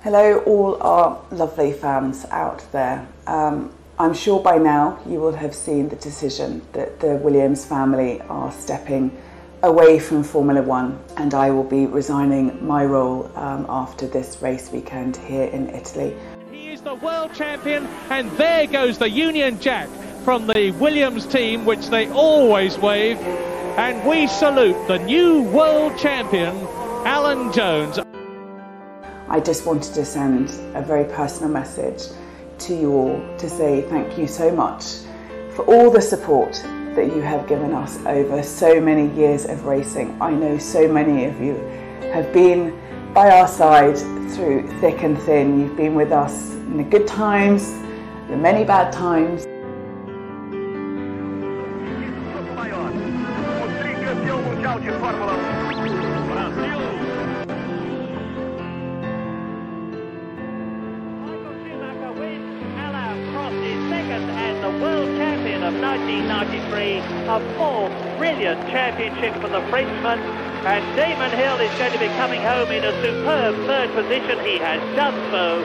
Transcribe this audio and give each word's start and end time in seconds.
Hello, 0.00 0.38
all 0.46 0.80
our 0.80 1.20
lovely 1.32 1.72
fans 1.72 2.24
out 2.26 2.64
there. 2.70 3.04
Um, 3.26 3.72
I'm 3.98 4.14
sure 4.14 4.40
by 4.40 4.56
now 4.56 5.00
you 5.04 5.18
will 5.18 5.32
have 5.32 5.52
seen 5.56 5.88
the 5.88 5.96
decision 5.96 6.62
that 6.72 7.00
the 7.00 7.16
Williams 7.16 7.64
family 7.64 8.20
are 8.22 8.52
stepping 8.52 9.10
away 9.64 9.98
from 9.98 10.22
Formula 10.22 10.62
One, 10.62 11.00
and 11.16 11.34
I 11.34 11.50
will 11.50 11.64
be 11.64 11.86
resigning 11.86 12.64
my 12.64 12.84
role 12.84 13.28
um, 13.34 13.66
after 13.68 14.06
this 14.06 14.40
race 14.40 14.70
weekend 14.70 15.16
here 15.16 15.48
in 15.48 15.68
Italy. 15.70 16.16
He 16.52 16.68
is 16.68 16.80
the 16.80 16.94
world 16.94 17.34
champion, 17.34 17.84
and 18.08 18.30
there 18.38 18.68
goes 18.68 18.98
the 18.98 19.10
Union 19.10 19.58
Jack 19.58 19.88
from 20.22 20.46
the 20.46 20.70
Williams 20.78 21.26
team, 21.26 21.64
which 21.64 21.88
they 21.88 22.08
always 22.10 22.78
wave. 22.78 23.18
And 23.18 24.08
we 24.08 24.28
salute 24.28 24.76
the 24.86 24.98
new 24.98 25.42
world 25.42 25.98
champion, 25.98 26.56
Alan 27.04 27.52
Jones. 27.52 27.98
I 29.30 29.40
just 29.40 29.66
wanted 29.66 29.92
to 29.92 30.06
send 30.06 30.48
a 30.74 30.80
very 30.80 31.04
personal 31.04 31.50
message 31.50 32.04
to 32.60 32.74
you 32.74 32.92
all 32.92 33.36
to 33.36 33.50
say 33.50 33.82
thank 33.82 34.16
you 34.16 34.26
so 34.26 34.50
much 34.50 35.00
for 35.54 35.66
all 35.66 35.90
the 35.90 36.00
support 36.00 36.54
that 36.94 37.14
you 37.14 37.20
have 37.20 37.46
given 37.46 37.74
us 37.74 37.98
over 38.06 38.42
so 38.42 38.80
many 38.80 39.14
years 39.14 39.44
of 39.44 39.66
racing. 39.66 40.16
I 40.20 40.30
know 40.30 40.56
so 40.56 40.88
many 40.88 41.26
of 41.26 41.40
you 41.42 41.56
have 42.12 42.32
been 42.32 42.78
by 43.12 43.30
our 43.30 43.46
side 43.46 43.98
through 44.30 44.66
thick 44.80 45.02
and 45.02 45.18
thin. 45.22 45.60
You've 45.60 45.76
been 45.76 45.94
with 45.94 46.10
us 46.10 46.52
in 46.52 46.78
the 46.78 46.84
good 46.84 47.06
times, 47.06 47.70
the 48.30 48.36
many 48.36 48.64
bad 48.64 48.92
times. 48.92 49.47
The 69.52 69.62
Frenchman. 69.68 70.18
And 70.66 70.84
Damon 70.96 71.30
Hill 71.30 71.58
is 71.60 71.72
going 71.78 71.92
to 71.92 71.98
be 71.98 72.08
coming 72.18 72.42
home 72.42 72.70
in 72.70 72.84
a 72.84 72.92
superb 73.02 73.54
third 73.66 73.90
position. 73.94 74.38
He 74.44 74.58
has 74.58 74.80
done 74.96 75.14
so. 75.30 75.62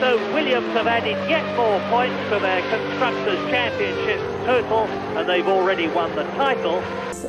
So 0.00 0.16
Williams 0.34 0.72
have 0.74 0.86
added 0.86 1.16
yet 1.28 1.44
more 1.56 1.80
points 1.90 2.22
to 2.30 2.38
their 2.38 2.60
Constructors' 2.70 3.50
Championship 3.50 4.20
total, 4.44 4.84
and 5.16 5.28
they've 5.28 5.48
already 5.48 5.88
won 5.88 6.14
the 6.14 6.24
title. 6.36 6.80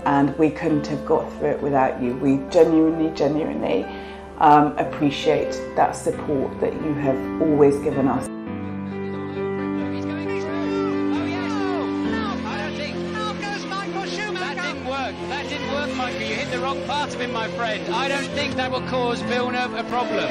and 0.06 0.38
we 0.38 0.50
couldn't 0.50 0.86
have 0.88 1.06
got 1.06 1.32
through 1.34 1.52
it 1.52 1.62
without 1.62 2.02
you. 2.02 2.16
We 2.18 2.38
genuinely, 2.50 3.10
genuinely 3.16 3.86
um, 4.40 4.78
appreciate 4.78 5.52
that 5.76 5.96
support 5.96 6.60
that 6.60 6.74
you 6.74 6.94
have 6.94 7.42
always 7.42 7.78
given 7.78 8.08
us. 8.08 8.27
Wrong 16.68 16.84
part 16.84 17.16
of 17.16 17.22
him, 17.22 17.32
my 17.32 17.48
friend. 17.52 17.88
I 17.94 18.10
don't 18.10 18.28
think 18.36 18.56
that 18.56 18.70
will 18.70 18.86
cause 18.90 19.22
Villeneuve 19.22 19.73
a 19.73 19.86
problem. 19.86 20.30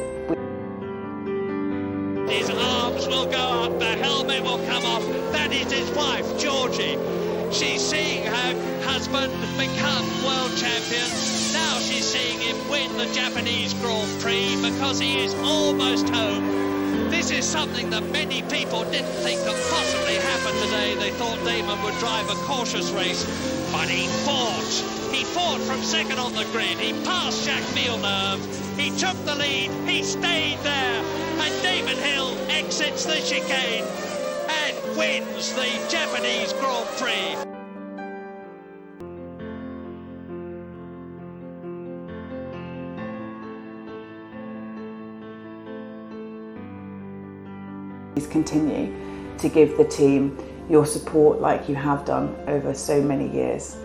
His 2.31 2.51
arms 2.51 3.07
will 3.07 3.27
go 3.31 3.65
up, 3.65 3.79
the 3.79 3.97
helmet 3.97 4.43
will 4.43 4.65
come 4.67 4.85
off. 4.85 5.03
That 5.33 5.51
is 5.51 5.73
his 5.73 5.91
wife, 5.97 6.39
Georgie. 6.39 6.99
She's 7.51 7.81
seeing 7.81 8.27
her 8.27 8.83
husband 8.85 9.33
become 9.57 10.05
world 10.25 10.55
champion. 10.57 11.09
Now 11.55 11.79
she's 11.79 12.05
seeing 12.05 12.41
him 12.41 12.57
win 12.69 12.95
the 12.99 13.07
Japanese 13.15 13.73
Grand 13.75 14.21
Prix 14.21 14.57
because 14.63 14.99
he 14.99 15.25
is 15.25 15.35
almost 15.35 16.09
home. 16.11 16.62
This 17.13 17.31
is 17.31 17.45
something 17.45 17.91
that 17.91 18.03
many 18.11 18.41
people 18.45 18.85
didn't 18.85 19.13
think 19.21 19.39
could 19.45 19.61
possibly 19.69 20.15
happen 20.15 20.55
today. 20.65 20.95
They 20.95 21.11
thought 21.11 21.37
Damon 21.45 21.81
would 21.83 21.97
drive 21.99 22.29
a 22.31 22.35
cautious 22.47 22.91
race, 22.91 23.23
but 23.71 23.87
he 23.87 24.09
fought. 24.25 24.73
He 25.13 25.23
fought 25.23 25.61
from 25.61 25.83
second 25.83 26.19
on 26.19 26.33
the 26.33 26.47
grid. 26.53 26.79
He 26.79 26.95
passed 27.05 27.45
Jacques 27.45 27.69
Villeneuve. 27.77 28.41
He 28.79 28.89
took 28.97 29.23
the 29.27 29.35
lead. 29.35 29.71
He 29.87 30.03
stayed 30.03 30.59
there. 30.61 31.05
And 31.39 31.63
Damon 31.63 31.99
Hill 31.99 32.35
exits 32.49 33.05
the 33.05 33.21
chicane 33.21 33.85
and 34.49 34.97
wins 34.97 35.53
the 35.53 35.69
Japanese 35.91 36.55
Grand 36.55 36.89
Prix. 36.97 37.52
Please 48.15 48.27
continue 48.27 48.95
to 49.39 49.49
give 49.49 49.77
the 49.77 49.85
team 49.85 50.37
your 50.69 50.87
support 50.87 51.41
like 51.41 51.69
you 51.69 51.75
have 51.75 52.05
done 52.05 52.35
over 52.47 52.75
so 52.75 53.03
many 53.03 53.33
years. 53.33 53.77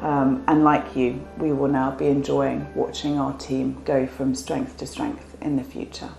Um, 0.00 0.44
and 0.46 0.62
like 0.64 0.94
you, 0.94 1.26
we 1.38 1.52
will 1.52 1.68
now 1.68 1.90
be 1.90 2.06
enjoying 2.06 2.66
watching 2.74 3.18
our 3.18 3.36
team 3.38 3.80
go 3.84 4.06
from 4.06 4.34
strength 4.34 4.76
to 4.78 4.86
strength 4.86 5.36
in 5.40 5.56
the 5.56 5.64
future. 5.64 6.10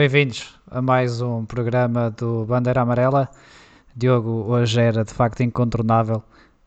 Bem-vindos 0.00 0.58
a 0.70 0.80
mais 0.80 1.20
um 1.20 1.44
programa 1.44 2.10
do 2.10 2.46
Bandeira 2.46 2.80
Amarela. 2.80 3.28
Diogo, 3.94 4.46
hoje 4.50 4.80
era 4.80 5.04
de 5.04 5.12
facto 5.12 5.42
incontornável 5.42 6.24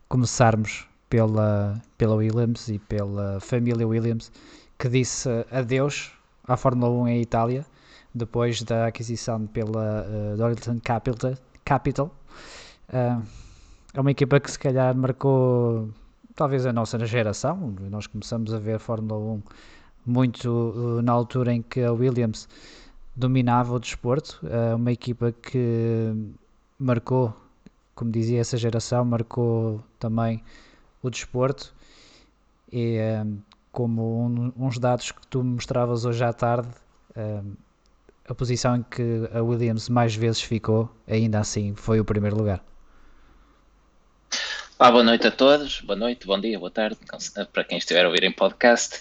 começarmos 0.08 0.86
pela, 1.10 1.82
pela 1.98 2.14
Williams 2.14 2.68
e 2.68 2.78
pela 2.78 3.40
família 3.40 3.88
Williams, 3.88 4.30
que 4.78 4.88
disse 4.88 5.28
adeus 5.50 6.12
à 6.46 6.56
Fórmula 6.56 6.88
1 6.92 7.08
em 7.08 7.22
Itália, 7.22 7.66
depois 8.14 8.62
da 8.62 8.86
aquisição 8.86 9.48
pela 9.48 10.06
uh, 10.38 10.80
Capital. 10.84 11.34
Capital. 11.64 12.14
Uh, 12.88 13.20
é 13.94 14.00
uma 14.00 14.12
equipa 14.12 14.38
que 14.38 14.48
se 14.48 14.58
calhar 14.60 14.96
marcou 14.96 15.88
talvez 16.36 16.64
a 16.66 16.72
nossa 16.72 17.04
geração. 17.04 17.74
Nós 17.90 18.06
começamos 18.06 18.54
a 18.54 18.60
ver 18.60 18.78
Fórmula 18.78 19.18
1 19.18 19.42
muito 20.06 20.48
uh, 20.48 21.02
na 21.02 21.10
altura 21.10 21.52
em 21.52 21.62
que 21.62 21.82
a 21.82 21.92
Williams 21.92 22.48
dominava 23.14 23.74
o 23.74 23.78
desporto, 23.78 24.40
uh, 24.42 24.76
uma 24.76 24.92
equipa 24.92 25.32
que 25.32 26.12
marcou, 26.78 27.34
como 27.94 28.10
dizia 28.10 28.40
essa 28.40 28.56
geração, 28.56 29.04
marcou 29.04 29.82
também 29.98 30.42
o 31.02 31.10
desporto 31.10 31.74
e 32.72 32.98
uh, 32.98 33.38
como 33.70 34.26
um, 34.26 34.52
uns 34.56 34.78
dados 34.78 35.12
que 35.12 35.26
tu 35.28 35.42
mostravas 35.44 36.04
hoje 36.04 36.24
à 36.24 36.32
tarde, 36.32 36.68
uh, 37.16 37.56
a 38.28 38.34
posição 38.34 38.76
em 38.76 38.82
que 38.82 39.28
a 39.32 39.42
Williams 39.42 39.88
mais 39.88 40.14
vezes 40.14 40.40
ficou, 40.40 40.90
ainda 41.06 41.40
assim 41.40 41.74
foi 41.74 42.00
o 42.00 42.04
primeiro 42.04 42.36
lugar. 42.36 42.64
Olá, 44.84 44.92
boa 44.92 45.02
noite 45.02 45.26
a 45.26 45.30
todos, 45.30 45.80
boa 45.80 45.96
noite, 45.96 46.26
bom 46.26 46.38
dia, 46.38 46.58
boa 46.58 46.70
tarde, 46.70 46.98
para 47.54 47.64
quem 47.64 47.78
estiver 47.78 48.04
a 48.04 48.08
ouvir 48.08 48.22
em 48.22 48.30
podcast. 48.30 49.00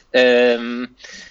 Um, 0.57 0.87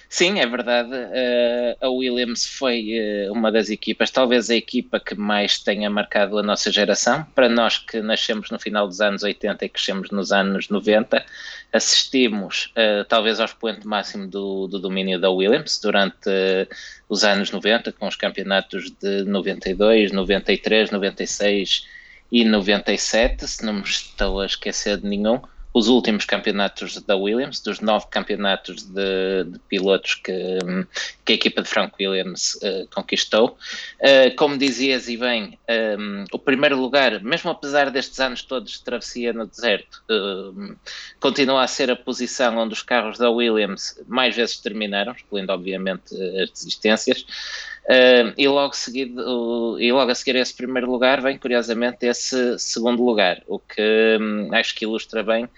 sim, 0.07 0.39
é 0.39 0.45
verdade, 0.45 0.91
uh, 0.93 1.75
a 1.81 1.89
Williams 1.89 2.45
foi 2.45 2.91
uh, 3.27 3.33
uma 3.33 3.51
das 3.51 3.71
equipas, 3.71 4.11
talvez 4.11 4.51
a 4.51 4.55
equipa 4.55 4.99
que 4.99 5.15
mais 5.15 5.57
tenha 5.57 5.89
marcado 5.89 6.37
a 6.37 6.43
nossa 6.43 6.71
geração. 6.71 7.25
Para 7.33 7.49
nós 7.49 7.79
que 7.79 7.99
nascemos 7.99 8.51
no 8.51 8.59
final 8.59 8.87
dos 8.87 9.01
anos 9.01 9.23
80 9.23 9.65
e 9.65 9.69
crescemos 9.69 10.11
nos 10.11 10.31
anos 10.31 10.69
90, 10.69 11.25
assistimos 11.73 12.71
uh, 12.77 13.03
talvez 13.05 13.39
ao 13.39 13.47
expoente 13.47 13.87
máximo 13.87 14.27
do, 14.27 14.67
do, 14.67 14.77
domínio 14.77 15.19
da 15.19 15.31
Williams 15.31 15.79
durante 15.81 16.29
os 17.09 17.23
anos 17.23 17.49
90, 17.49 17.91
com 17.93 18.07
os 18.07 18.15
campeonatos 18.15 18.91
de 19.01 19.23
92, 19.23 20.11
93, 20.11 20.91
96 20.91 22.02
e 22.33 22.43
97, 22.43 23.47
se 23.47 23.63
não 23.63 23.73
me 23.73 23.83
estou 23.83 24.41
a 24.41 24.47
esquecer 24.47 24.97
de 24.97 25.07
nenhum 25.07 25.39
os 25.73 25.87
últimos 25.87 26.25
campeonatos 26.25 27.01
da 27.01 27.15
Williams, 27.15 27.59
dos 27.59 27.79
nove 27.79 28.05
campeonatos 28.09 28.83
de, 28.83 29.43
de 29.45 29.59
pilotos 29.67 30.15
que, 30.15 30.59
que, 31.25 31.33
a 31.33 31.35
equipa 31.35 31.63
de 31.63 31.69
Frank 31.69 31.93
Williams 31.99 32.55
uh, 32.55 32.87
conquistou. 32.93 33.57
Uh, 33.99 34.35
como 34.35 34.57
dizias 34.57 35.07
e 35.07 35.17
bem, 35.17 35.57
um, 35.99 36.25
o 36.31 36.37
primeiro 36.37 36.79
lugar, 36.79 37.21
mesmo 37.23 37.49
apesar 37.49 37.89
destes 37.89 38.19
anos 38.19 38.43
todos 38.43 38.73
de 38.73 38.83
travessia 38.83 39.33
no 39.33 39.47
deserto, 39.47 40.03
uh, 40.11 40.75
continua 41.19 41.63
a 41.63 41.67
ser 41.67 41.89
a 41.89 41.95
posição 41.95 42.57
onde 42.57 42.73
os 42.73 42.83
carros 42.83 43.17
da 43.17 43.31
Williams 43.31 43.99
mais 44.07 44.35
vezes 44.35 44.57
terminaram, 44.57 45.13
excluindo 45.13 45.51
obviamente 45.51 46.13
as 46.39 46.51
desistências. 46.51 47.25
Uh, 47.85 48.31
e, 48.37 48.47
logo 48.47 48.73
seguido, 48.73 49.77
e 49.79 49.91
logo 49.91 50.09
a 50.09 50.15
seguir 50.15 50.37
a 50.37 50.39
esse 50.39 50.55
primeiro 50.55 50.89
lugar 50.89 51.21
vem, 51.21 51.37
curiosamente, 51.37 52.05
esse 52.05 52.57
segundo 52.57 53.03
lugar, 53.03 53.43
o 53.45 53.59
que 53.59 54.17
um, 54.21 54.53
acho 54.53 54.73
que 54.73 54.85
ilustra 54.85 55.21
bem 55.21 55.49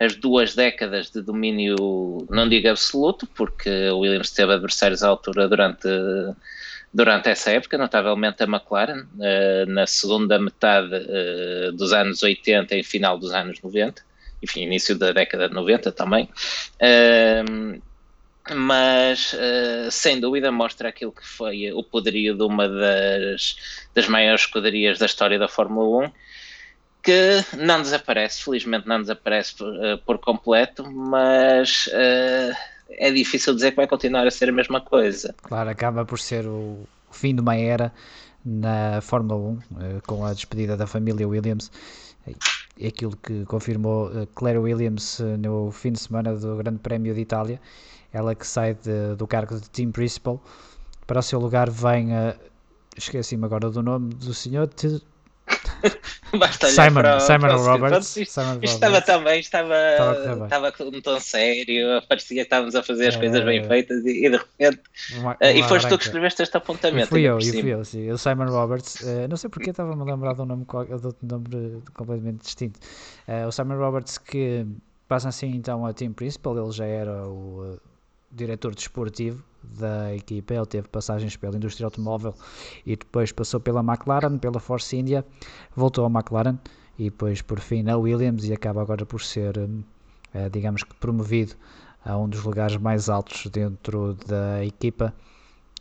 as 0.00 0.16
duas 0.16 0.54
décadas 0.54 1.10
de 1.10 1.20
domínio, 1.20 2.26
não 2.30 2.48
digo 2.48 2.68
absoluto, 2.68 3.26
porque 3.26 3.70
o 3.90 3.98
Williams 3.98 4.30
teve 4.30 4.54
adversários 4.54 5.02
à 5.02 5.08
altura 5.08 5.46
durante, 5.46 5.88
durante 6.92 7.28
essa 7.28 7.50
época, 7.50 7.76
notavelmente 7.76 8.42
a 8.42 8.46
McLaren, 8.46 9.02
uh, 9.02 9.66
na 9.68 9.86
segunda 9.86 10.38
metade 10.38 10.94
uh, 10.94 11.72
dos 11.72 11.92
anos 11.92 12.22
80 12.22 12.76
e 12.76 12.82
final 12.82 13.18
dos 13.18 13.32
anos 13.32 13.60
90, 13.60 14.02
enfim, 14.42 14.62
início 14.62 14.98
da 14.98 15.12
década 15.12 15.48
de 15.48 15.54
90 15.54 15.92
também. 15.92 16.30
Uh, 16.80 17.80
mas 18.54 19.32
uh, 19.32 19.90
sem 19.90 20.20
dúvida 20.20 20.50
mostra 20.50 20.88
aquilo 20.88 21.12
que 21.12 21.26
foi 21.26 21.72
o 21.72 21.82
poderio 21.82 22.36
de 22.36 22.42
uma 22.42 22.68
das, 22.68 23.56
das 23.94 24.08
maiores 24.08 24.42
escuderias 24.42 24.98
da 24.98 25.06
história 25.06 25.38
da 25.38 25.48
Fórmula 25.48 26.06
1 26.06 26.10
que 27.02 27.44
não 27.56 27.80
desaparece, 27.80 28.42
felizmente 28.42 28.86
não 28.86 29.00
desaparece 29.00 29.56
por, 29.56 29.68
uh, 29.68 29.98
por 30.04 30.18
completo, 30.18 30.90
mas 30.90 31.86
uh, 31.88 32.54
é 32.90 33.10
difícil 33.10 33.54
dizer 33.54 33.70
que 33.70 33.76
vai 33.76 33.86
continuar 33.86 34.26
a 34.26 34.30
ser 34.30 34.48
a 34.48 34.52
mesma 34.52 34.80
coisa. 34.80 35.34
Claro, 35.42 35.70
acaba 35.70 36.04
por 36.04 36.18
ser 36.18 36.46
o, 36.46 36.86
fim 37.10 37.34
de 37.34 37.40
uma 37.40 37.56
era 37.56 37.92
na 38.44 39.00
Fórmula 39.00 39.40
1, 39.40 39.52
uh, 39.52 39.60
com 40.06 40.24
a 40.24 40.32
despedida 40.32 40.76
da 40.76 40.86
família 40.86 41.26
Williams. 41.26 41.70
Aquilo 42.86 43.16
que 43.16 43.44
confirmou 43.44 44.10
Claire 44.34 44.58
Williams 44.58 45.20
no 45.38 45.70
fim 45.70 45.92
de 45.92 46.00
semana 46.00 46.34
do 46.34 46.56
Grande 46.56 46.78
Prémio 46.78 47.14
de 47.14 47.20
Itália 47.20 47.60
ela 48.12 48.34
que 48.34 48.46
sai 48.46 48.74
de, 48.74 49.14
do 49.16 49.26
cargo 49.26 49.60
de 49.60 49.70
team 49.70 49.90
principal. 49.90 50.42
Para 51.06 51.20
o 51.20 51.22
seu 51.22 51.38
lugar 51.38 51.70
vem 51.70 52.14
a. 52.14 52.36
Esqueci-me 52.96 53.44
agora 53.44 53.70
do 53.70 53.82
nome 53.82 54.14
do 54.14 54.34
senhor. 54.34 54.68
Te... 54.68 55.00
Simon, 56.70 57.02
para, 57.02 57.20
Simon 57.20 57.40
para 57.40 57.56
Roberts. 57.56 58.16
Isto, 58.16 58.32
Simon 58.32 58.58
isto 58.62 58.74
estava 58.74 59.00
também, 59.00 59.40
estava, 59.40 59.74
estava, 59.74 60.68
estava 60.68 60.96
um 60.96 61.00
tom 61.00 61.18
sério, 61.18 62.00
parecia 62.08 62.36
que 62.36 62.42
estávamos 62.42 62.74
a 62.76 62.82
fazer 62.82 63.08
as 63.08 63.16
é, 63.16 63.18
coisas 63.18 63.44
bem 63.44 63.64
feitas 63.64 64.04
e, 64.04 64.26
e 64.26 64.30
de 64.30 64.36
repente. 64.36 64.80
Uma, 65.18 65.36
uma 65.40 65.50
e 65.50 65.62
foste 65.64 65.88
tu 65.88 65.98
que 65.98 66.04
escreveste 66.04 66.42
este 66.42 66.56
apontamento. 66.56 67.08
fui 67.08 67.22
eu, 67.22 67.38
e 67.38 67.50
fui 67.50 67.72
eu, 67.72 67.84
sim. 67.84 68.10
O 68.10 68.18
Simon 68.18 68.46
Roberts, 68.46 69.00
uh, 69.00 69.26
não 69.28 69.36
sei 69.36 69.50
porque 69.50 69.70
estava-me 69.70 70.00
a 70.00 70.04
lembrar 70.04 70.34
de 70.34 70.42
um 70.42 70.46
nome, 70.46 70.64
de 70.64 71.06
outro 71.06 71.26
nome 71.26 71.82
completamente 71.94 72.42
distinto. 72.42 72.78
Uh, 73.26 73.48
o 73.48 73.52
Simon 73.52 73.78
Roberts 73.78 74.18
que 74.18 74.66
passa 75.08 75.28
assim 75.28 75.48
então 75.48 75.84
a 75.84 75.92
team 75.92 76.12
principal, 76.12 76.56
ele 76.56 76.70
já 76.70 76.86
era 76.86 77.26
o 77.26 77.76
diretor 78.30 78.74
desportivo 78.74 79.42
da 79.62 80.14
equipa. 80.14 80.54
Ele 80.54 80.66
teve 80.66 80.88
passagens 80.88 81.36
pela 81.36 81.56
indústria 81.56 81.86
automóvel 81.86 82.34
e 82.86 82.96
depois 82.96 83.32
passou 83.32 83.60
pela 83.60 83.80
McLaren, 83.80 84.38
pela 84.38 84.60
Force 84.60 84.96
India, 84.96 85.24
voltou 85.74 86.04
à 86.04 86.08
McLaren 86.08 86.56
e 86.98 87.04
depois 87.04 87.42
por 87.42 87.60
fim 87.60 87.82
na 87.82 87.96
Williams 87.96 88.44
e 88.44 88.52
acaba 88.52 88.82
agora 88.82 89.04
por 89.06 89.22
ser, 89.22 89.56
eh, 90.34 90.48
digamos 90.50 90.82
que 90.82 90.94
promovido 90.96 91.54
a 92.04 92.16
um 92.16 92.28
dos 92.28 92.42
lugares 92.42 92.76
mais 92.76 93.08
altos 93.08 93.46
dentro 93.46 94.14
da 94.26 94.64
equipa. 94.64 95.14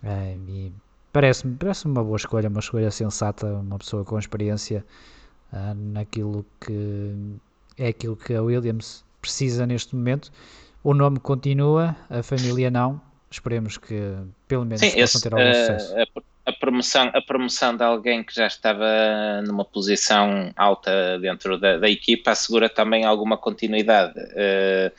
Eh, 0.03 0.37
e 0.47 0.71
parece-me 1.11 1.55
parece 1.55 1.85
uma 1.85 2.03
boa 2.03 2.17
escolha, 2.17 2.49
uma 2.49 2.59
escolha 2.59 2.91
sensata, 2.91 3.47
uma 3.47 3.77
pessoa 3.77 4.03
com 4.05 4.17
experiência 4.17 4.85
eh, 5.53 5.73
naquilo 5.75 6.45
que 6.59 7.15
é 7.77 7.87
aquilo 7.89 8.15
que 8.15 8.33
a 8.33 8.41
Williams 8.41 9.03
precisa 9.21 9.65
neste 9.65 9.95
momento 9.95 10.31
o 10.83 10.93
nome 10.93 11.19
continua, 11.19 11.95
a 12.09 12.23
família 12.23 12.69
não. 12.69 13.01
Esperemos 13.31 13.77
que 13.77 14.15
pelo 14.47 14.65
menos 14.65 14.81
Sim, 14.81 14.91
possam 14.99 15.21
ter 15.21 15.33
algum 15.33 15.49
uh, 15.49 15.53
sucesso. 15.53 15.95
A, 15.95 16.49
a, 16.49 16.53
promoção, 16.53 17.11
a 17.13 17.21
promoção 17.21 17.77
de 17.77 17.83
alguém 17.83 18.23
que 18.23 18.33
já 18.33 18.47
estava 18.47 18.85
numa 19.45 19.63
posição 19.63 20.51
alta 20.55 21.19
dentro 21.19 21.59
da, 21.59 21.77
da 21.77 21.89
equipa 21.89 22.31
assegura 22.31 22.67
também 22.67 23.05
alguma 23.05 23.37
continuidade. 23.37 24.19
Uh, 24.19 24.91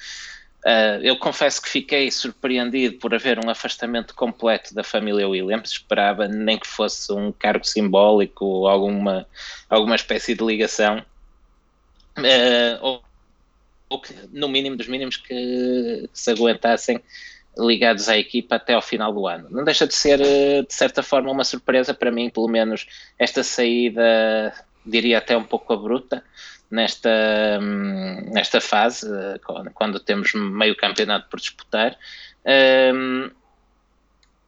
Uh, 0.61 1.01
eu 1.03 1.17
confesso 1.17 1.63
que 1.63 1.71
fiquei 1.71 2.11
surpreendido 2.11 2.99
por 2.99 3.15
haver 3.15 3.43
um 3.43 3.49
afastamento 3.49 4.15
completo 4.15 4.75
da 4.75 4.85
família 4.85 5.27
Williams. 5.27 5.71
Esperava 5.71 6.29
nem 6.29 6.59
que 6.59 6.67
fosse 6.67 7.11
um 7.13 7.33
cargo 7.33 7.67
simbólico 7.67 8.45
ou 8.45 8.69
alguma, 8.69 9.27
alguma 9.71 9.97
espécie 9.97 10.35
de 10.35 10.45
ligação. 10.45 11.03
Uh, 12.19 13.01
ou 13.91 14.01
que, 14.01 14.15
no 14.33 14.49
mínimo 14.49 14.77
dos 14.77 14.87
mínimos, 14.87 15.17
que, 15.17 16.09
se 16.13 16.31
aguentassem 16.31 17.01
ligados 17.59 18.09
à 18.09 18.17
equipa 18.17 18.55
até 18.55 18.75
ao 18.75 18.81
final 18.81 19.13
do 19.13 19.27
ano. 19.27 19.49
Não 19.51 19.65
deixa 19.65 19.87
de 19.87 19.95
ser, 19.95 20.21
eh, 20.21 20.63
de 20.63 20.73
certa 20.73 21.03
forma, 21.03 21.31
uma 21.31 21.45
surpresa 21.45 21.93
para 21.93 22.11
mim, 22.11 22.31
pelo 22.31 22.49
menos, 22.49 22.87
esta 23.19 23.43
saída, 23.43 24.55
diria 24.87 25.19
até 25.19 25.37
um 25.37 25.43
pouco 25.45 25.73
abrupta, 25.73 26.23
nesta, 26.71 27.11
hum, 27.61 28.31
nesta 28.33 28.61
fase, 28.61 29.07
eh, 29.13 29.41
quando 29.75 29.99
temos 29.99 30.33
meio 30.35 30.77
campeonato 30.77 31.29
por 31.29 31.41
disputar. 31.41 31.99
Um, 32.47 33.31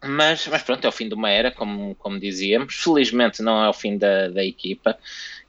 mas, 0.03 0.47
mas 0.49 0.63
pronto, 0.63 0.85
é 0.85 0.89
o 0.89 0.93
fim 0.93 1.09
de 1.09 1.15
uma 1.15 1.31
era, 1.31 1.51
como, 1.51 1.95
como 1.97 2.19
dizíamos. 2.19 2.75
Felizmente 2.75 3.43
não 3.43 3.63
é 3.63 3.69
o 3.69 3.73
fim 3.73 3.97
da, 3.99 4.29
da 4.29 4.45
equipa 4.45 4.99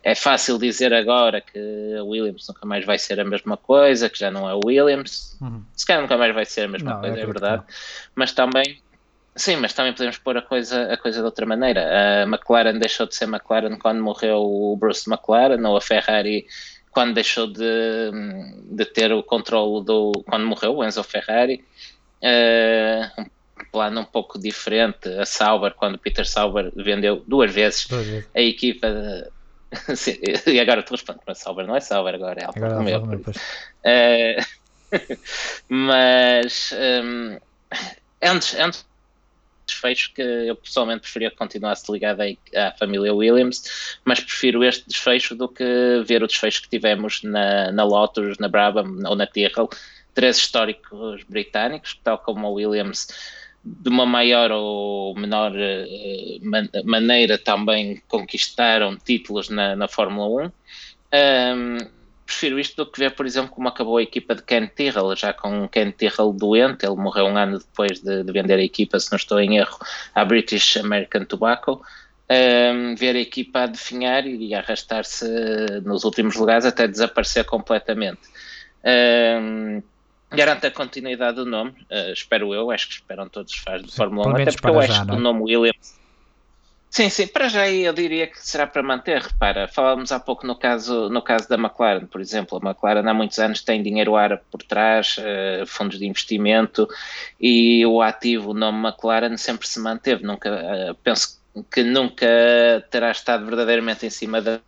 é 0.04 0.14
fácil 0.14 0.60
dizer 0.60 0.94
agora 0.94 1.40
que 1.40 1.58
a 1.98 2.04
Williams 2.04 2.46
nunca 2.48 2.66
mais 2.66 2.86
vai 2.86 3.00
ser 3.00 3.22
a 3.22 3.24
mesma 3.24 3.56
coisa, 3.56 4.10
que 4.10 4.20
já 4.20 4.30
não 4.30 4.50
é 4.50 4.54
o 4.54 4.60
Williams. 4.66 5.38
Uhum. 5.42 5.64
Se 5.74 5.86
calhar 5.86 6.02
nunca 6.02 6.18
mais 6.18 6.36
vai 6.36 6.46
ser 6.46 6.64
a 6.64 6.68
mesma 6.68 6.96
não, 6.96 7.00
coisa, 7.00 7.20
é, 7.20 7.26
verdade. 7.26 7.64
Mas 8.14 8.34
também, 8.34 8.82
sim, 9.34 9.56
mas 9.56 9.74
também 9.74 9.94
podemos 9.94 10.18
pôr 10.18 10.38
a 10.38 10.42
coisa, 10.42 10.92
a 10.92 10.98
coisa 10.98 11.20
de 11.20 11.26
outra 11.26 11.46
maneira. 11.46 12.24
A 12.24 12.24
McLaren 12.24 12.78
deixou 12.78 13.08
de 13.08 13.16
ser 13.16 13.30
McLaren 13.30 13.78
quando 13.78 14.04
morreu 14.04 14.40
o 14.40 14.76
Bruce 14.76 15.10
McLaren, 15.10 15.66
ou 15.66 15.78
a 15.78 15.82
Ferrari 15.82 16.46
quando 16.92 17.14
deixou 17.14 17.48
de, 17.48 18.12
de 18.72 18.86
ter 18.86 19.12
o 19.14 19.24
controle 19.24 19.86
do. 19.86 20.12
quando 20.28 20.46
morreu 20.46 20.76
o 20.76 20.84
Enzo 20.84 21.02
Ferrari. 21.02 21.64
Uh, 22.22 23.22
um 23.22 23.26
plano 23.64 24.02
um 24.02 24.06
pouco 24.06 24.40
diferente. 24.40 25.08
A 25.10 25.26
Sauber, 25.26 25.74
quando 25.74 25.98
Peter 25.98 26.28
Sauber 26.28 26.72
vendeu 26.76 27.24
duas 27.28 27.54
vezes, 27.54 27.88
a 28.36 28.42
equipa 28.42 28.88
Sim, 29.96 30.18
e 30.48 30.60
agora 30.60 30.84
tu 30.84 30.92
respondes, 30.92 31.24
mas 31.26 31.40
Sauber 31.40 31.66
não 31.66 31.76
é 31.76 31.80
Sauber 31.80 32.16
agora, 32.16 32.42
é 32.42 32.46
Alfa 32.46 32.68
Romeo. 32.68 33.04
Uh, 33.04 34.44
mas 35.68 36.74
um, 36.74 37.40
antes, 38.22 38.56
antes 38.56 38.86
desfecho 39.66 40.14
que 40.14 40.22
eu 40.22 40.56
pessoalmente 40.56 41.02
preferia 41.02 41.32
que 41.32 41.38
continuasse 41.38 41.92
ligado 41.92 42.22
à 42.22 42.72
família 42.78 43.14
Williams, 43.14 43.98
mas 44.04 44.20
prefiro 44.20 44.64
este 44.64 44.88
desfecho 44.88 45.36
do 45.36 45.48
que 45.48 46.04
ver 46.06 46.22
o 46.22 46.28
desfecho 46.28 46.64
que 46.64 46.70
tivemos 46.70 47.24
na, 47.24 47.72
na 47.72 47.84
Lotus, 47.84 48.38
na 48.40 48.50
Brabham 48.50 49.00
ou 49.06 49.16
na 49.16 49.26
Tyrrell, 49.26 49.70
três 50.14 50.38
históricos 50.38 51.24
britânicos, 51.24 52.00
tal 52.04 52.18
como 52.20 52.46
a 52.46 52.50
Williams 52.50 53.08
de 53.64 53.90
uma 53.90 54.06
maior 54.06 54.52
ou 54.52 55.16
menor 55.16 55.54
man 56.42 56.68
maneira 56.84 57.38
também 57.38 58.02
conquistaram 58.08 58.98
títulos 58.98 59.50
na, 59.50 59.76
na 59.76 59.88
Fórmula 59.88 60.46
1. 60.46 60.52
Um, 61.16 61.78
prefiro 62.26 62.60
isto 62.60 62.84
do 62.84 62.92
que 62.92 63.00
ver, 63.00 63.12
por 63.12 63.26
exemplo, 63.26 63.52
como 63.52 63.68
acabou 63.68 63.98
a 63.98 64.04
equipa 64.04 64.36
de 64.36 64.42
Ken 64.42 64.68
Tyrrell, 64.68 65.16
já 65.16 65.34
com 65.34 65.68
Ken 65.68 65.92
Tyrrell 65.92 66.34
doente, 66.34 66.86
ele 66.86 66.96
morreu 66.96 67.26
um 67.26 67.38
ano 67.38 67.60
depois 67.60 68.02
de, 68.02 68.24
de 68.24 68.32
vender 68.32 68.60
a 68.60 68.64
equipa, 68.64 69.00
se 69.00 69.12
não 69.12 69.18
estou 69.18 69.40
em 69.40 69.58
erro, 69.58 69.78
à 70.14 70.26
British 70.26 70.78
American 70.78 71.26
Tobacco. 71.26 71.82
Um, 72.30 72.96
ver 72.96 73.16
a 73.16 73.20
equipa 73.20 73.64
a 73.64 73.68
definhar 73.68 74.26
e 74.26 74.56
arrastar-se 74.56 75.26
nos 75.84 76.04
últimos 76.04 76.36
lugares 76.36 76.66
até 76.66 76.88
desaparecer 76.88 77.44
completamente. 77.44 78.22
Um, 78.84 79.84
garante 80.36 80.68
a 80.68 80.72
continuidade 80.72 81.36
do 81.36 81.46
nome, 81.46 81.72
uh, 81.72 82.12
espero 82.12 82.54
eu, 82.54 82.72
acho 82.72 82.88
que 82.88 82.96
esperam 82.96 83.28
todos 83.30 83.54
os 83.54 83.60
fãs 83.60 83.84
de 83.84 83.92
Fórmula 83.92 84.28
1, 84.30 84.32
até 84.32 84.52
porque 84.52 84.68
eu 84.68 84.80
acho 84.80 85.06
que 85.06 85.12
o 85.12 85.16
é? 85.16 85.20
nome 85.20 85.42
Williams. 85.42 86.04
Sim, 86.94 87.10
sim, 87.10 87.26
para 87.26 87.50
já 87.50 87.68
eu 87.68 87.92
diria 87.92 88.28
que 88.28 88.38
será 88.40 88.68
para 88.68 88.84
manter. 88.84 89.20
Repara, 89.20 89.68
falávamos 89.68 90.12
há 90.12 90.20
pouco 90.20 90.46
no 90.46 90.56
caso, 90.56 91.10
no 91.10 91.24
caso 91.24 91.50
da 91.50 91.56
McLaren, 91.56 92.06
por 92.06 92.22
exemplo. 92.22 92.60
A 92.62 92.70
McLaren 92.70 93.10
há 93.10 93.14
muitos 93.16 93.40
anos 93.40 93.64
tem 93.64 93.82
dinheiro 93.82 94.16
árabe 94.16 94.44
por 94.52 94.62
trás, 94.62 95.16
uh, 95.18 95.66
fundos 95.66 95.98
de 95.98 96.06
investimento, 96.06 96.88
e 97.42 97.84
o 97.84 98.00
ativo, 98.00 98.52
o 98.52 98.54
nome 98.54 98.88
McLaren, 98.88 99.36
sempre 99.38 99.68
se 99.68 99.80
manteve. 99.80 100.24
Nunca, 100.24 100.52
uh, 100.52 100.96
penso 101.04 101.42
que 101.72 101.84
nunca 101.84 102.28
terá 102.92 103.10
estado 103.10 103.44
verdadeiramente 103.44 104.06
em 104.06 104.12
cima 104.12 104.40
da 104.40 104.60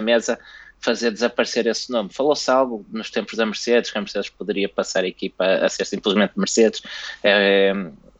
mesa 0.00 0.40
fazer 0.80 1.10
desaparecer 1.10 1.66
esse 1.66 1.90
nome. 1.90 2.10
Falou-se 2.12 2.50
algo 2.50 2.84
nos 2.90 3.10
tempos 3.10 3.36
da 3.36 3.46
Mercedes, 3.46 3.90
que 3.90 3.98
a 3.98 4.00
Mercedes 4.00 4.30
poderia 4.30 4.68
passar 4.68 5.04
a 5.04 5.08
equipa 5.08 5.44
a 5.44 5.68
ser 5.68 5.84
simplesmente 5.84 6.32
Mercedes. 6.36 6.82
É 7.22 7.72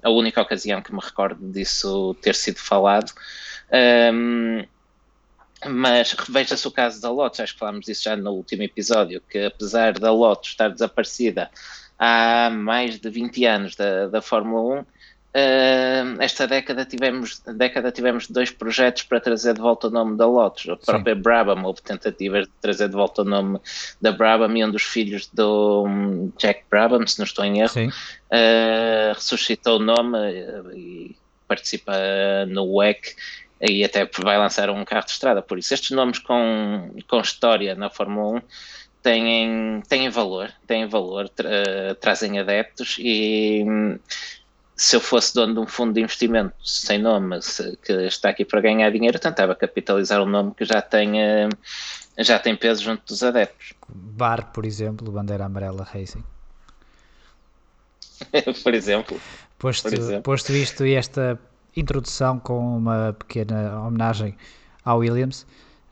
a 0.03 0.11
única 0.11 0.41
ocasião 0.41 0.81
que 0.81 0.93
me 0.93 1.00
recordo 1.00 1.53
disso 1.53 2.15
ter 2.23 2.35
sido 2.35 2.59
falado. 2.59 3.12
Um, 4.12 4.65
mas 5.67 6.12
reveja-se 6.12 6.67
o 6.69 6.71
caso 6.71 7.00
da 7.00 7.11
Lotus, 7.11 7.41
acho 7.41 7.53
que 7.55 7.59
falámos 7.59 7.85
disso 7.85 8.05
já 8.05 8.17
no 8.17 8.31
último 8.31 8.62
episódio, 8.62 9.21
que 9.29 9.38
apesar 9.38 9.99
da 9.99 10.12
Lotus 10.12 10.50
estar 10.50 10.69
desaparecida 10.69 11.50
há 11.99 12.49
mais 12.50 12.99
de 12.99 13.11
20 13.11 13.45
anos 13.45 13.77
da, 13.77 14.07
da 14.07 14.23
Fórmula 14.23 14.81
1, 14.81 14.81
Uh, 14.81 14.85
esta 16.19 16.47
década 16.47 16.85
tivemos, 16.85 17.41
década 17.41 17.93
tivemos 17.93 18.29
dois 18.29 18.51
projetos 18.51 19.03
para 19.03 19.21
trazer 19.21 19.55
de 19.55 19.61
volta 19.61 19.89
o 19.89 19.91
nome 19.91 20.17
da 20.17 20.27
Lotus. 20.27 20.69
A 20.69 20.77
própria 20.77 21.15
Sim. 21.15 21.21
Brabham 21.21 21.65
houve 21.65 21.83
tentativas 21.83 22.47
de 22.47 22.53
trazer 22.61 22.89
de 22.89 22.95
volta 22.95 23.23
o 23.23 23.25
nome 23.25 23.61
da 24.01 24.11
Brabham 24.11 24.57
e 24.57 24.65
um 24.65 24.71
dos 24.71 24.83
filhos 24.83 25.29
do 25.33 25.85
um, 25.87 26.33
Jack 26.39 26.65
Brabham, 26.71 27.07
se 27.07 27.19
não 27.19 27.25
estou 27.25 27.45
em 27.45 27.61
erro, 27.61 27.89
uh, 27.89 29.15
ressuscitou 29.15 29.77
o 29.77 29.83
nome 29.83 30.19
uh, 30.19 30.77
e 30.77 31.17
participa 31.47 31.93
no 32.49 32.77
WEC 32.77 33.15
e 33.61 33.85
até 33.85 34.09
vai 34.23 34.39
lançar 34.39 34.71
um 34.71 34.85
carro 34.85 35.05
de 35.05 35.13
estrada. 35.13 35.43
Por 35.43 35.59
isso, 35.59 35.75
estes 35.75 35.91
nomes 35.91 36.19
com, 36.19 36.95
com 37.09 37.21
história 37.21 37.75
na 37.75 37.91
Fórmula 37.91 38.39
1 38.39 38.43
têm, 39.03 39.83
têm 39.89 40.09
valor, 40.11 40.53
têm 40.67 40.87
valor, 40.87 41.29
tra 41.29 41.49
trazem 42.01 42.39
adeptos 42.39 42.97
e 42.99 43.65
se 44.79 44.95
eu 44.95 45.01
fosse 45.01 45.35
dono 45.35 45.55
de 45.55 45.61
um 45.61 45.67
fundo 45.67 45.93
de 45.93 46.01
investimento 46.01 46.55
sem 46.65 47.03
nome, 47.03 47.43
se, 47.43 47.77
que 47.83 47.93
está 48.07 48.31
aqui 48.31 48.45
para 48.45 48.61
ganhar 48.61 48.89
dinheiro, 48.91 49.19
tentava 49.19 49.55
capitalizar 49.55 50.23
um 50.23 50.27
nome 50.27 50.55
que 50.55 50.65
já 50.65 50.81
tem, 50.81 51.21
eh, 51.21 51.49
já 52.19 52.39
tem 52.39 52.55
peso 52.55 52.85
junto 52.85 53.03
dos 53.05 53.25
adeptos. 53.25 53.75
Bar, 53.89 54.53
por 54.53 54.65
exemplo, 54.65 55.11
bandeira 55.11 55.45
amarela 55.45 55.83
Racing. 55.83 56.23
por 58.63 58.73
exemplo. 58.73 59.21
Posto, 59.59 59.89
por 59.89 59.99
exemplo. 59.99 60.23
posto 60.23 60.53
isto 60.53 60.87
e 60.87 60.95
esta 60.95 61.37
introdução 61.77 62.39
com 62.39 62.79
uma 62.79 63.17
pequena 63.19 63.81
homenagem 63.81 64.37
ao 64.85 64.99
Williams, 64.99 65.45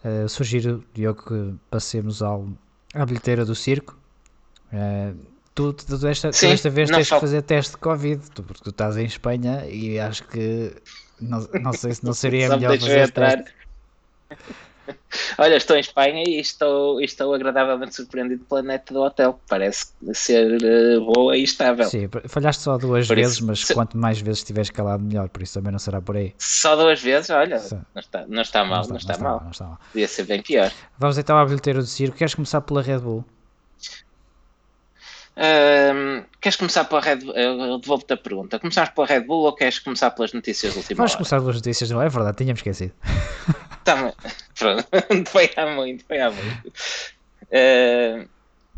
uh, 0.05 0.29
sugiro, 0.29 0.85
Diogo, 0.95 1.25
que 1.25 1.55
passemos 1.69 2.23
ao, 2.23 2.49
à 2.95 3.05
bilheteira 3.05 3.45
do 3.45 3.55
circo. 3.57 3.99
Uh, 4.73 5.36
tu, 5.57 5.73
tu, 5.73 5.99
desta, 5.99 6.33
Sim, 6.33 6.51
desta 6.51 6.71
vez 6.71 6.91
tens 6.91 7.11
que 7.11 7.19
fazer 7.19 7.43
teste 7.43 7.73
de 7.73 7.79
Covid, 7.79 8.31
tu, 8.31 8.43
porque 8.43 8.63
tu 8.63 8.71
estás 8.71 8.97
em 8.97 9.07
Espanha 9.07 9.65
e 9.67 9.99
acho 9.99 10.23
que 10.25 10.73
não, 11.21 11.49
não 11.61 11.73
sei 11.73 11.95
se 11.95 12.05
não 12.05 12.13
seria 12.15 12.49
melhor 12.51 12.79
fazer 12.79 13.11
teste. 13.11 13.53
Olha, 15.37 15.57
estou 15.57 15.77
em 15.77 15.81
Espanha 15.81 16.23
e 16.25 16.39
estou, 16.39 17.01
estou 17.01 17.35
agradavelmente 17.35 17.97
surpreendido 17.97 18.45
pela 18.45 18.63
net 18.63 18.93
do 18.93 19.01
hotel. 19.01 19.41
Parece 19.49 19.87
ser 20.13 20.59
uh, 20.63 21.13
boa 21.13 21.37
e 21.37 21.43
estável. 21.43 21.87
Sim, 21.87 22.09
falhaste 22.29 22.63
só 22.63 22.79
duas 22.79 23.09
por 23.09 23.17
vezes, 23.17 23.35
isso, 23.35 23.47
mas 23.47 23.67
se... 23.67 23.75
quanto 23.75 23.99
mais 23.99 24.21
vezes 24.21 24.41
estiveres 24.41 24.71
calado, 24.71 25.03
melhor. 25.03 25.29
Por 25.29 25.43
isso 25.43 25.55
também 25.55 25.73
não 25.73 25.79
será 25.81 26.01
por 26.01 26.17
aí. 26.17 26.35
Só 26.39 26.77
duas 26.77 27.03
vezes? 27.03 27.31
Olha, 27.31 27.61
não 27.95 28.01
está, 28.01 28.27
não 28.29 28.43
está 28.43 28.65
mal, 28.65 28.87
não 28.87 28.97
está, 28.97 29.15
não 29.15 29.17
está, 29.17 29.19
mal. 29.19 29.41
Não 29.43 29.51
está 29.51 29.65
mal. 29.65 29.81
Podia 29.91 30.07
ser 30.07 30.23
bem 30.23 30.41
pior. 30.41 30.71
Vamos 30.99 31.19
então 31.19 31.37
à 31.37 31.45
bilheteira 31.45 31.81
do 31.81 31.87
circo. 31.87 32.17
Queres 32.17 32.35
começar 32.35 32.61
pela 32.61 32.81
Red 32.81 33.01
Bull? 33.01 33.25
Uh, 35.37 36.25
queres 36.41 36.57
começar 36.57 36.85
pela 36.87 37.01
Red 37.01 37.17
Bull? 37.17 37.35
Eu 37.35 37.79
devolvo-te 37.79 38.15
a 38.15 38.17
pergunta. 38.17 38.59
Começaste 38.59 38.95
pela 38.95 39.07
Red 39.07 39.21
Bull 39.21 39.45
ou 39.45 39.55
queres 39.55 39.79
começar 39.79 40.11
pelas 40.11 40.33
notícias 40.33 40.73
do 40.73 40.79
última 40.79 40.97
Vamos 40.97 41.13
hora? 41.13 41.19
começar 41.19 41.41
pelas 41.41 41.57
notícias, 41.57 41.91
não 41.91 42.01
é 42.01 42.09
verdade? 42.09 42.37
Tínhamos 42.39 42.61
esquecido. 42.61 42.93
Tá, 43.87 44.13
pronto. 44.59 44.85
foi 45.31 45.49
há 45.57 45.67
muito, 45.67 46.05
foi 46.07 46.19
há 46.19 46.29
muito. 46.29 46.67
Uh, 46.67 48.29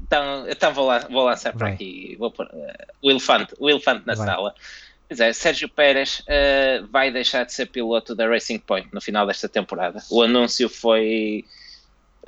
então, 0.02 0.46
então 0.46 0.74
vou, 0.74 0.86
lá, 0.86 0.98
vou 1.10 1.24
lançar 1.24 1.54
para 1.54 1.68
aqui 1.68 2.14
vou 2.18 2.30
pôr, 2.30 2.44
uh, 2.44 2.74
o, 3.00 3.10
elefante, 3.10 3.54
o 3.58 3.70
elefante 3.70 4.06
na 4.06 4.14
vai. 4.14 4.26
sala. 4.26 4.54
É, 5.08 5.32
Sérgio 5.32 5.66
Pérez 5.66 6.20
uh, 6.20 6.86
vai 6.88 7.10
deixar 7.10 7.44
de 7.44 7.54
ser 7.54 7.66
piloto 7.66 8.14
da 8.14 8.28
Racing 8.28 8.58
Point 8.58 8.90
no 8.92 9.00
final 9.00 9.26
desta 9.26 9.48
temporada. 9.48 10.02
O 10.10 10.22
anúncio 10.22 10.68
foi 10.68 11.46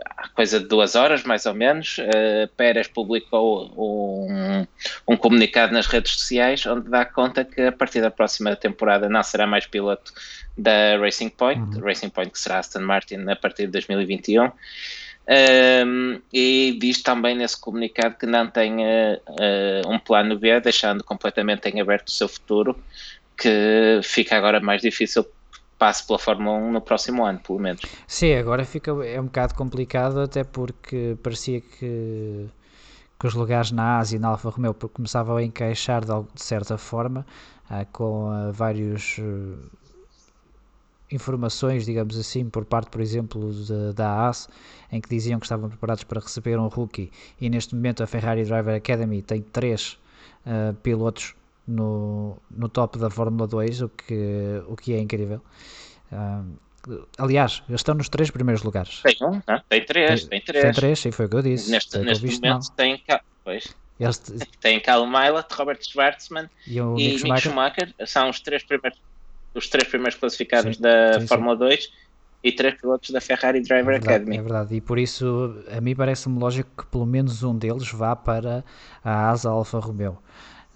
há 0.04 0.28
coisa 0.28 0.58
de 0.58 0.66
duas 0.66 0.94
horas, 0.94 1.24
mais 1.24 1.46
ou 1.46 1.54
menos, 1.54 1.98
uh, 1.98 2.48
Pérez 2.56 2.88
publicou 2.88 3.70
um, 3.76 4.66
um, 5.08 5.16
comunicado 5.16 5.72
nas 5.72 5.86
redes 5.86 6.12
sociais 6.12 6.64
onde 6.66 6.88
dá 6.88 7.04
conta 7.04 7.44
que 7.44 7.62
a 7.62 7.72
partir 7.72 8.00
da 8.00 8.10
próxima 8.10 8.54
temporada 8.56 9.08
não 9.08 9.22
será 9.22 9.46
mais 9.46 9.66
piloto 9.66 10.12
da 10.56 10.96
Racing 10.98 11.30
Point, 11.30 11.76
uhum. 11.76 11.84
Racing 11.84 12.10
Point 12.10 12.30
que 12.30 12.38
será 12.38 12.58
Aston 12.58 12.80
Martin 12.80 13.26
a 13.28 13.36
partir 13.36 13.66
de 13.66 13.72
2021. 13.72 14.44
Um, 14.44 14.50
ehm, 15.28 16.20
e 16.32 16.76
diz 16.80 17.02
também 17.02 17.36
nesse 17.36 17.60
comunicado 17.60 18.16
que 18.16 18.26
não 18.26 18.48
tem 18.48 18.78
uh, 18.78 19.88
um 19.88 19.98
plano 19.98 20.38
B, 20.38 20.60
deixando 20.60 21.04
completamente 21.04 21.68
em 21.68 21.80
aberto 21.80 22.08
o 22.08 22.12
seu 22.12 22.28
futuro, 22.28 22.76
que 23.38 24.00
fica 24.02 24.36
agora 24.36 24.60
mais 24.60 24.82
difícil 24.82 25.24
passe 25.80 26.06
pela 26.06 26.18
Fórmula 26.18 26.58
1 26.58 26.72
no 26.72 26.80
próximo 26.82 27.24
ano, 27.24 27.40
pelo 27.40 27.58
menos. 27.58 27.80
Sim, 28.06 28.34
agora 28.34 28.66
fica, 28.66 28.90
é 29.02 29.18
um 29.18 29.24
bocado 29.24 29.54
complicado, 29.54 30.20
até 30.20 30.44
porque 30.44 31.16
parecia 31.22 31.62
que, 31.62 32.46
que 33.18 33.26
os 33.26 33.32
lugares 33.32 33.72
na 33.72 33.98
Ásia 33.98 34.16
e 34.16 34.20
na 34.20 34.28
Alfa 34.28 34.50
Romeo 34.50 34.74
começavam 34.74 35.38
a 35.38 35.42
encaixar 35.42 36.04
de, 36.04 36.12
de 36.34 36.42
certa 36.42 36.76
forma, 36.76 37.26
uh, 37.70 37.86
com 37.92 38.28
uh, 38.28 38.52
vários. 38.52 39.16
Uh, 39.18 39.56
informações, 41.12 41.84
digamos 41.84 42.16
assim, 42.16 42.48
por 42.48 42.64
parte, 42.64 42.88
por 42.88 43.00
exemplo, 43.00 43.52
de, 43.52 43.92
da 43.94 44.12
AAS, 44.12 44.48
em 44.92 45.00
que 45.00 45.08
diziam 45.08 45.40
que 45.40 45.46
estavam 45.46 45.68
preparados 45.68 46.04
para 46.04 46.20
receber 46.20 46.56
um 46.56 46.68
rookie, 46.68 47.10
e 47.40 47.50
neste 47.50 47.74
momento 47.74 48.00
a 48.00 48.06
Ferrari 48.06 48.44
Driver 48.44 48.76
Academy 48.76 49.20
tem 49.20 49.42
três 49.42 49.98
uh, 50.46 50.72
pilotos 50.84 51.34
no, 51.70 52.36
no 52.50 52.68
top 52.68 52.98
da 52.98 53.08
Fórmula 53.08 53.46
2, 53.46 53.82
o 53.82 53.88
que, 53.88 54.62
o 54.66 54.76
que 54.76 54.92
é 54.92 54.98
incrível. 54.98 55.40
Aliás, 57.18 57.62
eles 57.68 57.80
estão 57.80 57.94
nos 57.94 58.08
três 58.08 58.30
primeiros 58.30 58.62
lugares. 58.62 59.00
Tem 59.02 59.16
um, 59.22 59.40
não? 59.46 59.62
tem 59.68 59.84
três, 59.84 60.20
tem, 60.22 60.30
tem 60.30 60.40
três. 60.40 60.64
Tem 60.64 60.72
três, 60.72 60.98
sim, 60.98 61.10
foi 61.10 61.26
o 61.26 61.28
que 61.28 61.36
eu 61.36 61.42
disse. 61.42 61.70
Neste, 61.70 61.98
neste 61.98 62.26
momento 62.26 62.68
não. 62.68 62.74
tem, 62.76 63.02
pois, 63.44 63.74
eles... 63.98 64.18
tem 64.60 64.80
Cal 64.80 65.06
Milot, 65.06 65.46
Robert 65.52 65.78
Schwartzman 65.82 66.48
e, 66.66 66.80
o 66.80 66.98
e 66.98 67.08
Mick, 67.08 67.18
Schumacher. 67.18 67.50
Schumacher. 67.50 67.94
São 68.06 68.30
os 68.30 68.40
três 68.40 68.62
primeiros, 68.64 68.98
os 69.54 69.68
três 69.68 69.86
primeiros 69.88 70.18
classificados 70.18 70.76
sim, 70.76 70.82
da 70.82 71.20
sim, 71.20 71.26
Fórmula 71.26 71.54
sim. 71.54 71.58
2 71.58 71.92
e 72.42 72.52
três 72.52 72.74
pilotos 72.80 73.10
da 73.10 73.20
Ferrari 73.20 73.60
Driver 73.60 73.94
é 73.94 73.98
verdade, 73.98 74.14
Academy. 74.14 74.36
É 74.38 74.40
verdade, 74.40 74.74
e 74.74 74.80
por 74.80 74.98
isso 74.98 75.62
a 75.70 75.80
mim 75.80 75.94
parece-me 75.94 76.38
lógico 76.38 76.82
que 76.82 76.90
pelo 76.90 77.04
menos 77.04 77.42
um 77.42 77.56
deles 77.56 77.90
vá 77.92 78.16
para 78.16 78.64
a 79.04 79.28
Asa 79.28 79.50
Alfa 79.50 79.78
Romeo. 79.78 80.18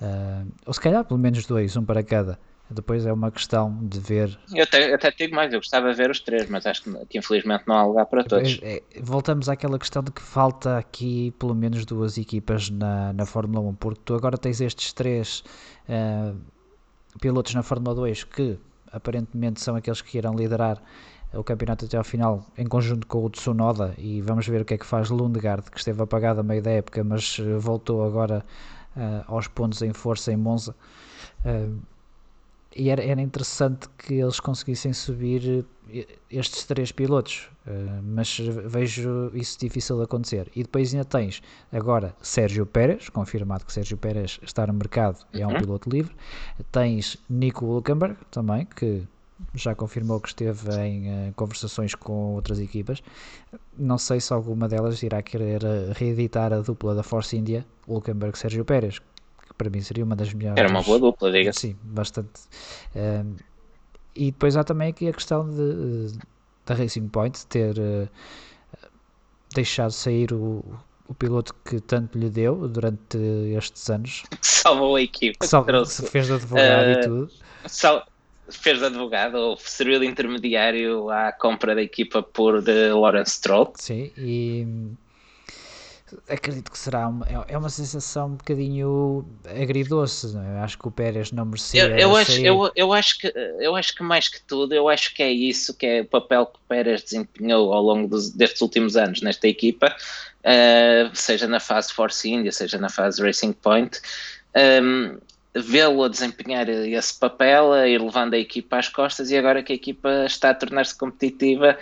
Uh, 0.05 0.53
ou 0.67 0.75
se 0.75 0.81
calhar 0.81 1.05
pelo 1.05 1.19
menos 1.19 1.47
dois, 1.47 1.77
um 1.77 1.85
para 1.85 2.03
cada. 2.03 2.39
Depois 2.71 3.05
é 3.05 3.13
uma 3.13 3.31
questão 3.31 3.79
de 3.83 4.01
ver. 4.01 4.39
Eu 4.53 4.65
até, 4.65 4.95
até 4.95 5.11
digo 5.11 5.35
mais, 5.35 5.53
eu 5.53 5.61
gostava 5.61 5.91
de 5.91 5.97
ver 5.97 6.11
os 6.11 6.19
três, 6.21 6.49
mas 6.49 6.67
acho 6.67 6.83
que, 6.83 7.07
que 7.07 7.19
infelizmente 7.19 7.65
não 7.67 7.77
há 7.77 7.85
lugar 7.85 8.07
para 8.07 8.25
todos. 8.25 8.59
É, 8.63 8.83
voltamos 9.01 9.49
àquela 9.49 9.79
questão 9.79 10.03
de 10.03 10.11
que 10.11 10.23
falta 10.23 10.79
aqui 10.79 11.31
pelo 11.39 11.55
menos 11.55 11.85
duas 11.85 12.17
equipas 12.17 12.71
na, 12.71 13.13
na 13.13 13.27
Fórmula 13.27 13.69
1, 13.69 13.75
porque 13.75 14.01
tu 14.05 14.15
agora 14.15 14.39
tens 14.39 14.61
estes 14.61 14.93
três 14.93 15.45
uh, 15.89 16.37
pilotos 17.21 17.55
na 17.55 17.63
Fórmula 17.63 17.95
2 17.95 18.25
que 18.25 18.59
aparentemente 18.91 19.61
são 19.61 19.77
aqueles 19.77 20.01
que 20.01 20.17
irão 20.17 20.35
liderar 20.35 20.83
o 21.35 21.45
campeonato 21.45 21.85
até 21.85 21.97
ao 21.97 22.05
final 22.05 22.47
em 22.57 22.67
conjunto 22.67 23.07
com 23.07 23.25
o 23.25 23.31
Tsunoda 23.31 23.93
e 23.99 24.21
vamos 24.23 24.47
ver 24.47 24.63
o 24.63 24.65
que 24.65 24.75
é 24.75 24.79
que 24.79 24.87
faz 24.87 25.11
Lundgaard 25.11 25.69
que 25.69 25.79
esteve 25.79 26.01
apagado 26.01 26.41
a 26.41 26.43
meio 26.45 26.63
da 26.63 26.71
época 26.71 27.03
mas 27.03 27.39
voltou 27.59 28.05
agora 28.05 28.45
uh, 28.97 29.25
aos 29.27 29.49
pontos 29.49 29.83
em 29.83 29.93
força 29.93 30.33
em 30.33 30.37
Monza. 30.37 30.75
Uh, 31.45 31.79
e 32.77 32.91
era, 32.91 33.03
era, 33.05 33.21
interessante 33.21 33.89
que 33.97 34.15
eles 34.15 34.41
conseguissem 34.41 34.93
subir 34.93 35.65
eh, 35.93 36.07
estes 36.29 36.65
três 36.65 36.91
pilotos, 36.91 37.49
uh, 37.67 38.03
mas 38.03 38.37
vejo 38.67 39.31
isso 39.33 39.59
difícil 39.61 39.97
de 39.99 40.03
acontecer. 40.03 40.51
E 40.57 40.65
depois 40.65 40.93
ainda 40.93 41.05
tens 41.05 41.41
agora 41.71 42.17
Sérgio 42.21 42.67
Pérez, 42.67 43.09
confirmado 43.09 43.65
que 43.65 43.73
Sérgio 43.73 43.97
Pérez 43.97 44.41
está 44.43 44.67
no 44.67 44.73
mercado 44.73 45.25
e 45.33 45.41
é 45.41 45.47
um 45.47 45.53
uhum. 45.53 45.61
piloto 45.61 45.89
livre. 45.89 46.17
Tens 46.73 47.17
Nico 47.31 47.65
Hulkenberg 47.65 48.17
também, 48.31 48.67
que 48.67 49.07
já 49.55 49.75
confirmou 49.75 50.21
que 50.21 50.29
esteve 50.29 50.73
em 50.81 51.29
uh, 51.29 51.33
conversações 51.35 51.95
com 51.95 52.35
outras 52.35 52.61
equipas. 52.61 53.03
Não 53.77 53.99
sei 53.99 54.21
se 54.21 54.33
alguma 54.33 54.69
delas 54.69 55.03
irá 55.03 55.23
querer 55.23 55.63
uh, 55.63 55.93
reeditar 55.95 56.53
a 56.53 56.61
dupla 56.61 56.95
da 56.95 57.03
Force 57.03 57.37
India, 57.37 57.67
Hulkenberg 57.87 58.39
Sérgio 58.39 58.65
Pérez, 58.65 58.99
que 58.99 59.55
para 59.57 59.71
mim 59.71 59.81
seria 59.81 60.05
uma 60.05 60.17
das 60.17 60.33
melhores. 60.33 60.59
Era 60.59 60.69
uma 60.69 60.83
boa 60.83 60.99
dupla, 60.99 61.31
diga. 61.33 61.53
Sim, 61.53 61.77
bastante. 61.83 62.43
Uh, 62.95 63.37
e 64.15 64.31
depois 64.31 64.57
há 64.57 64.63
também 64.63 64.91
aqui 64.91 65.09
a 65.09 65.13
questão 65.13 65.49
de, 65.49 66.17
da 66.65 66.75
Racing 66.75 67.09
Point 67.09 67.45
ter 67.47 67.75
deixado 69.53 69.91
sair 69.91 70.33
o, 70.33 70.65
o 71.09 71.15
piloto 71.15 71.53
que 71.65 71.81
tanto 71.81 72.17
lhe 72.17 72.31
deu 72.31 72.69
durante 72.69 73.19
estes 73.57 73.91
anos. 73.91 74.23
Salvou 74.41 74.95
a 74.95 75.03
equipa. 75.03 75.45
Salvou, 75.45 75.85
se 75.85 76.07
fez 76.07 76.29
de 76.29 76.35
advogado 76.35 76.91
e 76.91 77.01
tudo. 77.01 77.31
Sal 77.67 78.07
fez 78.49 78.79
de 78.79 78.87
advogado 78.87 79.37
ou 79.37 79.57
serviu 79.57 80.01
de 80.01 80.07
intermediário 80.07 81.11
à 81.11 81.33
compra 81.33 81.75
da 81.75 81.83
equipa 81.83 82.23
por 82.23 82.63
de 82.63 82.91
Lawrence 82.91 83.33
Stroll. 83.33 83.73
Sim, 83.77 84.11
e 84.17 84.67
acredito 86.29 86.71
que 86.71 86.79
será 86.79 87.09
uma, 87.09 87.27
é, 87.27 87.55
é 87.55 87.59
uma 87.59 87.69
sensação 87.69 88.29
um 88.29 88.35
bocadinho 88.35 89.25
agridoce. 89.45 90.37
É? 90.37 90.61
Acho 90.61 90.79
que 90.79 90.89
o 90.89 90.91
Pérez 90.91 91.33
não 91.33 91.45
merecia. 91.45 91.83
Eu, 91.83 91.97
eu, 91.97 92.17
acho, 92.17 92.41
eu, 92.41 92.73
eu, 92.75 92.93
acho 92.93 93.19
que, 93.19 93.33
eu 93.61 93.75
acho 93.77 93.95
que 93.95 94.03
mais 94.03 94.29
que 94.29 94.41
tudo, 94.43 94.75
eu 94.75 94.89
acho 94.89 95.15
que 95.15 95.23
é 95.23 95.31
isso 95.31 95.75
que 95.75 95.87
é 95.87 96.01
o 96.03 96.07
papel 96.07 96.47
que 96.47 96.57
o 96.57 96.63
Pérez 96.69 97.03
desempenhou 97.03 97.73
ao 97.73 97.83
longo 97.83 98.09
dos, 98.09 98.31
destes 98.31 98.61
últimos 98.61 98.97
anos 98.97 99.21
nesta 99.23 99.49
equipa, 99.49 99.95
uh, 100.45 101.15
seja 101.15 101.47
na 101.47 101.61
fase 101.61 101.93
Force 101.93 102.29
India, 102.29 102.53
seja 102.53 102.79
na 102.79 102.89
fase 102.89 103.23
Racing 103.23 103.53
Point. 103.53 104.01
Um, 104.57 105.19
vê-lo 105.55 106.03
a 106.03 106.09
desempenhar 106.09 106.69
esse 106.69 107.19
papel, 107.19 107.73
a 107.73 107.87
ir 107.87 108.01
levando 108.01 108.35
a 108.35 108.39
equipa 108.39 108.79
às 108.79 108.89
costas 108.89 109.31
e 109.31 109.37
agora 109.37 109.63
que 109.63 109.73
a 109.73 109.77
equipa 109.77 110.25
está 110.27 110.51
a 110.51 110.55
tornar-se 110.55 110.97
competitiva 110.97 111.79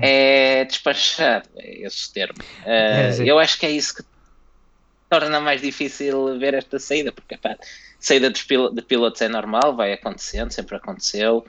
é 0.00 0.64
despachado, 0.64 1.48
é 1.56 1.86
esse 1.86 2.12
termo. 2.12 2.38
Uh, 2.62 3.22
eu 3.22 3.38
acho 3.38 3.58
que 3.58 3.66
é 3.66 3.70
isso 3.70 3.96
que 3.96 4.04
torna 5.10 5.40
mais 5.40 5.60
difícil 5.60 6.38
ver 6.38 6.54
esta 6.54 6.78
saída, 6.78 7.10
porque 7.10 7.36
pá, 7.36 7.56
saída 7.98 8.30
de, 8.30 8.44
pil 8.44 8.72
de 8.72 8.82
pilotos 8.82 9.20
é 9.22 9.28
normal, 9.28 9.74
vai 9.74 9.92
acontecendo, 9.92 10.52
sempre 10.52 10.76
aconteceu. 10.76 11.44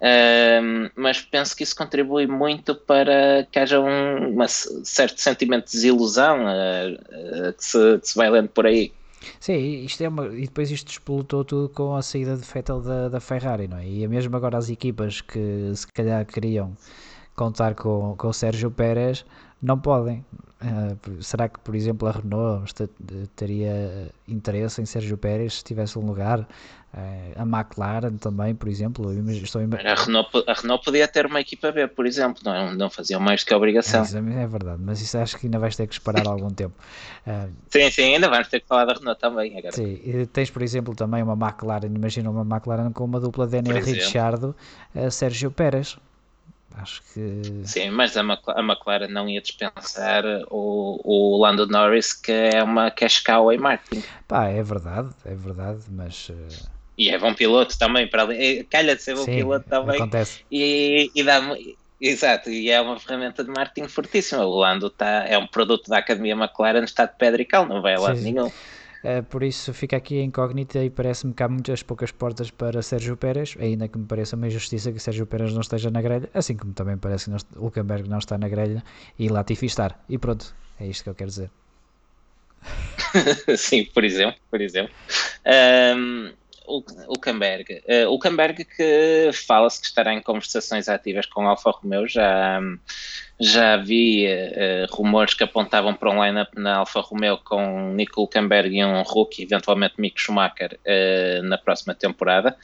Uh, 0.00 0.90
mas 0.94 1.22
penso 1.22 1.56
que 1.56 1.62
isso 1.62 1.74
contribui 1.74 2.26
muito 2.26 2.74
para 2.74 3.46
que 3.50 3.58
haja 3.58 3.80
um 3.80 4.36
certo 4.48 5.18
sentimento 5.20 5.66
de 5.66 5.72
desilusão 5.72 6.44
uh, 6.44 7.52
que, 7.54 7.64
se, 7.64 7.98
que 8.00 8.08
se 8.08 8.14
vai 8.14 8.28
lendo 8.28 8.48
por 8.48 8.66
aí. 8.66 8.92
Sim, 9.40 9.84
isto 9.84 10.02
é 10.02 10.08
uma, 10.08 10.26
e 10.26 10.42
depois 10.42 10.70
isto 10.70 10.90
explotou 10.90 11.44
tudo 11.44 11.68
com 11.68 11.94
a 11.94 12.02
saída 12.02 12.36
de 12.36 12.42
Vettel 12.42 12.80
da, 12.80 13.08
da 13.08 13.20
Ferrari, 13.20 13.68
não 13.68 13.78
é? 13.78 13.86
E 13.86 14.04
é 14.04 14.08
mesmo 14.08 14.36
agora 14.36 14.58
as 14.58 14.68
equipas 14.68 15.20
que 15.20 15.72
se 15.74 15.86
calhar 15.88 16.24
queriam 16.26 16.76
contar 17.34 17.74
com, 17.74 18.14
com 18.16 18.28
o 18.28 18.32
Sérgio 18.32 18.70
Pérez 18.70 19.24
não 19.60 19.78
podem. 19.78 20.24
Uh, 20.64 21.22
será 21.22 21.46
que, 21.46 21.60
por 21.60 21.74
exemplo, 21.74 22.08
a 22.08 22.12
Renault 22.12 22.72
teria 23.36 24.10
interesse 24.26 24.80
em 24.80 24.86
Sérgio 24.86 25.18
Pérez 25.18 25.58
se 25.58 25.64
tivesse 25.64 25.98
um 25.98 26.06
lugar? 26.06 26.40
Uh, 26.94 27.42
a 27.42 27.42
McLaren 27.42 28.16
também, 28.16 28.54
por 28.54 28.68
exemplo. 28.68 29.12
Estou 29.30 29.60
em... 29.60 29.68
a, 29.74 29.94
Renault, 29.94 30.30
a 30.46 30.52
Renault 30.54 30.84
podia 30.84 31.06
ter 31.06 31.26
uma 31.26 31.40
equipa 31.40 31.70
B, 31.70 31.86
por 31.88 32.06
exemplo, 32.06 32.40
não, 32.44 32.54
é? 32.54 32.74
não 32.74 32.88
faziam 32.88 33.20
mais 33.20 33.42
do 33.42 33.46
que 33.46 33.52
a 33.52 33.56
obrigação. 33.56 34.04
É, 34.04 34.42
é 34.42 34.46
verdade, 34.46 34.80
mas 34.82 35.02
isso 35.02 35.18
acho 35.18 35.36
que 35.36 35.46
ainda 35.46 35.58
vais 35.58 35.76
ter 35.76 35.86
que 35.86 35.92
esperar 35.92 36.26
algum 36.26 36.50
tempo. 36.54 36.74
Uh, 37.26 37.52
sim, 37.68 37.90
sim, 37.90 38.14
ainda 38.14 38.30
vamos 38.30 38.48
ter 38.48 38.60
que 38.60 38.66
falar 38.66 38.86
da 38.86 38.94
Renault 38.94 39.20
também. 39.20 39.58
Agora. 39.58 39.72
Sim, 39.72 40.00
e 40.04 40.24
tens, 40.26 40.50
por 40.50 40.62
exemplo, 40.62 40.94
também 40.94 41.22
uma 41.22 41.34
McLaren. 41.34 41.88
Imagina 41.94 42.30
uma 42.30 42.42
McLaren 42.42 42.90
com 42.92 43.04
uma 43.04 43.20
dupla 43.20 43.46
Daniel 43.46 43.82
Ricciardo, 43.82 44.54
Sérgio 45.10 45.50
Pérez. 45.50 45.98
Acho 46.76 47.02
que. 47.12 47.62
Sim, 47.64 47.90
mas 47.90 48.16
a 48.16 48.22
McLaren 48.22 49.08
não 49.08 49.28
ia 49.28 49.40
dispensar 49.40 50.24
o, 50.50 51.00
o 51.04 51.40
Lando 51.40 51.66
Norris, 51.66 52.12
que 52.12 52.32
é 52.32 52.62
uma 52.62 52.90
cash 52.90 53.20
cow 53.20 53.52
em 53.52 53.58
marketing. 53.58 54.02
Pá, 54.26 54.48
é 54.48 54.62
verdade, 54.62 55.10
é 55.24 55.34
verdade, 55.34 55.80
mas. 55.90 56.28
Uh... 56.28 56.74
E 56.96 57.10
é 57.10 57.18
bom 57.18 57.34
piloto 57.34 57.78
também, 57.78 58.08
para 58.08 58.22
ali. 58.22 58.64
calha 58.64 58.94
de 58.94 59.02
ser 59.02 59.14
bom 59.16 59.24
Sim, 59.24 59.36
piloto 59.36 59.68
também. 59.68 59.96
Acontece. 59.96 60.44
E, 60.50 61.10
e 61.14 61.22
dá 61.22 61.40
Exato, 62.00 62.50
e 62.50 62.70
é 62.70 62.80
uma 62.80 62.98
ferramenta 62.98 63.42
de 63.42 63.50
marketing 63.50 63.88
fortíssima. 63.88 64.44
O 64.44 64.56
Lando 64.58 64.90
tá, 64.90 65.24
é 65.26 65.38
um 65.38 65.46
produto 65.46 65.88
da 65.88 65.98
Academia 65.98 66.34
McLaren, 66.34 66.84
está 66.84 67.06
de 67.06 67.16
pedra 67.16 67.40
e 67.40 67.44
cal, 67.44 67.66
não 67.66 67.80
vai 67.80 67.94
a 67.94 68.00
lado 68.00 68.20
nenhum. 68.20 68.50
Uh, 69.04 69.22
por 69.24 69.42
isso 69.42 69.74
fica 69.74 69.98
aqui 69.98 70.18
a 70.18 70.24
incógnita 70.24 70.82
e 70.82 70.88
parece-me 70.88 71.34
que 71.34 71.42
há 71.42 71.48
muitas 71.48 71.82
poucas 71.82 72.10
portas 72.10 72.50
para 72.50 72.80
Sérgio 72.80 73.14
Pérez, 73.18 73.54
ainda 73.60 73.86
que 73.86 73.98
me 73.98 74.06
pareça 74.06 74.34
uma 74.34 74.46
injustiça 74.46 74.90
que 74.90 74.98
Sérgio 74.98 75.26
Pérez 75.26 75.52
não 75.52 75.60
esteja 75.60 75.90
na 75.90 76.00
grelha, 76.00 76.30
assim 76.32 76.56
como 76.56 76.72
também 76.72 76.96
parece 76.96 77.30
que 77.30 77.36
o 77.58 77.64
Hulkenberg 77.64 78.08
não 78.08 78.16
está 78.16 78.38
na 78.38 78.48
grelha 78.48 78.82
e 79.18 79.28
Latifi 79.28 79.66
estar. 79.66 80.02
E 80.08 80.16
pronto, 80.16 80.56
é 80.80 80.86
isto 80.86 81.04
que 81.04 81.10
eu 81.10 81.14
quero 81.14 81.28
dizer. 81.28 81.50
Sim, 83.58 83.84
por 83.92 84.04
exemplo, 84.04 84.40
por 84.50 84.62
exemplo. 84.62 84.94
Um, 85.46 86.32
o 86.66 86.82
Hulkenberg. 87.08 87.82
Uh, 87.86 88.08
Hulkenberg 88.08 88.64
que 88.64 89.30
fala-se 89.46 89.80
que 89.80 89.86
estará 89.86 90.12
em 90.14 90.20
conversações 90.20 90.88
ativas 90.88 91.26
com 91.26 91.46
Alfa 91.46 91.70
Romeo, 91.70 92.06
já, 92.08 92.60
já 93.38 93.74
havia 93.74 94.88
uh, 94.90 94.94
rumores 94.94 95.34
que 95.34 95.44
apontavam 95.44 95.94
para 95.94 96.10
um 96.10 96.24
line-up 96.24 96.52
na 96.58 96.76
Alfa 96.76 97.00
Romeo 97.00 97.38
com 97.38 97.92
Nico 97.94 98.20
Hulkenberg 98.20 98.76
e 98.76 98.84
um 98.84 99.02
rookie, 99.02 99.42
eventualmente 99.42 99.94
Mick 99.98 100.20
Schumacher, 100.20 100.78
uh, 100.84 101.42
na 101.42 101.58
próxima 101.58 101.94
temporada. 101.94 102.56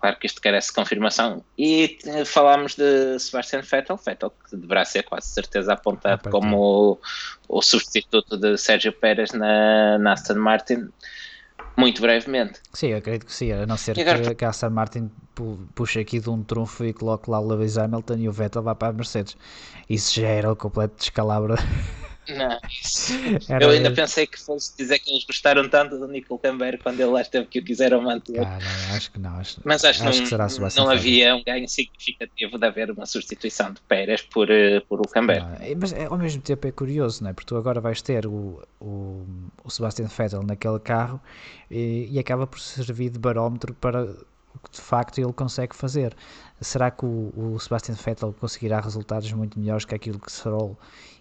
Claro 0.00 0.16
que 0.16 0.26
isto 0.28 0.40
carece 0.40 0.68
de 0.68 0.74
confirmação. 0.74 1.44
E 1.58 1.98
falámos 2.24 2.76
de 2.76 3.18
Sebastian 3.18 3.62
Vettel, 3.62 3.96
Vettel 3.96 4.32
que 4.48 4.56
deverá 4.56 4.84
ser 4.84 5.02
quase 5.02 5.26
certeza 5.26 5.72
apontado 5.72 6.30
como 6.30 6.56
o, 6.56 6.98
o, 7.48 7.60
substituto 7.60 8.36
de 8.36 8.56
Sérgio 8.56 8.92
Pérez 8.92 9.32
na, 9.32 9.98
na 9.98 10.12
Aston 10.12 10.36
Martin 10.36 10.88
muito 11.78 12.00
brevemente. 12.02 12.60
Sim, 12.72 12.88
eu 12.88 12.98
acredito 12.98 13.26
que 13.26 13.32
sim, 13.32 13.52
a 13.52 13.66
não 13.66 13.76
ser 13.76 13.98
agora... 13.98 14.20
que, 14.20 14.34
que 14.34 14.44
a 14.44 14.50
Aston 14.50 14.70
Martin 14.70 15.10
puxe 15.74 16.00
aqui 16.00 16.18
de 16.18 16.28
um 16.28 16.42
trunfo 16.42 16.84
e 16.84 16.92
coloque 16.92 17.30
lá 17.30 17.40
o 17.40 17.46
Lewis 17.46 17.78
Hamilton 17.78 18.16
e 18.16 18.28
o 18.28 18.32
Vettel 18.32 18.62
vá 18.62 18.74
para 18.74 18.88
a 18.88 18.92
Mercedes. 18.92 19.36
Isso 19.88 20.20
já 20.20 20.28
era 20.28 20.52
o 20.52 20.56
completo 20.56 20.96
descalabro. 20.98 21.54
Não. 22.28 22.58
Era... 23.48 23.64
Eu 23.64 23.70
ainda 23.70 23.90
pensei 23.90 24.26
que 24.26 24.38
fosse 24.38 24.76
dizer 24.76 24.98
que 24.98 25.10
eles 25.10 25.24
gostaram 25.24 25.68
tanto 25.68 25.98
do 25.98 26.06
Nico 26.06 26.38
Camber 26.38 26.78
quando 26.82 27.00
ele 27.00 27.10
lá 27.10 27.22
esteve 27.22 27.46
que 27.46 27.58
o 27.58 27.64
quiseram 27.64 28.02
manter. 28.02 28.40
Ah, 28.40 28.58
não, 28.58 28.96
acho 28.96 29.10
que 29.10 29.18
não. 29.18 29.36
Acho, 29.36 29.60
Mas 29.64 29.84
acho, 29.84 30.06
acho 30.06 30.24
que 30.24 30.36
não, 30.36 30.84
não 30.84 30.90
havia 30.90 31.34
um 31.34 31.42
ganho 31.42 31.68
significativo 31.68 32.58
de 32.58 32.66
haver 32.66 32.90
uma 32.90 33.06
substituição 33.06 33.72
de 33.72 33.80
Pérez 33.82 34.22
por, 34.22 34.50
eh, 34.50 34.80
por 34.80 35.00
o 35.00 35.08
Camber. 35.08 35.42
Mas 35.80 35.92
é, 35.92 36.06
ao 36.06 36.18
mesmo 36.18 36.42
tempo 36.42 36.66
é 36.66 36.72
curioso, 36.72 37.22
não 37.22 37.30
é? 37.30 37.32
Porque 37.32 37.46
tu 37.46 37.56
agora 37.56 37.80
vais 37.80 38.02
ter 38.02 38.26
o, 38.26 38.62
o, 38.80 39.26
o 39.64 39.70
Sebastian 39.70 40.06
Vettel 40.06 40.42
naquele 40.42 40.78
carro 40.80 41.20
e, 41.70 42.08
e 42.10 42.18
acaba 42.18 42.46
por 42.46 42.60
servir 42.60 43.10
de 43.10 43.18
barómetro 43.18 43.74
para 43.74 44.04
o 44.04 44.58
que 44.58 44.70
de 44.72 44.80
facto 44.80 45.18
ele 45.18 45.32
consegue 45.32 45.74
fazer. 45.74 46.14
Será 46.60 46.90
que 46.90 47.04
o, 47.06 47.32
o 47.36 47.58
Sebastian 47.58 47.94
Vettel 47.94 48.34
conseguirá 48.38 48.80
resultados 48.80 49.32
muito 49.32 49.58
melhores 49.58 49.84
que 49.84 49.94
aquilo 49.94 50.18
que 50.18 50.30
Stroll 50.30 50.76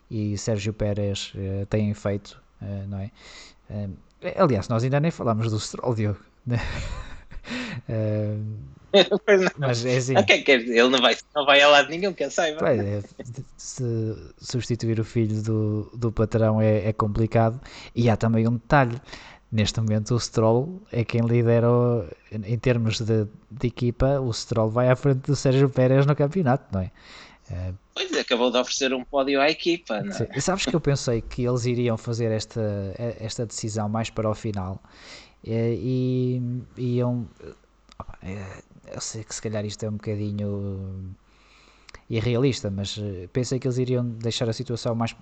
e 0.09 0.37
Sérgio 0.37 0.73
Pérez 0.73 1.33
uh, 1.35 1.65
têm 1.67 1.93
feito, 1.93 2.41
uh, 2.61 2.87
não 2.87 2.99
é? 2.99 3.11
Uh, 3.69 3.93
aliás, 4.37 4.67
nós 4.67 4.83
ainda 4.83 4.99
nem 4.99 5.11
falámos 5.11 5.51
do 5.51 5.59
Stroll, 5.59 5.95
Diogo. 5.95 6.19
Mas 9.57 9.85
é 9.85 9.97
assim. 9.97 10.17
Okay, 10.17 10.43
ele 10.47 10.89
não 10.89 10.99
vai, 10.99 11.15
não 11.35 11.45
vai 11.45 11.61
a 11.61 11.67
lado 11.67 11.89
nenhum, 11.89 12.13
que 12.13 12.23
eu 12.23 12.31
saiba. 12.31 12.59
Pois 12.59 12.79
é, 12.79 13.03
se 13.57 13.83
substituir 14.37 14.99
o 14.99 15.03
filho 15.03 15.41
do, 15.43 15.91
do 15.93 16.11
patrão 16.11 16.61
é, 16.61 16.87
é 16.87 16.93
complicado. 16.93 17.59
E 17.95 18.09
há 18.09 18.17
também 18.17 18.47
um 18.47 18.53
detalhe 18.53 18.99
neste 19.51 19.79
momento 19.79 20.13
o 20.13 20.19
Stroll 20.19 20.81
é 20.91 21.03
quem 21.03 21.21
lidera 21.21 21.67
em 22.31 22.57
termos 22.57 22.99
de, 22.99 23.27
de, 23.49 23.67
equipa, 23.67 24.19
o 24.19 24.31
Stroll 24.33 24.69
vai 24.69 24.89
à 24.89 24.95
frente 24.95 25.19
do 25.27 25.35
Sérgio 25.35 25.69
Pérez 25.69 26.05
no 26.05 26.15
campeonato, 26.15 26.65
não 26.71 26.81
é? 26.81 26.91
Pois 27.93 28.11
é, 28.11 28.19
acabou 28.19 28.51
de 28.51 28.57
oferecer 28.57 28.93
um 28.93 29.03
pódio 29.03 29.39
à 29.39 29.49
equipa, 29.49 30.01
não 30.01 30.15
é? 30.15 30.39
Sabes 30.39 30.65
que 30.65 30.75
eu 30.75 30.81
pensei 30.81 31.21
que 31.21 31.43
eles 31.45 31.65
iriam 31.65 31.97
fazer 31.97 32.31
esta, 32.31 32.93
esta 33.19 33.45
decisão 33.45 33.87
mais 33.87 34.09
para 34.09 34.29
o 34.29 34.35
final 34.35 34.81
e, 35.43 36.41
e 36.77 36.97
iam. 36.97 37.27
É, 38.21 38.63
eu 38.93 39.01
sei 39.01 39.23
que 39.23 39.35
se 39.35 39.41
calhar 39.41 39.65
isto 39.65 39.83
é 39.83 39.89
um 39.89 39.93
bocadinho 39.93 41.15
irrealista, 42.09 42.71
mas 42.71 42.97
eh, 42.97 43.27
pensei 43.33 43.59
que 43.59 43.67
eles 43.67 43.77
iriam 43.77 44.05
deixar 44.05 44.47
a 44.49 44.53
situação 44.53 44.95
mais 44.95 45.15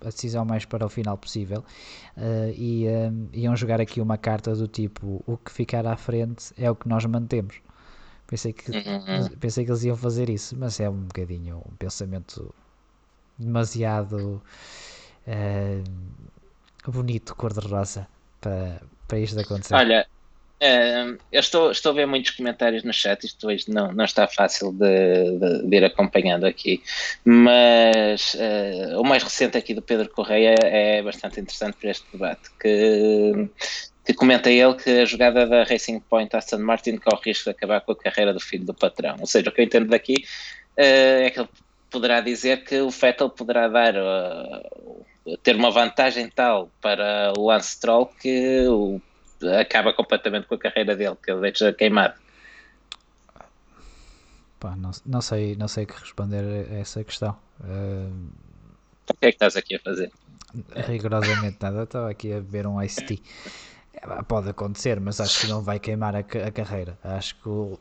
a 0.00 0.10
decisão 0.10 0.44
mais 0.44 0.64
para 0.64 0.86
o 0.86 0.88
final 0.88 1.18
possível 1.18 1.64
uh, 2.16 2.52
e 2.54 2.86
uh, 2.86 3.28
iam 3.32 3.56
jogar 3.56 3.80
aqui 3.80 4.00
uma 4.00 4.16
carta 4.16 4.54
do 4.54 4.68
tipo 4.68 5.24
o 5.26 5.36
que 5.36 5.50
ficar 5.50 5.84
à 5.88 5.96
frente 5.96 6.52
é 6.56 6.70
o 6.70 6.76
que 6.76 6.88
nós 6.88 7.04
mantemos 7.04 7.60
pensei 8.28 8.52
que 8.52 8.70
uhum. 8.70 9.28
pensei 9.40 9.64
que 9.64 9.70
eles 9.72 9.82
iam 9.82 9.96
fazer 9.96 10.30
isso 10.30 10.56
mas 10.56 10.78
é 10.78 10.88
um 10.88 11.00
bocadinho 11.00 11.62
um 11.66 11.74
pensamento 11.76 12.54
demasiado 13.36 14.40
uh, 15.26 16.90
bonito 16.90 17.34
cor-de-rosa 17.34 18.06
para, 18.40 18.80
para 19.08 19.18
isto 19.18 19.40
acontecer 19.40 19.74
olha 19.74 20.06
Uh, 20.60 21.16
eu 21.30 21.38
estou, 21.38 21.70
estou 21.70 21.92
a 21.92 21.94
ver 21.94 22.06
muitos 22.06 22.32
comentários 22.32 22.82
no 22.82 22.92
chat, 22.92 23.24
isto 23.24 23.46
hoje 23.46 23.70
não, 23.70 23.92
não 23.92 24.04
está 24.04 24.26
fácil 24.26 24.72
de, 24.72 25.38
de, 25.38 25.68
de 25.68 25.76
ir 25.76 25.84
acompanhando 25.84 26.44
aqui, 26.46 26.82
mas 27.24 28.34
uh, 28.34 29.00
o 29.00 29.04
mais 29.04 29.22
recente 29.22 29.56
aqui 29.56 29.72
do 29.72 29.80
Pedro 29.80 30.08
Correia 30.10 30.56
é 30.60 31.00
bastante 31.00 31.38
interessante 31.38 31.76
para 31.76 31.90
este 31.90 32.04
debate, 32.10 32.50
que, 32.60 33.48
comenta 34.18 34.50
ele 34.50 34.74
que 34.74 34.90
a 34.90 35.04
jogada 35.04 35.46
da 35.46 35.64
Racing 35.64 36.00
Point 36.00 36.34
Aston 36.36 36.58
Martin 36.58 36.98
corre 36.98 37.22
risco 37.26 37.44
de 37.44 37.50
acabar 37.50 37.80
com 37.80 37.92
a 37.92 37.96
carreira 37.96 38.32
do 38.34 38.40
filho 38.40 38.64
do 38.64 38.74
patrão. 38.74 39.16
Ou 39.20 39.26
seja, 39.26 39.48
o 39.48 39.52
que 39.52 39.60
eu 39.60 39.64
entendo 39.64 39.88
daqui 39.88 40.14
uh, 40.76 41.24
é 41.24 41.30
que 41.30 41.40
ele 41.40 41.48
poderá 41.90 42.20
dizer 42.20 42.64
que 42.64 42.80
o 42.80 42.90
Vettel 42.90 43.30
poderá 43.30 43.68
dar 43.68 43.94
ter 45.42 45.56
uma 45.56 45.70
vantagem 45.70 46.28
tal 46.28 46.70
para 46.80 47.32
o 47.36 47.46
Lance 47.46 47.72
Stroll 47.72 48.06
que 48.06 48.66
o 48.68 49.00
acaba 49.60 49.92
completamente 49.92 50.46
com 50.46 50.54
a 50.54 50.58
carreira 50.58 50.96
dele, 50.96 51.16
que 51.22 51.30
ele 51.30 51.40
deixa 51.40 51.72
queimado. 51.72 52.14
Pá, 54.58 54.74
não, 54.74 54.90
não, 55.06 55.20
sei, 55.20 55.54
não 55.54 55.68
sei 55.68 55.86
que 55.86 55.92
responder 55.92 56.44
a 56.68 56.78
essa 56.78 57.04
questão. 57.04 57.36
Uh, 57.60 58.12
o 59.08 59.14
que 59.14 59.26
é 59.26 59.28
que 59.30 59.36
estás 59.36 59.56
aqui 59.56 59.76
a 59.76 59.80
fazer? 59.80 60.10
Rigorosamente 60.74 61.58
nada, 61.60 61.84
estava 61.84 62.10
aqui 62.10 62.32
a 62.32 62.36
beber 62.36 62.66
um 62.66 62.82
Ice 62.82 63.04
Tea. 63.04 63.18
É, 63.94 64.22
pode 64.22 64.48
acontecer, 64.48 65.00
mas 65.00 65.20
acho 65.20 65.40
que 65.40 65.46
não 65.46 65.62
vai 65.62 65.78
queimar 65.78 66.14
a, 66.14 66.20
a 66.20 66.50
carreira. 66.52 66.98
Acho 67.02 67.34
que 67.40 67.48
o, 67.48 67.78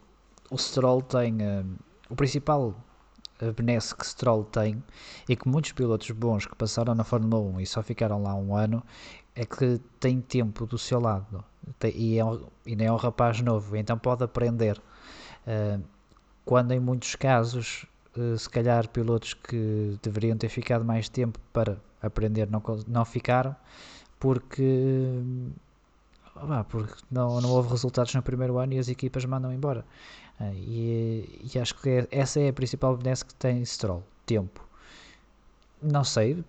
o 0.49 0.57
Stroll 0.57 1.01
tem 1.01 1.35
uh, 1.35 1.65
o 2.09 2.15
principal 2.15 2.75
benesse 3.55 3.95
que 3.95 4.03
Stroll 4.05 4.43
tem 4.45 4.83
e 5.29 5.35
que 5.35 5.47
muitos 5.47 5.71
pilotos 5.71 6.09
bons 6.09 6.47
que 6.47 6.55
passaram 6.55 6.95
na 6.95 7.03
Fórmula 7.03 7.39
1 7.57 7.61
e 7.61 7.65
só 7.67 7.83
ficaram 7.83 8.23
lá 8.23 8.33
um 8.33 8.55
ano 8.55 8.83
é 9.35 9.45
que 9.45 9.79
tem 9.99 10.19
tempo 10.19 10.65
do 10.65 10.75
seu 10.75 10.99
lado 10.99 11.45
tem, 11.79 11.95
e, 11.95 12.17
é 12.17 12.25
um, 12.25 12.45
e 12.65 12.75
nem 12.75 12.87
é 12.87 12.91
um 12.91 12.95
rapaz 12.95 13.41
novo, 13.41 13.75
então 13.75 13.97
pode 13.97 14.23
aprender. 14.23 14.81
Uh, 15.45 15.81
quando 16.45 16.71
em 16.71 16.79
muitos 16.79 17.15
casos, 17.15 17.85
uh, 18.15 18.37
se 18.37 18.49
calhar 18.49 18.87
pilotos 18.89 19.33
que 19.33 19.97
deveriam 20.01 20.37
ter 20.37 20.49
ficado 20.49 20.83
mais 20.83 21.09
tempo 21.09 21.39
para 21.51 21.77
aprender 22.01 22.49
não, 22.49 22.61
não 22.87 23.05
ficaram 23.05 23.55
porque, 24.19 25.21
ah, 26.49 26.63
porque 26.63 26.93
não, 27.11 27.41
não 27.41 27.49
houve 27.51 27.69
resultados 27.69 28.13
no 28.13 28.21
primeiro 28.21 28.57
ano 28.57 28.73
e 28.73 28.79
as 28.79 28.87
equipas 28.87 29.25
mandam 29.25 29.53
embora. 29.53 29.85
Uh, 30.39 30.53
e, 30.53 31.49
e, 31.53 31.59
acho 31.59 31.75
que 31.75 31.89
é, 31.89 32.07
essa 32.11 32.39
é 32.39 32.49
a 32.49 32.53
principal 32.53 32.95
benesse 32.95 33.25
que 33.25 33.33
tem 33.35 33.63
Stroll, 33.65 34.03
tempo. 34.25 34.65
Não 35.81 36.03
sei, 36.03 36.43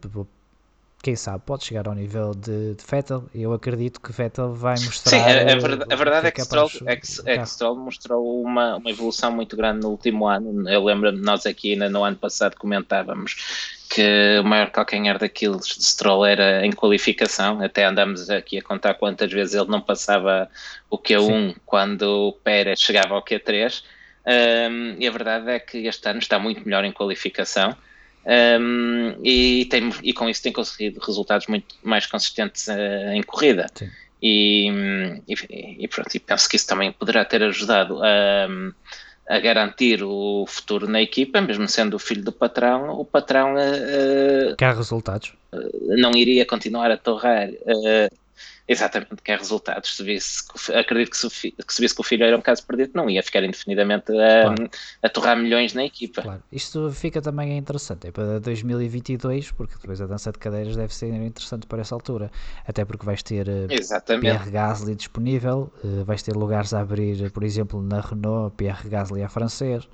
quem 1.02 1.14
sabe 1.14 1.42
pode 1.46 1.64
chegar 1.64 1.86
ao 1.86 1.94
nível 1.94 2.34
de, 2.34 2.74
de 2.74 2.84
Vettel. 2.84 3.24
Eu 3.32 3.52
acredito 3.52 4.00
que 4.00 4.10
Vettel 4.10 4.52
vai 4.52 4.74
mostrar. 4.74 5.10
Sim, 5.10 5.18
a, 5.18 5.52
a, 5.52 5.56
verdade, 5.56 5.92
a 5.92 5.96
verdade 5.96 6.26
é, 6.26 6.30
que, 6.30 6.40
é, 6.40 6.44
Stroll, 6.44 6.70
é, 6.86 6.96
que, 6.96 7.06
é 7.24 7.38
que 7.38 7.46
Stroll 7.46 7.76
mostrou 7.76 8.42
uma, 8.42 8.76
uma 8.76 8.90
evolução 8.90 9.30
muito 9.30 9.56
grande 9.56 9.82
no 9.82 9.90
último 9.90 10.26
ano. 10.26 10.68
Eu 10.68 10.82
lembro-me, 10.82 11.20
nós 11.20 11.46
aqui 11.46 11.72
ainda 11.72 11.88
no 11.88 12.02
ano 12.02 12.16
passado 12.16 12.56
comentávamos 12.56 13.78
que 13.88 14.38
o 14.40 14.44
maior 14.44 14.70
calcanhar 14.70 15.18
daquilo 15.18 15.58
de 15.60 15.84
Stroll 15.84 16.26
era 16.26 16.66
em 16.66 16.72
qualificação. 16.72 17.62
Até 17.62 17.84
andamos 17.84 18.28
aqui 18.28 18.58
a 18.58 18.62
contar 18.62 18.94
quantas 18.94 19.32
vezes 19.32 19.54
ele 19.54 19.68
não 19.68 19.80
passava 19.80 20.50
o 20.90 20.98
Q1 20.98 21.26
Sim. 21.26 21.54
quando 21.64 22.02
o 22.02 22.32
Pérez 22.32 22.80
chegava 22.80 23.14
ao 23.14 23.24
Q3. 23.24 23.82
Um, 24.26 24.96
e 24.98 25.06
a 25.06 25.10
verdade 25.10 25.48
é 25.50 25.58
que 25.58 25.86
este 25.86 26.08
ano 26.08 26.18
está 26.18 26.38
muito 26.38 26.62
melhor 26.64 26.84
em 26.84 26.92
qualificação. 26.92 27.74
Um, 28.28 29.16
e, 29.24 29.64
tem, 29.70 29.90
e 30.02 30.12
com 30.12 30.28
isso 30.28 30.42
tem 30.42 30.52
conseguido 30.52 31.00
resultados 31.00 31.46
muito 31.46 31.76
mais 31.82 32.04
consistentes 32.04 32.68
uh, 32.68 33.12
em 33.14 33.22
corrida. 33.22 33.66
E, 34.20 34.68
e, 35.26 35.84
e, 35.84 35.88
pronto, 35.88 36.14
e 36.14 36.18
penso 36.18 36.48
que 36.48 36.56
isso 36.56 36.66
também 36.66 36.92
poderá 36.92 37.24
ter 37.24 37.42
ajudado 37.42 38.02
a, 38.02 38.48
a, 39.28 39.38
garantir 39.38 40.02
o 40.02 40.44
futuro 40.46 40.86
na 40.86 41.00
equipa, 41.00 41.40
mesmo 41.40 41.66
sendo 41.68 41.94
o 41.94 41.98
filho 41.98 42.22
do 42.22 42.32
patrão, 42.32 42.90
o 43.00 43.04
patrão 43.04 43.54
uh, 43.54 44.56
quer 44.56 44.74
resultados. 44.74 45.32
Uh, 45.50 45.96
não 45.96 46.10
iria 46.12 46.44
continuar 46.44 46.90
a 46.90 46.98
torrar 46.98 47.48
uh, 47.48 48.16
Exatamente, 48.66 49.22
quer 49.24 49.38
resultados. 49.38 49.96
Se 49.96 50.02
visse, 50.02 50.44
acredito 50.74 51.10
que 51.10 51.16
se, 51.16 51.50
que 51.50 51.74
se 51.74 51.80
visse 51.80 51.94
que 51.94 52.00
o 52.00 52.04
filho 52.04 52.24
era 52.24 52.36
um 52.36 52.40
caso 52.40 52.64
perdido, 52.66 52.92
não 52.94 53.08
ia 53.08 53.22
ficar 53.22 53.42
indefinidamente 53.42 54.12
a, 54.12 54.42
claro. 54.42 54.70
a 55.02 55.08
torrar 55.08 55.36
milhões 55.36 55.72
na 55.72 55.84
equipa. 55.84 56.22
Claro. 56.22 56.42
Isto 56.52 56.90
fica 56.92 57.22
também 57.22 57.56
interessante, 57.56 58.08
é 58.08 58.10
para 58.10 58.38
2022, 58.40 59.52
porque 59.52 59.74
depois 59.80 60.00
a 60.00 60.06
dança 60.06 60.30
de 60.30 60.38
cadeiras 60.38 60.76
deve 60.76 60.94
ser 60.94 61.12
interessante 61.14 61.66
para 61.66 61.80
essa 61.80 61.94
altura. 61.94 62.30
Até 62.66 62.84
porque 62.84 63.06
vais 63.06 63.22
ter 63.22 63.48
eh, 63.48 63.66
Exatamente. 63.70 64.22
Pierre 64.22 64.50
Gasly 64.50 64.94
disponível, 64.94 65.72
eh, 65.82 66.04
vais 66.04 66.22
ter 66.22 66.36
lugares 66.36 66.74
a 66.74 66.80
abrir, 66.80 67.30
por 67.30 67.44
exemplo, 67.44 67.82
na 67.82 68.00
Renault, 68.00 68.54
Pierre 68.56 68.88
Gasly 68.88 69.22
a 69.22 69.28
francês. 69.28 69.84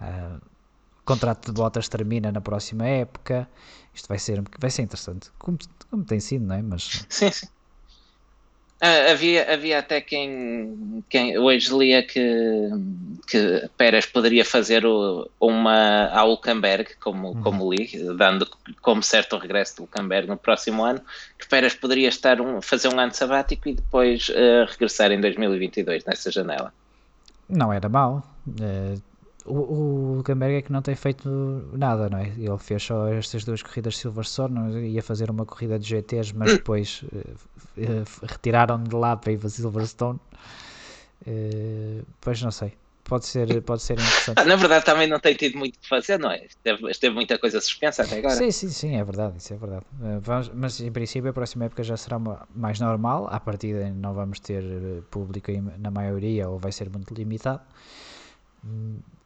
Uh, 0.00 0.40
o 1.00 1.04
contrato 1.04 1.46
de 1.46 1.52
botas 1.52 1.88
termina 1.88 2.32
na 2.32 2.40
próxima 2.40 2.86
época. 2.86 3.48
Isto 3.94 4.08
vai 4.08 4.18
ser, 4.18 4.42
vai 4.58 4.70
ser 4.70 4.82
interessante, 4.82 5.30
como, 5.38 5.58
como 5.90 6.04
tem 6.04 6.18
sido, 6.18 6.46
não 6.46 6.54
é? 6.56 6.62
Mas... 6.62 7.06
Sim, 7.08 7.30
sim. 7.30 7.46
Ah, 8.86 9.12
havia, 9.12 9.50
havia 9.50 9.78
até 9.78 9.98
quem, 9.98 11.02
quem 11.08 11.38
hoje 11.38 11.74
lia 11.74 12.02
que, 12.02 12.68
que 13.26 13.66
Pérez 13.78 14.04
poderia 14.04 14.44
fazer 14.44 14.84
o, 14.84 15.26
uma 15.40 16.08
a 16.08 16.22
Hulkenberg, 16.22 16.94
como, 17.00 17.28
uhum. 17.28 17.42
como 17.42 17.72
li, 17.72 17.90
dando 18.14 18.46
como 18.82 19.02
certo 19.02 19.36
o 19.36 19.38
regresso 19.38 19.76
do 19.76 19.82
Hulkenberg 19.84 20.28
no 20.28 20.36
próximo 20.36 20.84
ano, 20.84 21.00
que 21.38 21.48
Pérez 21.48 21.74
poderia 21.74 22.10
estar 22.10 22.42
um, 22.42 22.60
fazer 22.60 22.88
um 22.88 23.00
ano 23.00 23.14
sabático 23.14 23.70
e 23.70 23.74
depois 23.76 24.28
uh, 24.28 24.70
regressar 24.70 25.10
em 25.12 25.20
2022 25.22 26.04
nessa 26.04 26.30
janela. 26.30 26.70
Não 27.48 27.72
era 27.72 27.88
mau. 27.88 28.22
Uh, 28.46 29.00
o, 29.46 30.18
o 30.18 30.22
Gamberg 30.22 30.56
é 30.56 30.62
que 30.62 30.72
não 30.72 30.80
tem 30.80 30.94
feito 30.94 31.28
nada, 31.72 32.08
não 32.08 32.18
é? 32.18 32.28
Ele 32.38 32.58
fez 32.58 32.82
só 32.82 33.08
estas 33.08 33.44
duas 33.44 33.62
corridas 33.62 33.98
Silverstone, 33.98 34.88
ia 34.88 35.02
fazer 35.02 35.30
uma 35.30 35.44
corrida 35.44 35.78
de 35.78 35.86
GTs, 35.86 36.34
mas 36.34 36.52
depois 36.56 37.02
uh, 37.02 37.80
uh, 37.80 38.04
retiraram 38.26 38.82
de 38.82 38.94
lá 38.94 39.16
para 39.16 39.32
ir 39.32 39.38
para 39.38 39.48
Silverstone. 39.50 40.18
Uh, 41.26 42.04
pois 42.20 42.40
não 42.40 42.50
sei. 42.50 42.72
Pode 43.04 43.26
ser, 43.26 43.60
pode 43.60 43.82
ser 43.82 43.94
interessante. 43.94 44.38
Ah, 44.40 44.46
na 44.46 44.56
verdade, 44.56 44.82
também 44.82 45.06
não 45.06 45.20
tem 45.20 45.34
tido 45.34 45.58
muito 45.58 45.78
que 45.78 45.86
fazer, 45.86 46.18
não 46.18 46.30
é? 46.30 46.46
Esteve, 46.46 46.90
esteve 46.90 47.14
muita 47.14 47.38
coisa 47.38 47.60
suspensa 47.60 48.02
até 48.02 48.16
agora. 48.16 48.34
Sim, 48.34 48.50
sim, 48.50 48.70
sim, 48.70 48.96
é 48.96 49.04
verdade, 49.04 49.36
isso 49.36 49.52
é 49.52 49.56
verdade. 49.58 49.84
Vamos, 50.22 50.50
mas 50.54 50.80
em 50.80 50.90
princípio, 50.90 51.28
a 51.28 51.32
próxima 51.34 51.66
época 51.66 51.82
já 51.82 51.98
será 51.98 52.18
mais 52.54 52.80
normal. 52.80 53.28
À 53.30 53.38
partida, 53.38 53.90
não 53.90 54.14
vamos 54.14 54.40
ter 54.40 54.64
público 55.10 55.52
na 55.78 55.90
maioria, 55.90 56.48
ou 56.48 56.58
vai 56.58 56.72
ser 56.72 56.88
muito 56.88 57.12
limitado. 57.12 57.60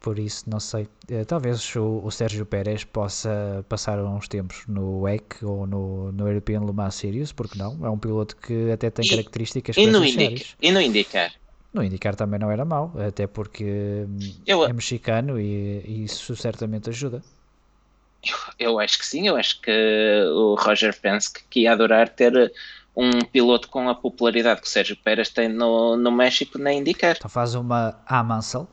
Por 0.01 0.19
isso 0.19 0.49
não 0.49 0.61
sei. 0.61 0.89
Eh, 1.11 1.25
talvez 1.25 1.75
o, 1.75 2.01
o 2.05 2.11
Sérgio 2.11 2.47
Pérez 2.47 2.85
possa 2.85 3.65
passar 3.69 3.99
uns 3.99 4.29
tempos 4.29 4.63
no 4.69 5.01
WEC 5.01 5.45
ou 5.45 5.67
no, 5.67 6.13
no 6.13 6.29
European 6.29 6.61
Le 6.61 6.73
Mans 6.73 6.95
Series, 6.95 7.33
porque 7.33 7.59
não? 7.59 7.85
É 7.85 7.91
um 7.91 7.99
piloto 7.99 8.37
que 8.37 8.71
até 8.71 8.91
tem 8.91 9.05
e, 9.05 9.09
características 9.09 9.77
e 9.77 9.87
no, 9.89 10.05
indica, 10.05 10.45
e 10.63 10.71
no 10.71 10.81
indicar? 10.81 11.33
No 11.73 11.83
indicar 11.83 12.15
também 12.15 12.39
não 12.39 12.51
era 12.51 12.65
mau, 12.65 12.93
até 12.97 13.27
porque 13.27 14.07
hum, 14.09 14.19
eu, 14.47 14.65
é 14.65 14.73
mexicano 14.73 15.39
e, 15.39 15.83
e, 15.85 16.05
isso 16.05 16.37
certamente 16.37 16.89
ajuda. 16.91 17.21
Eu, 18.23 18.37
eu, 18.59 18.81
acho 18.81 18.99
que 18.99 19.07
sim, 19.07 19.27
eu 19.27 19.37
acho 19.37 19.61
que 19.61 19.71
o 20.33 20.55
Roger 20.55 20.97
Penske 21.01 21.43
que 21.51 21.61
ia 21.63 21.73
adorar 21.73 22.09
ter 22.09 22.53
um 22.95 23.11
piloto 23.33 23.69
com 23.69 23.89
a 23.89 23.95
popularidade 23.95 24.61
que 24.61 24.67
o 24.67 24.71
Sérgio 24.71 24.97
Pérez 24.97 25.29
tem 25.29 25.49
no, 25.49 25.97
no 25.97 26.13
México 26.13 26.57
na 26.57 26.73
indicar. 26.73 27.17
Então 27.17 27.29
faz 27.29 27.55
uma 27.57 28.01
A 28.07 28.23
Mansell 28.23 28.69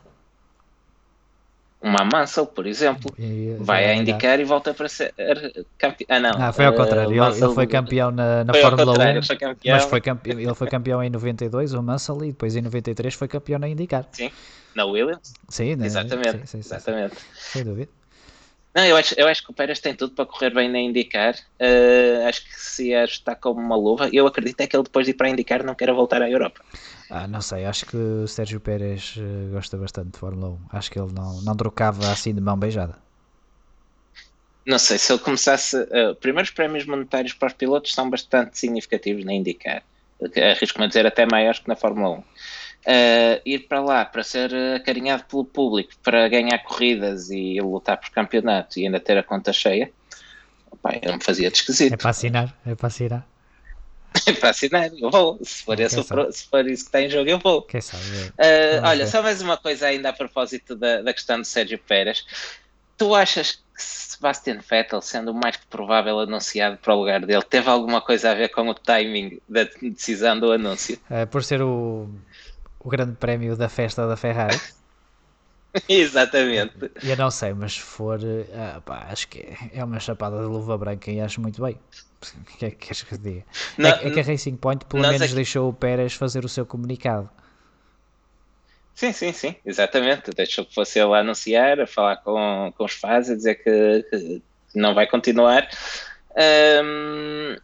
uma 1.85 2.03
Mansell, 2.03 2.47
por 2.47 2.65
exemplo, 2.65 3.13
e, 3.17 3.55
vai 3.59 3.85
a 3.85 3.95
indicar 3.95 4.39
e 4.39 4.43
volta 4.43 4.73
para 4.73 4.89
ser 4.89 5.13
campeão. 5.77 6.07
Ah, 6.09 6.19
não. 6.19 6.31
Ah, 6.35 6.51
foi 6.51 6.65
ao 6.65 6.73
eh, 6.73 6.75
contrário. 6.75 7.09
Uh, 7.09 7.27
ele, 7.27 7.43
ele, 7.43 7.53
foi 7.53 7.67
campeão 7.67 8.09
na, 8.09 8.43
na 8.43 8.53
Fórmula 8.55 8.93
1, 8.93 9.13
mas 9.15 9.83
foi 9.83 10.01
campeão, 10.01 10.39
ele 10.39 10.55
foi 10.55 10.67
campeão 10.67 11.03
em 11.03 11.09
92, 11.11 11.73
o 11.73 11.83
Mansell, 11.83 12.23
e 12.23 12.31
depois 12.31 12.55
em 12.55 12.61
93 12.61 13.13
foi 13.13 13.27
campeão 13.27 13.59
na 13.59 13.69
IndyCar. 13.69 14.07
Sim, 14.11 14.31
na 14.75 14.85
Williams. 14.85 15.33
Sim, 15.47 15.77
exatamente. 15.83 16.39
Sim, 16.39 16.45
sim, 16.45 16.57
exatamente. 16.57 17.15
Sem 17.35 17.63
dúvida. 17.63 17.91
Não, 18.75 18.83
eu 18.83 18.97
acho, 18.97 19.15
eu 19.17 19.25
acho 19.25 19.41
que 19.41 19.51
o 19.51 19.53
Pérez 19.53 19.79
tem 19.79 19.95
tudo 19.95 20.13
para 20.13 20.25
correr 20.25 20.53
bem 20.53 20.69
na 20.69 20.79
IndyCar. 20.79 21.35
Uh, 21.57 22.27
acho 22.27 22.43
que 22.43 22.59
se 22.59 22.91
está 22.91 23.33
como 23.33 23.61
uma 23.61 23.77
luva. 23.77 24.09
Eu 24.11 24.27
acredito 24.27 24.59
é 24.59 24.67
que 24.67 24.75
ele 24.75 24.83
depois 24.83 25.05
de 25.05 25.11
ir 25.11 25.13
para 25.13 25.27
a 25.27 25.29
IndyCar 25.29 25.63
não 25.63 25.73
queira 25.73 25.93
voltar 25.93 26.21
à 26.21 26.29
Europa. 26.29 26.59
Ah, 27.09 27.25
não 27.25 27.41
sei, 27.41 27.63
acho 27.63 27.85
que 27.85 27.95
o 27.95 28.27
Sérgio 28.27 28.59
Pérez 28.59 29.15
uh, 29.15 29.53
gosta 29.53 29.77
bastante 29.77 30.11
de 30.11 30.19
Fórmula 30.19 30.49
1. 30.73 30.77
Acho 30.77 30.91
que 30.91 30.99
ele 30.99 31.13
não, 31.13 31.41
não 31.41 31.55
trocava 31.55 32.11
assim 32.11 32.35
de 32.35 32.41
mão 32.41 32.59
beijada. 32.59 32.97
Não 34.65 34.77
sei, 34.77 34.97
se 34.97 35.09
ele 35.09 35.19
começasse. 35.19 35.77
Uh, 35.77 36.13
primeiros 36.19 36.51
prémios 36.51 36.85
monetários 36.85 37.31
para 37.31 37.47
os 37.47 37.53
pilotos 37.53 37.93
são 37.93 38.09
bastante 38.09 38.59
significativos 38.59 39.23
na 39.23 39.33
IndyCar. 39.33 39.83
Arrisco-me 40.51 40.83
a 40.83 40.87
dizer 40.89 41.05
até 41.05 41.25
maiores 41.25 41.59
que 41.59 41.69
na 41.69 41.77
Fórmula 41.77 42.17
1. 42.17 42.23
Uh, 42.85 43.41
ir 43.43 43.67
para 43.67 43.81
lá 43.81 44.05
para 44.05 44.23
ser 44.23 44.53
acarinhado 44.75 45.23
pelo 45.25 45.43
público, 45.43 45.91
para 46.03 46.27
ganhar 46.29 46.59
corridas 46.59 47.31
e 47.31 47.59
lutar 47.59 47.97
por 47.97 48.11
campeonato 48.11 48.79
e 48.79 48.85
ainda 48.85 48.99
ter 48.99 49.17
a 49.17 49.23
conta 49.23 49.51
cheia, 49.51 49.91
opa, 50.69 50.93
eu 51.01 51.13
me 51.13 51.23
fazia 51.23 51.49
de 51.49 51.57
esquisito. 51.57 51.93
É 51.93 51.97
para 51.97 52.11
assinar, 52.11 52.55
é 52.63 52.75
para 52.75 52.87
assinar. 52.87 53.27
para 54.39 54.49
assinar, 54.49 54.91
eu 54.97 55.09
vou. 55.09 55.39
Se 55.43 55.63
for, 55.63 55.79
esse, 55.79 56.03
se 56.03 56.47
for 56.47 56.67
isso 56.67 56.83
que 56.83 56.89
está 56.89 57.01
em 57.01 57.09
jogo, 57.09 57.29
eu 57.29 57.39
vou. 57.39 57.61
Quem 57.63 57.81
sabe? 57.81 58.03
Uh, 58.03 58.83
olha, 58.83 59.05
ver. 59.05 59.11
só 59.11 59.21
mais 59.21 59.41
uma 59.41 59.57
coisa 59.57 59.87
ainda 59.87 60.09
a 60.09 60.13
propósito 60.13 60.75
da, 60.75 61.01
da 61.01 61.13
questão 61.13 61.41
de 61.41 61.47
Sérgio 61.47 61.79
Pérez. 61.79 62.25
Tu 62.97 63.13
achas 63.13 63.51
que 63.75 63.83
Sebastian 63.83 64.59
Vettel, 64.59 65.01
sendo 65.01 65.31
o 65.31 65.33
mais 65.33 65.57
provável 65.57 66.19
anunciado 66.19 66.77
para 66.77 66.95
o 66.95 66.99
lugar 66.99 67.25
dele, 67.25 67.43
teve 67.43 67.69
alguma 67.69 67.99
coisa 67.99 68.31
a 68.31 68.33
ver 68.33 68.49
com 68.49 68.69
o 68.69 68.73
timing 68.73 69.39
da 69.49 69.67
decisão 69.81 70.39
do 70.39 70.51
anúncio? 70.51 70.97
Uh, 71.09 71.27
por 71.27 71.43
ser 71.43 71.61
o, 71.61 72.09
o 72.85 72.89
grande 72.89 73.13
prémio 73.13 73.57
da 73.57 73.67
festa 73.67 74.07
da 74.07 74.15
Ferrari? 74.15 74.59
Exatamente. 75.89 76.91
Eu 77.03 77.17
não 77.17 77.31
sei, 77.31 77.53
mas 77.53 77.73
se 77.73 77.81
for, 77.81 78.19
uh, 78.19 78.81
pá, 78.81 79.07
acho 79.09 79.27
que 79.27 79.45
é 79.73 79.83
uma 79.83 79.99
chapada 79.99 80.37
de 80.37 80.45
luva 80.45 80.77
branca 80.77 81.11
e 81.11 81.19
acho 81.19 81.41
muito 81.41 81.61
bem. 81.61 81.77
O 82.25 82.57
que 82.57 82.65
é 82.65 82.71
que 82.71 82.77
queres 82.77 83.03
que 83.03 83.17
diga? 83.19 83.43
Não, 83.77 83.87
é, 83.87 84.07
é, 84.07 84.09
que 84.09 84.19
a 84.19 84.23
Racing 84.23 84.55
Point 84.55 84.83
pelo 84.85 85.03
menos 85.03 85.21
aqui... 85.21 85.35
deixou 85.35 85.69
o 85.69 85.73
Pérez 85.73 86.13
fazer 86.13 86.43
o 86.43 86.49
seu 86.49 86.65
comunicado. 86.65 87.29
Sim, 88.95 89.11
sim, 89.11 89.31
sim, 89.31 89.55
exatamente. 89.63 90.31
Deixou 90.31 90.65
que 90.65 90.73
fosse 90.73 90.97
ele 90.97 91.13
a 91.13 91.17
anunciar, 91.17 91.79
a 91.79 91.85
falar 91.85 92.17
com, 92.17 92.73
com 92.75 92.83
os 92.83 92.93
fãs, 92.93 93.29
a 93.29 93.35
dizer 93.35 93.55
que, 93.55 94.07
que 94.09 94.41
não 94.73 94.95
vai 94.95 95.05
continuar. 95.05 95.69
Um, 96.35 97.57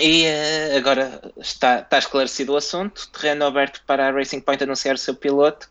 e 0.00 0.26
uh, 0.26 0.76
agora 0.76 1.20
está, 1.38 1.80
está 1.80 1.98
esclarecido 1.98 2.52
o 2.52 2.56
assunto, 2.56 3.08
terreno 3.08 3.46
aberto 3.46 3.82
para 3.86 4.08
a 4.08 4.10
Racing 4.10 4.40
Point 4.40 4.62
anunciar 4.62 4.94
o 4.94 4.98
seu 4.98 5.14
piloto 5.14 5.68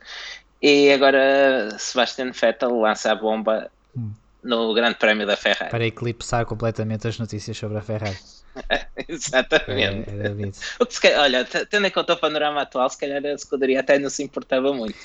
e 0.61 0.91
agora 0.91 1.77
Sebastian 1.77 2.31
Vettel 2.31 2.79
lança 2.79 3.11
a 3.11 3.15
bomba 3.15 3.69
hum. 3.95 4.11
no 4.43 4.73
Grande 4.73 4.95
Prémio 4.95 5.27
da 5.27 5.37
Ferrari. 5.37 5.69
Para 5.69 5.85
eclipsar 5.85 6.45
completamente 6.45 7.07
as 7.07 7.19
notícias 7.19 7.57
sobre 7.57 7.77
a 7.77 7.81
Ferrari. 7.81 8.17
Exatamente. 9.07 10.09
É, 10.09 10.29
o 10.81 10.85
que 10.85 10.93
se, 10.93 11.15
olha, 11.15 11.45
tendo 11.45 11.85
em 11.85 11.91
conta 11.91 12.13
o 12.13 12.17
panorama 12.17 12.61
atual, 12.61 12.89
se 12.89 12.97
calhar 12.97 13.23
a 13.23 13.33
escuderia 13.33 13.81
até 13.81 13.99
não 13.99 14.09
se 14.09 14.23
importava 14.23 14.73
muito. 14.73 14.97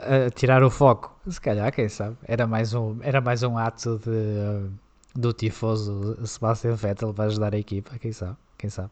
Uh, 0.00 0.30
tirar 0.34 0.62
o 0.64 0.70
foco, 0.70 1.14
se 1.28 1.40
calhar, 1.40 1.70
quem 1.72 1.88
sabe? 1.88 2.16
Era 2.26 2.46
mais 2.46 2.72
um, 2.72 2.98
era 3.02 3.20
mais 3.20 3.42
um 3.42 3.58
ato 3.58 3.98
de. 3.98 4.10
Uh 4.10 4.89
do 5.14 5.32
tifoso 5.32 6.16
Sebastian 6.26 6.74
Vettel 6.74 7.12
para 7.12 7.24
ajudar 7.26 7.54
a 7.54 7.58
equipa, 7.58 7.98
quem 7.98 8.12
sabe, 8.12 8.36
quem 8.58 8.70
sabe. 8.70 8.90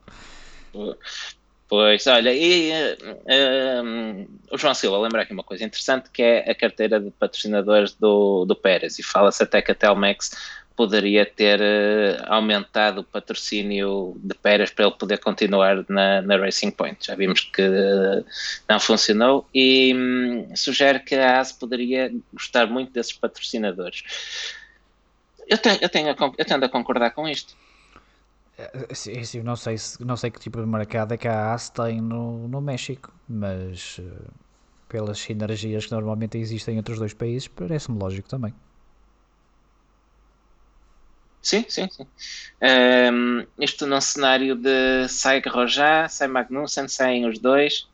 Pois, 1.68 2.07
olha, 2.07 2.33
e 2.33 2.72
uh, 2.72 4.28
o 4.50 4.57
João 4.57 4.72
Silva 4.72 4.98
lembra 4.98 5.22
aqui 5.22 5.35
uma 5.35 5.42
coisa 5.42 5.64
interessante 5.64 6.09
que 6.11 6.22
é 6.22 6.50
a 6.50 6.54
carteira 6.54 6.98
de 6.98 7.11
patrocinadores 7.11 7.92
do, 7.92 8.46
do 8.46 8.57
Pérez 8.57 8.98
e 8.98 9.02
fala-se 9.02 9.42
até 9.42 9.61
que 9.61 9.72
a 9.72 9.74
Telmex 9.74 10.31
poderia 10.74 11.26
ter 11.26 11.61
uh, 11.61 12.24
aumentado 12.26 13.02
o 13.02 13.04
patrocínio 13.04 14.16
de 14.22 14.35
Pérez 14.35 14.70
para 14.70 14.87
ele 14.87 14.94
poder 14.94 15.18
continuar 15.18 15.85
na, 15.90 16.22
na 16.22 16.37
Racing 16.38 16.70
Point. 16.70 17.04
Já 17.04 17.14
vimos 17.14 17.40
que 17.40 17.61
uh, 17.61 18.24
não 18.66 18.81
funcionou 18.81 19.46
e 19.52 19.92
um, 19.94 20.57
sugere 20.57 21.00
que 21.00 21.16
a 21.16 21.38
AS 21.38 21.52
poderia 21.52 22.11
gostar 22.33 22.66
muito 22.66 22.92
desses 22.92 23.12
patrocinadores. 23.12 24.04
Eu, 25.48 25.58
tenho, 25.58 25.78
eu, 25.80 25.88
tenho 25.88 26.11
a, 26.11 26.32
eu 26.37 26.44
tendo 26.44 26.64
a 26.64 26.68
concordar 26.68 27.11
com 27.12 27.26
isto. 27.26 27.56
É, 28.58 28.94
sim, 28.94 29.24
sim, 29.24 29.42
não, 29.42 29.56
sei, 29.56 29.76
não 30.00 30.16
sei 30.16 30.30
que 30.30 30.38
tipo 30.38 30.61
de 30.61 30.66
mercado 30.66 31.14
é 31.14 31.16
que 31.16 31.28
a 31.28 31.54
AS 31.54 31.70
tem 31.70 32.00
no, 32.00 32.48
no 32.48 32.61
México, 32.61 33.12
mas 33.28 33.98
uh, 33.98 34.30
pelas 34.88 35.18
sinergias 35.18 35.87
que 35.87 35.92
normalmente 35.92 36.37
existem 36.37 36.76
entre 36.76 36.92
os 36.92 36.98
dois 36.98 37.14
países, 37.14 37.48
parece-me 37.48 37.98
lógico 37.98 38.28
também. 38.28 38.52
Sim, 41.40 41.64
sim, 41.68 41.88
sim. 41.88 42.06
Um, 42.61 43.46
isto 43.58 43.87
num 43.87 44.00
cenário 44.00 44.54
de 44.54 45.08
sai 45.08 45.40
Rojá, 45.46 46.08
sai 46.08 46.28
Magnussen, 46.28 46.88
saem 46.88 47.26
os 47.26 47.38
dois. 47.38 47.88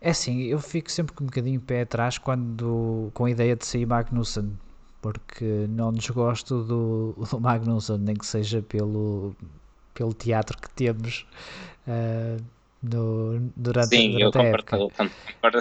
É 0.00 0.10
assim, 0.10 0.42
eu 0.42 0.58
fico 0.58 0.90
sempre 0.90 1.14
com 1.14 1.24
um 1.24 1.26
bocadinho 1.26 1.60
pé 1.60 1.82
atrás 1.82 2.18
quando, 2.18 3.10
com 3.14 3.24
a 3.26 3.30
ideia 3.30 3.54
de 3.54 3.64
sair 3.64 3.86
Magnussen, 3.86 4.58
porque 5.00 5.66
não 5.68 5.92
desgosto 5.92 6.62
do, 6.62 7.14
do 7.30 7.40
Magnussen, 7.40 7.98
nem 7.98 8.14
que 8.14 8.26
seja 8.26 8.62
pelo, 8.62 9.34
pelo 9.94 10.12
teatro 10.12 10.58
que 10.58 10.70
temos 10.70 11.26
uh, 11.86 12.42
no, 12.82 13.50
durante, 13.56 13.88
Sim, 13.88 14.18
durante 14.18 14.22
eu 14.22 14.32
concordo, 14.32 14.92
concordo, 15.40 15.58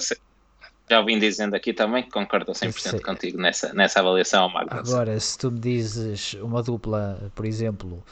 já 0.89 1.02
vim 1.02 1.19
dizendo 1.19 1.54
aqui 1.54 1.73
também 1.73 2.04
que 2.04 2.10
concordo 2.10 2.52
100% 2.52 2.71
Sim. 2.71 2.99
contigo 2.99 3.38
nessa, 3.38 3.73
nessa 3.73 3.99
avaliação 3.99 4.43
ao 4.43 4.49
Magnussen. 4.49 4.93
Agora, 4.93 5.19
se 5.19 5.38
tu 5.38 5.52
me 5.52 5.60
dizes 5.60 6.34
uma 6.36 6.63
dupla, 6.63 7.32
por 7.36 7.45
exemplo, 7.45 8.04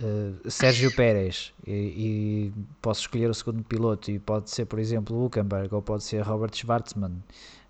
uh, 0.00 0.50
Sérgio 0.50 0.94
Pérez 0.94 1.52
e, 1.66 1.72
e, 1.72 2.52
posso 2.82 3.02
escolher 3.02 3.30
o 3.30 3.34
segundo 3.34 3.62
piloto 3.62 4.10
e 4.10 4.18
pode 4.18 4.50
ser, 4.50 4.66
por 4.66 4.78
exemplo, 4.78 5.24
Huckenberg 5.24 5.72
ou 5.74 5.80
pode 5.80 6.02
ser 6.02 6.22
Robert 6.22 6.54
Schwartzman 6.54 7.22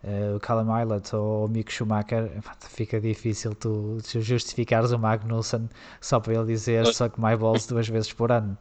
uh, 0.05 0.37
o 0.37 0.41
Callum 0.41 0.77
Eilert 0.77 1.13
ou 1.13 1.47
o 1.47 1.49
Mick 1.49 1.73
Schumacher, 1.73 2.31
fica 2.61 3.01
difícil 3.01 3.55
tu 3.55 3.99
justificares 4.21 4.93
o 4.93 4.99
Magnussen 4.99 5.69
só 6.01 6.21
para 6.21 6.35
ele 6.35 6.47
dizer 6.47 6.87
suck 6.87 7.21
my 7.21 7.37
balls 7.37 7.67
duas 7.67 7.89
vezes 7.89 8.13
por 8.13 8.31
ano. 8.31 8.57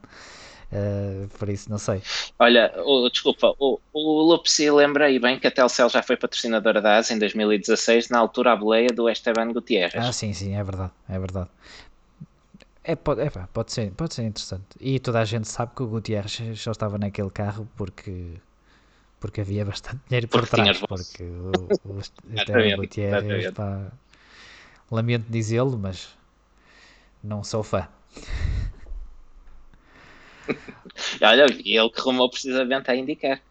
Uh, 0.72 1.28
por 1.38 1.50
isso, 1.50 1.70
não 1.70 1.78
sei. 1.78 2.02
Olha, 2.40 2.74
oh, 2.84 3.08
desculpa, 3.08 3.54
o, 3.60 3.80
o 3.94 4.22
Lupsi 4.24 4.72
lembra 4.72 5.06
aí 5.06 5.20
bem 5.20 5.38
que 5.38 5.46
a 5.46 5.52
Telcel 5.52 5.88
já 5.88 6.02
foi 6.02 6.18
patrocinadora 6.18 6.82
da 6.82 6.98
ASA 6.98 7.14
em 7.14 7.20
2016, 7.20 8.10
na 8.10 8.18
altura 8.18 8.54
a 8.54 8.56
boleia 8.56 8.88
do 8.88 9.08
Esteban 9.08 9.54
Gutierrez. 9.54 10.04
Ah, 10.04 10.12
sim, 10.12 10.34
sim, 10.34 10.56
é 10.56 10.64
verdade, 10.64 10.92
é 11.08 11.20
verdade. 11.20 11.50
É, 12.84 12.96
pode, 12.96 13.22
é, 13.22 13.30
pode, 13.30 13.72
ser, 13.72 13.92
pode 13.92 14.16
ser 14.16 14.24
interessante. 14.24 14.66
E 14.80 15.00
toda 15.00 15.20
a 15.20 15.26
gente 15.26 15.48
sabe 15.48 15.74
que 15.76 15.84
o 15.84 15.88
Gutierrez 15.88 16.42
só 16.56 16.72
estava 16.72 16.98
naquele 16.98 17.30
carro 17.30 17.68
porque 17.78 18.34
porque 19.24 19.40
havia 19.40 19.64
bastante 19.64 20.02
dinheiro 20.10 20.28
por 20.28 20.42
porque 20.42 20.58
trás, 20.58 20.82
porque 20.82 21.24
o, 21.24 21.70
o, 21.86 21.96
o 22.74 22.76
Gutierrez, 22.76 23.54
pá, 23.54 23.90
lamento 24.92 25.28
dizê-lo, 25.30 25.80
mas 25.80 26.10
não 27.24 27.42
sou 27.42 27.64
fã. 27.64 27.88
Olha, 31.24 31.46
ele 31.46 31.90
que 31.90 32.02
rumou 32.02 32.30
precisamente 32.30 32.92
a 32.92 32.96
indicar. 32.98 33.42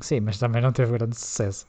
Sim, 0.00 0.20
mas 0.20 0.38
também 0.38 0.62
não 0.62 0.72
teve 0.72 0.92
grande 0.92 1.16
sucesso 1.16 1.66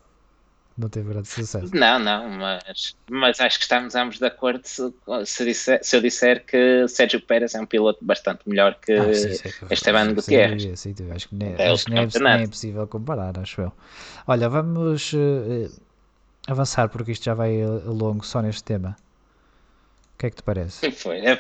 não 0.78 0.90
teve 0.90 1.10
grande 1.10 1.28
sucesso. 1.28 1.74
Não, 1.74 1.98
não, 1.98 2.30
mas, 2.30 2.96
mas 3.10 3.40
acho 3.40 3.58
que 3.58 3.64
estamos 3.64 3.96
ambos 3.96 4.20
de 4.20 4.26
acordo 4.26 4.62
se, 4.66 4.94
se, 5.26 5.46
disser, 5.46 5.80
se 5.82 5.96
eu 5.96 6.02
disser 6.02 6.46
que 6.46 6.86
Sérgio 6.88 7.22
Pérez 7.22 7.56
é 7.56 7.62
um 7.62 7.66
piloto 7.66 8.04
bastante 8.04 8.42
melhor 8.46 8.76
que 8.76 8.92
ah, 8.92 9.14
sim, 9.14 9.34
sim, 9.34 9.50
Esteban 9.72 10.14
Gutierrez. 10.14 10.80
Sim, 10.80 10.94
sim, 10.96 11.12
acho 11.12 11.30
que, 11.30 11.36
nem, 11.36 11.56
é, 11.58 11.72
acho 11.72 11.86
que 11.86 11.92
nem, 11.92 12.04
é, 12.04 12.20
nem, 12.20 12.44
é, 12.44 12.48
possível 12.48 12.86
comparar, 12.88 13.40
acho 13.40 13.62
eu. 13.62 13.72
Olha, 14.28 14.50
vamos 14.50 15.14
uh, 15.14 15.72
avançar 16.46 16.90
porque 16.90 17.14
isto 17.14 17.24
já 17.24 17.34
vai 17.34 17.66
longo 17.66 18.26
só 18.26 18.42
neste 18.42 18.64
tema. 18.64 18.98
O 20.14 20.18
que 20.18 20.26
é 20.26 20.30
que 20.30 20.36
te 20.36 20.44
parece? 20.44 20.92
Foi, 20.92 21.20
é 21.20 21.36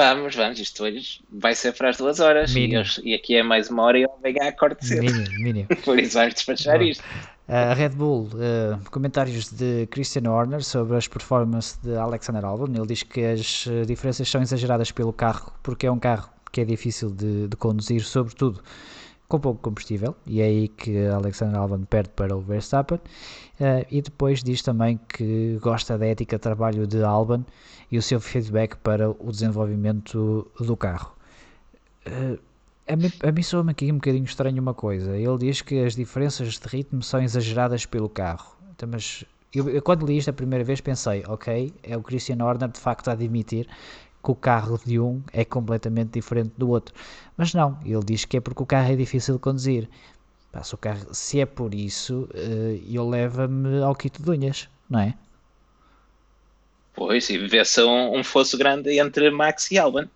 Vamos, 0.00 0.34
vamos, 0.34 0.58
isto 0.58 0.82
hoje 0.82 1.20
vai 1.30 1.54
ser 1.54 1.74
para 1.74 1.90
as 1.90 1.98
duas 1.98 2.20
horas 2.20 2.56
e, 2.56 2.70
e, 3.04 3.14
aqui 3.14 3.36
é 3.36 3.42
mais 3.42 3.68
uma 3.68 3.82
hora 3.82 3.98
e 3.98 4.02
eu 4.04 4.08
vou 4.08 4.48
a 4.48 4.52
corte 4.52 4.86
cedo. 4.86 5.02
Mínimo, 5.02 5.42
mínimo. 5.42 5.68
Por 5.84 5.98
isso 5.98 6.14
vamos 6.14 6.32
despachar 6.32 6.78
Bom. 6.78 6.84
isto. 6.84 7.04
A 7.52 7.74
Red 7.74 7.88
Bull, 7.88 8.28
uh, 8.34 8.90
comentários 8.92 9.50
de 9.50 9.84
Christian 9.88 10.30
Horner 10.30 10.62
sobre 10.62 10.96
as 10.96 11.08
performances 11.08 11.76
de 11.82 11.96
Alexander 11.96 12.44
Albon. 12.44 12.72
Ele 12.72 12.86
diz 12.86 13.02
que 13.02 13.24
as 13.24 13.66
eh, 13.66 13.84
diferenças 13.84 14.30
são 14.30 14.40
exageradas 14.40 14.92
pelo 14.92 15.12
carro, 15.12 15.52
porque 15.60 15.84
é 15.84 15.90
um 15.90 15.98
carro 15.98 16.30
que 16.52 16.60
é 16.60 16.64
difícil 16.64 17.10
de, 17.10 17.48
de 17.48 17.56
conduzir, 17.56 18.04
sobretudo 18.04 18.62
com 19.26 19.40
pouco 19.40 19.60
combustível, 19.60 20.14
e 20.24 20.40
é 20.40 20.44
aí 20.44 20.68
que 20.68 21.08
Alexander 21.08 21.58
Albon 21.58 21.82
perde 21.82 22.10
para 22.10 22.36
o 22.36 22.40
Verstappen. 22.40 22.98
Uh, 22.98 23.84
e 23.90 24.00
depois 24.00 24.44
diz 24.44 24.62
também 24.62 25.00
que 25.08 25.58
gosta 25.60 25.98
da 25.98 26.06
ética 26.06 26.36
de 26.36 26.42
trabalho 26.42 26.86
de 26.86 27.02
Albon 27.02 27.42
e 27.90 27.98
o 27.98 28.02
seu 28.02 28.20
feedback 28.20 28.76
para 28.76 29.10
o 29.10 29.28
desenvolvimento 29.28 30.46
do 30.60 30.76
carro. 30.76 31.16
Uh, 32.06 32.38
a 32.92 33.32
mim, 33.32 33.42
soa-me 33.42 33.70
aqui 33.70 33.90
um 33.92 33.96
bocadinho 33.96 34.24
estranho 34.24 34.60
uma 34.60 34.74
coisa. 34.74 35.16
Ele 35.16 35.38
diz 35.38 35.62
que 35.62 35.82
as 35.84 35.94
diferenças 35.94 36.58
de 36.58 36.68
ritmo 36.68 37.02
são 37.02 37.22
exageradas 37.22 37.86
pelo 37.86 38.08
carro. 38.08 38.56
Então, 38.74 38.88
mas 38.90 39.24
eu, 39.54 39.68
eu, 39.68 39.82
quando 39.82 40.06
li 40.06 40.16
isto 40.16 40.30
a 40.30 40.32
primeira 40.32 40.64
vez 40.64 40.80
pensei, 40.80 41.22
ok, 41.26 41.72
é 41.82 41.96
o 41.96 42.02
Christian 42.02 42.44
Horner 42.44 42.68
de 42.68 42.78
facto 42.78 43.08
a 43.08 43.12
admitir 43.12 43.66
que 44.22 44.30
o 44.30 44.34
carro 44.34 44.78
de 44.84 44.98
um 45.00 45.22
é 45.32 45.44
completamente 45.44 46.10
diferente 46.12 46.52
do 46.56 46.68
outro. 46.68 46.94
Mas 47.36 47.54
não, 47.54 47.78
ele 47.84 48.04
diz 48.04 48.24
que 48.24 48.36
é 48.36 48.40
porque 48.40 48.62
o 48.62 48.66
carro 48.66 48.92
é 48.92 48.96
difícil 48.96 49.34
de 49.34 49.40
conduzir. 49.40 49.88
Passa 50.52 50.74
o 50.74 50.78
carro, 50.78 51.14
se 51.14 51.40
é 51.40 51.46
por 51.46 51.74
isso, 51.74 52.28
uh, 52.34 52.70
ele 52.84 53.10
leva-me 53.10 53.82
ao 53.82 53.94
quito 53.94 54.22
de 54.22 54.30
unhas, 54.30 54.68
não 54.88 55.00
é? 55.00 55.14
Pois, 56.92 57.30
e 57.30 57.38
vê-se 57.38 57.82
um, 57.82 58.18
um 58.18 58.24
fosso 58.24 58.58
grande 58.58 58.98
entre 58.98 59.30
Max 59.30 59.70
e 59.70 59.78
Albon. 59.78 60.06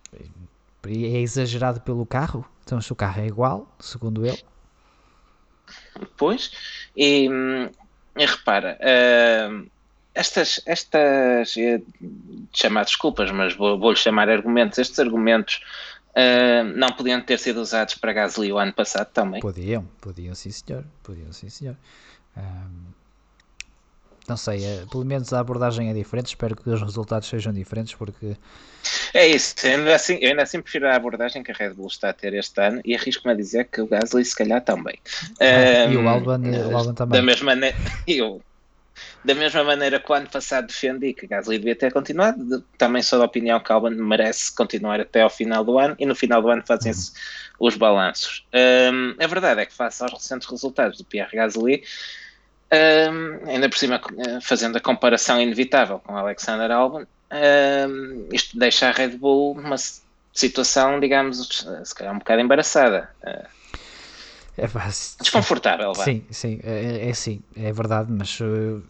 É 0.87 1.19
exagerado 1.19 1.81
pelo 1.81 2.05
carro? 2.05 2.45
Então, 2.63 2.81
se 2.81 2.91
o 2.91 2.95
carro 2.95 3.21
é 3.21 3.27
igual, 3.27 3.67
segundo 3.79 4.25
ele. 4.25 4.41
Pois, 6.17 6.51
e, 6.95 7.27
e 8.17 8.25
repara, 8.25 8.77
uh, 8.81 9.67
estas, 10.13 10.61
estas 10.65 11.57
eh, 11.57 11.81
chamar 12.53 12.85
desculpas, 12.85 13.31
mas 13.31 13.55
vou-lhe 13.55 13.79
vou 13.79 13.95
chamar 13.95 14.29
argumentos, 14.29 14.77
estes 14.77 14.97
argumentos 14.99 15.61
uh, 16.11 16.63
não 16.75 16.89
podiam 16.89 17.21
ter 17.21 17.37
sido 17.37 17.61
usados 17.61 17.95
para 17.95 18.13
Gasly 18.13 18.51
o 18.51 18.57
ano 18.57 18.73
passado 18.73 19.11
também? 19.11 19.41
Podiam, 19.41 19.85
podiam 19.99 20.33
sim 20.33 20.51
senhor, 20.51 20.85
podiam 21.03 21.31
sim 21.33 21.49
senhor. 21.49 21.75
Um, 22.37 22.93
não 24.27 24.37
sei, 24.37 24.63
é, 24.65 24.83
pelo 24.89 25.05
menos 25.05 25.31
a 25.33 25.39
abordagem 25.39 25.89
é 25.89 25.93
diferente, 25.93 26.27
espero 26.27 26.55
que 26.55 26.69
os 26.69 26.81
resultados 26.81 27.27
sejam 27.27 27.53
diferentes 27.53 27.93
porque 27.93 28.35
é 29.13 29.27
isso, 29.27 29.55
eu 29.63 29.77
ainda, 29.77 29.95
assim, 29.95 30.17
eu 30.21 30.29
ainda 30.29 30.43
assim 30.43 30.61
prefiro 30.61 30.87
a 30.87 30.95
abordagem 30.95 31.41
que 31.43 31.51
a 31.51 31.55
Red 31.55 31.73
Bull 31.73 31.87
está 31.87 32.09
a 32.09 32.13
ter 32.13 32.33
este 32.33 32.59
ano 32.61 32.81
e 32.85 32.95
arrisco-me 32.95 33.33
a 33.33 33.35
dizer 33.35 33.65
que 33.65 33.81
o 33.81 33.87
Gasly 33.87 34.23
se 34.23 34.35
calhar 34.35 34.61
também. 34.61 34.95
Ah, 35.39 35.87
um, 35.87 35.93
e 35.93 35.97
o 35.97 36.07
Albon, 36.07 36.41
o 36.71 36.77
Albon 36.77 36.93
também. 36.93 37.19
Da 37.19 37.25
mesma 37.25 37.45
maneira, 37.55 37.75
eu, 38.07 38.41
da 39.23 39.33
mesma 39.33 39.63
maneira 39.63 39.99
que 39.99 40.11
o 40.11 40.15
ano 40.15 40.29
passado 40.29 40.67
defendi 40.67 41.13
que 41.13 41.27
Gasly 41.27 41.57
devia 41.57 41.75
ter 41.75 41.91
continuado, 41.91 42.63
também 42.77 43.01
sou 43.01 43.19
da 43.19 43.25
opinião 43.25 43.59
que 43.59 43.71
Albon 43.71 43.91
merece 43.91 44.53
continuar 44.53 44.99
até 44.99 45.21
ao 45.21 45.29
final 45.29 45.63
do 45.63 45.79
ano 45.79 45.95
e 45.97 46.05
no 46.05 46.15
final 46.15 46.41
do 46.41 46.49
ano 46.49 46.63
fazem-se 46.65 47.11
uhum. 47.11 47.67
os 47.67 47.75
balanços. 47.75 48.45
Um, 48.53 49.15
a 49.23 49.27
verdade 49.27 49.61
é 49.61 49.65
que, 49.65 49.73
face 49.73 50.03
aos 50.03 50.13
recentes 50.13 50.47
resultados 50.47 50.97
do 50.97 51.05
Pierre 51.05 51.35
Gasly, 51.35 51.83
um, 52.71 53.49
ainda 53.49 53.69
por 53.69 53.77
cima 53.77 54.01
fazendo 54.41 54.77
a 54.77 54.81
comparação 54.81 55.39
inevitável 55.39 55.99
com 55.99 56.15
Alexander 56.17 56.71
Albon, 56.71 57.05
um, 57.31 58.27
isto 58.31 58.57
deixa 58.57 58.89
a 58.89 58.91
Red 58.91 59.17
Bull 59.17 59.55
numa 59.55 59.75
situação, 60.33 60.99
digamos, 60.99 61.65
se 61.83 61.95
calhar 61.95 62.13
um 62.13 62.19
bocado 62.19 62.41
embaraçada. 62.41 63.09
É, 63.23 63.45
Desconfortável, 65.19 65.93
vá. 65.93 66.03
Sim, 66.03 66.23
sim, 66.31 66.59
é, 66.63 67.09
é 67.09 67.13
sim, 67.13 67.41
é 67.57 67.73
verdade, 67.73 68.11
mas 68.11 68.39
uh, 68.39 68.81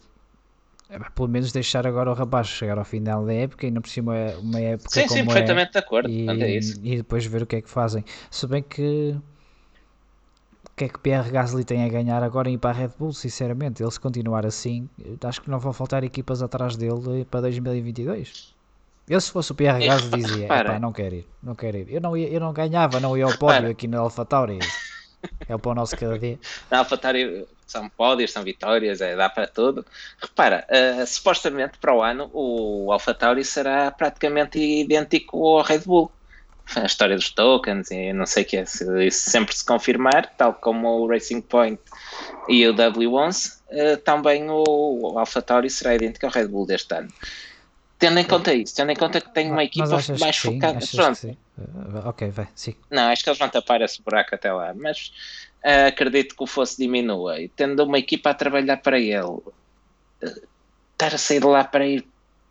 é, 0.88 0.98
pelo 1.14 1.28
menos 1.28 1.50
deixar 1.50 1.86
agora 1.86 2.10
o 2.10 2.14
rapaz 2.14 2.46
chegar 2.46 2.78
ao 2.78 2.84
final 2.84 3.26
da 3.26 3.34
época 3.34 3.66
e 3.66 3.70
não 3.72 3.82
por 3.82 3.88
cima 3.88 4.16
é 4.16 4.36
uma 4.36 4.60
época 4.60 4.88
sim, 4.90 5.08
como 5.08 5.18
sim, 5.18 5.24
perfeitamente 5.24 5.70
é, 5.70 5.72
de 5.72 5.78
acordo 5.78 6.08
e, 6.08 6.28
é 6.28 6.58
e 6.58 6.96
depois 6.98 7.26
ver 7.26 7.42
o 7.42 7.46
que 7.46 7.56
é 7.56 7.60
que 7.60 7.68
fazem 7.68 8.04
se 8.30 8.46
bem 8.46 8.62
que 8.62 9.16
que 10.76 10.84
é 10.84 10.88
que 10.88 10.98
Pierre 10.98 11.30
Gasly 11.30 11.64
tem 11.64 11.84
a 11.84 11.88
ganhar 11.88 12.22
agora 12.22 12.50
em 12.50 12.54
ir 12.54 12.58
para 12.58 12.70
a 12.70 12.72
Red 12.74 12.90
Bull, 12.98 13.12
sinceramente 13.12 13.82
ele 13.82 13.90
se 13.90 13.98
continuar 13.98 14.44
assim, 14.44 14.88
acho 15.24 15.40
que 15.40 15.50
não 15.50 15.58
vão 15.58 15.72
faltar 15.72 16.04
equipas 16.04 16.42
atrás 16.42 16.76
dele 16.76 17.24
para 17.30 17.40
2022 17.42 18.54
eu 19.08 19.20
se 19.20 19.30
fosse 19.30 19.52
o 19.52 19.54
Pierre 19.54 19.86
Gasly 19.86 20.22
dizia, 20.22 20.48
não 20.80 20.92
quero 20.92 21.14
ir, 21.14 21.26
não 21.42 21.54
quero 21.54 21.76
ir 21.78 21.86
eu 21.92 22.00
não, 22.00 22.16
ia, 22.16 22.28
eu 22.28 22.40
não 22.40 22.52
ganhava, 22.52 23.00
não 23.00 23.16
ia 23.16 23.24
ao 23.24 23.38
pódio 23.38 23.70
aqui 23.70 23.88
no 23.88 24.00
AlphaTauri 24.00 24.58
é 25.48 25.54
o 25.54 25.58
pão 25.58 25.74
nosso 25.74 25.96
cada 25.96 26.18
dia. 26.18 26.38
Na 26.70 26.78
AlphaTauri 26.78 27.46
são 27.66 27.88
pódios, 27.88 28.32
são 28.32 28.42
vitórias, 28.42 29.00
é, 29.00 29.16
dá 29.16 29.28
para 29.28 29.46
tudo. 29.46 29.84
Repara, 30.20 30.66
uh, 30.70 31.06
supostamente 31.06 31.78
para 31.78 31.94
o 31.94 32.02
ano 32.02 32.30
o 32.32 32.92
AlphaTauri 32.92 33.44
será 33.44 33.90
praticamente 33.90 34.58
idêntico 34.58 35.44
ao 35.44 35.62
Red 35.62 35.80
Bull. 35.80 36.10
A 36.74 36.84
história 36.84 37.14
dos 37.14 37.30
tokens 37.30 37.90
e 37.90 38.12
não 38.12 38.26
sei 38.26 38.42
o 38.42 38.46
que 38.46 38.56
é, 38.56 38.64
se 38.66 38.84
isso 39.06 39.30
sempre 39.30 39.54
se 39.54 39.64
confirmar, 39.64 40.34
tal 40.36 40.52
como 40.52 40.88
o 40.88 41.06
Racing 41.06 41.40
Point 41.40 41.80
e 42.48 42.66
o 42.66 42.74
W11, 42.74 43.58
uh, 43.70 43.96
também 43.98 44.50
o, 44.50 44.64
o 44.66 45.18
AlphaTauri 45.18 45.70
será 45.70 45.94
idêntico 45.94 46.26
ao 46.26 46.32
Red 46.32 46.48
Bull 46.48 46.66
deste 46.66 46.92
ano. 46.94 47.08
Tendo 47.98 48.18
em 48.18 48.24
conta 48.24 48.52
isso, 48.52 48.74
tendo 48.74 48.90
em 48.90 48.96
conta 48.96 49.20
que 49.20 49.32
tem 49.32 49.50
uma 49.50 49.64
equipa 49.64 49.88
mais 50.18 50.36
focada. 50.36 50.78
Pronto. 50.94 51.38
Uh, 51.56 52.08
ok, 52.08 52.30
vai, 52.30 52.48
sim. 52.54 52.74
Não, 52.90 53.10
acho 53.10 53.22
que 53.22 53.30
eles 53.30 53.38
vão 53.38 53.48
tapar 53.48 53.80
esse 53.80 54.02
buraco 54.02 54.34
até 54.34 54.52
lá, 54.52 54.74
mas 54.74 55.12
uh, 55.64 55.86
acredito 55.88 56.36
que 56.36 56.42
o 56.42 56.46
fosse 56.46 56.76
diminua. 56.76 57.40
E 57.40 57.48
tendo 57.48 57.84
uma 57.84 57.98
equipa 57.98 58.30
a 58.30 58.34
trabalhar 58.34 58.78
para 58.78 58.98
ele, 58.98 59.38
estar 60.92 61.14
a 61.14 61.18
sair 61.18 61.40
de 61.40 61.46
lá 61.46 61.62
para 61.64 61.86
ir 61.86 62.06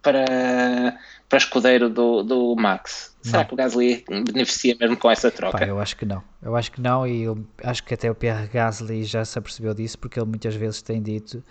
para, 0.06 1.00
para 1.28 1.38
escudeiro 1.38 1.90
do, 1.90 2.24
do 2.24 2.56
Max, 2.56 3.16
será 3.22 3.40
não. 3.40 3.46
que 3.46 3.54
o 3.54 3.58
Gasly 3.58 4.06
beneficia 4.32 4.76
mesmo 4.80 4.96
com 4.96 5.10
essa 5.10 5.32
troca? 5.32 5.58
Pá, 5.58 5.66
eu 5.66 5.80
acho 5.80 5.98
que 5.98 6.06
não. 6.06 6.24
Eu 6.42 6.56
acho 6.56 6.72
que 6.72 6.80
não, 6.80 7.08
e 7.08 7.24
eu 7.24 7.44
acho 7.64 7.84
que 7.84 7.94
até 7.94 8.10
o 8.10 8.16
Pierre 8.16 8.48
Gasly 8.48 9.04
já 9.04 9.26
se 9.26 9.38
apercebeu 9.38 9.74
disso, 9.74 9.98
porque 9.98 10.20
ele 10.20 10.28
muitas 10.28 10.56
vezes 10.56 10.82
tem 10.82 11.02
dito 11.02 11.44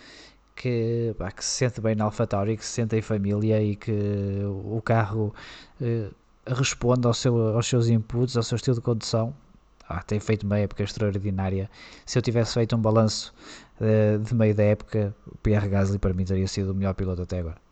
que, 0.55 1.15
pá, 1.19 1.31
que 1.31 1.45
se 1.45 1.51
sente 1.51 1.81
bem 1.81 1.95
na 1.95 2.05
AlphaTauri, 2.05 2.57
que 2.57 2.65
se 2.65 2.73
sente 2.73 2.97
em 2.97 3.03
família 3.03 3.61
e 3.63 3.75
que 3.75 3.93
o 4.45 4.81
carro 4.81 5.35
eh, 5.81 6.09
responde 6.47 7.07
ao 7.07 7.15
seu, 7.15 7.37
aos 7.57 7.67
seus 7.67 7.89
inputs, 7.89 8.37
ao 8.37 8.43
seu 8.43 8.57
estilo 8.57 8.77
de 8.77 8.83
condução. 8.83 9.35
Ah, 9.89 10.03
tem 10.03 10.19
feito 10.19 10.45
uma 10.45 10.59
época 10.59 10.83
extraordinária. 10.83 11.69
Se 12.07 12.17
eu 12.17 12.23
tivesse 12.23 12.55
feito 12.55 12.75
um 12.75 12.79
balanço 12.79 13.35
eh, 13.81 14.19
de 14.19 14.35
meio 14.35 14.55
da 14.55 14.63
época, 14.63 15.15
o 15.27 15.37
Pierre 15.39 15.69
Gasly 15.69 15.99
para 15.99 16.15
mim 16.15 16.25
teria 16.25 16.47
sido 16.47 16.73
o 16.73 16.75
melhor 16.75 16.95
piloto 16.95 17.23
até 17.23 17.41
agora. 17.41 17.64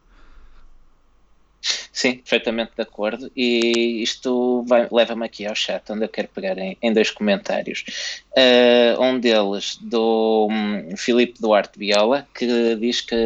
Sim, 1.93 2.17
perfeitamente 2.17 2.73
de 2.77 2.83
acordo. 2.83 3.31
E 3.37 4.03
isto 4.03 4.65
leva-me 4.91 5.25
aqui 5.25 5.47
ao 5.47 5.55
chat, 5.55 5.83
onde 5.91 6.05
eu 6.05 6.09
quero 6.09 6.29
pegar 6.29 6.59
em, 6.59 6.77
em 6.83 6.93
dois 6.93 7.11
comentários. 7.11 7.85
Uh, 8.33 9.01
um 9.01 9.21
deles 9.21 9.77
do 9.81 10.49
um, 10.51 10.97
Filipe 10.97 11.41
Duarte 11.41 11.79
Viola, 11.79 12.27
que 12.35 12.75
diz 12.77 13.01
que, 13.01 13.17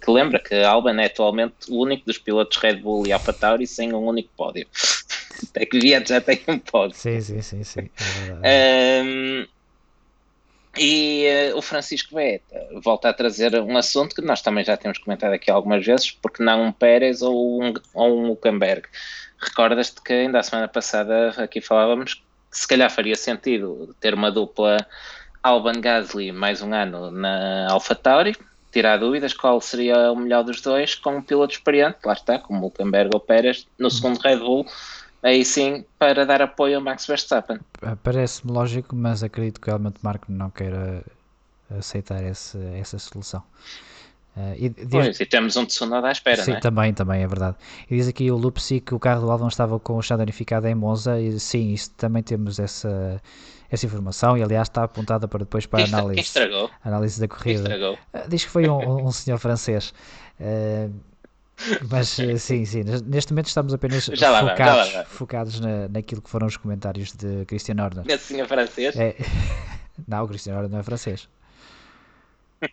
que 0.00 0.10
lembra 0.10 0.38
que 0.38 0.54
Alban 0.54 1.00
é 1.00 1.06
atualmente 1.06 1.54
o 1.68 1.82
único 1.82 2.06
dos 2.06 2.18
pilotos 2.18 2.56
Red 2.58 2.76
Bull 2.76 3.06
e 3.06 3.12
AlphaTauri 3.12 3.66
sem 3.66 3.92
um 3.92 4.06
único 4.06 4.30
pódio. 4.36 4.66
Até 5.50 5.66
que 5.66 5.78
Viet 5.78 6.08
já 6.08 6.20
tem 6.20 6.40
um 6.48 6.58
pódio. 6.58 6.96
Sim, 6.96 7.20
sim, 7.20 7.42
sim. 7.42 7.64
sim. 7.64 7.90
É 8.42 9.02
e 10.76 11.26
uh, 11.52 11.56
o 11.56 11.62
Francisco 11.62 12.14
Beta 12.14 12.68
volta 12.82 13.08
a 13.08 13.12
trazer 13.12 13.54
um 13.60 13.76
assunto 13.76 14.14
que 14.14 14.22
nós 14.22 14.42
também 14.42 14.64
já 14.64 14.76
temos 14.76 14.98
comentado 14.98 15.32
aqui 15.32 15.50
algumas 15.50 15.84
vezes, 15.84 16.10
porque 16.10 16.42
não 16.42 16.64
um 16.64 16.72
Pérez 16.72 17.22
ou 17.22 17.62
um, 17.62 17.72
ou 17.92 18.20
um 18.20 18.26
Luckenberg. 18.28 18.86
Recordas-te 19.38 20.00
que 20.02 20.12
ainda 20.12 20.38
a 20.38 20.42
semana 20.42 20.68
passada 20.68 21.30
aqui 21.36 21.60
falávamos 21.60 22.14
que 22.14 22.58
se 22.58 22.68
calhar 22.68 22.90
faria 22.90 23.16
sentido 23.16 23.94
ter 24.00 24.14
uma 24.14 24.30
dupla 24.30 24.76
Alban 25.42 25.80
Gasly 25.80 26.32
mais 26.32 26.62
um 26.62 26.72
ano 26.72 27.10
na 27.10 27.68
AlphaTauri, 27.70 28.36
tirar 28.72 28.96
dúvidas 28.96 29.34
qual 29.34 29.60
seria 29.60 30.10
o 30.10 30.16
melhor 30.16 30.42
dos 30.42 30.60
dois 30.60 30.94
com 30.94 31.16
um 31.16 31.22
piloto 31.22 31.54
experiente, 31.54 31.98
lá 32.04 32.12
está, 32.12 32.38
como 32.38 32.60
Luckenberg 32.60 33.10
ou 33.12 33.20
Pérez, 33.20 33.66
no 33.78 33.90
segundo 33.90 34.18
Red 34.18 34.38
Bull, 34.38 34.66
aí 35.24 35.44
sim 35.44 35.84
para 35.98 36.24
dar 36.26 36.42
apoio 36.42 36.76
ao 36.76 36.82
Max 36.82 37.06
Verstappen. 37.06 37.58
Parece-me 38.02 38.52
lógico, 38.52 38.94
mas 38.94 39.22
acredito 39.22 39.60
que 39.60 39.70
o 39.70 39.72
Helmut 39.72 39.98
Marko 40.02 40.30
não 40.30 40.50
queira 40.50 41.02
aceitar 41.70 42.22
esse, 42.22 42.58
essa 42.78 42.98
solução. 42.98 43.42
Uh, 44.36 44.54
e, 44.56 44.68
diz... 44.68 44.88
Pois, 44.90 45.20
e 45.20 45.26
temos 45.26 45.56
um 45.56 45.64
Tsunoda 45.64 46.08
à 46.08 46.12
espera, 46.12 46.42
sim, 46.42 46.50
não 46.50 46.58
é? 46.58 46.60
também, 46.60 46.92
também 46.92 47.22
é 47.22 47.26
verdade. 47.26 47.56
E 47.88 47.96
diz 47.96 48.08
aqui 48.08 48.30
o 48.30 48.36
Lupsi 48.36 48.80
que 48.80 48.94
o 48.94 48.98
carro 48.98 49.22
do 49.22 49.30
Albon 49.30 49.48
estava 49.48 49.78
com 49.78 49.96
o 49.96 50.02
chão 50.02 50.18
danificado 50.18 50.66
em 50.66 50.74
Monza, 50.74 51.20
e 51.20 51.38
sim, 51.38 51.72
isso 51.72 51.92
também 51.92 52.22
temos 52.22 52.58
essa, 52.58 53.22
essa 53.70 53.86
informação, 53.86 54.36
e 54.36 54.42
aliás 54.42 54.68
está 54.68 54.82
apontada 54.82 55.28
para 55.28 55.40
depois 55.40 55.66
para 55.66 55.84
a 55.84 55.86
análise, 55.86 56.32
análise 56.84 57.20
da 57.20 57.28
corrida. 57.28 57.92
Uh, 58.12 58.28
diz 58.28 58.44
que 58.44 58.50
foi 58.50 58.68
um, 58.68 59.06
um 59.06 59.12
senhor 59.12 59.38
francês. 59.38 59.94
Uh, 60.38 60.92
mas 61.90 62.18
eh, 62.18 62.36
sim, 62.36 62.64
sim, 62.64 62.82
neste 63.06 63.32
momento 63.32 63.46
estamos 63.46 63.72
apenas 63.72 64.06
focados, 64.06 65.08
focados 65.08 65.60
na, 65.60 65.88
naquilo 65.88 66.20
que 66.20 66.28
foram 66.28 66.46
os 66.46 66.56
comentários 66.56 67.12
de 67.12 67.44
Christian 67.46 67.82
Horner. 67.82 68.04
Esse 68.06 68.26
senhor 68.26 68.46
francês? 68.46 68.96
É... 68.96 69.14
Não, 70.08 70.24
o 70.24 70.28
Christian 70.28 70.56
Horner 70.56 70.70
não 70.70 70.80
é 70.80 70.82
francês. 70.82 71.28
uh, 72.62 72.68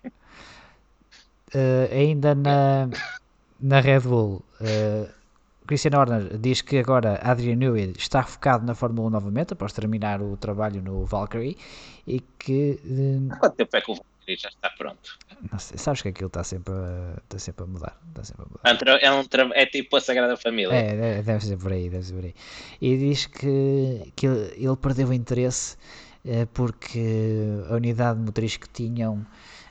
ainda 1.93 2.33
na, 2.33 2.89
na 3.59 3.79
Red 3.79 3.99
Bull, 3.99 4.43
uh, 4.59 5.07
Christian 5.67 5.99
Horner 5.99 6.37
diz 6.39 6.61
que 6.61 6.79
agora 6.79 7.19
Adrian 7.21 7.57
Newey 7.57 7.93
está 7.95 8.23
focado 8.23 8.65
na 8.65 8.73
Fórmula 8.73 9.07
1 9.07 9.11
novamente, 9.11 9.53
após 9.53 9.71
terminar 9.71 10.19
o 10.19 10.35
trabalho 10.35 10.81
no 10.81 11.05
Valkyrie, 11.05 11.55
e 12.07 12.21
que... 12.39 12.79
Uh, 12.83 13.37
Quanto 13.37 13.55
tempo 13.55 13.77
é 13.77 13.81
que 13.81 13.91
o 13.91 13.93
Valkyrie 13.93 14.10
já 14.27 14.49
está 14.49 14.69
pronto? 14.69 15.17
Não 15.51 15.59
sei, 15.59 15.77
sabes 15.77 16.01
que 16.01 16.09
aquilo 16.09 16.27
está 16.27 16.43
sempre, 16.43 16.73
a, 16.73 17.17
está 17.23 17.39
sempre 17.39 17.63
a 17.63 17.67
mudar. 17.67 17.97
Está 18.09 18.23
sempre 18.23 18.45
a 18.45 18.73
mudar. 18.73 18.99
É, 19.01 19.11
um, 19.11 19.53
é 19.53 19.65
tipo 19.65 19.95
a 19.95 20.01
Sagrada 20.01 20.37
Família. 20.37 20.73
É, 20.73 21.21
deve 21.21 21.45
ser 21.45 21.57
por 21.57 21.71
aí, 21.71 21.89
deve 21.89 22.03
ser 22.03 22.13
por 22.13 22.25
aí. 22.25 22.35
E 22.81 22.97
diz 22.97 23.25
que, 23.25 24.11
que 24.15 24.27
ele, 24.27 24.75
perdeu 24.81 25.07
o 25.07 25.13
interesse 25.13 25.77
eh, 26.25 26.45
porque 26.53 27.63
a 27.69 27.75
unidade 27.75 28.19
motriz 28.19 28.57
que 28.57 28.69
tinham 28.69 29.25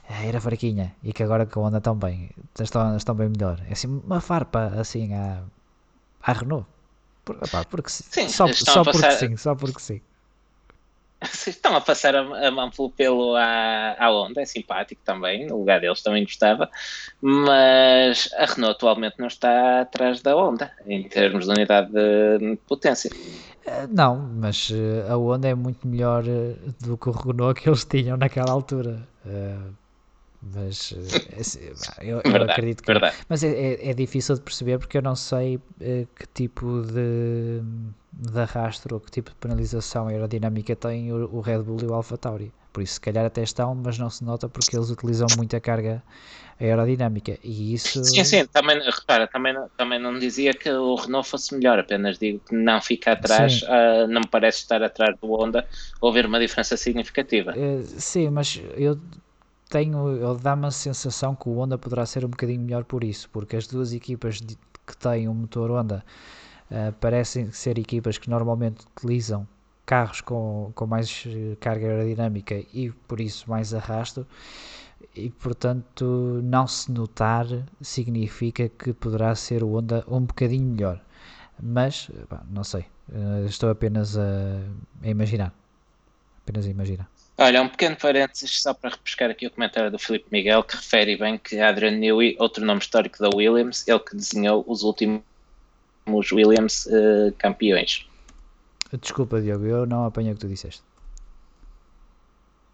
eh, 0.08 0.28
era 0.28 0.40
fraquinha 0.40 0.94
e 1.02 1.12
que 1.12 1.22
agora 1.22 1.46
que 1.46 1.58
a 1.58 1.62
Honda 1.62 1.78
estão 1.78 1.94
bem, 1.94 2.30
estão, 2.58 2.96
estão 2.96 3.14
bem 3.14 3.28
melhor. 3.28 3.60
É 3.68 3.72
assim 3.72 3.86
uma 4.04 4.20
farpa 4.20 4.72
assim 4.78 5.14
à, 5.14 5.42
à 6.22 6.32
Renault. 6.32 6.66
Por, 7.24 7.38
porque 7.70 7.90
sim, 7.90 8.28
só, 8.28 8.46
só 8.52 8.82
porque 8.82 9.10
sim, 9.12 9.36
só 9.36 9.54
porque 9.54 9.80
sim. 9.80 10.00
estão 11.46 11.76
a 11.76 11.80
passar 11.80 12.14
a, 12.16 12.48
a 12.48 12.50
mão 12.50 12.70
pelo 12.70 12.90
pelo 12.90 13.37
à, 13.37 13.96
à 13.98 14.11
Honda, 14.11 14.40
é 14.40 14.44
simpático 14.44 15.02
também, 15.04 15.46
no 15.46 15.59
lugar 15.59 15.80
deles 15.80 16.02
também 16.02 16.24
gostava, 16.24 16.68
mas 17.20 18.28
a 18.35 18.46
Renault 18.46 18.76
atualmente 18.76 19.16
não 19.18 19.26
está 19.26 19.83
atrás 19.83 20.22
da 20.22 20.37
Honda 20.37 20.72
em 20.87 21.09
termos 21.09 21.46
de 21.46 21.52
unidade 21.52 21.90
de 21.90 22.59
potência. 22.66 23.11
Eh, 23.66 23.87
não, 23.90 24.16
mas 24.16 24.70
eh, 24.72 25.11
a 25.11 25.16
Honda 25.16 25.48
é 25.48 25.54
muito 25.54 25.87
melhor 25.87 26.24
eh, 26.26 26.56
do 26.80 26.96
que 26.96 27.09
o 27.09 27.12
Renault 27.12 27.61
que 27.61 27.68
eles 27.68 27.85
tinham 27.85 28.16
naquela 28.16 28.50
altura. 28.50 29.09
Mas 30.42 30.92
eu, 32.01 32.20
eu 32.22 32.22
verdade, 32.22 32.53
acredito 32.53 32.82
que. 32.82 32.86
Verdade. 32.86 33.16
Mas 33.28 33.45
é, 33.45 33.49
é, 33.49 33.91
é, 33.91 33.95
difícil 33.95 34.34
de 34.36 34.41
perceber 34.41 34.78
porque 34.78 34.97
eu 34.97 35.03
não 35.03 35.14
sei 35.14 35.61
que 35.78 36.26
tipo 36.32 36.82
de 36.82 37.62
de 38.12 38.38
arrasto 38.41 38.93
ou 38.93 39.01
que 39.01 39.11
tipo 39.11 39.30
de 39.30 39.36
penalização 39.36 40.09
aerodinâmica 40.09 40.74
tem 40.74 41.12
o, 41.12 41.28
o 41.32 41.41
Red 41.41 41.62
Bull 41.62 41.78
e 41.82 41.86
o 41.86 41.95
Alfa 41.95 42.18
Tauri. 42.18 42.53
Por 42.72 42.82
isso, 42.82 42.95
se 42.95 43.01
calhar 43.01 43.24
até 43.24 43.43
estão, 43.43 43.74
mas 43.74 43.99
não 43.99 44.09
se 44.09 44.24
nota 44.24 44.49
porque 44.49 44.76
eles 44.76 44.91
utilizam 44.91 45.26
muita 45.36 45.61
carga 45.61 46.03
aerodinâmica. 46.61 47.36
E 47.43 47.74
isso. 47.74 48.05
Sim, 48.05 48.22
sim, 48.22 48.47
também, 48.47 48.78
repara, 48.78 49.26
também, 49.26 49.55
também 49.76 49.99
não 49.99 50.16
dizia 50.18 50.53
que 50.53 50.70
o 50.70 50.95
Renault 50.95 51.28
fosse 51.28 51.55
melhor, 51.55 51.78
apenas 51.80 52.18
digo 52.18 52.41
que 52.49 52.55
não 52.55 52.80
fica 52.80 53.12
atrás, 53.12 53.62
uh, 53.62 54.07
não 54.09 54.20
me 54.20 54.28
parece 54.28 54.59
estar 54.59 54.82
atrás 54.82 55.16
do 55.20 55.32
Honda 55.32 55.66
ou 56.01 56.11
haver 56.11 56.26
uma 56.26 56.38
diferença 56.38 56.76
significativa. 56.76 57.55
Uh, 57.57 57.84
sim, 57.99 58.28
mas 58.30 58.61
eu 58.76 59.01
tenho, 59.70 60.34
dá-me 60.42 60.66
a 60.66 60.70
sensação 60.70 61.34
que 61.34 61.48
o 61.48 61.56
Honda 61.58 61.78
poderá 61.78 62.04
ser 62.04 62.24
um 62.24 62.28
bocadinho 62.28 62.60
melhor 62.60 62.84
por 62.84 63.04
isso, 63.04 63.30
porque 63.30 63.56
as 63.56 63.66
duas 63.66 63.92
equipas 63.92 64.40
de, 64.40 64.58
que 64.86 64.96
têm 64.96 65.28
um 65.28 65.34
motor 65.34 65.70
Honda 65.70 66.04
uh, 66.70 66.92
parecem 66.94 67.52
ser 67.52 67.78
equipas 67.78 68.18
que 68.18 68.28
normalmente 68.28 68.84
utilizam 68.96 69.46
carros 69.86 70.20
com, 70.20 70.70
com 70.74 70.86
mais 70.86 71.24
eh, 71.26 71.56
carga 71.58 71.86
aerodinâmica 71.88 72.54
e 72.72 72.90
por 73.08 73.20
isso 73.20 73.50
mais 73.50 73.74
arrasto. 73.74 74.24
E 75.16 75.30
portanto 75.30 76.40
não 76.44 76.66
se 76.66 76.92
notar 76.92 77.46
significa 77.80 78.68
que 78.68 78.92
poderá 78.92 79.34
ser 79.34 79.64
o 79.64 79.76
Honda 79.76 80.04
um 80.08 80.20
bocadinho 80.20 80.66
melhor. 80.66 81.00
Mas 81.60 82.08
não 82.50 82.62
sei 82.64 82.82
uh, 83.08 83.46
estou 83.46 83.70
apenas 83.70 84.16
a, 84.16 84.60
a 85.02 85.08
imaginar. 85.08 85.52
Apenas 86.42 86.66
a 86.66 86.70
imaginar 86.70 87.10
Olha, 87.43 87.62
um 87.62 87.68
pequeno 87.68 87.97
parênteses 87.97 88.61
só 88.61 88.74
para 88.74 88.91
repescar 88.91 89.30
aqui 89.30 89.47
o 89.47 89.51
comentário 89.51 89.91
do 89.91 89.99
Filipe 89.99 90.26
Miguel, 90.30 90.62
que 90.62 90.76
refere 90.76 91.16
bem 91.16 91.38
que 91.38 91.59
Adrian 91.59 91.93
Newey, 91.93 92.36
outro 92.38 92.62
nome 92.62 92.80
histórico 92.80 93.18
da 93.18 93.30
Williams, 93.34 93.88
ele 93.88 93.99
que 93.99 94.14
desenhou 94.14 94.62
os 94.68 94.82
últimos 94.82 95.22
Williams 96.30 96.84
uh, 96.84 97.32
campeões. 97.38 98.07
Desculpa, 99.01 99.41
Diogo, 99.41 99.64
eu 99.64 99.86
não 99.86 100.05
apanhei 100.05 100.32
o 100.32 100.34
que 100.34 100.41
tu 100.43 100.49
disseste. 100.49 100.82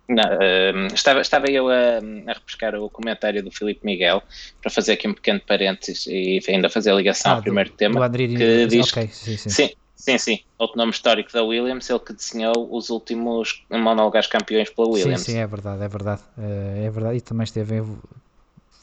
Não, 0.08 0.24
uh, 0.24 0.92
estava, 0.92 1.20
estava 1.20 1.48
eu 1.48 1.68
a, 1.68 1.98
a, 2.26 2.32
repescar 2.32 2.74
o 2.74 2.90
comentário 2.90 3.44
do 3.44 3.52
Filipe 3.52 3.86
Miguel 3.86 4.20
para 4.60 4.70
fazer 4.70 4.94
aqui 4.94 5.06
um 5.06 5.14
pequeno 5.14 5.40
parênteses 5.46 6.08
e 6.08 6.40
ainda 6.48 6.68
fazer 6.68 6.90
a 6.90 6.94
ligação 6.94 7.30
ah, 7.30 7.34
ao 7.36 7.42
primeiro 7.42 7.70
do, 7.70 7.76
tema. 7.76 8.08
Do 8.08 8.18
que 8.18 8.66
diz, 8.66 8.88
okay, 8.90 9.06
sim, 9.12 9.36
sim. 9.36 9.48
sim, 9.48 9.70
Sim, 9.96 10.18
sim. 10.18 10.38
Outro 10.58 10.76
nome 10.76 10.92
histórico 10.92 11.32
da 11.32 11.42
Williams, 11.42 11.88
ele 11.88 11.98
que 11.98 12.12
desenhou 12.12 12.68
os 12.70 12.90
últimos 12.90 13.64
monólogos 13.70 14.26
campeões 14.26 14.68
pela 14.68 14.88
Williams. 14.88 15.22
Sim, 15.22 15.32
sim, 15.32 15.38
é 15.38 15.46
verdade, 15.46 15.82
é 15.82 15.88
verdade. 15.88 16.22
Eh, 16.38 16.84
é 16.84 16.90
verdade. 16.90 17.16
E 17.16 17.20
também 17.22 17.44
esteve 17.44 17.82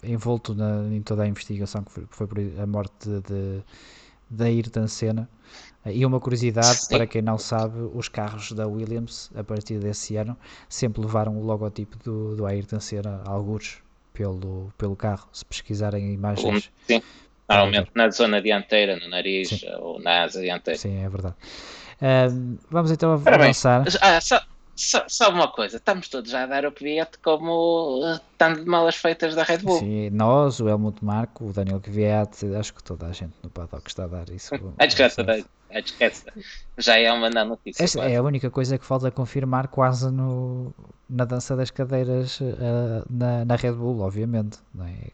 envolto 0.03 0.55
na, 0.55 0.83
em 0.91 1.01
toda 1.01 1.23
a 1.23 1.27
investigação 1.27 1.83
que 1.83 1.91
foi, 1.91 2.05
foi 2.09 2.27
por 2.27 2.39
a 2.39 2.65
morte 2.65 3.07
de, 3.07 3.63
da 4.29 4.45
Ayrton 4.45 4.87
Senna. 4.87 5.29
E 5.85 6.05
uma 6.05 6.19
curiosidade, 6.19 6.79
sim. 6.79 6.87
para 6.89 7.05
quem 7.05 7.21
não 7.21 7.37
sabe, 7.37 7.77
os 7.93 8.09
carros 8.09 8.51
da 8.51 8.67
Williams, 8.67 9.29
a 9.35 9.43
partir 9.43 9.79
desse 9.79 10.15
ano, 10.15 10.35
sempre 10.67 11.01
levaram 11.01 11.37
o 11.37 11.45
logotipo 11.45 11.97
do, 12.03 12.35
do 12.35 12.45
Ayrton 12.45 12.79
Senna, 12.79 13.21
alguns, 13.25 13.83
pelo, 14.13 14.73
pelo 14.77 14.95
carro. 14.95 15.27
Se 15.31 15.45
pesquisarem 15.45 16.11
imagens, 16.11 16.71
sim. 16.87 17.01
Normalmente 17.49 17.91
na 17.93 18.09
zona 18.09 18.41
dianteira, 18.41 18.95
no 18.97 19.09
nariz 19.09 19.49
Sim. 19.49 19.69
ou 19.79 19.99
na 19.99 20.23
asa 20.23 20.41
dianteira. 20.41 20.79
Sim, 20.79 21.03
é 21.03 21.09
verdade. 21.09 21.35
Uh, 22.01 22.57
vamos 22.69 22.91
então 22.91 23.13
avançar. 23.13 23.85
Ah, 24.01 24.19
só, 24.19 24.41
só, 24.75 25.05
só, 25.07 25.29
uma 25.29 25.47
coisa, 25.47 25.77
estamos 25.77 26.07
todos 26.07 26.31
já 26.31 26.43
a 26.43 26.45
dar 26.45 26.65
o 26.65 26.71
Kvyat 26.71 27.19
como 27.19 28.01
estando 28.31 28.63
de 28.63 28.65
malas 28.65 28.95
feitas 28.95 29.35
da 29.35 29.43
Red 29.43 29.59
Bull. 29.59 29.79
Sim, 29.79 30.09
nós, 30.09 30.59
o 30.59 30.67
Helmut 30.67 31.03
Marko, 31.03 31.45
o 31.45 31.53
Daniel 31.53 31.79
Kvyat, 31.79 32.45
acho 32.57 32.73
que 32.73 32.83
toda 32.83 33.07
a 33.07 33.11
gente 33.11 33.33
no 33.43 33.49
paddock 33.49 33.87
está 33.87 34.05
a 34.05 34.07
dar 34.07 34.29
isso. 34.29 34.53
é 34.79 34.85
esquece, 34.85 35.21
é 35.69 35.79
esquece. 35.79 36.25
Já 36.77 36.97
é 36.97 37.11
uma 37.11 37.29
não 37.29 37.49
notícia. 37.49 37.83
Esta 37.83 38.03
é 38.05 38.15
a 38.15 38.23
única 38.23 38.49
coisa 38.49 38.77
que 38.77 38.85
falta 38.85 39.11
confirmar 39.11 39.67
quase 39.67 40.11
no, 40.11 40.73
na 41.09 41.25
dança 41.25 41.55
das 41.55 41.69
cadeiras 41.69 42.39
uh, 42.39 43.05
na, 43.09 43.45
na 43.45 43.55
Red 43.55 43.73
Bull, 43.73 43.99
obviamente. 44.01 44.57
Não 44.73 44.85
é? 44.85 45.11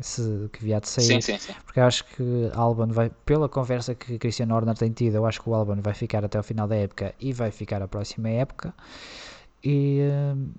Se 0.00 0.48
que 0.52 0.62
vier 0.64 0.80
de 0.80 0.88
sair. 0.88 1.04
Sim, 1.04 1.20
sim, 1.20 1.38
sim. 1.38 1.52
Porque 1.64 1.80
eu 1.80 1.84
acho 1.84 2.04
que 2.04 2.22
Albon 2.54 2.88
vai, 2.88 3.10
pela 3.10 3.48
conversa 3.48 3.94
que 3.94 4.18
Christian 4.18 4.52
Horner 4.54 4.74
tem 4.74 4.92
tido, 4.92 5.16
eu 5.16 5.26
acho 5.26 5.42
que 5.42 5.48
o 5.48 5.54
Albon 5.54 5.80
vai 5.80 5.94
ficar 5.94 6.24
até 6.24 6.38
o 6.38 6.42
final 6.42 6.68
da 6.68 6.76
época 6.76 7.14
e 7.18 7.32
vai 7.32 7.50
ficar 7.50 7.82
a 7.82 7.88
próxima 7.88 8.28
época. 8.28 8.74
E 9.62 10.00
uh, 10.00 10.50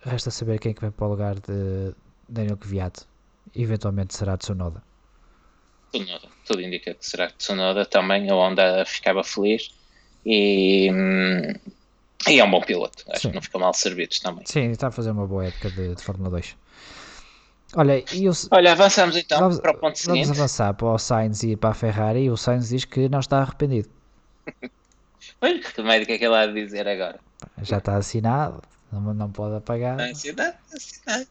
resta 0.00 0.30
saber 0.30 0.58
quem 0.58 0.72
é 0.72 0.74
que 0.74 0.80
vai 0.80 0.90
para 0.90 1.06
o 1.06 1.10
lugar 1.10 1.34
de 1.36 1.94
Daniel 2.28 2.56
Kvyat. 2.56 3.02
Eventualmente 3.54 4.14
será 4.16 4.36
Tsunoda. 4.36 4.82
Tsunoda, 5.92 6.28
tudo 6.44 6.60
indica 6.60 6.94
que 6.94 7.06
será 7.06 7.30
Tsunoda 7.30 7.86
também. 7.86 8.28
A 8.28 8.34
Honda 8.34 8.84
ficava 8.84 9.22
feliz 9.22 9.70
e, 10.26 10.90
hum, 10.92 11.54
e 12.28 12.40
é 12.40 12.44
um 12.44 12.50
bom 12.50 12.60
piloto. 12.60 13.04
Acho 13.10 13.22
Sim. 13.22 13.28
que 13.28 13.34
não 13.34 13.42
fica 13.42 13.58
mal 13.58 13.72
servidos 13.72 14.18
também. 14.18 14.44
Sim, 14.46 14.70
está 14.70 14.88
a 14.88 14.90
fazer 14.90 15.10
uma 15.10 15.26
boa 15.26 15.46
época 15.46 15.70
de, 15.70 15.94
de 15.94 16.02
Fórmula 16.02 16.30
2. 16.30 16.56
Olha, 17.76 18.04
eu, 18.12 18.32
Olha, 18.50 18.72
avançamos 18.72 19.16
então 19.16 19.40
vamos, 19.40 19.58
para 19.58 19.72
o 19.72 19.78
ponto 19.78 19.98
seguinte. 19.98 20.24
Vamos 20.24 20.38
avançar 20.38 20.74
para 20.74 20.86
o 20.86 20.98
Sainz 20.98 21.42
e 21.42 21.56
para 21.56 21.70
a 21.70 21.74
Ferrari 21.74 22.24
e 22.24 22.30
o 22.30 22.36
Sainz 22.36 22.68
diz 22.68 22.84
que 22.84 23.08
não 23.08 23.20
está 23.20 23.38
arrependido. 23.38 23.88
Olha, 25.40 25.60
que 25.60 25.82
médico 25.82 26.12
é 26.12 26.18
que 26.18 26.24
ele 26.24 26.34
há 26.34 26.46
de 26.46 26.52
dizer 26.52 26.86
agora? 26.86 27.18
Já 27.62 27.78
está 27.78 27.96
assinado, 27.96 28.62
não, 28.92 29.14
não 29.14 29.30
pode 29.30 29.56
apagar. 29.56 30.00
Assinado, 30.00 30.54
assinado. 30.72 31.26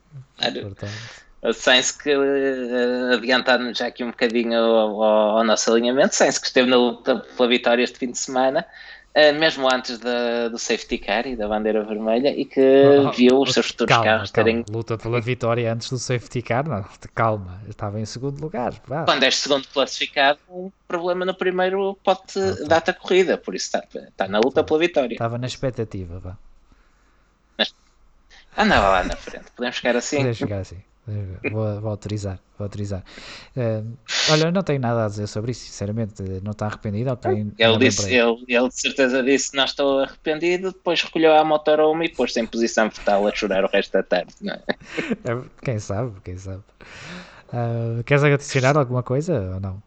Portanto... 0.61 1.23
O 1.43 1.51
Sainz 1.51 1.91
que 1.91 2.15
uh, 2.15 3.13
adiantando 3.15 3.73
já 3.73 3.87
aqui 3.87 4.01
um 4.01 4.11
bocadinho 4.11 4.57
ao, 4.57 5.03
ao, 5.03 5.43
nosso 5.43 5.71
alinhamento, 5.71 6.15
Sainz 6.15 6.37
que 6.37 6.47
esteve 6.47 6.69
na 6.69 6.77
luta 6.77 7.17
pela 7.35 7.49
vitória 7.49 7.83
este 7.83 7.99
fim 7.99 8.11
de 8.11 8.17
semana, 8.17 8.65
mesmo 9.33 9.71
antes 9.71 9.99
da, 9.99 10.49
do 10.49 10.57
safety 10.57 10.97
car 10.97 11.27
e 11.27 11.35
da 11.35 11.47
bandeira 11.47 11.83
vermelha 11.83 12.29
e 12.29 12.45
que 12.45 12.83
oh, 13.05 13.11
viu 13.11 13.41
os 13.41 13.53
seus 13.53 13.67
futuros 13.67 13.89
calma, 13.89 14.05
carros 14.05 14.31
calma. 14.31 14.49
terem. 14.49 14.65
Luta 14.69 14.97
pela 14.97 15.21
vitória 15.21 15.71
antes 15.71 15.89
do 15.89 15.99
safety 15.99 16.41
car, 16.41 16.67
não, 16.67 16.83
calma, 17.13 17.61
estava 17.69 17.99
em 17.99 18.05
segundo 18.05 18.41
lugar. 18.41 18.73
Vá. 18.87 19.05
Quando 19.05 19.23
és 19.23 19.37
segundo 19.37 19.67
classificado, 19.67 20.39
um 20.49 20.71
problema 20.87 21.25
no 21.25 21.35
primeiro 21.35 21.95
pode 22.03 22.21
ah, 22.37 22.55
tá. 22.55 22.65
dar-te 22.65 22.89
a 22.89 22.93
corrida, 22.93 23.37
por 23.37 23.53
isso 23.53 23.65
está, 23.67 23.83
está 23.93 24.27
na 24.27 24.39
luta 24.39 24.63
pela 24.63 24.79
vitória. 24.79 25.13
Estava 25.13 25.37
na 25.37 25.45
expectativa, 25.45 26.19
vá. 26.19 26.37
Mas, 27.55 27.73
andava 28.57 28.89
lá 28.89 29.03
na 29.03 29.15
frente, 29.15 29.45
podemos 29.55 29.75
chegar 29.75 29.95
assim. 29.95 30.17
Podemos 30.17 30.37
chegar 30.37 30.59
assim. 30.59 30.81
Vou, 31.05 31.81
vou, 31.81 31.91
autorizar, 31.91 32.39
vou 32.57 32.63
autorizar. 32.63 33.03
Uh, 33.57 33.97
olha, 34.31 34.45
eu 34.45 34.51
não 34.53 34.63
tenho 34.63 34.79
nada 34.79 35.03
a 35.03 35.07
dizer 35.09 35.27
sobre 35.27 35.51
isso, 35.51 35.65
sinceramente, 35.65 36.23
não 36.41 36.51
está 36.51 36.67
arrependido. 36.67 37.11
Okay, 37.11 37.45
ele, 37.57 37.77
disse, 37.77 38.13
ele, 38.13 38.45
ele 38.47 38.69
de 38.69 38.79
certeza 38.79 39.21
disse 39.21 39.53
não 39.53 39.65
estou 39.65 39.99
arrependido, 39.99 40.71
depois 40.71 41.01
recolheu 41.01 41.35
a 41.35 41.43
motorhome 41.43 42.05
e 42.05 42.09
pôs-se 42.09 42.39
em 42.39 42.45
posição 42.45 42.89
fetal 42.89 43.27
a 43.27 43.35
chorar 43.35 43.65
o 43.65 43.67
resto 43.67 43.91
da 43.91 44.03
tarde. 44.03 44.33
Não 44.39 44.53
é? 44.53 44.61
é 45.29 45.41
quem 45.61 45.77
sabe, 45.77 46.13
quem 46.23 46.37
sabe. 46.37 46.63
Uh, 47.49 48.01
queres 48.05 48.23
adicionar 48.23 48.77
alguma 48.77 49.03
coisa 49.03 49.55
ou 49.55 49.59
não? 49.59 49.83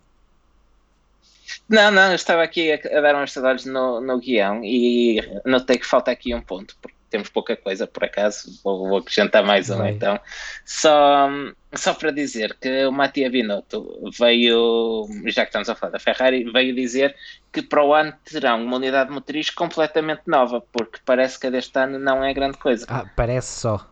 Não, 1.68 1.90
não, 1.90 2.10
eu 2.10 2.14
estava 2.14 2.42
aqui 2.42 2.72
a, 2.72 2.76
a 2.76 3.00
dar 3.00 3.16
uns 3.16 3.36
olhos 3.38 3.64
no, 3.64 4.00
no 4.00 4.18
guião 4.18 4.62
e 4.62 5.20
notei 5.44 5.78
que 5.78 5.86
falta 5.86 6.10
aqui 6.10 6.34
um 6.34 6.42
ponto, 6.42 6.76
porque 6.80 6.95
temos 7.16 7.30
pouca 7.30 7.56
coisa 7.56 7.86
por 7.86 8.04
acaso, 8.04 8.60
vou, 8.62 8.88
vou 8.88 8.98
acrescentar 8.98 9.42
mais 9.42 9.70
um 9.70 9.84
então. 9.86 10.20
Só, 10.66 11.28
só 11.74 11.94
para 11.94 12.10
dizer 12.10 12.54
que 12.60 12.84
o 12.84 12.92
Mattia 12.92 13.30
Binotto 13.30 14.10
veio, 14.18 15.08
já 15.26 15.42
que 15.42 15.48
estamos 15.48 15.70
a 15.70 15.74
falar 15.74 15.92
da 15.92 15.98
Ferrari, 15.98 16.44
veio 16.44 16.74
dizer 16.74 17.16
que 17.50 17.62
para 17.62 17.82
o 17.82 17.94
ano 17.94 18.12
terão 18.24 18.62
uma 18.62 18.76
unidade 18.76 19.10
motriz 19.10 19.48
completamente 19.48 20.22
nova, 20.26 20.60
porque 20.60 21.00
parece 21.06 21.40
que 21.40 21.46
a 21.46 21.50
deste 21.50 21.78
ano 21.78 21.98
não 21.98 22.22
é 22.22 22.34
grande 22.34 22.58
coisa. 22.58 22.84
Ah, 22.88 23.06
parece 23.16 23.60
só. 23.60 23.90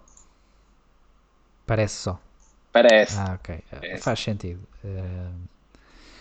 Parece 1.67 1.95
só. 1.95 2.21
Parece. 2.71 3.19
Ah, 3.19 3.39
ok. 3.41 3.59
Parece. 3.71 4.03
Faz 4.03 4.21
sentido. 4.21 4.61
Uh, 4.85 5.49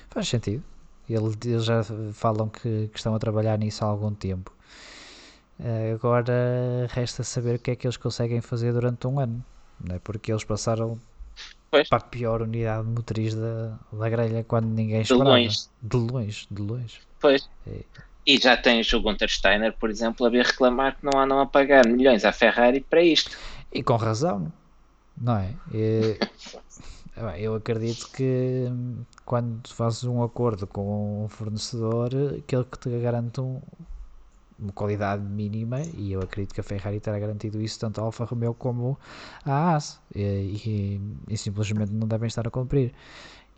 faz 0.10 0.30
sentido. 0.30 0.64
Eles, 1.10 1.38
eles 1.44 1.66
já 1.66 1.84
falam 2.14 2.48
que, 2.48 2.88
que 2.88 2.98
estão 2.98 3.14
a 3.14 3.20
trabalhar 3.20 3.58
nisso 3.58 3.84
há 3.84 3.88
algum 3.90 4.14
tempo. 4.14 4.54
Eh, 5.60 5.94
agora 5.94 6.88
resta 6.90 7.24
saber 7.24 7.56
o 7.56 7.60
que 7.60 7.72
é 7.72 7.76
que 7.76 7.86
eles 7.86 7.98
conseguem 7.98 8.42
fazer 8.42 8.74
durante 8.74 9.06
um 9.08 9.20
ano, 9.20 9.44
não 9.80 9.96
é? 9.96 10.00
porque 10.00 10.32
eles 10.32 10.44
passaram 10.44 11.00
pois. 11.70 11.88
para 11.88 11.98
a 12.00 12.02
pior 12.02 12.42
unidade 12.42 12.88
motriz 12.88 13.36
da, 13.36 13.78
da 13.92 14.10
grelha 14.10 14.44
quando 14.44 14.68
ninguém 14.68 15.02
esperava. 15.02 15.26
De 15.26 15.44
longe. 15.44 15.60
De 15.82 15.98
longe, 15.98 16.48
de 16.50 16.62
longe. 16.62 17.00
Pois. 17.20 17.50
É. 17.68 17.84
E 18.26 18.38
já 18.38 18.56
tens 18.56 18.92
o 18.94 19.02
Gunter 19.02 19.30
Steiner, 19.30 19.74
por 19.74 19.90
exemplo, 19.90 20.26
a 20.26 20.30
vir 20.30 20.46
reclamar 20.46 20.98
que 20.98 21.06
não 21.06 21.20
andam 21.20 21.40
a 21.40 21.46
pagar 21.46 21.86
milhões 21.86 22.24
à 22.24 22.32
Ferrari 22.32 22.80
para 22.82 23.02
isto. 23.02 23.38
E 23.72 23.84
com 23.84 23.96
razão, 23.96 24.52
não 25.18 25.38
é? 25.38 25.54
E, 25.74 26.18
eu 27.38 27.56
acredito 27.56 28.10
que 28.12 28.66
quando 29.26 29.68
fazes 29.68 30.06
um 30.06 30.24
acordo 30.24 30.66
com 30.66 31.26
um 31.26 31.28
fornecedor, 31.28 32.12
aquele 32.40 32.64
que 32.64 32.80
te 32.80 32.90
garante 33.00 33.42
um, 33.42 33.62
uma 34.64 34.72
qualidade 34.72 35.22
mínima 35.22 35.82
e 35.96 36.14
eu 36.14 36.22
acredito 36.22 36.54
que 36.54 36.62
a 36.62 36.64
Ferrari 36.64 37.00
terá 37.00 37.20
garantido 37.20 37.62
isso 37.62 37.80
tanto 37.80 38.00
a 38.00 38.04
Alfa 38.04 38.24
Romeo 38.24 38.54
como 38.54 38.98
a 39.46 39.52
Haas 39.52 40.00
e, 40.16 40.22
e, 40.22 41.02
e 41.30 41.38
simplesmente 41.38 41.92
não 41.92 42.08
devem 42.08 42.28
estar 42.28 42.48
a 42.48 42.52
cumprir. 42.52 42.94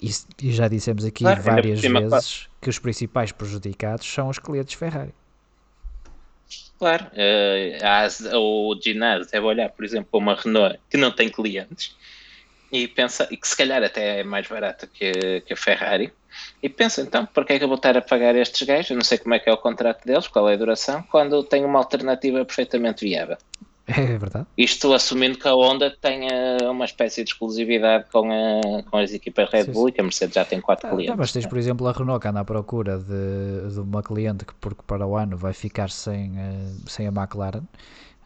E, 0.01 0.09
e 0.41 0.51
já 0.51 0.67
dissemos 0.67 1.05
aqui 1.05 1.23
várias 1.23 1.79
cima, 1.79 2.01
vezes 2.01 2.09
claro. 2.09 2.51
que 2.61 2.69
os 2.69 2.79
principais 2.79 3.31
prejudicados 3.31 4.11
são 4.11 4.27
os 4.27 4.39
clientes 4.39 4.73
Ferrari. 4.73 5.13
Claro, 6.77 7.05
uh, 7.05 7.85
a 7.85 8.37
o 8.37 8.77
Ginás 8.81 9.27
deve 9.31 9.45
olhar, 9.45 9.69
por 9.69 9.85
exemplo, 9.85 10.09
para 10.11 10.17
uma 10.19 10.35
Renault 10.35 10.79
que 10.89 10.97
não 10.97 11.11
tem 11.11 11.29
clientes 11.29 11.95
e 12.71 12.87
pensa 12.87 13.27
e 13.31 13.37
que 13.37 13.47
se 13.47 13.55
calhar 13.55 13.81
até 13.81 14.19
é 14.19 14.23
mais 14.23 14.47
barata 14.47 14.85
que, 14.85 15.41
que 15.41 15.53
a 15.53 15.57
Ferrari 15.57 16.11
e 16.61 16.69
pensa, 16.69 17.01
então, 17.01 17.25
por 17.25 17.45
que 17.45 17.53
é 17.53 17.57
que 17.57 17.63
eu 17.63 17.67
vou 17.67 17.77
estar 17.77 17.95
a 17.97 18.01
pagar 18.01 18.35
estes 18.35 18.67
gajos? 18.67 18.89
Eu 18.89 18.95
não 18.95 19.03
sei 19.03 19.17
como 19.17 19.33
é 19.33 19.39
que 19.39 19.49
é 19.49 19.53
o 19.53 19.57
contrato 19.57 20.05
deles, 20.05 20.27
qual 20.27 20.49
é 20.49 20.53
a 20.53 20.57
duração, 20.57 21.03
quando 21.11 21.43
tenho 21.43 21.67
uma 21.67 21.79
alternativa 21.79 22.43
perfeitamente 22.45 23.05
viável. 23.05 23.37
É 23.87 24.17
verdade. 24.17 24.47
Isto 24.57 24.93
assumindo 24.93 25.37
que 25.37 25.47
a 25.47 25.53
Honda 25.53 25.95
tenha 26.01 26.57
uma 26.71 26.85
espécie 26.85 27.23
de 27.23 27.29
exclusividade 27.29 28.05
com, 28.11 28.31
a, 28.31 28.83
com 28.83 28.97
as 28.97 29.13
equipas 29.13 29.49
Red 29.51 29.65
Bull 29.65 29.73
sim, 29.73 29.81
sim. 29.81 29.87
e 29.89 29.91
que 29.91 30.01
a 30.01 30.03
Mercedes 30.03 30.35
já 30.35 30.43
tem 30.43 30.59
quatro 30.59 30.87
ah, 30.87 30.89
clientes. 30.91 31.15
mas 31.15 31.31
tens, 31.31 31.45
por 31.45 31.57
exemplo, 31.57 31.87
a 31.87 31.91
Renault 31.91 32.19
que 32.19 32.27
anda 32.27 32.39
à 32.39 32.45
procura 32.45 32.97
de, 32.97 33.73
de 33.73 33.79
uma 33.79 34.01
cliente 34.01 34.43
que 34.43 34.55
porque 34.55 34.81
para 34.87 35.05
o 35.05 35.15
ano 35.15 35.37
vai 35.37 35.53
ficar 35.53 35.91
sem, 35.91 36.31
uh, 36.31 36.89
sem 36.89 37.07
a 37.07 37.11
McLaren. 37.11 37.63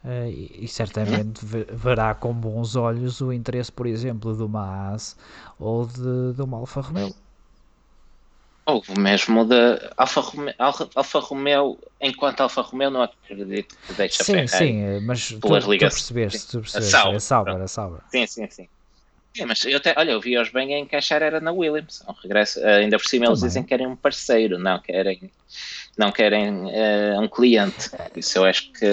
Uh, 0.02 0.30
e, 0.30 0.64
e, 0.64 0.66
certamente 0.68 1.44
verá 1.44 2.14
com 2.14 2.32
bons 2.32 2.74
olhos 2.74 3.20
o 3.20 3.30
interesse, 3.30 3.70
por 3.70 3.86
exemplo, 3.86 4.34
de 4.34 4.42
uma 4.42 4.62
Haas 4.62 5.14
ou 5.58 5.84
de, 5.84 6.32
de 6.34 6.40
uma 6.40 6.56
Alfa 6.56 6.80
Romeo. 6.80 7.14
Ou 8.70 8.84
mesmo 8.96 9.44
da 9.44 9.92
Alfa 9.96 10.20
Romeo, 10.20 10.54
Alfa 10.58 11.18
Romeo, 11.18 11.78
enquanto 12.00 12.40
Alfa 12.40 12.62
Romeo 12.62 12.90
não 12.90 13.02
acredito 13.02 13.76
que 13.86 13.92
deixe 13.94 14.22
sim, 14.22 14.46
Ferrari. 14.46 14.48
Sim, 14.48 15.00
mas 15.02 15.28
tu, 15.28 15.40
tu 15.40 15.48
percebeste, 15.48 16.48
tu 16.48 16.60
percebeste, 16.60 16.96
a 16.96 17.20
Sauber, 17.20 17.60
a 17.60 17.68
Sauber. 17.68 18.00
Sim, 18.10 18.26
sim, 18.26 18.48
sim. 18.50 18.68
Sim, 19.36 19.44
mas 19.44 19.64
eu 19.64 19.76
até, 19.76 19.94
olha, 19.96 20.10
eu 20.10 20.20
vi-os 20.20 20.50
bem 20.50 20.74
a 20.74 20.78
encaixar 20.78 21.22
era 21.22 21.40
na 21.40 21.52
Williams. 21.52 22.02
Um 22.08 22.12
regresso, 22.12 22.64
ainda 22.66 22.98
por 22.98 23.06
cima 23.06 23.26
eles 23.26 23.40
dizem 23.40 23.62
que 23.62 23.68
querem 23.68 23.86
um 23.86 23.94
parceiro, 23.94 24.58
não 24.58 24.80
querem, 24.80 25.30
não 25.96 26.10
querem 26.10 26.64
uh, 26.64 27.20
um 27.20 27.28
cliente. 27.28 27.90
Isso 28.16 28.38
eu 28.38 28.44
acho 28.44 28.72
que 28.72 28.86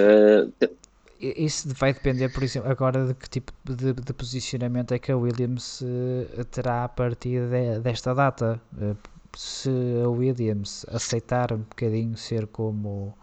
isso 1.19 1.73
vai 1.73 1.93
depender, 1.93 2.30
por 2.30 2.43
exemplo, 2.43 2.69
agora 2.69 3.07
de 3.07 3.13
que 3.15 3.30
tipo 3.30 3.51
de, 3.65 3.93
de 3.93 4.13
posicionamento 4.13 4.93
é 4.93 4.99
que 4.99 5.11
a 5.11 5.17
Williams 5.17 5.82
uh, 5.82 6.45
terá 6.45 6.84
a 6.84 6.89
partir 6.89 7.41
de, 7.49 7.80
desta 7.80 8.13
data. 8.13 8.61
Uh, 8.73 8.95
se 9.38 9.70
a 10.04 10.10
Williams 10.10 10.84
aceitar 10.90 11.54
um 11.54 11.60
bocadinho 11.60 12.18
ser 12.18 12.48
como 12.48 13.16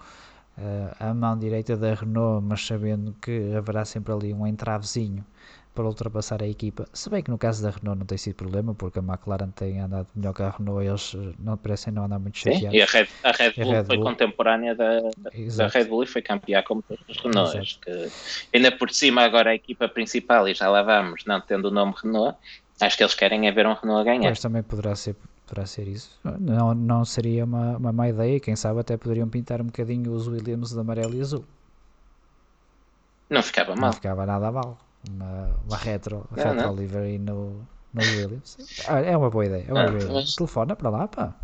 uh, 0.57 0.97
a 1.01 1.13
mão 1.13 1.37
direita 1.37 1.77
da 1.77 1.93
Renault, 1.93 2.47
mas 2.47 2.65
sabendo 2.65 3.17
que 3.21 3.53
haverá 3.53 3.85
sempre 3.85 4.13
ali 4.13 4.33
um 4.33 4.47
entravezinho 4.47 5.25
para 5.75 5.85
ultrapassar 5.85 6.41
a 6.41 6.47
equipa. 6.47 6.87
Se 6.93 7.11
bem 7.11 7.21
que 7.21 7.33
no 7.33 7.37
caso 7.37 7.65
da 7.65 7.71
Renault 7.71 7.99
não 7.99 8.07
tem 8.07 8.17
sido 8.17 8.37
problema, 8.37 8.73
porque 8.77 9.01
a 9.01 9.03
McLaren 9.03 9.51
tem 9.51 9.81
andado 9.81 10.07
melhor 10.15 10.33
que 10.33 10.43
a 10.45 10.51
Renault, 10.51 10.87
eles 10.87 11.35
não 11.37 11.57
parecem 11.57 11.93
não 11.93 12.05
andar 12.05 12.21
muito 12.21 12.39
chateados. 12.39 12.71
Sim, 12.71 12.77
e 12.77 12.83
a 12.83 12.87
Red, 12.87 13.09
a 13.25 13.33
Red, 13.33 13.51
Bull, 13.51 13.73
a 13.73 13.75
Red 13.75 13.85
foi 13.85 13.97
Bull. 13.97 14.07
contemporânea 14.07 14.75
da, 14.77 15.01
da 15.57 15.67
Red 15.67 15.85
Bull 15.87 16.05
e 16.05 16.07
foi 16.07 16.23
campeã 16.23 16.63
como 16.63 16.85
as 17.11 17.17
Renaults. 17.17 17.81
Que, 17.83 18.09
ainda 18.55 18.71
por 18.71 18.89
cima, 18.93 19.23
agora 19.23 19.51
a 19.51 19.55
equipa 19.57 19.89
principal, 19.89 20.47
e 20.47 20.55
já 20.55 20.71
lá 20.71 20.85
vamos, 20.85 21.25
não 21.27 21.41
tendo 21.41 21.65
o 21.67 21.71
nome 21.73 21.93
Renault, 22.01 22.39
acho 22.81 22.97
que 22.97 23.03
eles 23.03 23.15
querem 23.17 23.49
é 23.49 23.51
ver 23.51 23.67
um 23.67 23.75
Renault 23.75 24.03
a 24.03 24.05
ganhar. 24.05 24.29
Pois 24.29 24.41
também 24.41 24.63
poderá 24.63 24.95
ser 24.95 25.17
poderá 25.47 25.67
ser 25.67 25.89
isso. 25.89 26.19
Não, 26.41 26.75
não 26.75 27.05
seria 27.05 27.45
uma, 27.45 27.77
uma 27.77 27.93
má 27.93 28.09
ideia, 28.09 28.41
quem 28.41 28.57
sabe 28.57 28.81
até 28.81 28.97
poderiam 28.97 29.29
pintar 29.29 29.61
um 29.61 29.67
bocadinho 29.67 30.13
os 30.13 30.27
Williams 30.27 30.73
de 30.73 30.81
amarelo 30.81 31.15
e 31.15 31.21
azul. 31.21 31.45
Não 33.29 33.43
ficava 33.43 33.75
mal. 33.75 33.87
Não 33.87 33.93
ficava 33.93 34.27
nada 34.27 34.51
mal. 34.51 34.79
Uma, 35.11 35.57
uma 35.67 35.77
retro, 35.77 36.27
não, 36.31 36.45
retro 36.45 36.67
não. 36.67 36.77
livery 36.77 37.19
no, 37.19 37.67
no 37.93 38.03
Williams. 38.03 38.57
Ah, 38.89 39.01
é 39.01 39.17
uma 39.17 39.31
boa 39.31 39.47
ideia. 39.47 39.65
É 39.69 39.73
uma 39.73 39.87
boa 39.87 39.97
ideia. 39.97 40.13
Mas... 40.13 40.35
Telefona 40.35 40.77
para 40.77 40.91
lá, 40.91 41.09
pá. 41.09 41.35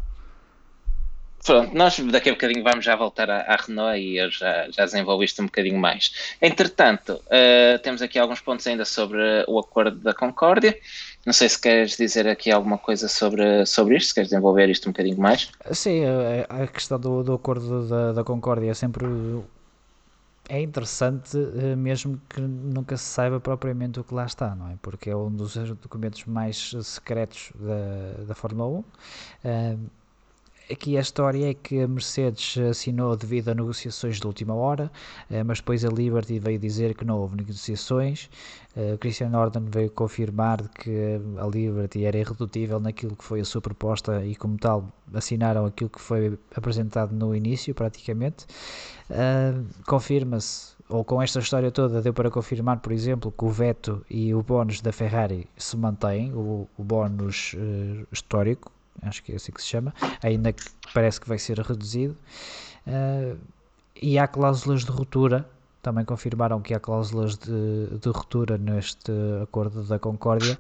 Pronto, 1.44 1.74
nós 1.74 1.98
daqui 1.98 2.28
a 2.28 2.32
bocadinho 2.32 2.62
vamos 2.62 2.84
já 2.84 2.94
voltar 2.94 3.30
à, 3.30 3.40
à 3.40 3.56
Renault 3.56 3.98
e 3.98 4.18
eu 4.18 4.30
já, 4.30 4.70
já 4.70 4.84
desenvolvi 4.84 5.24
isto 5.24 5.40
um 5.40 5.46
bocadinho 5.46 5.78
mais. 5.78 6.34
Entretanto, 6.40 7.14
uh, 7.14 7.78
temos 7.82 8.02
aqui 8.02 8.18
alguns 8.18 8.42
pontos 8.42 8.66
ainda 8.66 8.84
sobre 8.84 9.18
o 9.48 9.58
acordo 9.58 9.96
da 9.98 10.12
Concórdia. 10.12 10.78
Não 11.26 11.32
sei 11.32 11.48
se 11.48 11.60
queres 11.60 11.96
dizer 11.96 12.26
aqui 12.26 12.50
alguma 12.50 12.78
coisa 12.78 13.06
sobre, 13.06 13.66
sobre 13.66 13.96
isto, 13.96 14.08
se 14.08 14.14
queres 14.14 14.30
desenvolver 14.30 14.70
isto 14.70 14.88
um 14.88 14.92
bocadinho 14.92 15.18
mais. 15.18 15.50
Sim, 15.72 16.02
a, 16.48 16.66
questão 16.66 16.98
do, 16.98 17.22
do 17.22 17.34
acordo 17.34 17.86
da, 17.86 18.12
da 18.12 18.24
Concórdia 18.24 18.70
é 18.70 18.74
sempre 18.74 19.04
é 20.48 20.60
interessante, 20.60 21.36
eh, 21.36 21.76
mesmo 21.76 22.20
que 22.28 22.40
nunca 22.40 22.96
se 22.96 23.04
saiba 23.04 23.38
propriamente 23.38 24.00
o 24.00 24.04
que 24.04 24.12
lá 24.12 24.26
está, 24.26 24.52
não 24.56 24.68
é? 24.68 24.74
Porque 24.82 25.08
é 25.08 25.14
um 25.14 25.30
dos 25.30 25.54
documentos 25.54 26.24
mais 26.24 26.74
secretos 26.82 27.52
da, 27.54 28.24
da 28.24 28.34
Fórmula 28.34 28.82
1. 29.44 29.90
Aqui 30.70 30.96
a 30.96 31.00
história 31.00 31.50
é 31.50 31.54
que 31.54 31.80
a 31.80 31.88
Mercedes 31.88 32.56
assinou 32.58 33.16
devido 33.16 33.48
a 33.48 33.54
negociações 33.54 34.20
de 34.20 34.26
última 34.26 34.54
hora, 34.54 34.88
eh, 35.28 35.42
mas 35.42 35.58
depois 35.58 35.84
a 35.84 35.88
Liberty 35.88 36.38
veio 36.38 36.60
dizer 36.60 36.94
que 36.94 37.04
não 37.04 37.18
houve 37.18 37.36
negociações. 37.36 38.30
Uh, 38.76 38.96
Christian 38.98 39.30
Norden 39.30 39.64
veio 39.68 39.90
confirmar 39.90 40.68
que 40.68 41.18
a 41.38 41.46
Liberty 41.46 42.04
era 42.04 42.16
irredutível 42.18 42.78
naquilo 42.78 43.16
que 43.16 43.24
foi 43.24 43.40
a 43.40 43.44
sua 43.44 43.60
proposta 43.60 44.24
e, 44.24 44.36
como 44.36 44.56
tal, 44.58 44.88
assinaram 45.12 45.66
aquilo 45.66 45.90
que 45.90 46.00
foi 46.00 46.38
apresentado 46.54 47.12
no 47.12 47.34
início, 47.34 47.74
praticamente. 47.74 48.46
Uh, 49.10 49.66
Confirma-se, 49.86 50.76
ou 50.88 51.04
com 51.04 51.20
esta 51.20 51.40
história 51.40 51.72
toda, 51.72 52.00
deu 52.00 52.14
para 52.14 52.30
confirmar, 52.30 52.78
por 52.78 52.92
exemplo, 52.92 53.34
que 53.36 53.44
o 53.44 53.48
veto 53.48 54.06
e 54.08 54.32
o 54.32 54.42
bónus 54.42 54.80
da 54.80 54.92
Ferrari 54.92 55.48
se 55.56 55.76
mantêm, 55.76 56.32
o, 56.32 56.68
o 56.78 56.84
bónus 56.84 57.54
uh, 57.54 58.06
histórico, 58.12 58.70
acho 59.02 59.22
que 59.22 59.32
é 59.32 59.36
assim 59.36 59.52
que 59.52 59.62
se 59.62 59.68
chama, 59.68 59.94
ainda 60.22 60.52
que 60.52 60.62
parece 60.92 61.20
que 61.20 61.28
vai 61.28 61.38
ser 61.38 61.58
reduzido. 61.58 62.16
Uh, 62.86 63.38
e 64.00 64.18
há 64.18 64.26
cláusulas 64.26 64.84
de 64.84 64.90
ruptura, 64.90 65.48
também 65.82 66.04
confirmaram 66.04 66.60
que 66.60 66.74
há 66.74 66.80
cláusulas 66.80 67.36
de, 67.36 67.98
de 67.98 68.08
ruptura 68.08 68.58
neste 68.58 69.12
acordo 69.42 69.82
da 69.84 69.98
Concórdia. 69.98 70.58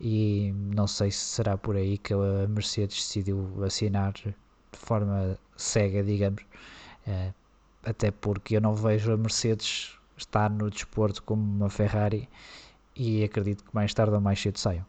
E 0.00 0.52
não 0.74 0.86
sei 0.86 1.10
se 1.10 1.18
será 1.18 1.56
por 1.56 1.76
aí 1.76 1.98
que 1.98 2.14
a 2.14 2.46
Mercedes 2.48 2.96
decidiu 2.96 3.64
assinar 3.64 4.12
de 4.12 4.34
forma 4.72 5.36
cega, 5.56 6.02
digamos, 6.02 6.42
uh, 7.06 7.34
até 7.84 8.10
porque 8.10 8.56
eu 8.56 8.60
não 8.60 8.74
vejo 8.74 9.12
a 9.12 9.16
Mercedes 9.16 9.96
estar 10.16 10.50
no 10.50 10.70
desporto 10.70 11.22
como 11.22 11.42
uma 11.42 11.70
Ferrari. 11.70 12.28
E 12.94 13.24
acredito 13.24 13.64
que 13.64 13.74
mais 13.74 13.94
tarde 13.94 14.14
ou 14.14 14.20
mais 14.20 14.40
cedo 14.40 14.58
saiam. 14.58 14.84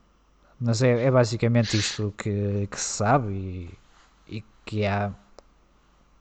Mas 0.62 0.84
é, 0.84 1.06
é 1.06 1.12
basicamente 1.12 1.76
isto 1.76 2.14
que, 2.16 2.68
que 2.70 2.80
se 2.80 2.98
sabe 2.98 3.34
e, 3.34 3.70
e 4.38 4.44
que 4.64 4.86
há 4.86 5.12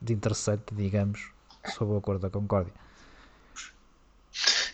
de 0.00 0.14
interessante, 0.14 0.74
digamos, 0.74 1.30
sobre 1.76 1.94
o 1.94 1.98
acordo 1.98 2.22
da 2.22 2.30
Concórdia. 2.30 2.72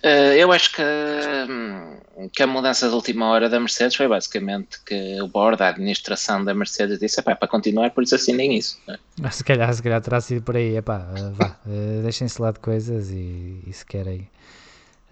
Uh, 0.04 0.36
eu 0.36 0.52
acho 0.52 0.72
que, 0.72 0.82
hum, 0.82 2.28
que 2.32 2.42
a 2.42 2.46
mudança 2.46 2.88
de 2.88 2.94
última 2.94 3.26
hora 3.26 3.48
da 3.48 3.58
Mercedes 3.58 3.96
foi 3.96 4.06
basicamente 4.06 4.80
que 4.84 5.20
o 5.20 5.26
board, 5.26 5.60
a 5.60 5.68
administração 5.68 6.44
da 6.44 6.54
Mercedes 6.54 7.00
disse, 7.00 7.18
é 7.18 7.22
para 7.22 7.48
continuar, 7.48 7.90
por 7.90 8.04
isso 8.04 8.14
assinem 8.14 8.56
isso. 8.56 8.80
Mas 9.20 9.34
se 9.36 9.44
calhar, 9.44 9.72
se 9.74 9.82
calhar 9.82 10.00
terá 10.00 10.20
sido 10.20 10.42
por 10.42 10.54
aí, 10.54 10.76
epá, 10.76 10.98
uh, 10.98 11.32
vá, 11.32 11.58
uh, 11.66 12.02
deixem-se 12.02 12.40
lá 12.40 12.52
de 12.52 12.60
coisas 12.60 13.10
e, 13.10 13.64
e 13.66 13.72
se 13.72 13.84
querem 13.84 14.30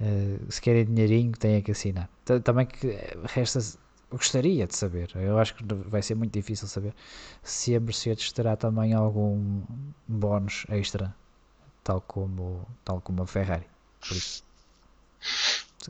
uh, 0.00 0.40
se 0.48 0.60
querem 0.60 0.84
dinheirinho 0.84 1.32
têm 1.32 1.60
que 1.60 1.72
assinar. 1.72 2.08
Também 2.44 2.66
que 2.66 2.96
resta 3.24 3.58
gostaria 4.16 4.66
de 4.66 4.76
saber, 4.76 5.10
eu 5.14 5.38
acho 5.38 5.54
que 5.54 5.64
vai 5.64 6.02
ser 6.02 6.14
muito 6.14 6.32
difícil 6.32 6.68
saber 6.68 6.94
se 7.42 7.74
a 7.74 7.80
Mercedes 7.80 8.32
terá 8.32 8.56
também 8.56 8.92
algum 8.94 9.62
bónus 10.08 10.66
extra, 10.68 11.14
tal 11.82 12.00
como, 12.02 12.66
tal 12.84 13.00
como 13.00 13.22
a 13.22 13.26
Ferrari. 13.26 13.66
Por 14.06 14.16
isso. 14.16 14.44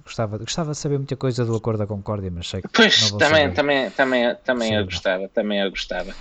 Gostava, 0.02 0.38
gostava 0.38 0.72
de 0.72 0.78
saber 0.78 0.98
muita 0.98 1.16
coisa 1.16 1.44
do 1.44 1.54
Acordo 1.54 1.78
da 1.78 1.86
Concórdia, 1.86 2.30
mas 2.34 2.48
sei 2.48 2.62
que 2.62 2.68
Pois, 2.68 3.10
também, 3.12 3.52
também, 3.52 3.90
também, 3.90 4.34
também 4.44 4.74
eu 4.74 4.84
gostava, 4.84 5.28
também 5.28 5.60
eu 5.60 5.70
gostava. 5.70 6.14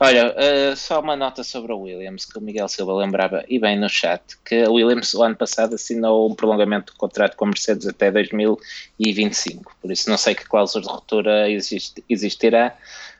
Olha, 0.00 0.34
uh, 0.34 0.76
só 0.76 1.00
uma 1.00 1.16
nota 1.16 1.44
sobre 1.44 1.72
a 1.72 1.76
Williams, 1.76 2.24
que 2.24 2.38
o 2.38 2.40
Miguel 2.40 2.68
Silva 2.68 2.94
lembrava, 2.94 3.44
e 3.48 3.58
bem 3.58 3.78
no 3.78 3.88
chat, 3.88 4.22
que 4.44 4.62
a 4.62 4.70
Williams 4.70 5.12
o 5.14 5.22
ano 5.22 5.36
passado 5.36 5.74
assinou 5.74 6.30
um 6.30 6.34
prolongamento 6.34 6.92
do 6.92 6.98
contrato 6.98 7.36
com 7.36 7.44
a 7.44 7.48
Mercedes 7.48 7.86
até 7.86 8.10
2025, 8.10 9.76
por 9.80 9.90
isso 9.90 10.08
não 10.08 10.16
sei 10.16 10.34
que 10.34 10.44
cláusula 10.44 10.84
de 10.84 10.90
ruptura 10.90 11.50
exist, 11.50 12.02
existirá, 12.08 12.76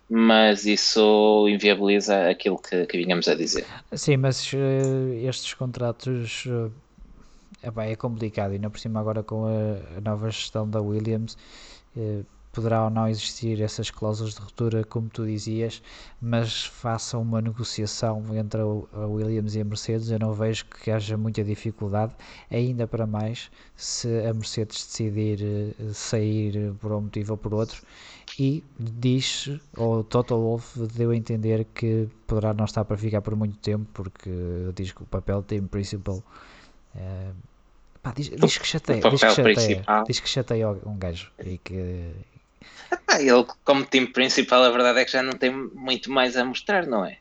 mas 0.08 0.64
isso 0.64 1.46
inviabiliza 1.48 2.30
aquilo 2.30 2.58
que, 2.58 2.86
que 2.86 2.96
vinhamos 2.96 3.28
a 3.28 3.34
dizer. 3.34 3.66
Sim, 3.92 4.16
mas 4.16 4.52
uh, 4.52 5.12
estes 5.22 5.54
contratos... 5.54 6.46
Uh 6.46 6.70
é 7.62 7.96
complicado, 7.96 8.52
e 8.52 8.54
ainda 8.54 8.70
por 8.70 8.78
cima 8.78 9.00
agora 9.00 9.22
com 9.22 9.46
a, 9.46 9.98
a 9.98 10.00
nova 10.00 10.30
gestão 10.30 10.68
da 10.68 10.80
Williams 10.80 11.36
eh, 11.96 12.22
poderá 12.52 12.84
ou 12.84 12.90
não 12.90 13.08
existir 13.08 13.60
essas 13.60 13.90
cláusulas 13.90 14.34
de 14.34 14.40
ruptura, 14.40 14.84
como 14.84 15.08
tu 15.08 15.24
dizias, 15.26 15.82
mas 16.20 16.64
faça 16.64 17.18
uma 17.18 17.40
negociação 17.40 18.24
entre 18.34 18.60
a 18.60 19.06
Williams 19.06 19.54
e 19.54 19.60
a 19.60 19.64
Mercedes, 19.64 20.10
eu 20.10 20.18
não 20.18 20.32
vejo 20.32 20.64
que 20.66 20.90
haja 20.90 21.16
muita 21.16 21.44
dificuldade, 21.44 22.14
ainda 22.50 22.86
para 22.86 23.06
mais 23.06 23.50
se 23.76 24.08
a 24.26 24.32
Mercedes 24.34 24.86
decidir 24.86 25.40
eh, 25.42 25.92
sair 25.92 26.72
por 26.80 26.92
um 26.92 27.02
motivo 27.02 27.32
ou 27.32 27.36
por 27.38 27.54
outro. 27.54 27.82
E 28.38 28.62
diz, 28.78 29.50
ou 29.76 30.04
Total 30.04 30.38
Wolff 30.40 30.78
deu 30.94 31.10
a 31.10 31.16
entender 31.16 31.64
que 31.74 32.08
poderá 32.26 32.52
não 32.54 32.64
estar 32.66 32.84
para 32.84 32.96
ficar 32.96 33.20
por 33.22 33.34
muito 33.36 33.56
tempo, 33.58 33.86
porque 33.92 34.30
diz 34.74 34.92
que 34.92 35.02
o 35.02 35.06
papel 35.06 35.40
de 35.40 35.46
team 35.48 35.66
principal 35.66 36.22
Uh, 36.94 37.32
pá, 38.08 38.14
diz, 38.16 38.30
diz, 38.30 38.58
que 38.58 38.66
chateia, 38.66 39.00
diz 39.00 39.20
que 39.20 39.30
chateia, 39.30 39.84
diz 40.06 40.20
que 40.20 40.28
chateia 40.28 40.68
um 40.68 40.98
gajo 40.98 41.30
e 41.44 41.58
que 41.58 41.74
ele 43.18 43.46
como 43.64 43.84
time 43.84 44.06
principal 44.06 44.62
a 44.64 44.70
verdade 44.70 45.00
é 45.00 45.04
que 45.04 45.12
já 45.12 45.22
não 45.22 45.32
tem 45.32 45.50
muito 45.50 46.10
mais 46.10 46.36
a 46.36 46.44
mostrar, 46.44 46.86
não 46.86 47.04
é? 47.04 47.18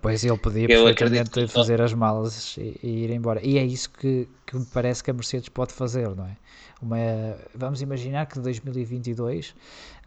Pois 0.00 0.24
ele 0.24 0.38
podia 0.38 0.62
Eu 0.62 0.84
perfeitamente 0.84 1.46
fazer 1.48 1.82
as 1.82 1.92
malas 1.92 2.56
e, 2.56 2.80
e 2.82 3.04
ir 3.04 3.10
embora. 3.10 3.44
E 3.44 3.58
é 3.58 3.64
isso 3.64 3.90
que, 3.90 4.26
que 4.46 4.56
me 4.56 4.64
parece 4.64 5.04
que 5.04 5.10
a 5.10 5.14
Mercedes 5.14 5.50
pode 5.50 5.74
fazer, 5.74 6.08
não 6.16 6.24
é? 6.24 6.36
Uma, 6.80 6.96
vamos 7.54 7.82
imaginar 7.82 8.24
que 8.26 8.38
2022 8.38 9.54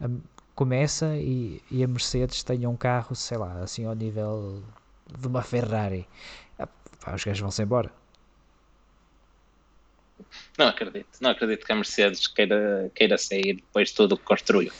hum, 0.00 0.18
começa 0.56 1.16
e, 1.16 1.62
e 1.70 1.84
a 1.84 1.86
Mercedes 1.86 2.42
tenha 2.42 2.68
um 2.68 2.76
carro, 2.76 3.14
sei 3.14 3.38
lá, 3.38 3.60
assim 3.62 3.84
ao 3.84 3.94
nível 3.94 4.64
de 5.16 5.28
uma 5.28 5.42
Ferrari. 5.42 6.08
Ah, 6.58 6.66
pá, 7.00 7.14
os 7.14 7.22
gajos 7.22 7.40
vão-se 7.40 7.62
embora. 7.62 8.01
Não 10.58 10.68
acredito, 10.68 11.08
não 11.20 11.30
acredito 11.30 11.64
que 11.64 11.72
a 11.72 11.74
Mercedes 11.74 12.26
queira, 12.26 12.90
queira 12.94 13.18
sair 13.18 13.56
depois 13.56 13.88
de 13.88 13.94
tudo 13.94 14.14
o 14.14 14.18
que 14.18 14.24
construiu. 14.24 14.72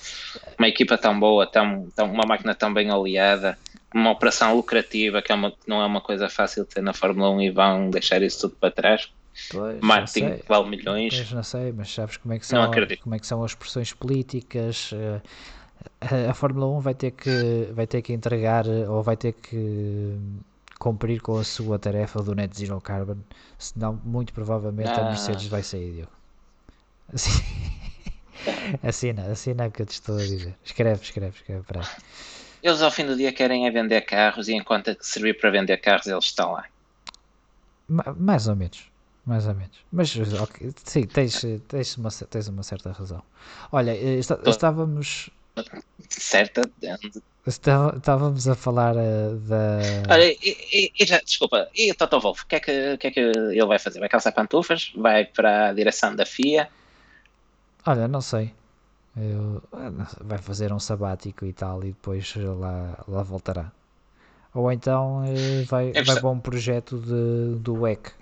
Uma 0.58 0.68
equipa 0.68 0.96
tão 0.98 1.18
boa, 1.18 1.46
tão, 1.46 1.88
tão, 1.94 2.10
uma 2.10 2.24
máquina 2.26 2.54
tão 2.54 2.72
bem 2.72 2.90
oleada, 2.90 3.58
uma 3.94 4.10
operação 4.10 4.54
lucrativa 4.54 5.22
que 5.22 5.32
é 5.32 5.34
uma, 5.34 5.52
não 5.66 5.82
é 5.82 5.86
uma 5.86 6.00
coisa 6.00 6.28
fácil 6.28 6.64
de 6.64 6.70
ter 6.70 6.82
na 6.82 6.92
Fórmula 6.92 7.30
1 7.30 7.42
e 7.42 7.50
vão 7.50 7.90
deixar 7.90 8.22
isso 8.22 8.40
tudo 8.42 8.56
para 8.58 8.70
trás. 8.70 9.10
Pois, 9.50 9.78
sei. 10.06 10.40
que 10.40 10.48
vale 10.48 10.68
milhões. 10.68 11.14
Pois 11.14 11.32
não 11.32 11.42
sei, 11.42 11.72
mas 11.72 11.92
sabes 11.92 12.16
como 12.16 12.34
é 12.34 12.38
que 12.38 12.46
são, 12.46 12.70
como 13.02 13.14
é 13.14 13.18
que 13.18 13.26
são 13.26 13.42
as 13.42 13.54
pressões 13.54 13.92
políticas? 13.92 14.90
eh, 14.92 15.20
A, 16.00 16.30
a 16.30 16.34
Fórmula 16.34 16.66
1 16.78 16.80
vai 16.80 16.94
ter 16.94 17.10
que 17.12 17.68
vai 17.72 17.86
ter 17.86 18.02
que 18.02 18.12
entregar 18.12 18.66
eh, 18.66 18.88
ou 18.88 19.02
vai 19.02 19.16
ter 19.16 19.32
que 19.32 20.16
cumprir 20.82 21.20
com 21.22 21.38
a 21.38 21.44
sua 21.44 21.78
tarefa 21.78 22.20
do 22.20 22.34
net 22.34 22.58
zero 22.58 22.80
carbon, 22.80 23.18
senão 23.56 24.00
muito 24.04 24.32
provavelmente 24.32 24.90
a 24.90 25.02
Ah. 25.02 25.04
Mercedes 25.04 25.46
vai 25.46 25.62
sair, 25.62 25.92
Diogo. 25.92 26.12
Assim- 27.12 27.30
Assina, 28.82 29.26
assina 29.30 29.66
o 29.66 29.70
que 29.70 29.82
eu 29.82 29.86
te 29.86 29.92
estou 29.92 30.16
a 30.16 30.22
dizer. 30.22 30.56
Escreve, 30.64 31.00
escreve, 31.04 31.36
escreve 31.36 31.62
para. 31.62 31.82
Eles 32.60 32.82
ao 32.82 32.90
fim 32.90 33.06
do 33.06 33.16
dia 33.16 33.32
querem 33.32 33.66
é 33.66 33.70
vender 33.70 34.00
carros 34.00 34.48
e 34.48 34.54
enquanto 34.54 34.88
é 34.88 34.96
servir 35.00 35.38
para 35.38 35.50
vender 35.50 35.76
carros 35.78 36.06
eles 36.08 36.24
estão 36.24 36.50
lá. 36.52 36.64
Ma- 37.88 38.14
Mais 38.18 38.48
ou 38.48 38.56
menos. 38.56 38.90
Mais 39.24 39.46
ou 39.46 39.54
menos. 39.54 39.76
Mas 39.92 40.16
ok, 40.40 40.72
sim, 40.84 41.04
tens, 41.06 41.40
tens, 41.68 41.96
uma, 41.96 42.10
tens 42.10 42.48
uma 42.48 42.64
certa 42.64 42.90
razão. 42.90 43.22
Olha, 43.70 43.92
eh, 43.92 44.18
está- 44.18 44.38
estávamos, 44.46 45.30
Certo? 46.08 46.62
Estava- 47.46 47.96
Estávamos 47.96 48.46
a 48.48 48.54
falar 48.54 48.94
eh, 48.96 49.34
da. 49.48 50.14
Olha, 50.14 50.32
e, 50.32 50.92
e- 50.98 51.04
já, 51.06 51.18
desculpa, 51.20 51.68
e 51.74 51.90
o 51.90 51.94
Toto 51.94 52.20
Wolff, 52.20 52.44
o 52.44 52.46
que, 52.46 52.56
é 52.56 52.60
que, 52.60 52.96
que 52.98 53.06
é 53.08 53.10
que 53.10 53.20
ele 53.20 53.66
vai 53.66 53.78
fazer? 53.78 53.98
Vai 54.00 54.08
calçar 54.08 54.32
pantufas? 54.32 54.92
Vai 54.96 55.24
para 55.24 55.68
a 55.68 55.72
direção 55.72 56.14
da 56.14 56.24
FIA? 56.24 56.68
Olha, 57.86 58.06
não 58.06 58.20
sei. 58.20 58.54
Eu- 59.16 59.62
sei, 59.72 60.06
vai 60.20 60.38
fazer 60.38 60.72
um 60.72 60.78
sabático 60.78 61.44
e 61.44 61.52
tal, 61.52 61.82
e 61.84 61.88
depois 61.88 62.32
lá, 62.36 63.04
lá 63.08 63.22
voltará. 63.22 63.70
Ou 64.54 64.70
então 64.70 65.24
eh, 65.26 65.64
vai, 65.64 65.92
vai 65.92 66.04
perce- 66.04 66.20
para 66.20 66.28
um 66.30 66.38
projeto 66.38 66.98
de, 66.98 67.58
do 67.58 67.74
WEC. 67.80 68.12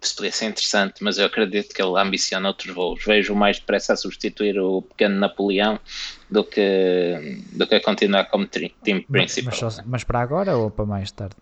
Isso 0.00 0.16
podia 0.16 0.32
ser 0.32 0.46
interessante, 0.46 1.02
mas 1.02 1.18
eu 1.18 1.26
acredito 1.26 1.74
que 1.74 1.82
ele 1.82 1.98
ambiciona 1.98 2.48
outros 2.48 2.74
voos. 2.74 3.04
Vejo 3.04 3.34
mais 3.34 3.58
depressa 3.58 3.92
a 3.92 3.96
substituir 3.96 4.58
o 4.58 4.82
pequeno 4.82 5.18
Napoleão 5.18 5.78
do 6.30 6.44
que, 6.44 7.42
do 7.52 7.66
que 7.66 7.74
a 7.74 7.82
continuar 7.82 8.24
como 8.26 8.46
team 8.46 8.70
Mas, 8.84 9.04
principal. 9.08 9.50
mas, 9.60 9.74
só- 9.74 9.82
mas 9.86 10.04
para 10.04 10.20
agora 10.20 10.56
ou 10.56 10.70
para 10.70 10.86
mais 10.86 11.10
tarde? 11.12 11.36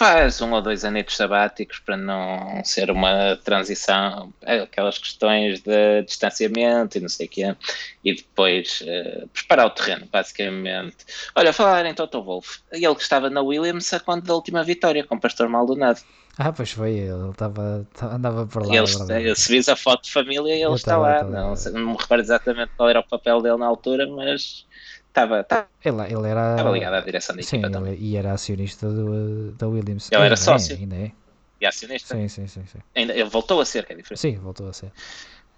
Faz 0.00 0.40
um 0.40 0.50
ou 0.54 0.62
dois 0.62 0.82
anitos 0.82 1.14
sabáticos 1.14 1.78
para 1.78 1.94
não 1.94 2.64
ser 2.64 2.90
uma 2.90 3.36
transição, 3.44 4.32
aquelas 4.40 4.96
questões 4.96 5.60
de 5.60 6.02
distanciamento 6.04 6.96
e 6.96 7.02
não 7.02 7.08
sei 7.10 7.26
o 7.26 7.28
quê, 7.28 7.54
e 8.02 8.14
depois 8.14 8.82
eh, 8.86 9.26
preparar 9.30 9.66
o 9.66 9.70
terreno, 9.70 10.08
basicamente. 10.10 11.04
Olha, 11.36 11.52
falar 11.52 11.84
em 11.84 11.92
Toto 11.92 12.24
Wolff, 12.24 12.60
ele 12.72 12.94
que 12.94 13.02
estava 13.02 13.28
na 13.28 13.42
Williams 13.42 13.92
a 13.92 14.00
quando 14.00 14.24
da 14.24 14.32
última 14.34 14.64
vitória 14.64 15.04
com 15.04 15.16
o 15.16 15.20
Pastor 15.20 15.50
Maldonado. 15.50 16.00
Ah, 16.38 16.50
pois 16.50 16.70
foi, 16.70 16.92
ele 16.92 17.28
estava, 17.32 17.86
ta- 17.92 18.14
andava 18.14 18.46
por 18.46 18.66
lá. 18.66 18.74
Ele, 18.74 19.30
é 19.30 19.34
se 19.34 19.52
vis 19.52 19.68
a 19.68 19.76
foto 19.76 20.04
de 20.04 20.12
família, 20.12 20.54
ele 20.54 20.64
Eu 20.64 20.76
está 20.76 20.96
lá. 20.96 21.22
Não, 21.24 21.52
não 21.74 21.90
me 21.90 21.96
recordo 21.98 22.22
exatamente 22.22 22.72
qual 22.74 22.88
era 22.88 23.00
o 23.00 23.06
papel 23.06 23.42
dele 23.42 23.58
na 23.58 23.66
altura, 23.66 24.06
mas 24.06 24.64
estava, 25.10 25.40
estava 25.40 25.66
Ele, 25.84 26.02
ele 26.02 26.28
era. 26.28 26.62
ligado 26.70 26.94
à 26.94 27.00
direção 27.00 27.36
da 27.36 27.42
Sim, 27.42 27.58
equipa 27.58 27.78
ele, 27.88 27.96
e 28.00 28.16
era 28.16 28.32
acionista 28.32 28.88
do, 28.88 29.52
da 29.52 29.68
Williams. 29.68 30.08
Ele 30.10 30.16
era 30.16 30.24
Ainda 30.24 30.34
é, 30.34 30.36
sócio. 30.36 30.76
ainda 30.76 30.96
é. 30.96 31.12
E 31.60 31.66
acionista. 31.66 32.16
Sim, 32.16 32.28
sim, 32.28 32.46
sim, 32.46 32.64
sim. 32.66 32.78
Ainda, 32.94 33.12
ele 33.12 33.28
voltou 33.28 33.60
a 33.60 33.64
ser, 33.66 33.84
que 33.84 33.92
é 33.92 33.96
diferente. 33.96 34.20
Sim, 34.20 34.36
voltou 34.38 34.68
a 34.68 34.72
ser. 34.72 34.90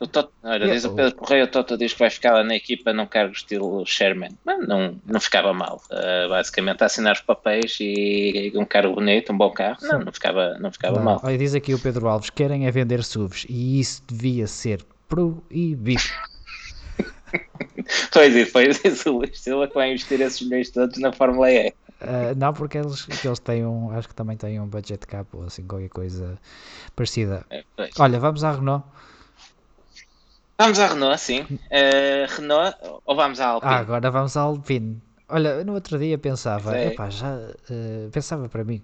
O 0.01 0.07
Toto, 0.09 0.33
olha, 0.43 0.67
diz 0.67 0.85
o 0.85 0.93
Pedro 0.97 1.15
Correia, 1.15 1.45
o 1.45 1.47
Toto 1.47 1.79
diz 1.79 1.93
que 1.93 2.01
vai 2.01 2.11
ficar 2.11 2.33
lá 2.33 2.43
na 2.43 2.57
equipa 2.57 2.93
num 2.93 3.07
cargo 3.07 3.33
estilo 3.35 3.87
Sherman. 3.87 4.37
Mas 4.45 4.67
não, 4.67 5.01
não 5.07 5.21
ficava 5.21 5.53
mal. 5.55 5.81
Uh, 5.93 6.29
basicamente, 6.29 6.83
assinar 6.83 7.13
os 7.13 7.21
papéis 7.21 7.77
e, 7.81 8.53
um 8.57 8.65
cargo 8.65 8.97
bonito, 8.97 9.33
um 9.33 9.39
bom 9.39 9.51
carro. 9.53 9.77
Não, 9.83 10.01
não 10.01 10.13
ficava, 10.13 10.59
não 10.59 10.73
ficava 10.73 10.97
Não, 10.97 11.05
mal. 11.05 11.21
olha, 11.23 11.39
diz 11.39 11.55
aqui 11.55 11.73
o 11.73 11.79
Pedro 11.79 12.09
Alves: 12.09 12.31
querem 12.31 12.67
é 12.67 12.71
vender 12.73 13.05
SUVs 13.05 13.47
e 13.49 13.79
isso 13.79 14.03
devia 14.09 14.49
ser 14.49 14.85
proibido. 15.09 16.03
Pois 18.13 18.35
e 18.35 18.45
depois 18.45 18.81
diz 18.81 19.07
o 19.07 19.19
Luís 19.19 19.41
Silva 19.41 19.69
que 19.69 19.75
vai 19.75 19.91
investir 19.91 20.21
esses 20.21 20.41
milhões 20.43 20.71
todos 20.71 20.99
na 20.99 21.13
Fórmula 21.13 21.51
E. 21.51 21.73
Ah, 22.01 22.35
não, 22.37 22.53
porque 22.53 22.79
eles, 22.79 23.05
que 23.05 23.27
eles 23.27 23.39
têm 23.39 23.65
um. 23.65 23.91
Acho 23.97 24.09
que 24.09 24.15
também 24.15 24.37
têm 24.37 24.61
um 24.61 24.67
budget 24.67 25.07
cap 25.07 25.29
ou 25.33 25.45
assim, 25.45 25.65
qualquer 25.65 25.89
coisa 25.89 26.39
parecida. 26.97 27.45
É, 27.51 27.65
pois. 27.77 27.91
Olha, 27.99 28.19
vamos 28.19 28.43
à 28.43 28.53
Renault. 28.53 28.85
Vamos 30.59 30.79
à 30.79 30.87
Renault, 30.89 31.19
sim. 31.19 31.43
Uh, 31.43 32.37
Renault, 32.37 32.77
ou 33.05 33.17
vamos 33.17 33.41
à 33.41 33.47
Alpine? 33.47 33.73
Ah, 33.73 33.79
agora 33.79 34.11
vamos 34.11 34.37
à 34.37 34.43
Alpine. 34.43 35.03
Olha, 35.29 35.65
no 35.65 35.73
outro 35.75 35.99
dia 35.99 36.19
pensava, 36.19 36.71
Pois 36.71 36.77
é. 36.83 36.87
epá, 36.89 37.09
já 37.09 37.39
eh, 37.71 38.09
pensava 38.13 38.51
para 38.51 38.65
mim, 38.65 38.83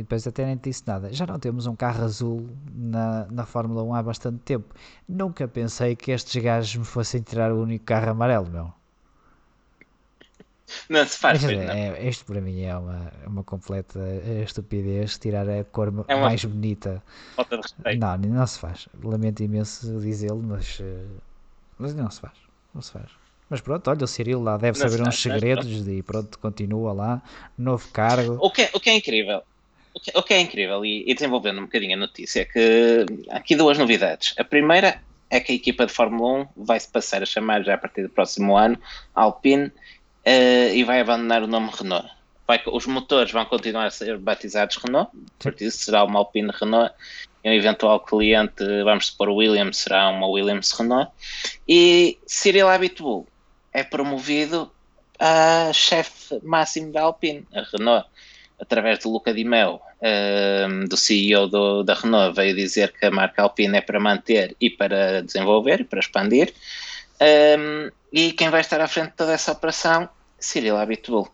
e 0.00 0.02
depois 0.02 0.26
até 0.26 0.46
nem 0.46 0.56
disse 0.56 0.82
nada. 0.86 1.12
Já 1.12 1.26
não 1.26 1.38
temos 1.38 1.66
um 1.66 1.76
carro 1.76 2.02
azul 2.04 2.48
na, 2.74 3.26
na 3.30 3.44
Fórmula 3.44 3.82
1 3.82 3.94
há 3.94 4.02
bastante 4.02 4.38
tempo. 4.38 4.74
Nunca 5.08 5.46
pensei 5.46 5.94
que 5.94 6.10
estes 6.10 6.42
gajos 6.42 6.74
me 6.76 6.84
fossem 6.84 7.20
tirar 7.20 7.52
o 7.52 7.62
único 7.62 7.84
carro 7.84 8.10
amarelo, 8.10 8.48
meu. 8.50 8.72
Não 10.88 11.04
se 11.04 11.18
faz, 11.18 11.42
não. 11.42 11.50
é, 11.50 12.08
isto 12.08 12.24
para 12.24 12.40
mim 12.40 12.62
é 12.62 12.76
uma, 12.76 13.12
uma 13.26 13.44
completa 13.44 13.98
estupidez 14.44 15.18
tirar 15.18 15.48
a 15.48 15.64
cor 15.64 15.92
É 16.06 16.14
mais 16.14 16.44
bonita. 16.44 17.02
Falta 17.34 17.56
de 17.56 17.62
respeito. 17.62 18.00
Não, 18.00 18.16
não 18.16 18.46
se 18.46 18.58
faz. 18.58 18.88
Lamento 19.02 19.42
imenso 19.42 20.00
dizê-lo, 20.00 20.42
mas, 20.42 20.78
eh, 20.80 21.04
mas 21.78 21.94
não 21.94 22.08
se 22.10 22.20
faz. 22.20 22.34
Não 22.72 22.80
se 22.80 22.92
faz. 22.92 23.10
Mas 23.50 23.60
pronto, 23.60 23.90
olha, 23.90 24.04
o 24.04 24.06
Cirilo 24.06 24.44
lá 24.44 24.56
deve 24.56 24.78
Não 24.78 24.88
saber 24.88 25.02
uns 25.02 25.20
faz, 25.20 25.26
mas 25.26 25.40
segredos 25.40 25.88
e 25.88 26.02
pronto, 26.04 26.38
continua 26.38 26.92
lá. 26.92 27.22
Novo 27.58 27.88
cargo. 27.92 28.38
O 28.40 28.48
que, 28.48 28.62
é- 28.62 28.70
o 28.72 28.78
que 28.78 28.90
é 28.90 28.96
incrível, 28.96 29.42
o 29.94 30.00
que, 30.00 30.10
o 30.14 30.22
que 30.22 30.34
é 30.34 30.40
incrível, 30.40 30.84
e, 30.84 31.04
e 31.06 31.14
desenvolvendo 31.14 31.58
um 31.58 31.64
bocadinho 31.64 31.94
a 31.96 32.00
notícia, 32.00 32.40
é 32.42 32.44
que 32.44 33.06
aqui 33.30 33.56
duas 33.56 33.76
novidades. 33.78 34.34
A 34.38 34.44
primeira 34.44 35.00
é 35.28 35.40
que 35.40 35.52
a 35.52 35.54
equipa 35.54 35.86
de 35.86 35.92
Fórmula 35.92 36.42
1 36.56 36.64
vai 36.64 36.78
se 36.80 36.88
passar 36.88 37.22
a 37.22 37.26
chamar 37.26 37.62
já 37.62 37.74
a 37.74 37.78
partir 37.78 38.02
do 38.02 38.08
próximo 38.08 38.56
ano 38.56 38.76
Alpine 39.14 39.70
eh, 40.24 40.74
e 40.74 40.82
vai 40.84 41.00
abandonar 41.00 41.42
o 41.42 41.46
nome 41.46 41.70
Renault. 41.72 42.08
Vai- 42.46 42.62
os 42.66 42.86
motores 42.86 43.30
vão 43.30 43.44
continuar 43.44 43.86
a 43.86 43.90
ser 43.90 44.18
batizados 44.18 44.76
Renault, 44.76 45.10
a 45.40 45.44
partir 45.44 45.64
disso 45.66 45.78
será 45.78 46.02
uma 46.04 46.18
Alpine 46.18 46.50
Renault, 46.52 46.92
um 47.44 47.52
eventual 47.52 48.00
cliente, 48.00 48.64
vamos 48.84 49.06
supor 49.06 49.28
Williams, 49.30 49.78
será 49.78 50.08
uma 50.10 50.26
Williams 50.26 50.72
Renault, 50.72 51.10
e 51.66 52.18
Cyril 52.26 52.68
Abitbull 52.68 53.26
é 53.72 53.84
promovido 53.84 54.70
a 55.18 55.70
chefe 55.72 56.40
máximo 56.42 56.90
da 56.92 57.02
Alpine, 57.02 57.46
a 57.54 57.62
Renault, 57.62 58.06
através 58.60 58.98
de 59.00 59.08
Luca 59.08 59.32
Di 59.32 59.44
Meo, 59.44 59.80
ehm, 60.02 60.84
do 60.86 60.96
CEO 60.96 61.48
do- 61.48 61.82
da 61.82 61.94
Renault, 61.94 62.34
veio 62.36 62.54
dizer 62.54 62.92
que 62.92 63.06
a 63.06 63.10
marca 63.10 63.42
Alpine 63.42 63.78
é 63.78 63.80
para 63.80 63.98
manter 64.00 64.56
e 64.60 64.70
para 64.70 65.22
desenvolver, 65.22 65.80
e 65.80 65.84
para 65.84 66.00
expandir. 66.00 66.52
Ehm, 67.20 67.90
e 68.12 68.32
quem 68.32 68.50
vai 68.50 68.60
estar 68.60 68.80
à 68.80 68.88
frente 68.88 69.10
de 69.10 69.16
toda 69.16 69.32
essa 69.32 69.52
operação? 69.52 70.08
Cyril 70.38 70.76
Abitbull. 70.76 71.28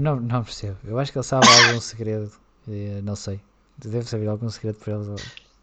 Não, 0.00 0.16
não 0.16 0.44
percebo. 0.44 0.76
Eu 0.84 0.98
acho 0.98 1.10
que 1.10 1.18
ele 1.18 1.24
sabe 1.24 1.46
algum 1.48 1.80
segredo. 1.80 2.30
eh, 2.68 3.00
Não 3.02 3.16
sei. 3.16 3.40
Deve 3.78 4.04
saber 4.08 4.28
algum 4.28 4.48
segredo 4.50 4.76
para, 4.78 4.92
ele, 4.94 5.16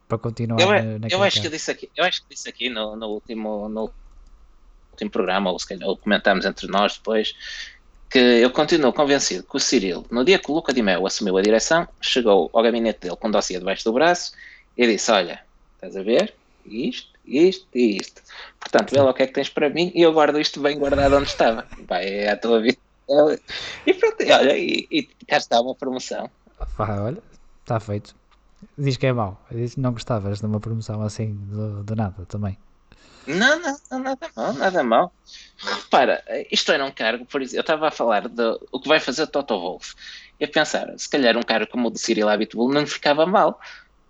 para 0.08 0.18
continuar 0.18 0.60
Eu, 0.60 0.98
na, 0.98 1.08
eu 1.08 1.22
acho 1.22 1.40
que 1.40 1.46
eu 1.46 1.50
disse 1.50 1.70
aqui, 1.70 1.90
eu 1.94 2.04
acho 2.04 2.22
que 2.22 2.28
disse 2.30 2.48
aqui 2.48 2.70
no, 2.70 2.96
no 2.96 3.06
último, 3.08 3.68
no 3.68 3.92
último 4.92 5.10
programa, 5.10 5.50
ou 5.50 5.58
se 5.58 5.68
calhar 5.68 5.86
ou 5.86 5.98
comentámos 5.98 6.46
entre 6.46 6.66
nós 6.66 6.96
depois, 6.96 7.34
que 8.10 8.18
eu 8.18 8.50
continuo 8.50 8.92
convencido 8.92 9.42
que 9.42 9.56
o 9.56 9.60
Cyril, 9.60 10.04
no 10.10 10.24
dia 10.24 10.38
que 10.38 10.50
o 10.50 10.54
Luca 10.54 10.72
Di 10.72 10.82
Meo 10.82 11.06
assumiu 11.06 11.36
a 11.36 11.42
direção, 11.42 11.88
chegou 12.00 12.50
ao 12.52 12.62
gabinete 12.62 13.00
dele 13.00 13.16
com 13.16 13.28
um 13.28 13.30
dossiê 13.30 13.58
debaixo 13.58 13.84
do 13.84 13.92
braço 13.92 14.32
e 14.76 14.86
disse: 14.86 15.10
Olha, 15.10 15.40
estás 15.74 15.96
a 15.96 16.02
ver? 16.02 16.34
Isto, 16.64 17.12
isto 17.24 17.66
e 17.74 17.96
isto. 17.98 18.22
Portanto, 18.60 18.90
vê 18.92 19.00
lá 19.00 19.10
o 19.10 19.14
que 19.14 19.22
é 19.22 19.26
que 19.26 19.32
tens 19.32 19.48
para 19.48 19.68
mim 19.68 19.92
e 19.94 20.02
eu 20.02 20.12
guardo 20.12 20.40
isto 20.40 20.60
bem 20.60 20.78
guardado 20.78 21.16
onde 21.16 21.28
estava. 21.28 21.66
Vai, 21.86 22.06
é 22.06 22.30
a 22.30 22.36
tua 22.36 22.60
vida. 22.60 22.78
E 23.86 23.94
pronto, 23.94 24.16
olha, 24.20 24.56
e, 24.56 24.86
e 24.90 25.02
cá 25.26 25.36
está 25.36 25.60
uma 25.60 25.74
promoção. 25.74 26.28
Pá, 26.76 27.00
olha, 27.00 27.22
está 27.62 27.78
feito. 27.78 28.14
Diz 28.76 28.96
que 28.96 29.06
é 29.06 29.12
mau. 29.12 29.40
Diz 29.50 29.74
que 29.74 29.80
não 29.80 29.92
gostavas 29.92 30.40
de 30.40 30.46
uma 30.46 30.60
promoção 30.60 31.02
assim 31.02 31.34
do, 31.34 31.84
do 31.84 31.94
nada 31.94 32.24
também. 32.26 32.58
Não, 33.26 33.60
não, 33.60 33.76
não, 33.90 33.98
nada 34.00 34.30
mal, 34.36 34.52
nada 34.54 34.82
mal. 34.84 35.12
Repara, 35.58 36.22
isto 36.50 36.70
era 36.72 36.84
um 36.84 36.92
cargo, 36.92 37.26
por 37.26 37.42
exemplo, 37.42 37.58
eu 37.58 37.60
estava 37.62 37.88
a 37.88 37.90
falar 37.90 38.28
de 38.28 38.42
o 38.72 38.80
que 38.80 38.88
vai 38.88 39.00
fazer 39.00 39.24
o 39.24 39.26
Toto 39.26 39.58
Wolff. 39.58 39.94
E 40.38 40.44
a 40.44 40.48
pensar, 40.48 40.86
se 40.98 41.08
calhar 41.08 41.36
um 41.36 41.42
cargo 41.42 41.70
como 41.70 41.88
o 41.88 41.90
de 41.90 41.98
Cyril 41.98 42.28
Abitbull 42.28 42.72
não 42.72 42.86
ficava 42.86 43.26
mal. 43.26 43.58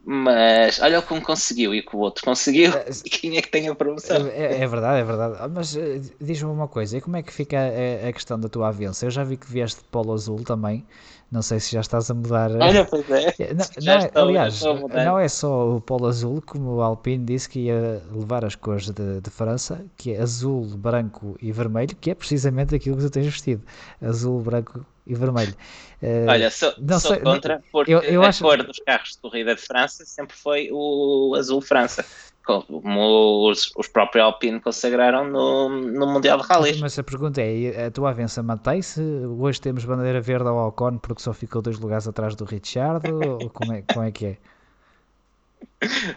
Mas 0.05 0.81
olha 0.81 1.03
como 1.03 1.21
conseguiu 1.23 1.75
e 1.75 1.83
que 1.83 1.97
o 1.97 1.99
outro 2.01 2.25
conseguiu. 2.25 2.73
E 3.05 3.11
quem 3.11 3.37
é 3.37 3.43
que 3.43 3.51
tem 3.51 3.69
a 3.69 3.75
promoção? 3.75 4.27
É, 4.29 4.63
é 4.63 4.67
verdade, 4.69 5.01
é 5.01 5.05
verdade. 5.05 5.37
Ah, 5.41 5.49
Mas 5.49 5.77
eh, 5.77 6.01
diz-me 6.21 6.51
uma 6.51 6.69
coisa: 6.69 6.97
e 6.97 7.01
como 7.01 7.17
é 7.17 7.23
que 7.23 7.33
fica 7.33 7.57
a, 7.59 8.09
a 8.09 8.13
questão 8.13 8.39
da 8.39 8.49
tua 8.49 8.69
avança? 8.69 9.05
Eu 9.07 9.11
já 9.11 9.25
vi 9.25 9.37
que 9.37 9.51
vieste 9.51 9.81
de 9.83 9.89
polo 9.89 10.13
azul 10.13 10.45
também. 10.45 10.87
Não 11.31 11.43
sei 11.43 11.59
se 11.59 11.73
já 11.73 11.81
estás 11.81 12.11
a 12.11 12.15
mudar. 12.15 12.51
eh, 12.53 12.59
Olha, 12.63 12.85
pois 12.85 13.09
é. 13.11 13.35
Não, 13.55 13.85
não 13.85 13.93
é- 13.93 14.07
estou, 14.07 14.23
aliás, 14.23 14.61
não 15.05 15.19
é 15.19 15.29
só 15.29 15.77
o 15.77 15.81
polo 15.81 16.07
azul, 16.07 16.41
como 16.41 16.77
o 16.77 16.81
Alpine 16.83 17.25
disse 17.25 17.49
que 17.49 17.61
ia 17.61 18.01
levar 18.13 18.45
as 18.45 18.55
cores 18.55 18.89
de, 18.91 19.21
de 19.21 19.31
França, 19.31 19.85
que 19.97 20.13
é 20.13 20.21
azul, 20.23 20.65
branco 20.77 21.37
e 21.43 21.51
vermelho, 21.51 21.97
que 22.01 22.11
é 22.11 22.15
precisamente 22.15 22.75
aquilo 22.75 22.97
que 22.97 23.03
tu 23.03 23.11
tens 23.11 23.27
vestido: 23.27 23.63
azul, 24.01 24.41
branco 24.41 24.87
e 25.07 25.15
vermelho. 25.15 25.55
Eh, 26.01 26.27
Olha, 26.29 26.51
sou, 26.51 26.73
não 26.79 26.99
sou 27.01 27.13
sei, 27.13 27.21
contra, 27.23 27.63
porque 27.73 27.93
eu- 27.93 28.01
eu 28.03 28.23
a 28.23 28.29
acho- 28.29 28.45
cor 28.45 28.63
dos 28.63 28.79
carros 28.87 29.11
de 29.11 29.19
corrida 29.21 29.55
de 29.55 29.61
França 29.63 30.05
sempre 30.05 30.37
foi 30.37 30.69
o 30.73 31.35
azul 31.37 31.61
França, 31.61 32.05
como 32.47 33.51
os, 33.51 33.73
os 33.77 33.89
próprios 33.89 34.25
Alpine 34.25 34.61
consagraram 34.61 35.29
no, 35.29 35.69
no 35.69 36.07
Mundial 36.07 36.39
de 36.39 36.47
Rallys. 36.47 36.81
Mas 36.81 36.99
a 36.99 37.03
pergunta 37.03 37.43
é: 37.43 37.87
a 37.87 37.91
tua 37.91 38.11
avança 38.11 38.43
mantém-se? 38.43 39.01
Hoje 39.01 39.61
temos 39.61 39.85
bandeira 39.85 40.21
verde 40.21 40.49
ao 40.49 40.69
Ocon 40.69 40.99
porque 40.99 41.21
só 41.21 41.33
ficou 41.33 41.61
dois 41.61 41.79
lugares 41.79 42.07
atrás 42.07 42.37
do 42.37 42.45
Richard? 42.45 43.11
ou 43.11 43.51
como 43.51 43.73
é, 43.73 43.83
como 43.83 44.07
é 44.07 44.13
que 44.13 44.27
é? 44.27 44.37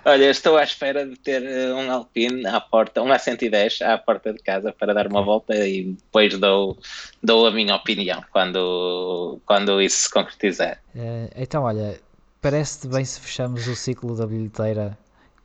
Olha, 0.05 0.29
estou 0.29 0.57
à 0.57 0.63
espera 0.63 1.05
de 1.05 1.17
ter 1.17 1.43
eh, 1.43 1.73
um 1.73 1.91
Alpine 1.91 2.45
à 2.45 2.61
porta, 2.61 3.01
um 3.01 3.07
A110 3.07 3.85
à 3.85 3.97
porta 3.97 4.31
de 4.31 4.39
casa 4.39 4.71
para 4.71 4.93
dar 4.93 5.07
uma 5.07 5.21
volta 5.21 5.53
e 5.67 5.91
depois 5.91 6.37
dou, 6.37 6.77
dou 7.21 7.47
a 7.47 7.51
minha 7.51 7.75
opinião 7.75 8.23
quando, 8.31 9.39
quando 9.45 9.81
isso 9.81 10.03
se 10.03 10.09
concretizar. 10.11 10.81
Eh, 10.95 11.29
então, 11.35 11.63
olha, 11.63 11.99
parece-te 12.41 12.87
bem 12.87 13.03
se 13.03 13.19
fechamos 13.19 13.67
o 13.67 13.75
ciclo 13.75 14.15
da 14.15 14.25
bilheteira. 14.25 14.97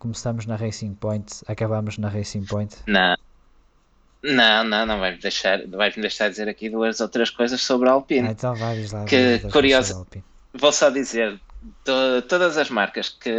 Começamos 0.09 0.45
na 0.45 0.55
Racing 0.55 0.93
Point, 0.97 1.43
acabamos 1.49 1.97
na 1.97 2.11
Racing 2.11 2.45
Point. 2.45 2.77
Não, 2.87 3.17
não, 4.23 4.63
não, 4.63 4.85
não 4.85 5.01
vais-me 5.01 5.19
deixar, 5.23 5.67
vais-me 5.67 6.03
deixar 6.03 6.29
dizer 6.29 6.47
aqui 6.47 6.69
duas 6.69 7.01
outras 7.01 7.31
coisas 7.31 7.63
sobre 7.63 7.89
a 7.89 7.93
Alpine. 7.93 8.29
Ah, 8.29 8.33
então 8.33 8.55
vai, 8.55 8.77
diz 8.77 8.93
lá. 8.93 9.07
Que 9.07 9.39
vai, 9.39 9.51
curioso. 9.51 10.07
Vou 10.53 10.71
só 10.73 10.91
dizer, 10.91 11.41
to- 11.85 12.21
todas 12.29 12.59
as 12.59 12.69
marcas 12.69 13.09
que 13.09 13.31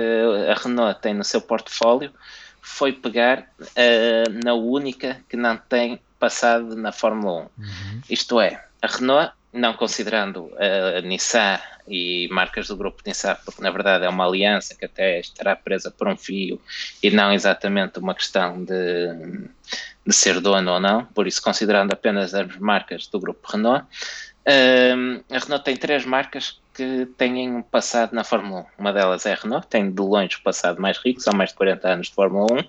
a 0.49 0.55
Renault 0.55 0.99
tem 1.01 1.13
no 1.13 1.23
seu 1.23 1.39
portfólio 1.39 2.11
foi 2.63 2.91
pegar 2.93 3.47
eh, 3.75 4.23
na 4.43 4.55
única 4.55 5.21
que 5.29 5.37
não 5.37 5.55
tem 5.57 6.01
passado 6.19 6.75
na 6.75 6.91
Fórmula 6.91 7.47
1. 7.59 7.61
Uhum. 7.61 8.01
Isto 8.09 8.41
é, 8.41 8.65
a 8.81 8.87
Renault, 8.87 9.33
não 9.53 9.75
considerando 9.75 10.51
a 10.57 10.99
Nissan 11.01 11.59
e 11.87 12.27
marcas 12.31 12.67
do 12.67 12.75
grupo 12.75 13.01
Nissan, 13.05 13.37
porque 13.45 13.61
na 13.61 13.71
verdade 13.71 14.05
é 14.05 14.09
uma 14.09 14.25
aliança 14.25 14.75
que 14.75 14.85
até 14.85 15.19
estará 15.19 15.55
presa 15.55 15.91
por 15.91 16.07
um 16.07 16.17
fio 16.17 16.59
e 17.01 17.11
não 17.11 17.31
exatamente 17.31 17.99
uma 17.99 18.15
questão 18.15 18.63
de, 18.63 19.47
de 20.05 20.13
ser 20.13 20.39
dono 20.39 20.71
ou 20.71 20.79
não, 20.79 21.05
por 21.05 21.27
isso 21.27 21.41
considerando 21.41 21.93
apenas 21.93 22.33
as 22.33 22.57
marcas 22.57 23.07
do 23.07 23.19
grupo 23.19 23.47
Renault, 23.51 23.85
Hum, 24.47 25.21
a 25.31 25.39
Renault 25.39 25.63
tem 25.63 25.75
três 25.75 26.05
marcas 26.05 26.61
que 26.73 27.07
têm 27.17 27.49
um 27.49 27.63
passado 27.63 28.13
na 28.13 28.23
Fórmula 28.23 28.61
1. 28.61 28.81
Uma 28.81 28.93
delas 28.93 29.25
é 29.25 29.33
a 29.33 29.35
Renault, 29.35 29.67
tem 29.67 29.89
de 29.89 30.01
longe 30.01 30.37
o 30.37 30.43
passado 30.43 30.79
mais 30.79 30.97
rico, 30.99 31.19
são 31.19 31.33
mais 31.33 31.49
de 31.49 31.55
40 31.55 31.87
anos 31.87 32.07
de 32.07 32.13
Fórmula 32.13 32.45
1. 32.53 32.63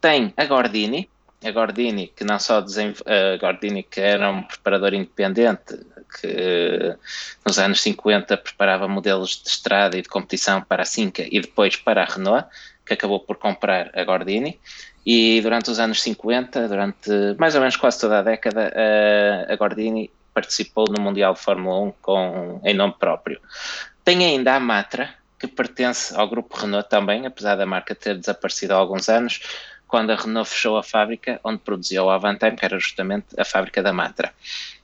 Tem 0.00 0.32
a 0.36 0.44
Gordini, 0.46 1.10
a 1.44 1.50
Gordini 1.50 2.08
que 2.08 2.24
não 2.24 2.38
só 2.38 2.58
a 2.58 3.36
Gordini 3.38 3.82
que 3.82 4.00
era 4.00 4.30
um 4.30 4.42
preparador 4.42 4.94
independente 4.94 5.78
que 6.20 6.96
nos 7.46 7.58
anos 7.58 7.80
50 7.80 8.36
preparava 8.36 8.86
modelos 8.86 9.42
de 9.42 9.48
estrada 9.48 9.96
e 9.96 10.02
de 10.02 10.08
competição 10.08 10.60
para 10.60 10.82
a 10.82 10.86
Cinca 10.86 11.24
e 11.30 11.40
depois 11.40 11.76
para 11.76 12.02
a 12.02 12.04
Renault, 12.04 12.46
que 12.84 12.94
acabou 12.94 13.20
por 13.20 13.36
comprar 13.36 13.90
a 13.94 14.04
Gordini. 14.04 14.60
E 15.04 15.40
durante 15.40 15.70
os 15.70 15.80
anos 15.80 16.00
50, 16.02 16.68
durante 16.68 17.10
mais 17.38 17.54
ou 17.54 17.60
menos 17.60 17.76
quase 17.76 18.00
toda 18.00 18.20
a 18.20 18.22
década, 18.22 18.72
a 19.48 19.56
Gordini 19.56 20.10
participou 20.32 20.84
no 20.88 21.02
Mundial 21.02 21.34
de 21.34 21.40
Fórmula 21.40 21.80
1 21.80 21.92
com, 22.00 22.60
em 22.64 22.74
nome 22.74 22.94
próprio. 22.98 23.40
Tem 24.04 24.24
ainda 24.24 24.54
a 24.54 24.60
Matra, 24.60 25.10
que 25.38 25.46
pertence 25.48 26.14
ao 26.14 26.28
grupo 26.28 26.56
Renault 26.56 26.88
também, 26.88 27.26
apesar 27.26 27.56
da 27.56 27.66
marca 27.66 27.96
ter 27.96 28.16
desaparecido 28.16 28.74
há 28.74 28.76
alguns 28.76 29.08
anos, 29.08 29.40
quando 29.92 30.08
a 30.08 30.16
Renault 30.16 30.48
fechou 30.48 30.78
a 30.78 30.82
fábrica 30.82 31.38
onde 31.44 31.58
produzia 31.58 32.02
o 32.02 32.08
Avantime, 32.08 32.56
que 32.56 32.64
era 32.64 32.78
justamente 32.78 33.26
a 33.36 33.44
fábrica 33.44 33.82
da 33.82 33.92
Matra. 33.92 34.32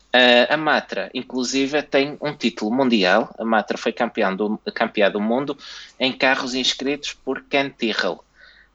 Uh, 0.08 0.52
a 0.52 0.56
Matra, 0.58 1.10
inclusive, 1.14 1.80
tem 1.80 2.18
um 2.20 2.34
título 2.34 2.70
mundial. 2.70 3.34
A 3.38 3.42
Matra 3.42 3.78
foi 3.78 3.90
campeã 3.90 4.36
do, 4.36 4.58
campeã 4.74 5.10
do 5.10 5.18
mundo 5.18 5.56
em 5.98 6.12
carros 6.12 6.54
inscritos 6.54 7.14
por 7.14 7.42
Ken 7.44 7.70
Tyrrell. 7.70 8.22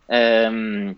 Um, 0.10 0.96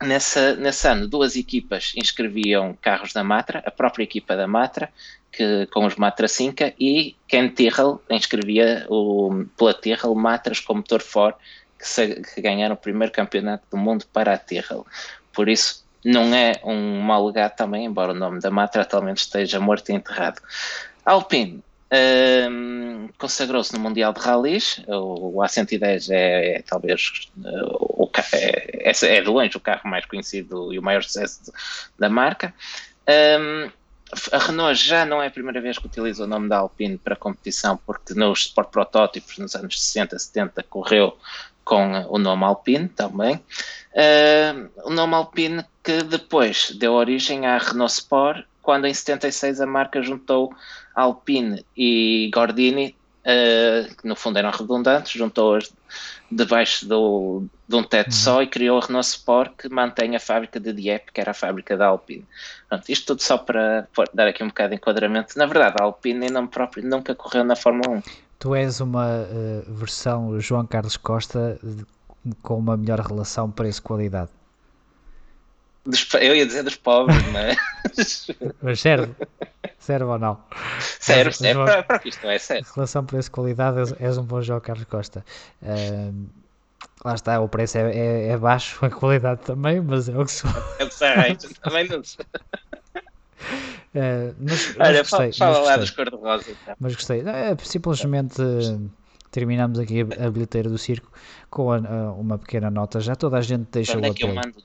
nessa, 0.00 0.54
nesse 0.54 0.86
ano, 0.86 1.08
duas 1.08 1.34
equipas 1.34 1.92
inscreviam 1.96 2.72
carros 2.80 3.12
da 3.12 3.24
Matra, 3.24 3.64
a 3.66 3.72
própria 3.72 4.04
equipa 4.04 4.36
da 4.36 4.46
Matra, 4.46 4.88
que, 5.32 5.66
com 5.72 5.84
os 5.84 5.96
Matra 5.96 6.28
5, 6.28 6.74
e 6.78 7.16
Ken 7.26 7.48
Tyrrell 7.48 8.00
inscrevia 8.08 8.86
o, 8.88 9.46
pela 9.58 9.74
Tyrrell 9.74 10.14
Matras 10.14 10.60
com 10.60 10.74
motor 10.74 11.02
Ford, 11.02 11.34
que, 11.78 11.88
se, 11.88 12.22
que 12.34 12.40
ganharam 12.40 12.74
o 12.74 12.78
primeiro 12.78 13.12
campeonato 13.12 13.64
do 13.70 13.76
mundo 13.76 14.04
para 14.12 14.34
a 14.34 14.38
Tyrrell. 14.38 14.86
Por 15.32 15.48
isso, 15.48 15.84
não 16.04 16.34
é 16.34 16.52
um 16.64 17.00
mau 17.00 17.26
legado 17.26 17.56
também, 17.56 17.84
embora 17.84 18.12
o 18.12 18.14
nome 18.14 18.40
da 18.40 18.50
Matra 18.50 18.82
atualmente 18.82 19.18
esteja 19.18 19.60
morto 19.60 19.90
e 19.90 19.94
enterrado. 19.94 20.40
Alpine 21.04 21.62
um, 21.88 23.08
consagrou-se 23.16 23.72
no 23.72 23.78
Mundial 23.78 24.12
de 24.12 24.20
Rallys, 24.20 24.82
o, 24.88 25.36
o 25.36 25.42
A110 25.42 26.10
é, 26.10 26.56
é 26.56 26.62
talvez 26.62 27.28
uh, 27.38 28.02
o, 28.02 28.10
é, 28.32 28.90
é, 28.90 29.20
de 29.20 29.28
longe 29.28 29.56
o 29.56 29.60
carro 29.60 29.88
mais 29.88 30.04
conhecido 30.04 30.74
e 30.74 30.78
o 30.78 30.82
maior 30.82 31.02
sucesso 31.04 31.52
da 31.98 32.08
marca. 32.08 32.52
Um, 33.08 33.70
a 34.32 34.38
Renault 34.38 34.74
já 34.74 35.04
não 35.04 35.22
é 35.22 35.28
a 35.28 35.30
primeira 35.30 35.60
vez 35.60 35.78
que 35.78 35.86
utiliza 35.86 36.24
o 36.24 36.26
nome 36.26 36.48
da 36.48 36.58
Alpine 36.58 36.98
para 36.98 37.14
competição, 37.14 37.76
porque 37.86 38.14
nos 38.14 38.46
Sport 38.46 38.70
Protótipos, 38.70 39.38
nos 39.38 39.54
anos 39.54 39.80
60, 39.80 40.18
70, 40.18 40.62
correu 40.64 41.16
com 41.66 42.06
o 42.08 42.16
nome 42.16 42.44
Alpine 42.44 42.88
também. 42.88 43.34
Uh, 43.92 44.70
o 44.84 44.90
nome 44.90 45.14
Alpine 45.14 45.64
que 45.82 46.02
depois 46.04 46.70
deu 46.70 46.92
origem 46.92 47.44
à 47.44 47.58
Renault 47.58 47.92
Sport, 47.92 48.46
quando 48.62 48.86
em 48.86 48.94
76 48.94 49.60
a 49.60 49.66
marca 49.66 50.00
juntou 50.00 50.54
Alpine 50.94 51.66
e 51.76 52.30
Gordini, 52.32 52.96
uh, 53.22 53.96
que 53.96 54.06
no 54.06 54.14
fundo 54.14 54.38
eram 54.38 54.50
redundantes, 54.50 55.12
juntou-as 55.12 55.74
debaixo 56.30 56.86
do, 56.86 57.44
de 57.66 57.74
um 57.74 57.82
teto 57.82 58.14
só 58.14 58.42
e 58.42 58.46
criou 58.46 58.78
a 58.78 58.86
Renault 58.86 59.08
Sport, 59.08 59.52
que 59.58 59.68
mantém 59.68 60.14
a 60.14 60.20
fábrica 60.20 60.60
de 60.60 60.72
Dieppe, 60.72 61.10
que 61.12 61.20
era 61.20 61.32
a 61.32 61.34
fábrica 61.34 61.76
da 61.76 61.86
Alpine. 61.86 62.24
Pronto, 62.68 62.84
isto 62.88 63.06
tudo 63.06 63.22
só 63.22 63.38
para, 63.38 63.88
para 63.92 64.08
dar 64.14 64.28
aqui 64.28 64.44
um 64.44 64.48
bocado 64.48 64.70
de 64.70 64.76
enquadramento. 64.76 65.36
Na 65.36 65.46
verdade, 65.46 65.78
a 65.80 65.84
Alpine 65.84 66.26
em 66.26 66.30
nome 66.30 66.46
próprio 66.46 66.84
nunca 66.84 67.12
correu 67.12 67.42
na 67.42 67.56
Fórmula 67.56 67.96
1. 67.96 68.25
Tu 68.38 68.54
és 68.54 68.80
uma 68.80 69.06
uh, 69.06 69.74
versão 69.74 70.38
João 70.40 70.66
Carlos 70.66 70.96
Costa 70.96 71.58
de, 71.62 71.84
com 72.42 72.58
uma 72.58 72.76
melhor 72.76 73.00
relação 73.00 73.50
preço-qualidade. 73.50 74.30
Eu 76.20 76.34
ia 76.34 76.44
dizer 76.44 76.64
dos 76.64 76.76
pobres, 76.76 77.22
mas. 77.32 78.26
mas 78.60 78.80
serve? 78.80 79.14
Serve 79.78 80.04
ou 80.04 80.18
não? 80.18 80.42
Serve, 80.80 81.32
serve. 81.32 81.54
João... 81.54 81.66
Para, 81.66 81.82
para 81.82 81.98
que 82.00 82.08
isto 82.08 82.26
é 82.26 82.38
sério. 82.38 82.66
Relação 82.74 83.04
preço-qualidade, 83.04 83.78
és, 83.78 83.94
és, 84.00 84.18
um 84.18 84.24
bom 84.24 84.42
João 84.42 84.60
Carlos 84.60 84.86
Costa. 84.86 85.24
Uh, 85.62 86.26
lá 87.04 87.14
está, 87.14 87.40
o 87.40 87.48
preço 87.48 87.78
é, 87.78 87.96
é, 87.96 88.28
é, 88.30 88.36
baixo, 88.36 88.78
a 88.84 88.90
qualidade 88.90 89.42
também, 89.42 89.80
mas 89.80 90.08
é 90.08 90.18
o 90.18 90.24
que 90.24 90.32
sou. 90.32 90.50
Eu 90.78 90.90
sei, 90.90 91.36
também 91.62 91.88
não. 91.88 92.02
Uh, 93.96 94.36
mas, 94.38 94.76
mas 94.76 94.88
Olha, 94.88 94.98
gostei, 94.98 95.32
fala 95.32 95.58
mas 95.58 95.66
lá 95.66 95.76
dos 95.78 95.90
cor-de-rosa. 95.90 96.50
Então. 96.50 96.76
Mas 96.78 96.94
gostei. 96.94 97.20
É, 97.20 97.56
simplesmente 97.62 98.42
uh, 98.42 98.90
terminamos 99.30 99.78
aqui 99.78 100.02
a, 100.02 100.26
a 100.26 100.30
bilheteira 100.30 100.68
do 100.68 100.76
circo 100.76 101.10
com 101.48 101.72
a, 101.72 101.78
a, 101.78 102.12
uma 102.12 102.36
pequena 102.36 102.70
nota. 102.70 103.00
Já 103.00 103.16
toda 103.16 103.38
a 103.38 103.40
gente 103.40 103.68
deixa 103.72 103.94
Quando 103.94 104.04
o 104.04 104.08
é 104.08 104.12
que 104.12 104.24
apelo. 104.24 104.38
eu 104.38 104.44
mando? 104.44 104.58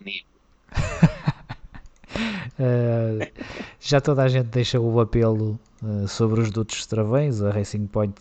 Uh, 2.59 3.31
já 3.79 4.01
toda 4.01 4.23
a 4.23 4.27
gente 4.27 4.47
deixa 4.47 4.81
o 4.81 4.99
apelo 4.99 5.57
uh, 5.81 6.05
sobre 6.09 6.41
os 6.41 6.51
dutos 6.51 6.79
de 6.79 6.89
travões, 6.89 7.41
a 7.41 7.51
Racing 7.51 7.87
Point 7.87 8.13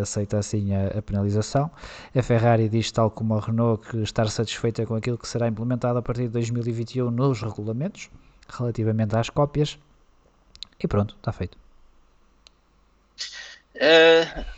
aceita 0.00 0.38
assim 0.38 0.72
a, 0.72 0.98
a, 0.98 1.02
penalização. 1.02 1.68
A 2.14 2.22
Ferrari 2.22 2.68
diz, 2.68 2.92
tal 2.92 3.10
como 3.10 3.34
a 3.34 3.40
Renault, 3.40 3.88
que 3.88 3.96
estar 4.02 4.28
satisfeita 4.28 4.86
com 4.86 4.94
aquilo 4.94 5.18
que 5.18 5.26
será 5.26 5.48
implementado 5.48 5.98
a 5.98 6.02
partir 6.02 6.22
de 6.22 6.28
2021 6.28 7.10
nos 7.10 7.42
regulamentos, 7.42 8.08
relativamente 8.48 9.16
às 9.16 9.28
cópias. 9.28 9.76
E 10.84 10.86
pronto, 10.86 11.16
está 11.16 11.32
feito. 11.32 11.56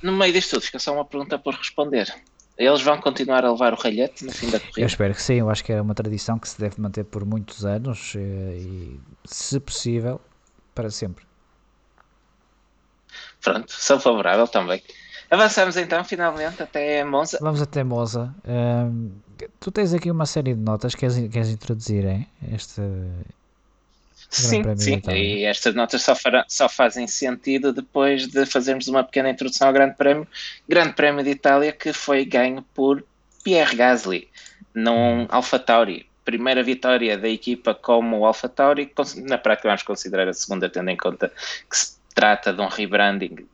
no 0.03 0.13
meio 0.13 0.33
disto 0.33 0.51
tudo, 0.51 0.63
fica 0.63 0.81
só 0.81 0.93
uma 0.93 1.05
pergunta 1.05 1.39
por 1.39 1.55
responder. 1.55 2.13
Eles 2.59 2.83
vão 2.83 3.01
continuar 3.01 3.45
a 3.45 3.53
levar 3.53 3.73
o 3.73 3.77
ralhete 3.77 4.25
no 4.25 4.33
fim 4.33 4.51
da 4.51 4.59
corrida? 4.59 4.81
Eu 4.81 4.87
espero 4.87 5.15
que 5.15 5.23
sim, 5.23 5.35
eu 5.35 5.49
acho 5.49 5.63
que 5.63 5.73
é 5.73 5.81
uma 5.81 5.95
tradição 5.95 6.37
que 6.37 6.49
se 6.49 6.59
deve 6.59 6.81
manter 6.81 7.05
por 7.05 7.25
muitos 7.25 7.65
anos 7.65 8.15
e, 8.17 8.19
e 8.19 9.01
se 9.25 9.61
possível, 9.61 10.21
para 10.75 10.91
sempre. 10.91 11.25
Pronto, 13.41 13.71
sou 13.71 14.01
favorável 14.01 14.49
também. 14.49 14.83
Avançamos 15.31 15.77
então 15.77 16.03
finalmente 16.03 16.61
até 16.61 17.05
Monza. 17.05 17.39
Vamos 17.41 17.63
até 17.63 17.85
Monza. 17.85 18.35
Um, 18.45 19.13
tu 19.61 19.71
tens 19.71 19.95
aqui 19.95 20.11
uma 20.11 20.27
série 20.27 20.55
de 20.55 20.61
notas, 20.61 20.95
queres, 20.95 21.17
queres 21.29 21.51
introduzir 21.51 22.05
hein? 22.05 22.27
este. 22.53 22.81
Sim, 24.29 24.63
sim, 24.77 25.01
e 25.09 25.45
estas 25.45 25.75
notas 25.75 26.03
só, 26.03 26.15
fará, 26.15 26.45
só 26.49 26.69
fazem 26.69 27.07
sentido 27.07 27.73
depois 27.73 28.27
de 28.27 28.45
fazermos 28.45 28.89
uma 28.89 29.05
pequena 29.05 29.31
introdução 29.31 29.69
ao 29.69 29.73
Grande 29.73 29.95
Prémio. 29.97 30.27
Grande 30.69 30.95
Prémio 30.95 31.25
de 31.25 31.31
Itália 31.31 31.73
que 31.73 31.93
foi 31.93 32.25
ganho 32.25 32.63
por 32.75 33.05
Pierre 33.43 33.77
Gasly 33.77 34.29
num 34.75 35.23
hum. 35.23 35.27
AlphaTauri. 35.31 36.07
Primeira 36.25 36.63
vitória 36.63 37.17
da 37.17 37.29
equipa 37.29 37.73
como 37.73 38.27
AlphaTauri, 38.27 38.93
na 39.23 39.39
prática 39.39 39.69
vamos 39.69 39.85
considerar 39.85 40.29
a 40.29 40.33
segunda, 40.33 40.69
tendo 40.69 40.91
em 40.91 40.97
conta 40.97 41.33
que 41.71 41.77
se 41.77 41.97
trata 42.17 42.51
de 42.51 42.63
um 42.63 42.67
rebranding 42.67 43.47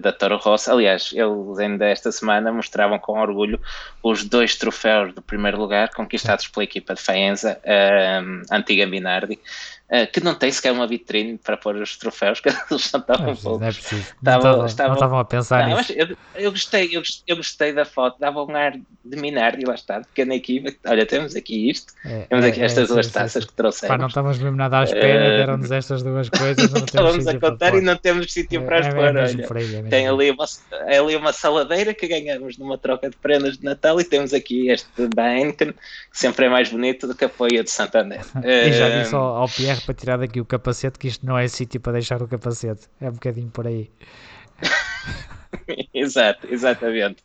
da 0.00 0.12
Toro 0.12 0.36
Rosso. 0.36 0.72
Aliás, 0.72 1.12
eles 1.14 1.58
ainda 1.58 1.86
esta 1.86 2.10
semana 2.10 2.52
mostravam 2.52 2.98
com 2.98 3.18
orgulho 3.18 3.60
os 4.02 4.24
dois 4.24 4.56
troféus 4.56 5.14
do 5.14 5.22
primeiro 5.22 5.56
lugar 5.56 5.88
conquistados 5.90 6.48
pela 6.48 6.64
equipa 6.64 6.94
de 6.94 7.00
Faenza, 7.00 7.60
a 7.64 8.56
antiga 8.56 8.86
Minardi, 8.86 9.38
uh, 9.92 10.10
que 10.10 10.22
não 10.22 10.34
tem 10.34 10.50
sequer 10.50 10.72
uma 10.72 10.86
vitrine 10.86 11.38
para 11.38 11.56
pôr 11.56 11.76
os 11.76 11.96
troféus, 11.96 12.40
que 12.40 12.48
eles 12.48 12.68
não 12.70 12.76
estavam 12.78 13.30
é, 13.30 13.34
poucos. 13.34 13.62
É 13.62 13.72
preciso. 13.72 14.00
Estavam, 14.00 14.56
não, 14.56 14.66
estavam, 14.66 15.18
a 15.18 15.24
pensar 15.24 15.68
não, 15.68 15.76
nisso. 15.76 15.92
Eu, 15.92 16.16
eu, 16.34 16.50
gostei, 16.50 16.96
eu, 16.96 17.02
eu, 17.26 17.36
gostei 17.36 17.72
da 17.72 17.84
foto, 17.84 18.18
dava 18.18 18.42
um 18.42 18.56
ar 18.56 18.72
de 18.72 19.16
Minardi, 19.16 19.64
lá 19.64 19.74
está, 19.74 20.00
pequena 20.00 20.34
equipa. 20.34 20.72
Olha, 20.86 21.04
temos 21.04 21.36
aqui 21.36 21.70
isto, 21.70 21.92
é, 22.04 22.20
temos 22.22 22.44
aqui 22.44 22.62
é, 22.62 22.64
estas 22.64 22.90
é, 22.90 22.94
duas 22.94 23.06
sim, 23.06 23.12
taças 23.12 23.42
sim. 23.42 23.48
que 23.48 23.54
trouxemos. 23.54 23.94
Pá, 23.94 23.98
não 23.98 24.08
estávamos 24.08 24.38
mesmo 24.38 24.56
nada 24.56 24.78
à 24.80 24.84
espera, 24.84 25.24
uh, 25.24 25.36
deram-nos 25.36 25.70
estas 25.70 26.02
duas 26.02 26.28
coisas. 26.28 26.70
Não 26.70 26.80
estávamos 26.84 27.26
a 27.26 27.38
contar 27.38 27.74
e 27.74 27.80
não 27.80 27.96
temos 27.96 28.32
sítio 28.32 28.64
para 28.64 28.78
as 28.80 28.88
pôr. 28.88 29.88
Tem 29.90 30.08
ali 30.08 30.30
uma, 30.30 30.44
ali 30.86 31.16
uma 31.16 31.32
saladeira 31.32 31.92
que 31.92 32.06
ganhamos 32.06 32.56
numa 32.56 32.78
troca 32.78 33.10
de 33.10 33.16
prendas 33.16 33.58
de 33.58 33.64
Natal 33.64 34.00
e 34.00 34.04
temos 34.04 34.32
aqui 34.32 34.70
este 34.70 34.88
da 35.08 35.36
Heineken, 35.36 35.72
que 35.72 36.18
sempre 36.18 36.46
é 36.46 36.48
mais 36.48 36.70
bonito 36.70 37.06
do 37.06 37.14
que 37.14 37.24
a 37.24 37.28
poia 37.28 37.62
de 37.62 37.70
Santander. 37.70 38.20
e 38.42 38.72
já 38.72 38.88
disse 38.88 39.14
ao, 39.14 39.36
ao 39.36 39.48
Pierre 39.48 39.81
para 39.84 39.94
tirar 39.94 40.18
daqui 40.18 40.40
o 40.40 40.44
capacete 40.44 40.98
que 40.98 41.08
isto 41.08 41.24
não 41.26 41.38
é 41.38 41.46
sítio 41.48 41.80
para 41.80 41.92
deixar 41.92 42.22
o 42.22 42.28
capacete. 42.28 42.88
É 43.00 43.08
um 43.08 43.12
bocadinho 43.12 43.50
por 43.50 43.66
aí. 43.66 43.90
Exato, 45.92 46.46
exatamente. 46.50 47.22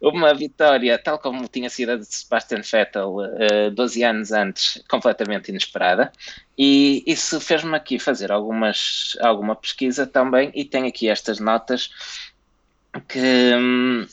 Uma 0.00 0.34
vitória, 0.34 0.98
tal 0.98 1.18
como 1.18 1.48
tinha 1.48 1.70
sido 1.70 1.92
a 1.92 1.96
de 1.96 2.04
Sebastian 2.04 2.60
Vettel 2.60 3.16
uh, 3.16 3.70
12 3.72 4.04
anos 4.04 4.32
antes, 4.32 4.82
completamente 4.88 5.48
inesperada. 5.48 6.12
E 6.58 7.02
isso 7.06 7.40
fez-me 7.40 7.74
aqui 7.74 7.98
fazer 7.98 8.30
algumas, 8.30 9.16
alguma 9.20 9.56
pesquisa 9.56 10.06
também, 10.06 10.52
e 10.54 10.64
tenho 10.64 10.86
aqui 10.86 11.08
estas 11.08 11.40
notas 11.40 11.90
que, 13.08 13.54
hum, 13.56 14.02
eh, 14.02 14.06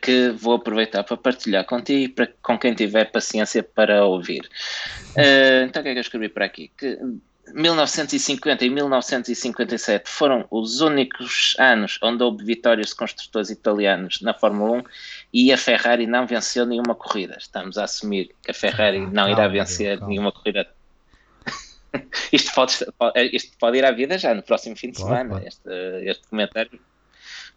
que 0.00 0.30
vou 0.30 0.54
aproveitar 0.54 1.02
para 1.02 1.16
partilhar 1.16 1.64
contigo 1.64 2.04
e 2.04 2.08
para, 2.08 2.28
com 2.42 2.58
quem 2.58 2.74
tiver 2.74 3.06
paciência 3.06 3.62
para 3.62 4.04
ouvir. 4.04 4.48
Uh, 5.16 5.64
então, 5.66 5.80
o 5.80 5.82
que 5.82 5.88
é 5.88 5.92
que 5.92 5.98
eu 5.98 6.02
escrevi 6.02 6.28
para 6.28 6.44
aqui? 6.44 6.70
Que 6.76 6.98
1950 7.52 8.64
e 8.64 8.70
1957 8.70 10.08
foram 10.08 10.46
os 10.50 10.80
únicos 10.80 11.54
anos 11.58 11.98
onde 12.02 12.22
houve 12.22 12.44
vitórias 12.44 12.88
de 12.88 12.96
construtores 12.96 13.50
italianos 13.50 14.20
na 14.20 14.34
Fórmula 14.34 14.78
1 14.78 14.82
e 15.32 15.52
a 15.52 15.56
Ferrari 15.56 16.06
não 16.06 16.26
venceu 16.26 16.66
nenhuma 16.66 16.94
corrida. 16.94 17.36
Estamos 17.38 17.78
a 17.78 17.84
assumir 17.84 18.34
que 18.42 18.50
a 18.50 18.54
Ferrari 18.54 18.98
ah, 18.98 19.10
não 19.12 19.28
irá 19.28 19.46
vencer 19.48 20.00
nenhuma 20.02 20.32
corrida. 20.32 20.68
isto, 22.32 22.52
pode, 22.54 22.74
isto 23.32 23.56
pode 23.58 23.78
ir 23.78 23.84
à 23.84 23.92
vida 23.92 24.18
já 24.18 24.34
no 24.34 24.42
próximo 24.42 24.76
fim 24.76 24.90
de 24.90 24.98
pode, 24.98 25.08
semana. 25.08 25.30
Pode. 25.30 25.46
Este, 25.46 25.70
este 26.04 26.28
comentário 26.28 26.80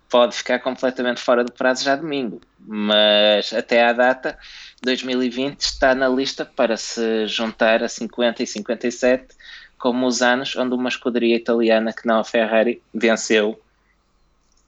pode 0.09 0.35
ficar 0.35 0.59
completamente 0.59 1.21
fora 1.21 1.43
do 1.43 1.51
prazo 1.51 1.83
já 1.83 1.95
domingo, 1.95 2.41
mas 2.59 3.53
até 3.53 3.83
à 3.83 3.93
data 3.93 4.37
2020 4.81 5.61
está 5.61 5.93
na 5.93 6.09
lista 6.09 6.45
para 6.45 6.75
se 6.75 7.27
juntar 7.27 7.83
a 7.83 7.87
50 7.87 8.41
e 8.41 8.47
57 8.47 9.35
como 9.77 10.05
os 10.05 10.21
anos 10.21 10.55
onde 10.55 10.75
uma 10.75 10.89
escuderia 10.89 11.35
italiana 11.35 11.93
que 11.93 12.05
não 12.05 12.19
a 12.19 12.23
Ferrari 12.23 12.81
venceu 12.93 13.59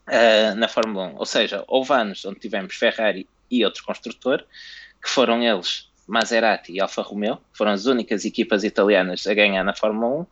uh, 0.08 0.56
na 0.56 0.68
Fórmula 0.68 1.08
1. 1.08 1.18
Ou 1.18 1.26
seja, 1.26 1.64
houve 1.68 1.94
anos 1.94 2.24
onde 2.26 2.39
tivemos 2.39 2.76
Ferrari 2.76 3.28
e 3.50 3.66
outro 3.66 3.84
construtor, 3.84 4.44
que 5.04 5.10
foram 5.10 5.44
eles 5.44 5.89
Maserati 6.08 6.74
e 6.74 6.80
Alfa 6.80 7.02
Romeo, 7.02 7.39
foram 7.54 7.72
as 7.72 7.86
únicas 7.86 8.26
equipas 8.26 8.64
italianas 8.64 9.28
a 9.28 9.34
ganhar 9.34 9.64
na 9.64 9.74
Fórmula 9.74 10.22
1, 10.22 10.26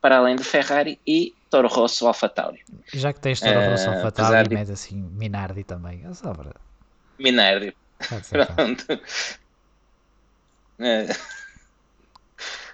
para 0.00 0.18
além 0.18 0.36
de 0.36 0.44
Ferrari 0.44 0.98
e 1.06 1.32
Toro 1.54 1.68
Rosso 1.68 2.08
Alfa 2.08 2.28
Tauri. 2.28 2.64
Já 2.92 3.12
que 3.12 3.20
tens 3.20 3.38
Toro 3.38 3.60
Rosso 3.70 3.88
Alfa 3.88 4.10
Tauri, 4.10 4.48
de... 4.48 4.72
assim 4.72 5.08
Minardi 5.12 5.62
também, 5.62 6.04
é 6.04 6.12
só 6.12 6.34
para... 6.34 6.50
Minardi. 7.16 7.72
Pronto. 8.28 9.00
Uh, 10.80 11.12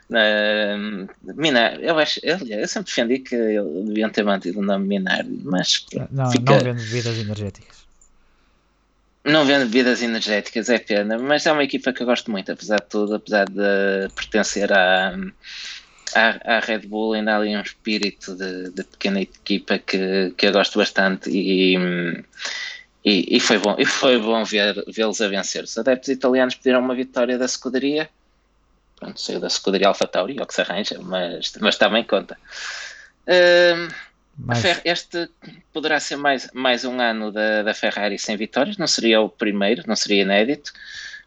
uh, 0.09 1.09
Minardi, 1.37 1.85
eu 1.85 1.99
acho, 1.99 2.21
eu, 2.23 2.39
eu 2.39 2.67
sempre 2.67 2.91
defendi 2.91 3.19
que 3.19 3.37
deviam 3.37 4.09
ter 4.09 4.25
mantido 4.25 4.61
o 4.61 4.63
nome 4.63 4.87
Minardi, 4.87 5.39
mas 5.45 5.85
não, 6.11 6.31
fica... 6.31 6.53
não 6.55 6.59
vendo 6.65 6.83
bebidas 6.83 7.19
energéticas. 7.19 7.87
Não 9.23 9.45
vendo 9.45 9.67
bebidas 9.67 10.01
energéticas, 10.01 10.71
é 10.71 10.79
pena, 10.79 11.19
mas 11.19 11.45
é 11.45 11.53
uma 11.53 11.65
equipa 11.65 11.93
que 11.93 12.03
eu 12.03 12.07
gosto 12.07 12.31
muito, 12.31 12.51
apesar 12.51 12.77
de 12.77 12.87
tudo, 12.87 13.17
apesar 13.17 13.45
de 13.45 14.09
pertencer 14.15 14.73
à, 14.73 15.15
à, 16.15 16.57
à 16.57 16.61
Red 16.61 16.81
Bull, 16.81 17.15
ainda 17.15 17.33
há 17.33 17.37
ali 17.37 17.57
um 17.57 17.61
espírito 17.61 18.35
de, 18.35 18.71
de 18.71 18.85
pequena 18.85 19.21
equipa 19.21 19.79
que, 19.79 20.33
que 20.37 20.47
eu 20.47 20.53
gosto 20.53 20.79
bastante 20.79 21.31
e, 21.31 21.77
e, 23.05 23.37
e 23.37 23.41
foi 23.41 23.59
bom, 23.59 23.77
e 23.79 23.85
foi 23.85 24.19
bom 24.19 24.45
ver, 24.45 24.83
vê-los 24.89 25.21
a 25.21 25.29
vencer. 25.29 25.65
Os 25.65 25.77
adeptos 25.77 26.09
italianos 26.09 26.55
pediram 26.55 26.81
uma 26.81 26.95
vitória 26.95 27.39
da 27.39 27.45
escuderia, 27.45 28.09
pronto, 28.97 29.21
saiu 29.21 29.41
da 29.41 29.47
escuderia 29.47 29.89
Alfa 29.89 30.07
Tauri, 30.07 30.39
ou 30.39 30.47
que 30.47 30.55
se 30.55 30.61
arranja, 30.61 30.99
mas, 31.01 31.53
mas 31.61 31.77
também 31.77 32.05
conta. 32.05 32.37
este 34.85 35.29
poderá 35.73 36.01
ser 36.01 36.17
mais, 36.17 36.51
mais 36.53 36.85
um 36.85 37.01
ano 37.01 37.31
da, 37.31 37.63
da 37.63 37.75
Ferrari 37.75 38.19
sem 38.19 38.37
vitórias, 38.37 38.77
não 38.79 38.87
seria 38.87 39.21
o 39.21 39.29
primeiro, 39.29 39.83
não 39.87 39.97
seria 39.97 40.23
inédito, 40.23 40.73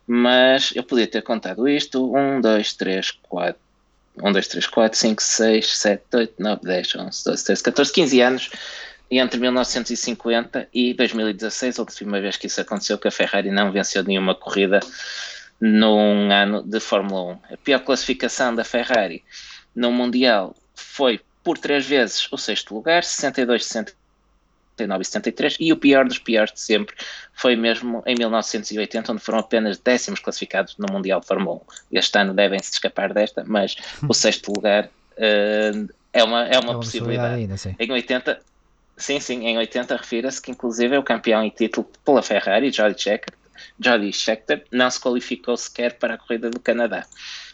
mas 0.07 0.71
eu 0.75 0.83
podia 0.83 1.07
ter 1.07 1.21
contado 1.21 1.67
isto: 1.67 2.15
1, 2.15 2.41
2, 2.41 2.73
3, 2.73 3.11
4, 3.11 3.62
1, 4.21 4.31
2, 4.31 4.47
3, 4.47 4.67
4, 4.67 4.99
5, 4.99 5.21
6, 5.21 5.77
7, 5.77 6.03
8, 6.13 6.33
9, 6.39 6.61
10, 6.63 6.95
11, 6.95 7.23
12, 7.25 7.45
13, 7.45 7.63
14, 7.63 7.93
15 7.93 8.21
anos. 8.21 8.49
Entre 9.11 9.39
1950 9.39 10.67
e 10.73 10.93
2016, 10.93 11.77
a 11.77 11.81
última 11.83 12.19
vez 12.19 12.35
que 12.35 12.47
isso 12.47 12.61
aconteceu, 12.61 12.97
que 12.97 13.07
a 13.07 13.11
Ferrari 13.11 13.51
não 13.51 13.71
venceu 13.71 14.03
nenhuma 14.03 14.33
corrida 14.33 14.79
num 15.61 16.31
ano 16.31 16.63
de 16.63 16.79
Fórmula 16.79 17.33
1. 17.49 17.53
A 17.53 17.57
pior 17.57 17.79
classificação 17.79 18.55
da 18.55 18.63
Ferrari 18.63 19.23
no 19.75 19.91
Mundial 19.91 20.55
foi 20.73 21.19
por 21.43 21.57
três 21.57 21.85
vezes 21.85 22.27
o 22.31 22.37
sexto 22.37 22.73
lugar, 22.73 23.03
62, 23.03 23.65
63. 23.65 24.02
1973 24.79 25.57
e 25.59 25.71
o 25.71 25.77
pior 25.77 26.05
dos 26.05 26.19
piores 26.19 26.53
de 26.53 26.59
sempre 26.59 26.95
foi 27.33 27.55
mesmo 27.55 28.03
em 28.05 28.15
1980, 28.15 29.11
onde 29.11 29.21
foram 29.21 29.39
apenas 29.39 29.77
décimos 29.77 30.19
classificados 30.19 30.75
no 30.77 30.91
Mundial 30.91 31.19
de 31.19 31.27
Fórmula 31.27 31.57
1. 31.57 31.61
Este 31.93 32.17
ano 32.19 32.33
devem-se 32.33 32.71
escapar 32.71 33.13
desta, 33.13 33.43
mas 33.45 33.75
hum. 34.01 34.07
o 34.09 34.13
sexto 34.13 34.51
lugar 34.55 34.85
uh, 34.85 35.93
é, 36.11 36.23
uma, 36.23 36.47
é, 36.47 36.59
uma 36.59 36.73
é 36.73 36.75
possibilidade. 36.75 37.35
Ainda, 37.35 37.57
sim. 37.57 37.75
Em 37.79 37.91
80, 37.91 38.39
sim, 38.97 39.19
sim, 39.19 39.45
em 39.45 39.57
80 39.57 39.95
refira-se 39.95 40.41
que 40.41 40.51
inclusive 40.51 40.95
é 40.95 40.99
o 40.99 41.03
campeão 41.03 41.43
em 41.43 41.49
título 41.49 41.89
pela 42.05 42.21
Ferrari, 42.21 42.71
Jody 42.71 42.99
Scheckter, 42.99 43.37
Jody 43.79 44.11
Scheckter 44.11 44.63
não 44.71 44.89
se 44.89 44.99
qualificou 44.99 45.55
sequer 45.55 45.93
para 45.97 46.15
a 46.15 46.17
corrida 46.17 46.49
do 46.49 46.59
Canadá 46.59 47.05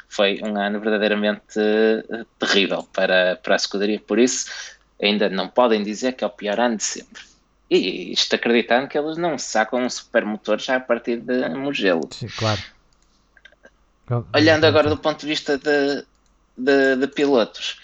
foi 0.09 0.41
um 0.43 0.59
ano 0.59 0.79
verdadeiramente 0.79 1.59
uh, 1.59 2.25
terrível 2.39 2.83
para, 2.91 3.39
para 3.41 3.53
a 3.53 3.55
escuderia. 3.55 3.99
Por 3.99 4.17
isso, 4.17 4.49
ainda 5.01 5.29
não 5.29 5.47
podem 5.47 5.83
dizer 5.83 6.13
que 6.13 6.23
é 6.23 6.27
o 6.27 6.31
pior 6.31 6.59
ano 6.59 6.77
de 6.77 6.83
sempre. 6.83 7.23
E 7.69 8.11
isto 8.11 8.35
acreditando 8.35 8.87
que 8.87 8.97
eles 8.97 9.17
não 9.17 9.37
sacam 9.37 9.83
um 9.83 9.89
supermotor 9.89 10.57
já 10.59 10.77
a 10.77 10.79
partir 10.79 11.17
de 11.17 11.47
Mugello. 11.49 12.09
Sim, 12.11 12.27
claro. 12.27 12.61
Olhando 14.33 14.65
agora 14.65 14.89
do 14.89 14.97
ponto 14.97 15.19
de 15.19 15.27
vista 15.27 15.57
de, 15.57 16.03
de, 16.57 16.95
de 16.95 17.07
pilotos, 17.07 17.79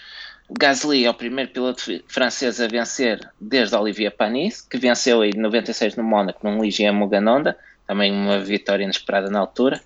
Gasly 0.50 1.04
é 1.04 1.10
o 1.10 1.14
primeiro 1.14 1.50
piloto 1.50 1.82
francês 2.08 2.60
a 2.60 2.66
vencer 2.66 3.20
desde 3.40 3.76
Olivier 3.76 4.10
Panis, 4.10 4.60
que 4.60 4.76
venceu 4.76 5.24
em 5.24 5.32
96 5.34 5.96
no 5.96 6.02
Mónaco 6.02 6.48
num 6.48 6.62
Ligier 6.62 6.92
Muganonda, 6.92 7.56
também 7.86 8.12
uma 8.12 8.40
vitória 8.40 8.82
inesperada 8.82 9.30
na 9.30 9.38
altura, 9.38 9.80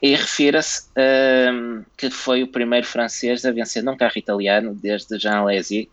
e 0.00 0.14
refira-se 0.14 0.88
um, 1.52 1.82
que 1.96 2.10
foi 2.10 2.42
o 2.42 2.48
primeiro 2.48 2.86
francês 2.86 3.44
a 3.44 3.50
vencer 3.50 3.82
num 3.82 3.96
carro 3.96 4.16
italiano 4.16 4.74
desde 4.74 5.18
Jean 5.18 5.40
Alesi 5.40 5.90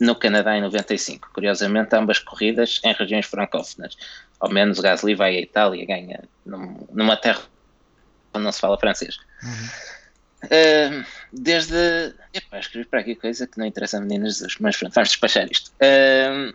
no 0.00 0.14
Canadá 0.14 0.56
em 0.56 0.62
95. 0.62 1.30
Curiosamente, 1.32 1.94
ambas 1.94 2.18
corridas 2.18 2.80
em 2.82 2.92
regiões 2.92 3.26
francófonas. 3.26 3.96
Ao 4.40 4.50
menos 4.50 4.78
o 4.78 4.82
Gasly 4.82 5.14
vai 5.14 5.36
à 5.36 5.40
Itália 5.40 5.82
e 5.82 5.86
ganha 5.86 6.24
num, 6.44 6.86
numa 6.90 7.16
terra 7.16 7.42
onde 8.32 8.44
não 8.44 8.52
se 8.52 8.60
fala 8.60 8.78
francês. 8.78 9.18
Uhum. 9.42 9.68
Uh, 10.44 11.04
desde. 11.32 12.14
Epá, 12.32 12.58
escrevi 12.58 12.86
para 12.86 13.00
aqui 13.00 13.14
coisa 13.14 13.46
que 13.46 13.58
não 13.58 13.66
interessa 13.66 13.98
a 13.98 14.00
meninas, 14.00 14.42
mas 14.58 14.76
pronto, 14.76 14.94
vamos 14.94 15.10
despachar 15.10 15.46
isto. 15.50 15.70
Uh, 15.72 16.54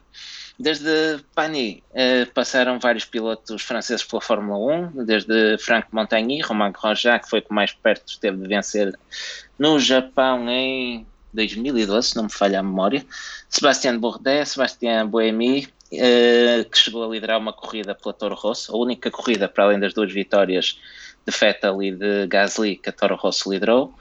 desde 0.57 1.19
Pani 1.35 1.83
uh, 1.91 2.31
passaram 2.33 2.79
vários 2.79 3.05
pilotos 3.05 3.61
franceses 3.61 4.03
pela 4.03 4.21
Fórmula 4.21 4.91
1, 4.95 5.05
desde 5.05 5.57
Franck 5.59 5.89
Montagny, 5.91 6.41
Romain 6.41 6.71
Grosjean, 6.71 7.19
que 7.19 7.29
foi 7.29 7.39
o 7.39 7.43
que 7.43 7.53
mais 7.53 7.73
perto 7.73 8.07
esteve 8.07 8.37
de 8.37 8.47
vencer 8.47 8.97
no 9.59 9.79
Japão 9.79 10.49
em 10.49 11.05
2012, 11.35 12.09
se 12.09 12.15
não 12.15 12.23
me 12.23 12.31
falha 12.31 12.59
a 12.59 12.63
memória, 12.63 13.05
Sebastián 13.49 13.99
Bourdais, 13.99 14.49
Sebastián 14.49 15.07
Boemi, 15.07 15.67
uh, 15.93 16.69
que 16.69 16.77
chegou 16.77 17.03
a 17.03 17.13
liderar 17.13 17.39
uma 17.39 17.53
corrida 17.53 17.93
pela 17.93 18.13
Toro 18.13 18.35
Rosso, 18.35 18.73
a 18.73 18.77
única 18.77 19.11
corrida 19.11 19.47
para 19.47 19.65
além 19.65 19.79
das 19.79 19.93
duas 19.93 20.11
vitórias 20.11 20.79
de 21.25 21.37
Vettel 21.37 21.81
e 21.81 21.91
de 21.91 22.27
Gasly 22.27 22.77
que 22.77 22.89
a 22.89 22.93
Toro 22.93 23.15
Rosso 23.15 23.51
liderou. 23.51 23.93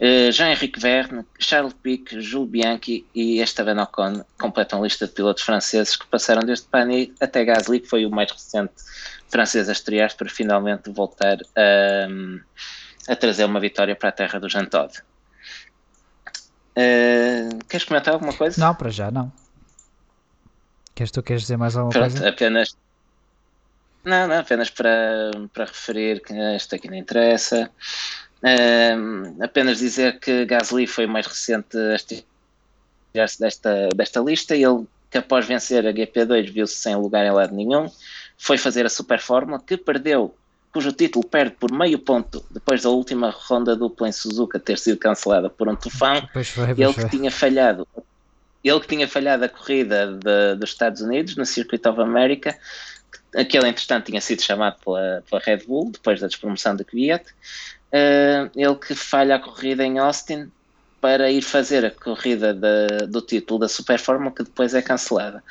Uh, 0.00 0.32
Jean-Henrique 0.32 0.80
Verne, 0.80 1.24
Charles 1.38 1.74
Pic, 1.74 2.20
Jules 2.20 2.50
Bianchi 2.50 3.06
e 3.14 3.40
Esteban 3.40 3.80
Ocon 3.82 4.24
completam 4.38 4.80
a 4.80 4.82
lista 4.82 5.06
de 5.06 5.12
pilotos 5.12 5.44
franceses 5.44 5.96
que 5.96 6.06
passaram 6.06 6.42
desde 6.42 6.66
Pani 6.66 7.14
até 7.20 7.44
Gasly, 7.44 7.80
que 7.80 7.88
foi 7.88 8.04
o 8.04 8.10
mais 8.10 8.30
recente 8.30 8.72
francês 9.28 9.68
a 9.68 9.72
estrear 9.72 10.14
para 10.16 10.28
finalmente 10.28 10.90
voltar 10.90 11.38
a, 11.56 13.12
a 13.12 13.16
trazer 13.16 13.44
uma 13.44 13.60
vitória 13.60 13.94
para 13.94 14.08
a 14.08 14.12
terra 14.12 14.38
do 14.38 14.48
Jean 14.48 14.66
Todt. 14.66 15.02
Uh, 16.76 17.64
queres 17.68 17.84
comentar 17.84 18.14
alguma 18.14 18.32
coisa? 18.32 18.60
Não, 18.60 18.74
para 18.74 18.90
já 18.90 19.10
não. 19.10 19.32
Queres 20.94 21.10
tu 21.10 21.22
queres 21.22 21.42
dizer 21.42 21.56
mais 21.56 21.76
alguma 21.76 21.92
Pronto, 21.92 22.10
coisa? 22.12 22.28
Apenas 22.28 22.76
não, 24.04 24.26
não, 24.26 24.38
apenas 24.38 24.68
para, 24.68 25.30
para 25.52 25.64
referir 25.64 26.20
que 26.22 26.34
isto 26.56 26.74
aqui 26.74 26.88
não 26.88 26.96
interessa. 26.96 27.70
Uh, 28.42 29.42
apenas 29.42 29.78
dizer 29.78 30.18
que 30.18 30.44
Gasly 30.44 30.86
foi 30.86 31.06
o 31.06 31.08
mais 31.08 31.26
recente 31.26 31.76
a 31.78 31.96
tirar-se 33.12 33.38
desta, 33.38 33.88
desta 33.94 34.20
lista 34.20 34.56
e 34.56 34.64
ele, 34.64 34.84
que 35.08 35.18
após 35.18 35.46
vencer 35.46 35.86
a 35.86 35.92
GP2, 35.92 36.50
viu-se 36.50 36.74
sem 36.74 36.96
lugar 36.96 37.24
em 37.24 37.30
lado 37.30 37.54
nenhum. 37.54 37.88
Foi 38.36 38.58
fazer 38.58 38.84
a 38.84 38.88
Super 38.88 39.20
Fórmula, 39.20 39.62
que 39.64 39.76
perdeu, 39.76 40.34
cujo 40.72 40.92
título 40.92 41.24
perde 41.26 41.54
por 41.58 41.70
meio 41.70 41.98
ponto 41.98 42.44
depois 42.50 42.82
da 42.82 42.88
última 42.88 43.30
ronda 43.30 43.76
dupla 43.76 44.08
em 44.08 44.12
Suzuka 44.12 44.58
ter 44.58 44.78
sido 44.78 44.98
cancelada 44.98 45.50
por 45.50 45.68
um 45.68 45.76
tufão. 45.76 46.26
Pois 46.32 46.48
foi, 46.48 46.66
pois 46.66 46.78
ele 46.78 46.92
foi. 46.92 47.04
que 47.04 47.10
tinha 47.10 47.30
falhado 47.30 47.86
ele 48.64 48.80
que 48.80 48.88
tinha 48.88 49.08
falhado 49.08 49.44
a 49.44 49.48
corrida 49.48 50.06
de, 50.06 50.54
dos 50.56 50.70
Estados 50.70 51.02
Unidos 51.02 51.36
no 51.36 51.44
Circuit 51.44 51.86
of 51.86 52.00
America 52.00 52.56
aquele 53.36 53.68
entretanto 53.68 54.06
tinha 54.06 54.20
sido 54.20 54.40
chamado 54.40 54.76
pela, 54.82 55.22
pela 55.28 55.42
Red 55.44 55.64
Bull 55.66 55.90
depois 55.92 56.20
da 56.20 56.26
despromoção 56.26 56.74
de 56.74 56.84
Kvyat 56.84 57.26
uh, 57.28 58.50
ele 58.54 58.76
que 58.76 58.94
falha 58.94 59.36
a 59.36 59.38
corrida 59.38 59.84
em 59.84 59.98
Austin 59.98 60.50
para 61.00 61.30
ir 61.30 61.42
fazer 61.42 61.84
a 61.84 61.90
corrida 61.90 62.54
de, 62.54 63.06
do 63.08 63.20
título 63.20 63.60
da 63.60 63.68
Super 63.68 63.98
Fórmula 63.98 64.30
que 64.30 64.44
depois 64.44 64.72
é 64.72 64.80
cancelada 64.80 65.42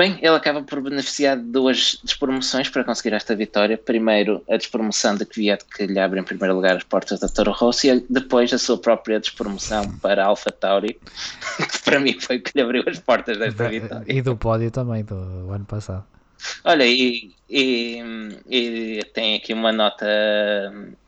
Bem, 0.00 0.18
ele 0.22 0.34
acaba 0.34 0.62
por 0.62 0.80
beneficiar 0.80 1.36
de 1.36 1.42
duas 1.42 2.00
despromoções 2.02 2.70
para 2.70 2.82
conseguir 2.82 3.14
esta 3.14 3.36
vitória. 3.36 3.76
Primeiro, 3.76 4.42
a 4.48 4.56
despromoção 4.56 5.14
de 5.14 5.26
Kvyat, 5.26 5.62
que 5.66 5.86
lhe 5.86 5.98
abre 5.98 6.18
em 6.18 6.24
primeiro 6.24 6.54
lugar 6.54 6.74
as 6.74 6.84
portas 6.84 7.20
da 7.20 7.28
Toro 7.28 7.52
Rosso, 7.52 7.86
e 7.86 8.00
depois 8.08 8.50
a 8.54 8.56
sua 8.56 8.78
própria 8.78 9.20
despromoção 9.20 9.86
para 9.98 10.24
Alpha 10.24 10.50
Tauri, 10.50 10.98
que 11.70 11.82
para 11.84 12.00
mim 12.00 12.18
foi 12.18 12.38
o 12.38 12.42
que 12.42 12.52
lhe 12.54 12.62
abriu 12.62 12.82
as 12.86 12.98
portas 12.98 13.36
desta 13.36 13.68
vitória. 13.68 14.04
E 14.08 14.22
do 14.22 14.34
pódio 14.38 14.70
também, 14.70 15.04
do 15.04 15.52
ano 15.52 15.66
passado. 15.66 16.06
Olha, 16.64 16.86
e, 16.86 17.34
e, 17.46 18.02
e, 18.48 19.04
tem 19.12 19.36
aqui 19.36 19.52
uma 19.52 19.70
nota, 19.70 20.06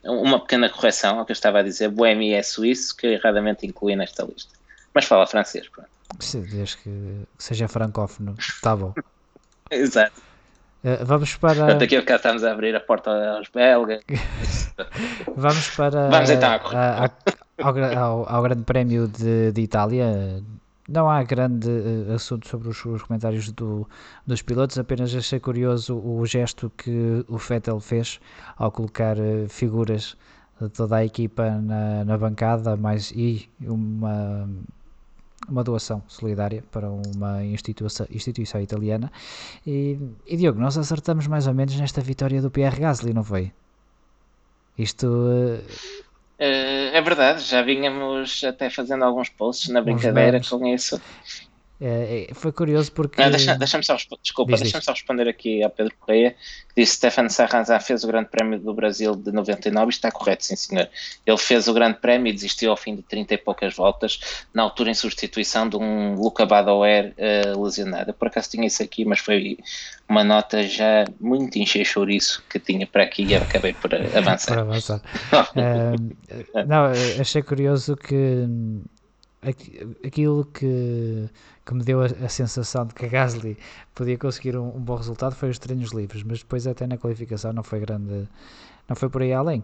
uma 0.05 0.38
pequena 0.38 0.68
correção 0.68 1.18
ao 1.18 1.24
que 1.24 1.32
eu 1.32 1.34
estava 1.34 1.61
a 1.61 1.62
dizer. 1.62 1.88
Boemi 1.88 2.34
é 2.34 2.43
suíço, 2.43 2.95
que 2.95 3.07
erradamente 3.07 3.66
incluí 3.66 3.97
nesta 3.97 4.22
lista. 4.22 4.53
Mas 4.93 5.07
fala 5.07 5.26
francês, 5.26 5.66
pronto. 5.70 5.88
Desde 6.18 6.76
que 6.78 7.26
seja 7.38 7.68
francófono, 7.68 8.34
está 8.38 8.76
bom. 8.76 8.94
Exato. 9.70 10.20
Uh, 10.84 11.04
vamos 11.04 11.36
para. 11.36 11.74
Daqui 11.74 11.96
a 11.96 12.00
bocado 12.00 12.16
estamos 12.16 12.44
a 12.44 12.50
abrir 12.50 12.74
a 12.74 12.80
porta 12.80 13.10
aos 13.36 13.48
belgas. 13.48 14.02
vamos 15.36 15.70
para. 15.76 16.08
Vamos 16.08 16.30
então 16.30 16.50
a, 16.50 17.04
a, 17.04 17.10
ao, 17.62 17.78
ao, 17.78 18.28
ao, 18.28 18.42
Grande 18.42 18.64
Prémio 18.64 19.06
de, 19.06 19.52
de 19.52 19.60
Itália. 19.60 20.42
Não 20.88 21.08
há 21.08 21.22
grande 21.22 21.68
uh, 21.68 22.14
assunto 22.14 22.48
sobre 22.48 22.68
os, 22.68 22.84
os 22.84 23.02
comentários 23.02 23.52
do, 23.52 23.88
dos 24.26 24.42
pilotos, 24.42 24.76
apenas 24.76 25.14
achei 25.14 25.38
curioso 25.38 25.96
o 25.96 26.26
gesto 26.26 26.70
que 26.76 27.24
o 27.28 27.38
Vettel 27.38 27.78
fez 27.78 28.20
ao 28.56 28.72
colocar 28.72 29.16
uh, 29.16 29.48
figuras 29.48 30.16
de 30.60 30.68
toda 30.68 30.96
a 30.96 31.04
equipa 31.04 31.48
na, 31.50 32.04
na 32.04 32.18
bancada 32.18 32.76
mais, 32.76 33.12
e 33.12 33.48
uma, 33.60 34.48
uma 35.49 35.64
doação 35.64 36.03
solidária 36.09 36.62
para 36.70 36.88
uma 36.88 37.45
instituição, 37.45 38.07
instituição 38.11 38.61
italiana. 38.61 39.11
E, 39.66 39.99
e, 40.26 40.36
Diogo, 40.36 40.61
nós 40.61 40.78
acertamos 40.78 41.26
mais 41.26 41.47
ou 41.47 41.55
menos 41.55 41.76
nesta 41.76 42.01
vitória 42.01 42.40
do 42.40 42.51
Pierre 42.51 42.80
Gasly, 42.80 43.12
não 43.12 43.24
foi? 43.24 43.53
Isto. 44.78 45.07
Uh, 45.07 46.90
é 46.93 47.01
verdade, 47.01 47.43
já 47.43 47.62
vínhamos 47.62 48.43
até 48.45 48.68
fazendo 48.68 49.05
alguns 49.05 49.28
posts 49.28 49.68
na 49.68 49.80
brincadeira 49.80 50.40
com 50.49 50.66
isso. 50.66 51.01
É, 51.84 52.28
foi 52.32 52.52
curioso 52.52 52.92
porque. 52.92 53.20
Não, 53.20 53.28
deixa, 53.28 53.56
deixa 53.56 53.82
só, 53.82 53.96
desculpa, 54.22 54.56
deixa-me 54.56 54.84
só 54.84 54.92
responder 54.92 55.28
aqui 55.28 55.64
a 55.64 55.68
Pedro 55.68 55.92
Correia, 55.98 56.36
que 56.68 56.80
disse 56.80 56.94
Stefano 56.94 57.28
Sarrazin 57.28 57.80
fez 57.80 58.04
o 58.04 58.06
Grande 58.06 58.28
Prémio 58.28 58.60
do 58.60 58.72
Brasil 58.72 59.16
de 59.16 59.32
99 59.32 59.86
e 59.86 59.90
está 59.90 60.12
correto, 60.12 60.44
sim 60.44 60.54
senhor. 60.54 60.88
Ele 61.26 61.38
fez 61.38 61.66
o 61.66 61.74
Grande 61.74 61.98
Prémio 61.98 62.30
e 62.30 62.32
desistiu 62.32 62.70
ao 62.70 62.76
fim 62.76 62.94
de 62.94 63.02
30 63.02 63.34
e 63.34 63.36
poucas 63.36 63.74
voltas, 63.74 64.44
na 64.54 64.62
altura 64.62 64.90
em 64.90 64.94
substituição 64.94 65.68
de 65.68 65.76
um 65.76 66.14
Luca 66.14 66.46
Badoer 66.46 67.14
uh, 67.18 67.60
lesionado. 67.60 68.10
Eu 68.10 68.14
por 68.14 68.28
acaso 68.28 68.50
tinha 68.50 68.64
isso 68.64 68.80
aqui, 68.80 69.04
mas 69.04 69.18
foi 69.18 69.58
uma 70.08 70.22
nota 70.22 70.62
já 70.62 71.04
muito 71.20 71.58
enxerchouriço 71.58 72.44
que 72.48 72.60
tinha 72.60 72.86
para 72.86 73.02
aqui 73.02 73.24
e 73.24 73.34
acabei 73.34 73.72
por 73.72 73.92
avançar. 73.92 74.54
por 74.54 74.58
avançar. 74.60 75.02
uh, 75.32 76.62
não, 76.64 76.84
achei 77.20 77.42
curioso 77.42 77.96
que 77.96 78.46
aquilo 79.43 80.45
que, 80.45 81.28
que 81.66 81.74
me 81.74 81.82
deu 81.82 82.01
a, 82.01 82.07
a, 82.07 82.28
sensação 82.28 82.86
de 82.86 82.95
que 82.95 83.07
a 83.07 83.09
Gasly 83.09 83.59
podia 83.95 84.16
conseguir 84.16 84.57
um, 84.57 84.76
um, 84.76 84.80
bom 84.80 84.95
resultado 84.95 85.34
foi 85.34 85.51
os 85.51 85.59
treinos 85.59 85.90
livres, 85.93 86.22
mas 86.22 86.38
depois 86.38 86.66
até 86.66 86.86
na 86.86 86.97
qualificação 86.97 87.53
não 87.53 87.64
foi 87.64 87.80
grande, 87.80 88.28
não 88.88 88.96
foi 88.96 89.08
por 89.08 89.22
aí 89.22 89.32
além. 89.32 89.60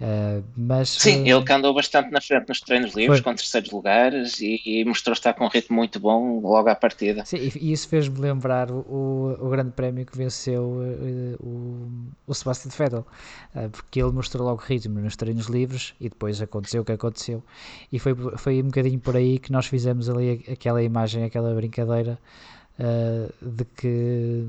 Uh, 0.00 0.44
mas, 0.56 0.90
Sim, 0.90 1.22
uh, 1.22 1.26
ele 1.26 1.44
que 1.44 1.52
andou 1.52 1.74
bastante 1.74 2.10
na 2.10 2.20
frente 2.20 2.48
nos 2.48 2.60
treinos 2.60 2.94
livres, 2.94 3.20
foi. 3.20 3.32
com 3.32 3.34
terceiros 3.34 3.70
lugares 3.70 4.40
e, 4.40 4.60
e, 4.64 4.84
mostrou 4.84 5.12
estar 5.12 5.34
com 5.34 5.44
um 5.44 5.48
ritmo 5.48 5.76
muito 5.76 5.98
bom 5.98 6.40
logo 6.40 6.68
à 6.68 6.74
partida. 6.74 7.24
Sim, 7.24 7.38
e, 7.38 7.72
isso 7.72 7.88
fez-me 7.88 8.20
lembrar 8.20 8.70
o, 8.70 9.36
o 9.40 9.48
grande 9.48 9.72
prémio 9.72 10.06
que 10.06 10.16
venceu 10.16 10.62
uh, 10.62 11.44
o, 11.44 11.88
o 12.26 12.34
Sebastian 12.34 12.70
Vettel, 12.70 13.06
porque 13.72 14.00
ele 14.00 14.12
mostrou 14.12 14.46
logo 14.46 14.62
ritmo 14.62 15.00
nos 15.00 15.16
treinos 15.16 15.46
livres 15.46 15.94
e 16.00 16.08
depois 16.08 16.40
aconteceu 16.40 16.82
o 16.82 16.84
que 16.84 16.92
aconteceu. 16.92 17.42
E 17.90 17.98
foi, 17.98 18.14
foi 18.36 18.62
um 18.62 18.66
bocadinho 18.66 19.00
por 19.00 19.16
aí 19.16 19.38
que 19.38 19.50
nós 19.50 19.66
fizemos 19.66 20.08
ali 20.08 20.44
aquela 20.50 20.82
imagem, 20.82 21.24
aquela 21.24 21.52
brincadeira 21.54 22.18
de 23.42 23.64
que 23.64 24.44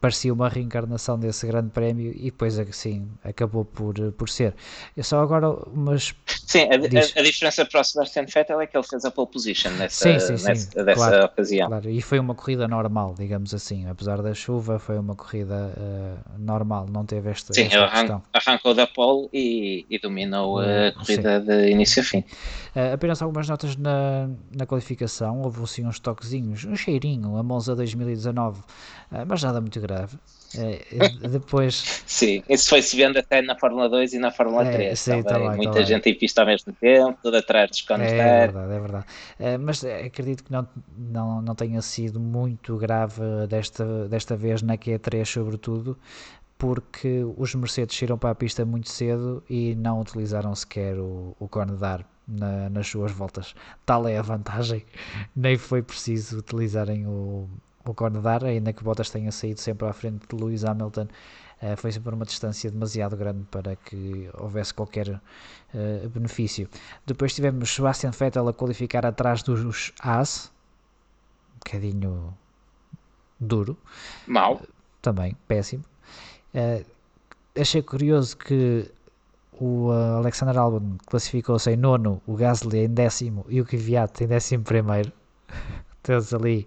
parecia 0.00 0.32
uma 0.32 0.48
reencarnação 0.48 1.18
desse 1.18 1.46
grande 1.46 1.70
prémio 1.70 2.12
e 2.16 2.24
depois 2.24 2.58
assim 2.58 3.08
acabou 3.22 3.64
por, 3.64 3.94
por 4.12 4.28
ser. 4.28 4.54
Eu 4.96 5.04
só 5.04 5.20
agora 5.20 5.50
umas. 5.50 6.14
Sim, 6.26 6.62
a, 6.62 6.74
a, 6.74 7.20
a 7.20 7.22
diferença 7.22 7.64
para 7.64 7.80
o 7.80 7.84
Sebastian 7.84 8.24
Vettel 8.24 8.60
é 8.60 8.66
que 8.66 8.76
ele 8.76 8.86
fez 8.86 9.04
a 9.04 9.10
pole 9.10 9.28
position 9.28 9.70
nessa, 9.72 10.12
sim, 10.12 10.18
sim, 10.18 10.36
sim, 10.36 10.44
nessa, 10.46 10.84
dessa 10.84 11.08
claro, 11.08 11.24
ocasião. 11.26 11.68
Claro. 11.68 11.90
E 11.90 12.02
foi 12.02 12.18
uma 12.18 12.34
corrida 12.34 12.66
normal, 12.66 13.14
digamos 13.16 13.54
assim, 13.54 13.86
apesar 13.86 14.22
da 14.22 14.34
chuva, 14.34 14.78
foi 14.78 14.98
uma 14.98 15.14
corrida 15.14 15.72
uh, 15.76 16.38
normal, 16.38 16.86
não 16.90 17.04
teve 17.04 17.30
esta, 17.30 17.52
sim, 17.52 17.66
esta 17.66 17.84
arran 17.84 18.22
arrancou 18.32 18.74
da 18.74 18.86
pole 18.86 19.28
e, 19.32 19.86
e 19.88 19.98
dominou 19.98 20.58
a 20.58 20.92
corrida 20.92 21.40
sim. 21.40 21.46
de 21.46 21.70
início 21.70 22.02
a 22.02 22.04
fim. 22.04 22.18
Uh, 22.18 22.94
apenas 22.94 23.20
algumas 23.22 23.48
notas 23.48 23.76
na, 23.76 24.28
na 24.56 24.66
qualificação, 24.66 25.42
houve 25.42 25.62
assim 25.62 25.86
uns 25.86 25.98
toquezinhos, 25.98 26.64
um 26.64 26.74
cheirinho, 26.74 27.36
a 27.36 27.42
Monza 27.42 27.76
2019, 27.76 28.60
uh, 28.60 28.64
mas 29.26 29.42
nada 29.42 29.60
muito 29.60 29.78
grave. 29.90 30.16
Uh, 30.54 31.28
depois. 31.28 32.02
Sim, 32.06 32.42
isso 32.48 32.68
foi-se 32.68 32.96
vendo 32.96 33.18
até 33.18 33.40
na 33.40 33.56
Fórmula 33.56 33.88
2 33.88 34.14
e 34.14 34.18
na 34.18 34.32
Fórmula 34.32 34.66
é, 34.66 34.72
3. 34.72 34.98
Sim, 34.98 35.22
tá 35.22 35.38
bem, 35.38 35.56
Muita 35.56 35.74
tá 35.74 35.82
gente 35.82 36.04
bem. 36.04 36.12
em 36.12 36.18
pista 36.18 36.40
ao 36.40 36.46
mesmo 36.46 36.72
tempo, 36.72 37.18
tudo 37.22 37.36
atrás 37.36 37.70
dos 37.70 37.82
cones 37.82 38.10
É 38.10 38.46
verdade, 38.46 38.72
é 38.72 38.80
verdade. 38.80 39.06
Uh, 39.38 39.58
mas 39.60 39.84
acredito 39.84 40.44
que 40.44 40.50
não, 40.50 40.68
não, 40.96 41.42
não 41.42 41.54
tenha 41.54 41.80
sido 41.82 42.18
muito 42.18 42.76
grave 42.76 43.22
desta, 43.48 44.08
desta 44.08 44.36
vez 44.36 44.60
na 44.62 44.76
Q3, 44.76 45.24
sobretudo, 45.24 45.96
porque 46.58 47.24
os 47.36 47.54
Mercedes 47.54 47.96
saíram 47.96 48.18
para 48.18 48.30
a 48.30 48.34
pista 48.34 48.64
muito 48.64 48.90
cedo 48.90 49.42
e 49.48 49.74
não 49.76 50.00
utilizaram 50.00 50.54
sequer 50.54 50.98
o, 50.98 51.34
o 51.38 51.48
cone 51.48 51.76
de 51.76 51.84
ar 51.84 52.04
na, 52.26 52.68
nas 52.68 52.88
suas 52.88 53.12
voltas. 53.12 53.54
Tal 53.86 54.06
é 54.08 54.18
a 54.18 54.22
vantagem, 54.22 54.84
nem 55.34 55.56
foi 55.56 55.80
preciso 55.80 56.38
utilizarem 56.38 57.06
o, 57.06 57.48
o 57.84 57.94
Cornedar, 57.94 58.44
ainda 58.44 58.72
que 58.72 58.84
Bottas 58.84 59.10
tenha 59.10 59.32
saído 59.32 59.60
sempre 59.60 59.88
à 59.88 59.92
frente 59.92 60.26
de 60.28 60.36
Lewis 60.36 60.64
Hamilton. 60.64 61.08
Uh, 61.62 61.76
foi 61.76 61.92
sempre 61.92 62.14
uma 62.14 62.24
distância 62.24 62.70
demasiado 62.70 63.16
grande 63.16 63.44
para 63.50 63.76
que 63.76 64.30
houvesse 64.38 64.72
qualquer 64.72 65.08
uh, 65.08 66.08
benefício. 66.08 66.68
Depois 67.06 67.34
tivemos 67.34 67.70
Sebastian 67.70 68.12
Vettel 68.12 68.48
a 68.48 68.52
qualificar 68.52 69.04
atrás 69.04 69.42
dos 69.42 69.92
Haas, 70.00 70.50
um 71.54 71.58
bocadinho 71.58 72.34
duro. 73.38 73.76
Mal. 74.26 74.62
Também, 75.02 75.36
péssimo. 75.46 75.84
Uh, 76.54 76.84
achei 77.58 77.82
curioso 77.82 78.36
que 78.38 78.90
o 79.52 79.90
Alexander 79.90 80.56
Albon 80.56 80.96
classificou-se 81.06 81.70
em 81.70 81.76
nono, 81.76 82.22
o 82.26 82.34
Gasly 82.34 82.86
em 82.86 82.88
décimo 82.88 83.44
e 83.50 83.60
o 83.60 83.66
Kvyat 83.66 84.24
em 84.24 84.26
décimo 84.26 84.64
primeiro. 84.64 85.12
Todos 86.02 86.32
ali. 86.32 86.66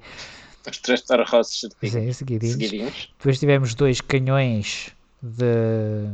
Os 0.69 0.77
três 0.77 1.01
Toro 1.01 1.23
Rossos 1.25 1.69
seguidinhos. 1.79 2.17
seguidinhos. 2.17 3.13
Depois 3.17 3.39
tivemos 3.39 3.75
dois 3.75 4.01
canhões 4.01 4.93
de 5.21 6.09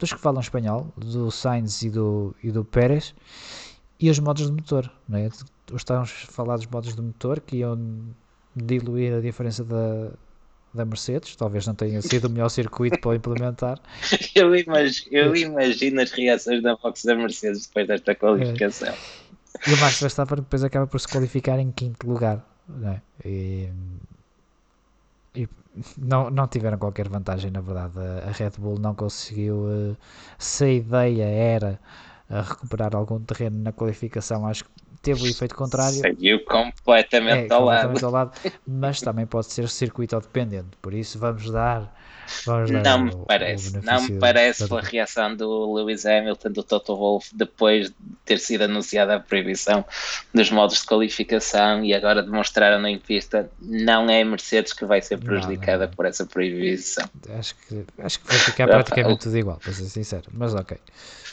dos 0.00 0.12
que 0.14 0.18
falam 0.18 0.40
espanhol, 0.40 0.92
do 0.96 1.30
Sainz 1.30 1.82
e 1.82 1.90
do, 1.90 2.34
e 2.42 2.50
do 2.50 2.64
Pérez, 2.64 3.14
e 4.00 4.08
os 4.08 4.18
modos 4.18 4.46
de 4.46 4.52
motor. 4.52 4.90
Não 5.06 5.18
é? 5.18 5.28
Estávamos 5.74 6.10
a 6.26 6.32
falar 6.32 6.56
dos 6.56 6.66
modos 6.66 6.96
de 6.96 7.02
motor 7.02 7.38
que 7.40 7.58
iam 7.58 7.78
diluir 8.56 9.14
a 9.14 9.20
diferença 9.20 9.62
da, 9.62 10.10
da 10.72 10.84
Mercedes, 10.84 11.36
talvez 11.36 11.66
não 11.66 11.74
tenha 11.74 12.00
sido 12.00 12.26
o 12.26 12.30
melhor 12.30 12.48
circuito 12.48 12.98
para 12.98 13.14
implementar. 13.14 13.78
eu, 14.34 14.56
imagino, 14.56 15.08
eu 15.10 15.36
imagino 15.36 16.00
as 16.00 16.10
reações 16.10 16.62
da 16.62 16.76
Fox 16.76 17.04
da 17.04 17.14
Mercedes 17.14 17.66
depois 17.66 17.86
desta 17.86 18.14
qualificação. 18.14 18.88
É. 18.88 18.96
E 19.70 19.74
o 19.74 19.76
Max 19.78 20.00
Verstappen 20.00 20.36
depois 20.36 20.64
acaba 20.64 20.86
por 20.86 20.98
se 20.98 21.08
qualificar 21.08 21.58
em 21.58 21.70
quinto 21.70 22.08
lugar. 22.08 22.49
Não 22.78 22.90
é? 22.90 23.02
e, 23.24 23.68
e, 25.34 25.48
não, 25.96 26.30
não 26.30 26.46
tiveram 26.46 26.78
qualquer 26.78 27.08
vantagem, 27.08 27.50
na 27.50 27.60
verdade. 27.60 27.98
A 28.26 28.30
Red 28.32 28.52
Bull 28.58 28.78
não 28.78 28.94
conseguiu. 28.94 29.66
Eh, 29.70 29.96
se 30.38 30.64
a 30.64 30.68
ideia 30.68 31.24
era 31.24 31.80
eh, 32.28 32.40
recuperar 32.40 32.94
algum 32.94 33.20
terreno 33.20 33.62
na 33.62 33.72
qualificação, 33.72 34.46
acho 34.46 34.64
que 34.64 34.70
teve 35.02 35.22
o 35.22 35.26
efeito 35.26 35.54
contrário. 35.54 35.98
Saiu 35.98 36.44
completamente, 36.44 37.50
é, 37.50 37.54
ao, 37.54 37.60
completamente 37.62 38.02
lado. 38.02 38.04
ao 38.04 38.12
lado. 38.12 38.32
Mas 38.66 39.00
também 39.00 39.26
pode 39.26 39.46
ser 39.46 39.68
circuito 39.68 40.18
dependente, 40.20 40.76
por 40.80 40.94
isso 40.94 41.18
vamos 41.18 41.50
dar. 41.50 41.94
Não 42.82 43.04
me 43.04 43.16
parece, 43.26 43.80
não 43.82 44.02
me 44.02 44.18
parece 44.18 44.68
pela 44.68 44.80
reação 44.80 45.34
do 45.34 45.74
Lewis 45.74 46.06
Hamilton, 46.06 46.50
do 46.52 46.62
Toto 46.62 46.96
Wolff, 46.96 47.30
depois 47.34 47.88
de 47.88 47.94
ter 48.24 48.38
sido 48.38 48.62
anunciada 48.62 49.16
a 49.16 49.20
proibição 49.20 49.84
dos 50.34 50.50
modos 50.50 50.80
de 50.80 50.86
qualificação 50.86 51.84
e 51.84 51.94
agora 51.94 52.22
demonstraram 52.22 52.86
em 52.86 52.98
pista, 52.98 53.50
não 53.60 54.08
é 54.08 54.22
a 54.22 54.24
Mercedes 54.24 54.72
que 54.72 54.84
vai 54.84 55.00
ser 55.00 55.18
prejudicada 55.18 55.84
não, 55.84 55.86
não. 55.86 55.96
por 55.96 56.06
essa 56.06 56.26
proibição. 56.26 57.08
Acho 57.38 57.54
que, 57.54 57.84
acho 57.98 58.20
que 58.20 58.26
vai 58.26 58.38
ficar 58.38 58.66
praticamente 58.66 59.20
tudo 59.20 59.38
igual, 59.38 59.56
para 59.56 59.72
ser 59.72 59.84
sincero, 59.84 60.24
mas 60.32 60.54
ok. 60.54 60.78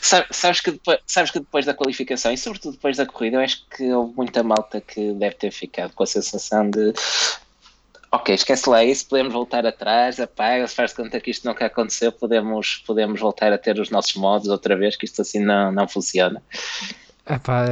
Sabes 0.00 0.60
que, 0.60 0.70
depois, 0.70 0.98
sabes 1.06 1.30
que 1.30 1.40
depois 1.40 1.66
da 1.66 1.74
qualificação 1.74 2.32
e 2.32 2.38
sobretudo 2.38 2.74
depois 2.74 2.96
da 2.96 3.04
corrida, 3.04 3.36
eu 3.36 3.40
acho 3.40 3.66
que 3.68 3.92
houve 3.92 4.14
muita 4.16 4.42
malta 4.42 4.80
que 4.80 5.12
deve 5.14 5.34
ter 5.34 5.50
ficado 5.50 5.92
com 5.92 6.02
a 6.02 6.06
sensação 6.06 6.70
de 6.70 6.92
ok, 8.10 8.34
esquece 8.34 8.68
lá 8.68 8.84
isso, 8.84 9.06
podemos 9.06 9.32
voltar 9.32 9.66
atrás, 9.66 10.18
apaga, 10.20 10.66
se 10.66 10.74
faz 10.74 10.92
conta 10.92 11.20
que 11.20 11.30
isto 11.30 11.46
nunca 11.46 11.66
aconteceu, 11.66 12.10
podemos, 12.12 12.82
podemos 12.86 13.20
voltar 13.20 13.52
a 13.52 13.58
ter 13.58 13.78
os 13.78 13.90
nossos 13.90 14.14
modos 14.14 14.48
outra 14.48 14.76
vez, 14.76 14.96
que 14.96 15.04
isto 15.04 15.22
assim 15.22 15.40
não, 15.40 15.72
não 15.72 15.86
funciona. 15.86 16.42
Epá, 17.28 17.66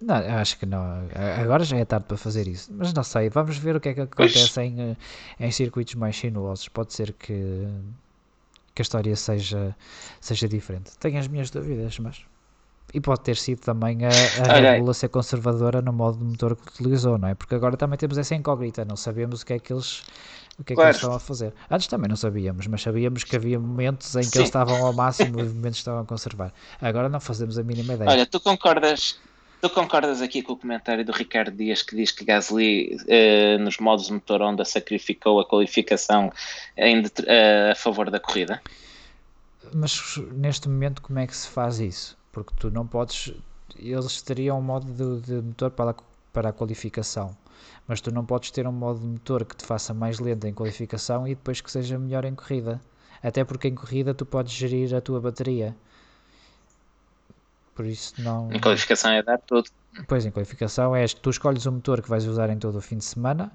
não, 0.00 0.16
acho 0.16 0.58
que 0.58 0.66
não. 0.66 1.08
Agora 1.40 1.62
já 1.62 1.76
é 1.76 1.84
tarde 1.84 2.06
para 2.06 2.16
fazer 2.16 2.48
isso. 2.48 2.72
Mas 2.74 2.92
não 2.92 3.04
sei, 3.04 3.30
vamos 3.30 3.56
ver 3.56 3.76
o 3.76 3.80
que 3.80 3.90
é 3.90 3.94
que 3.94 4.00
acontece 4.00 4.60
em, 4.60 4.96
em 5.38 5.50
circuitos 5.50 5.94
mais 5.94 6.16
sinuosos. 6.16 6.68
Pode 6.68 6.92
ser 6.92 7.12
que 7.12 7.68
que 8.74 8.80
a 8.80 8.84
história 8.84 9.14
seja, 9.16 9.76
seja 10.20 10.48
diferente. 10.48 10.96
Tenho 10.98 11.18
as 11.18 11.28
minhas 11.28 11.50
dúvidas, 11.50 11.98
mas. 11.98 12.24
E 12.94 13.00
pode 13.00 13.20
ter 13.22 13.36
sido 13.36 13.60
também 13.60 13.98
a, 14.04 14.08
a 14.08 14.60
Red 14.60 14.80
Bull 14.80 14.90
a 14.90 14.94
ser 14.94 15.08
conservadora 15.08 15.80
no 15.80 15.92
modo 15.92 16.18
de 16.18 16.24
motor 16.24 16.56
que 16.56 16.82
utilizou, 16.82 17.16
não 17.16 17.28
é? 17.28 17.34
Porque 17.34 17.54
agora 17.54 17.76
também 17.76 17.98
temos 17.98 18.18
essa 18.18 18.34
incógnita, 18.34 18.84
não 18.84 18.96
sabemos 18.96 19.42
o 19.42 19.46
que 19.46 19.54
é 19.54 19.58
que 19.58 19.72
eles, 19.72 20.02
o 20.58 20.64
que 20.64 20.74
é 20.74 20.76
que 20.76 20.82
eles 20.82 20.96
estão 20.96 21.14
a 21.14 21.18
fazer. 21.18 21.54
Antes 21.70 21.86
também 21.86 22.08
não 22.08 22.16
sabíamos, 22.16 22.66
mas 22.66 22.82
sabíamos 22.82 23.24
que 23.24 23.34
havia 23.34 23.58
momentos 23.58 24.14
em 24.14 24.20
que 24.20 24.26
Sim. 24.26 24.38
eles 24.40 24.48
estavam 24.48 24.84
ao 24.84 24.92
máximo 24.92 25.40
e 25.40 25.44
momentos 25.44 25.78
estavam 25.78 26.02
a 26.02 26.04
conservar. 26.04 26.52
Agora 26.80 27.08
não 27.08 27.18
fazemos 27.18 27.58
a 27.58 27.62
mínima 27.62 27.94
ideia. 27.94 28.10
Olha, 28.10 28.26
tu 28.26 28.38
concordas, 28.38 29.18
Tu 29.62 29.70
concordas 29.70 30.20
aqui 30.20 30.42
com 30.42 30.54
o 30.54 30.56
comentário 30.56 31.04
do 31.04 31.12
Ricardo 31.12 31.56
Dias 31.56 31.84
que 31.84 31.94
diz 31.94 32.10
que 32.10 32.24
Gasly 32.24 32.96
eh, 33.06 33.58
nos 33.58 33.78
modos 33.78 34.06
de 34.06 34.12
motor 34.12 34.42
Honda 34.42 34.64
sacrificou 34.64 35.38
a 35.38 35.48
qualificação 35.48 36.32
em, 36.76 37.04
eh, 37.26 37.70
a 37.70 37.74
favor 37.76 38.10
da 38.10 38.18
corrida? 38.18 38.60
Mas 39.72 40.16
neste 40.32 40.68
momento 40.68 41.00
como 41.00 41.20
é 41.20 41.28
que 41.28 41.36
se 41.36 41.46
faz 41.46 41.78
isso? 41.78 42.18
Porque 42.32 42.52
tu 42.58 42.70
não 42.70 42.86
podes. 42.86 43.32
Eles 43.78 44.22
teriam 44.22 44.58
um 44.58 44.62
modo 44.62 44.86
de, 44.86 45.26
de 45.26 45.42
motor 45.42 45.70
para, 45.70 45.94
para 46.32 46.48
a 46.48 46.52
qualificação, 46.52 47.36
mas 47.86 48.00
tu 48.00 48.12
não 48.12 48.24
podes 48.24 48.50
ter 48.50 48.66
um 48.66 48.72
modo 48.72 49.00
de 49.00 49.06
motor 49.06 49.44
que 49.44 49.56
te 49.56 49.64
faça 49.64 49.94
mais 49.94 50.18
lento 50.18 50.46
em 50.46 50.52
qualificação 50.52 51.26
e 51.26 51.34
depois 51.34 51.60
que 51.60 51.70
seja 51.70 51.98
melhor 51.98 52.24
em 52.24 52.34
corrida. 52.34 52.80
Até 53.22 53.44
porque 53.44 53.68
em 53.68 53.74
corrida 53.74 54.12
tu 54.12 54.26
podes 54.26 54.52
gerir 54.52 54.94
a 54.94 55.00
tua 55.00 55.20
bateria. 55.20 55.76
Por 57.74 57.86
isso 57.86 58.20
não. 58.20 58.52
Em 58.52 58.60
qualificação 58.60 59.12
é 59.12 59.22
dar 59.22 59.38
tudo. 59.38 59.70
Pois, 60.08 60.24
em 60.24 60.30
qualificação 60.30 60.96
é 60.96 61.06
tu 61.06 61.30
escolhes 61.30 61.66
o 61.66 61.72
motor 61.72 62.02
que 62.02 62.08
vais 62.08 62.26
usar 62.26 62.50
em 62.50 62.58
todo 62.58 62.76
o 62.76 62.80
fim 62.80 62.96
de 62.96 63.04
semana 63.04 63.52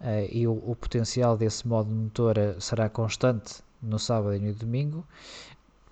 uh, 0.00 0.28
e 0.30 0.46
o, 0.46 0.52
o, 0.52 0.74
potencial 0.74 1.36
desse 1.36 1.66
modo 1.68 1.88
de 1.88 1.94
motor 1.94 2.38
eh, 2.38 2.56
será 2.58 2.88
constante 2.88 3.56
no 3.82 3.98
sábado 3.98 4.34
e 4.34 4.38
no 4.38 4.54
domingo. 4.54 5.06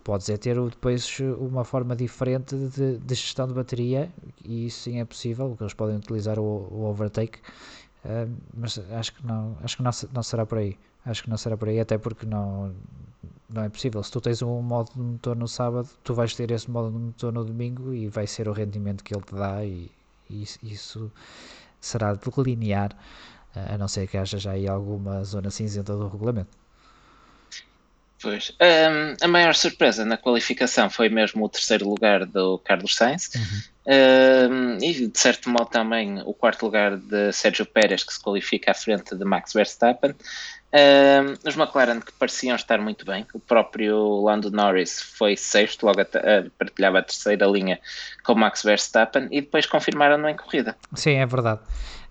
Podes 0.07 0.29
é 0.29 0.37
ter 0.37 0.55
depois 0.55 1.19
uma 1.41 1.65
forma 1.65 1.97
diferente 1.97 2.55
de, 2.55 2.97
de, 2.97 3.15
gestão 3.17 3.49
de 3.49 3.53
bateria 3.53 4.09
e 4.45 4.67
isso 4.67 4.83
sim 4.83 5.01
é 5.01 5.05
possível, 5.05 5.57
que 5.57 5.65
eles 5.65 5.75
podem 5.75 5.97
utilizar 5.97 6.39
o, 6.39 6.69
o 6.71 6.85
overtake, 6.85 7.41
uh, 8.05 8.33
mas 8.57 8.79
acho 8.93 9.13
que 9.15 9.27
não, 9.27 9.59
acho 9.65 9.77
que 9.77 9.83
não, 9.83 9.91
não 10.13 10.23
será 10.23 10.47
por 10.47 10.59
aí. 10.59 10.79
Acho 11.05 11.25
que 11.25 11.29
não 11.29 11.37
será 11.37 11.57
por 11.57 11.69
aí, 11.69 11.81
até 11.81 11.99
porque 11.99 12.25
não, 12.25 12.73
não 13.51 13.65
é 13.65 13.69
possível. 13.69 14.01
Se 14.01 14.13
tu 14.13 14.21
tens 14.21 14.41
um 14.43 14.63
modo 14.63 14.93
de 14.95 15.01
motor 15.01 15.35
no 15.35 15.49
sábado, 15.49 15.89
tu 16.05 16.15
vais 16.15 16.33
ter 16.37 16.53
esse 16.53 16.71
modo 16.71 16.93
de 16.97 16.99
motor 16.99 17.33
no 17.33 17.45
domingo 17.45 17.93
e 17.93 18.07
vai 18.07 18.29
ser 18.29 18.49
o 18.49 18.53
rendimento 18.53 19.03
que 19.03 19.13
ele 19.13 19.25
te 19.25 19.35
dá 19.35 19.65
e, 19.65 19.91
e 20.31 20.47
isso 20.63 21.11
será 21.81 22.17
linear, 22.39 22.97
a 23.57 23.77
não 23.77 23.89
ser 23.89 24.07
que 24.07 24.17
haja 24.17 24.39
já 24.39 24.53
aí 24.53 24.69
alguma 24.69 25.25
zona 25.25 25.51
cinzenta 25.51 25.97
do 25.97 26.07
regulamento. 26.07 26.57
Pois. 28.27 28.51
Um, 28.61 29.25
a 29.25 29.29
maior 29.29 29.55
surpresa 29.55 30.05
na 30.05 30.17
qualificação 30.17 30.91
foi 30.91 31.09
mesmo 31.09 31.45
o 31.45 31.49
terceiro 31.49 31.89
lugar 31.89 32.27
do 32.27 32.59
Carlos 32.59 32.97
Sainz. 32.97 33.31
Uhum. 33.37 33.61
Um, 33.87 34.79
e 34.83 35.07
de 35.07 35.17
certo 35.17 35.49
modo 35.49 35.67
também 35.67 36.21
o 36.27 36.35
quarto 36.35 36.65
lugar 36.65 36.97
de 36.97 37.31
Sérgio 37.31 37.65
Pérez, 37.65 38.03
que 38.03 38.13
se 38.13 38.21
qualifica 38.21 38.73
à 38.73 38.75
frente 38.75 39.15
de 39.15 39.25
Max 39.25 39.53
Verstappen. 39.53 40.11
Uh, 40.11 41.39
os 41.49 41.57
McLaren 41.57 42.01
que 42.01 42.13
pareciam 42.15 42.57
estar 42.57 42.81
muito 42.81 43.07
bem, 43.07 43.25
o 43.33 43.39
próprio 43.39 44.23
Lando 44.23 44.51
Norris 44.51 45.01
foi 45.01 45.37
sexto, 45.37 45.87
logo 45.87 46.01
a, 46.01 46.03
a, 46.03 46.51
partilhava 46.59 46.99
a 46.99 47.03
terceira 47.03 47.47
linha 47.47 47.79
com 48.25 48.35
Max 48.35 48.65
Verstappen 48.65 49.29
e 49.31 49.41
depois 49.41 49.67
confirmaram-no 49.67 50.29
em 50.29 50.37
corrida. 50.37 50.77
Sim, 50.97 51.15
é 51.15 51.27
verdade. 51.27 51.61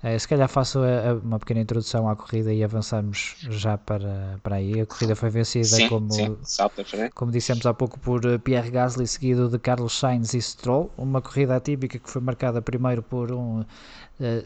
Uh, 0.06 0.20
se 0.20 0.28
calhar 0.28 0.48
faço 0.48 0.82
a, 0.84 1.10
a, 1.10 1.14
uma 1.16 1.40
pequena 1.40 1.62
introdução 1.62 2.08
à 2.08 2.16
corrida 2.16 2.54
e 2.54 2.64
avançamos 2.64 3.38
já 3.50 3.76
para, 3.76 4.40
para 4.44 4.58
aí. 4.58 4.80
A 4.80 4.86
corrida 4.86 5.16
foi 5.16 5.32
vencida, 5.32 5.66
sim, 5.66 5.90
como, 5.90 6.14
sim, 6.14 6.38
como 7.16 7.32
dissemos 7.32 7.66
há 7.66 7.74
pouco, 7.74 8.00
por 8.00 8.24
eh, 8.24 8.38
Pierre 8.38 8.70
Gasly, 8.70 9.08
seguido 9.08 9.50
de 9.50 9.58
Carlos 9.58 9.98
Sainz 9.98 10.36
e 10.36 10.42
Stroll. 10.42 10.92
Uma 10.96 11.24
corrida 11.24 11.56
atípica 11.56 11.98
que 11.98 12.08
foi 12.08 12.22
marcada 12.22 12.62
primeiro 12.62 13.02
por 13.02 13.32
um 13.32 13.62
uh, 13.62 13.66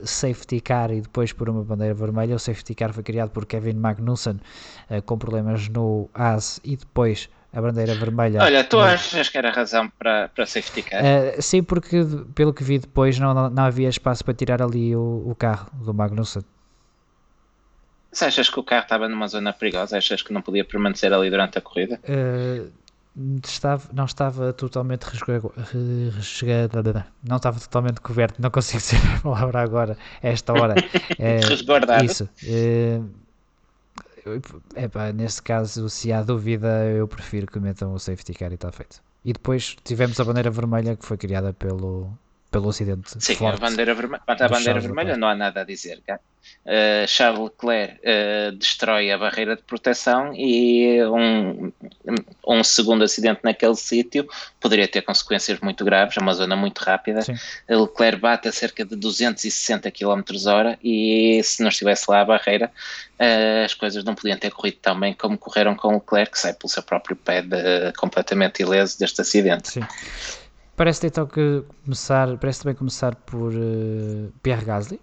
safety 0.06 0.62
car 0.62 0.92
e 0.92 1.02
depois 1.02 1.34
por 1.34 1.50
uma 1.50 1.62
bandeira 1.62 1.94
vermelha. 1.94 2.38
O 2.38 2.40
safety 2.40 2.74
car 2.74 2.94
foi 2.94 3.04
criado 3.04 3.32
por 3.32 3.46
Kevin 3.46 3.74
Magnussen 3.74 4.40
uh, 4.90 5.02
com 5.02 5.18
problemas 5.18 5.68
no 5.68 6.10
AS 6.14 6.62
e 6.64 6.78
depois 6.78 7.28
a 7.52 7.62
bandeira 7.62 7.96
vermelha. 7.96 8.42
Olha, 8.42 8.64
tu 8.64 8.80
achas 8.80 9.30
que 9.30 9.38
era 9.38 9.50
razão 9.52 9.90
para, 9.98 10.30
para 10.30 10.46
safety 10.46 10.84
car? 10.84 11.02
Uh, 11.02 11.42
sim, 11.42 11.64
porque 11.64 12.06
pelo 12.36 12.54
que 12.54 12.64
vi 12.64 12.78
depois 12.78 13.18
não, 13.18 13.50
não, 13.50 13.64
havia 13.64 13.90
espaço 13.90 14.24
para 14.24 14.34
tirar 14.34 14.62
ali 14.62 14.96
o, 14.96 15.24
o 15.26 15.36
carro 15.36 15.70
do 15.74 15.94
Magnussen. 15.94 16.44
Se 18.12 18.26
achas 18.26 18.50
que 18.50 18.60
o 18.60 18.64
carro 18.64 18.84
estava 18.84 19.08
numa 19.08 19.28
zona 19.28 19.54
perigosa, 19.54 19.98
achas 19.98 20.22
que 20.22 20.34
não 20.34 20.42
podia 20.42 20.66
permanecer 20.66 21.12
ali 21.14 21.30
durante 21.30 21.58
a 21.58 21.62
corrida? 21.62 22.00
Uh, 22.04 22.72
estava, 23.44 23.90
não 23.94 24.06
estava 24.06 24.54
totalmente 24.54 25.04
resguardado, 25.04 25.54
não 27.28 27.38
estava 27.38 27.60
totalmente 27.60 28.00
coberto, 28.02 28.42
não 28.42 28.50
consigo 28.50 28.80
dizer 28.82 29.00
a 29.18 29.22
palavra 29.22 29.62
agora, 29.62 29.98
a 30.24 30.28
esta 30.28 30.54
hora. 30.54 30.76
É, 31.18 31.40
Resguardado. 31.46 32.06
Isso. 32.06 32.30
É, 32.46 33.00
epá, 34.76 35.12
neste 35.12 35.42
caso, 35.42 35.90
se 35.90 36.12
há 36.12 36.22
dúvida, 36.22 36.86
eu 36.86 37.08
prefiro 37.08 37.48
que 37.48 37.60
metam 37.60 37.94
o 37.94 38.00
safety 38.00 38.34
car 38.34 38.52
e 38.52 38.56
está 38.56 38.72
feito. 38.72 39.02
E 39.24 39.34
depois 39.34 39.76
tivemos 39.84 40.20
a 40.20 40.24
bandeira 40.24 40.50
vermelha 40.50 40.96
que 40.96 41.06
foi 41.06 41.18
criada 41.18 41.54
pelo, 41.54 42.12
pelo 42.52 42.70
acidente. 42.70 43.12
Sim, 43.20 43.36
forte 43.36 43.58
a 43.58 43.70
bandeira, 43.70 43.94
vermelha, 43.94 44.24
a 44.28 44.48
bandeira 44.48 44.80
vermelha 44.80 45.18
não 45.18 45.28
há 45.28 45.36
nada 45.36 45.62
a 45.62 45.64
dizer. 45.64 46.02
Uh, 46.66 47.08
Charles 47.08 47.40
Leclerc 47.40 48.00
uh, 48.00 48.52
destrói 48.54 49.12
a 49.12 49.18
barreira 49.18 49.56
de 49.56 49.62
proteção 49.62 50.34
e 50.34 51.02
um, 51.04 51.72
um 52.48 52.64
segundo 52.64 53.04
acidente 53.04 53.42
naquele 53.44 53.76
sítio 53.76 54.28
poderia 54.60 54.88
ter 54.88 55.02
consequências 55.02 55.60
muito 55.60 55.86
graves, 55.86 56.18
é 56.18 56.22
uma 56.22 56.34
zona 56.34 56.56
muito 56.56 56.80
rápida. 56.80 57.22
Sim. 57.22 57.36
Leclerc 57.70 58.20
bate 58.20 58.48
a 58.48 58.52
cerca 58.52 58.84
de 58.84 58.96
260 58.96 59.92
km 59.92 60.22
hora 60.48 60.78
e 60.84 61.42
se 61.44 61.62
não 61.62 61.70
estivesse 61.70 62.10
lá 62.10 62.22
a 62.22 62.26
barreira, 62.26 62.72
uh, 63.20 63.66
as 63.66 63.74
coisas 63.74 64.04
não 64.04 64.16
podiam 64.16 64.38
ter 64.38 64.52
corrido 64.52 64.78
tão 64.82 65.00
bem 65.00 65.14
como 65.14 65.38
correram 65.38 65.76
com 65.76 65.94
Leclerc, 65.94 66.32
que 66.32 66.40
sai 66.40 66.54
pelo 66.54 66.70
seu 66.70 66.82
próprio 66.82 67.16
pé 67.16 67.42
de, 67.42 67.94
completamente 67.98 68.62
ileso 68.62 68.98
deste 68.98 69.22
acidente. 69.22 69.70
Sim. 69.70 69.82
Parece 70.80 71.08
então 71.08 71.28
que 71.28 71.62
começar, 71.84 72.38
parece 72.38 72.62
também 72.62 72.74
começar 72.74 73.14
por 73.14 73.54
uh, 73.54 74.32
Pierre 74.42 74.64
Gasly. 74.64 75.02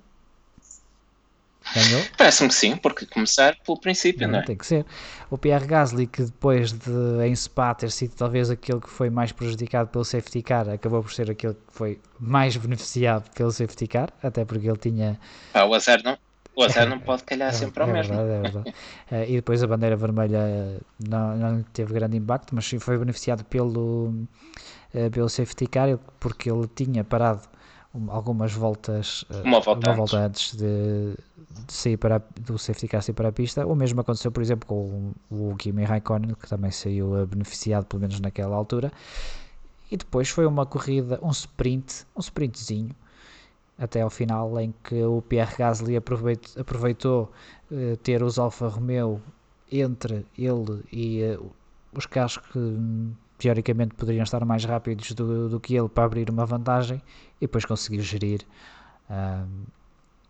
Ganhou? 1.75 2.03
Parece-me 2.17 2.49
que 2.49 2.55
sim, 2.55 2.77
porque 2.79 3.05
começar 3.05 3.55
pelo 3.57 3.79
princípio, 3.79 4.27
não, 4.27 4.33
não 4.33 4.39
é? 4.39 4.43
Tem 4.43 4.57
que 4.57 4.65
ser. 4.65 4.87
O 5.29 5.37
Pierre 5.37 5.67
Gasly, 5.67 6.07
que 6.07 6.23
depois 6.23 6.73
de 6.73 7.27
em 7.27 7.37
Spa 7.37 7.75
ter 7.75 7.91
sido 7.91 8.15
talvez 8.15 8.49
aquele 8.49 8.81
que 8.81 8.89
foi 8.89 9.11
mais 9.11 9.33
prejudicado 9.33 9.91
pelo 9.91 10.03
safety 10.03 10.41
car, 10.41 10.67
acabou 10.71 11.03
por 11.03 11.13
ser 11.13 11.31
aquele 11.31 11.53
que 11.53 11.61
foi 11.75 12.01
mais 12.19 12.57
beneficiado 12.57 13.31
pelo 13.35 13.53
safety 13.53 13.87
car, 13.87 14.09
até 14.23 14.47
porque 14.47 14.67
ele 14.67 14.79
tinha. 14.79 15.21
Ah, 15.53 15.67
o 15.67 15.75
azar 15.75 16.03
não, 16.03 16.17
o 16.55 16.63
azar 16.63 16.89
não 16.89 17.01
pode 17.05 17.23
calhar 17.25 17.51
é, 17.51 17.53
sempre 17.53 17.83
ao 17.83 17.91
é 17.91 17.93
mesmo. 17.93 18.17
Verdade, 18.17 18.33
é 18.33 18.51
verdade. 18.51 18.75
uh, 19.11 19.25
e 19.31 19.37
depois 19.37 19.63
a 19.63 19.67
bandeira 19.67 19.95
vermelha 19.95 20.81
não, 21.07 21.37
não 21.37 21.63
teve 21.65 21.93
grande 21.93 22.17
impacto, 22.17 22.55
mas 22.55 22.65
sim 22.65 22.79
foi 22.79 22.97
beneficiado 22.97 23.45
pelo 23.45 24.27
uh, 24.97 25.11
pelo 25.11 25.29
safety 25.29 25.67
car, 25.67 25.99
porque 26.19 26.51
ele 26.51 26.67
tinha 26.75 27.05
parado 27.05 27.43
algumas 28.09 28.53
voltas, 28.53 29.23
uh, 29.31 29.43
uma 29.45 29.61
volta, 29.61 29.91
uma 29.91 30.03
antes. 30.03 30.13
volta 30.13 30.27
antes 30.27 30.57
de, 30.57 31.15
de, 31.67 31.73
sair 31.73 31.97
para 31.97 32.23
do 32.41 32.59
safety 32.59 32.89
car 32.89 33.03
sair 33.03 33.15
para 33.15 33.29
a 33.29 33.33
pista. 33.33 33.67
O 33.67 33.75
mesmo 33.75 34.01
aconteceu, 34.01 34.31
por 34.31 34.43
exemplo, 34.43 34.67
com 34.67 35.13
o, 35.31 35.51
o 35.51 35.57
Kimi 35.57 35.85
Raikkonen, 35.85 36.35
que 36.35 36.49
também 36.49 36.71
saiu 36.71 37.13
uh, 37.13 37.27
beneficiado, 37.27 37.87
pelo 37.87 38.01
menos 38.01 38.21
naquela 38.21 38.57
altura. 38.57 38.93
E 39.91 39.97
depois 39.97 40.29
foi 40.29 40.47
uma 40.47 40.67
corrida, 40.67 41.19
um 41.23 41.31
sprint, 41.31 42.05
um 42.17 42.21
sprintzinho, 42.21 42.95
até 43.79 44.01
ao 44.01 44.11
final, 44.11 44.59
em 44.59 44.75
que 44.83 45.03
o 45.05 45.23
Pierre 45.23 45.55
Gasly 45.57 45.97
aproveitou, 45.97 46.61
aproveitou 46.61 47.33
uh, 47.71 47.97
ter 47.99 48.23
os 48.23 48.39
Alfa 48.39 48.69
Romeo 48.69 49.23
entre 49.71 50.25
ele 50.39 50.85
e 50.93 51.23
os 51.93 52.07
carros 52.07 52.39
que 52.39 52.59
teoricamente 53.39 53.95
poderiam 53.95 54.23
estar 54.23 54.45
mais 54.45 54.65
rápidos 54.65 55.13
do, 55.13 55.49
do 55.49 55.61
que 55.61 55.75
ele 55.75 55.89
para 55.89 56.05
abrir 56.05 56.31
uma 56.31 56.47
vantagem 56.47 57.03
e 57.41 57.47
depois 57.47 57.65
conseguir 57.65 58.01
gerir 58.01 58.41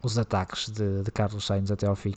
os 0.03 0.19
ataques 0.19 0.69
de, 0.69 1.03
de, 1.03 1.11
Carlos 1.11 1.47
Sainz 1.47 1.71
até 1.71 1.87
ao 1.87 1.97
fim. 1.97 2.15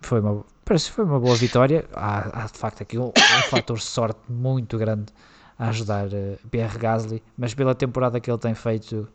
Foi 0.00 0.20
uma, 0.20 0.44
parece 0.64 0.86
que 0.86 0.92
foi 0.92 1.04
uma 1.04 1.18
boa 1.18 1.34
vitória. 1.34 1.84
Há, 1.92 2.44
há 2.44 2.46
de 2.46 2.58
facto 2.58 2.82
aqui 2.82 2.98
um, 2.98 3.08
um 3.08 3.42
fator 3.50 3.80
sorte 3.80 4.20
muito 4.28 4.78
grande 4.78 5.12
a 5.58 5.68
ajudar 5.68 6.06
uh, 6.08 6.38
Pierre 6.50 6.78
Gasly, 6.78 7.22
mas 7.36 7.54
pela 7.54 7.74
temporada 7.74 8.20
que 8.20 8.30
ele 8.30 8.38
tem 8.38 8.54
feito, 8.54 9.08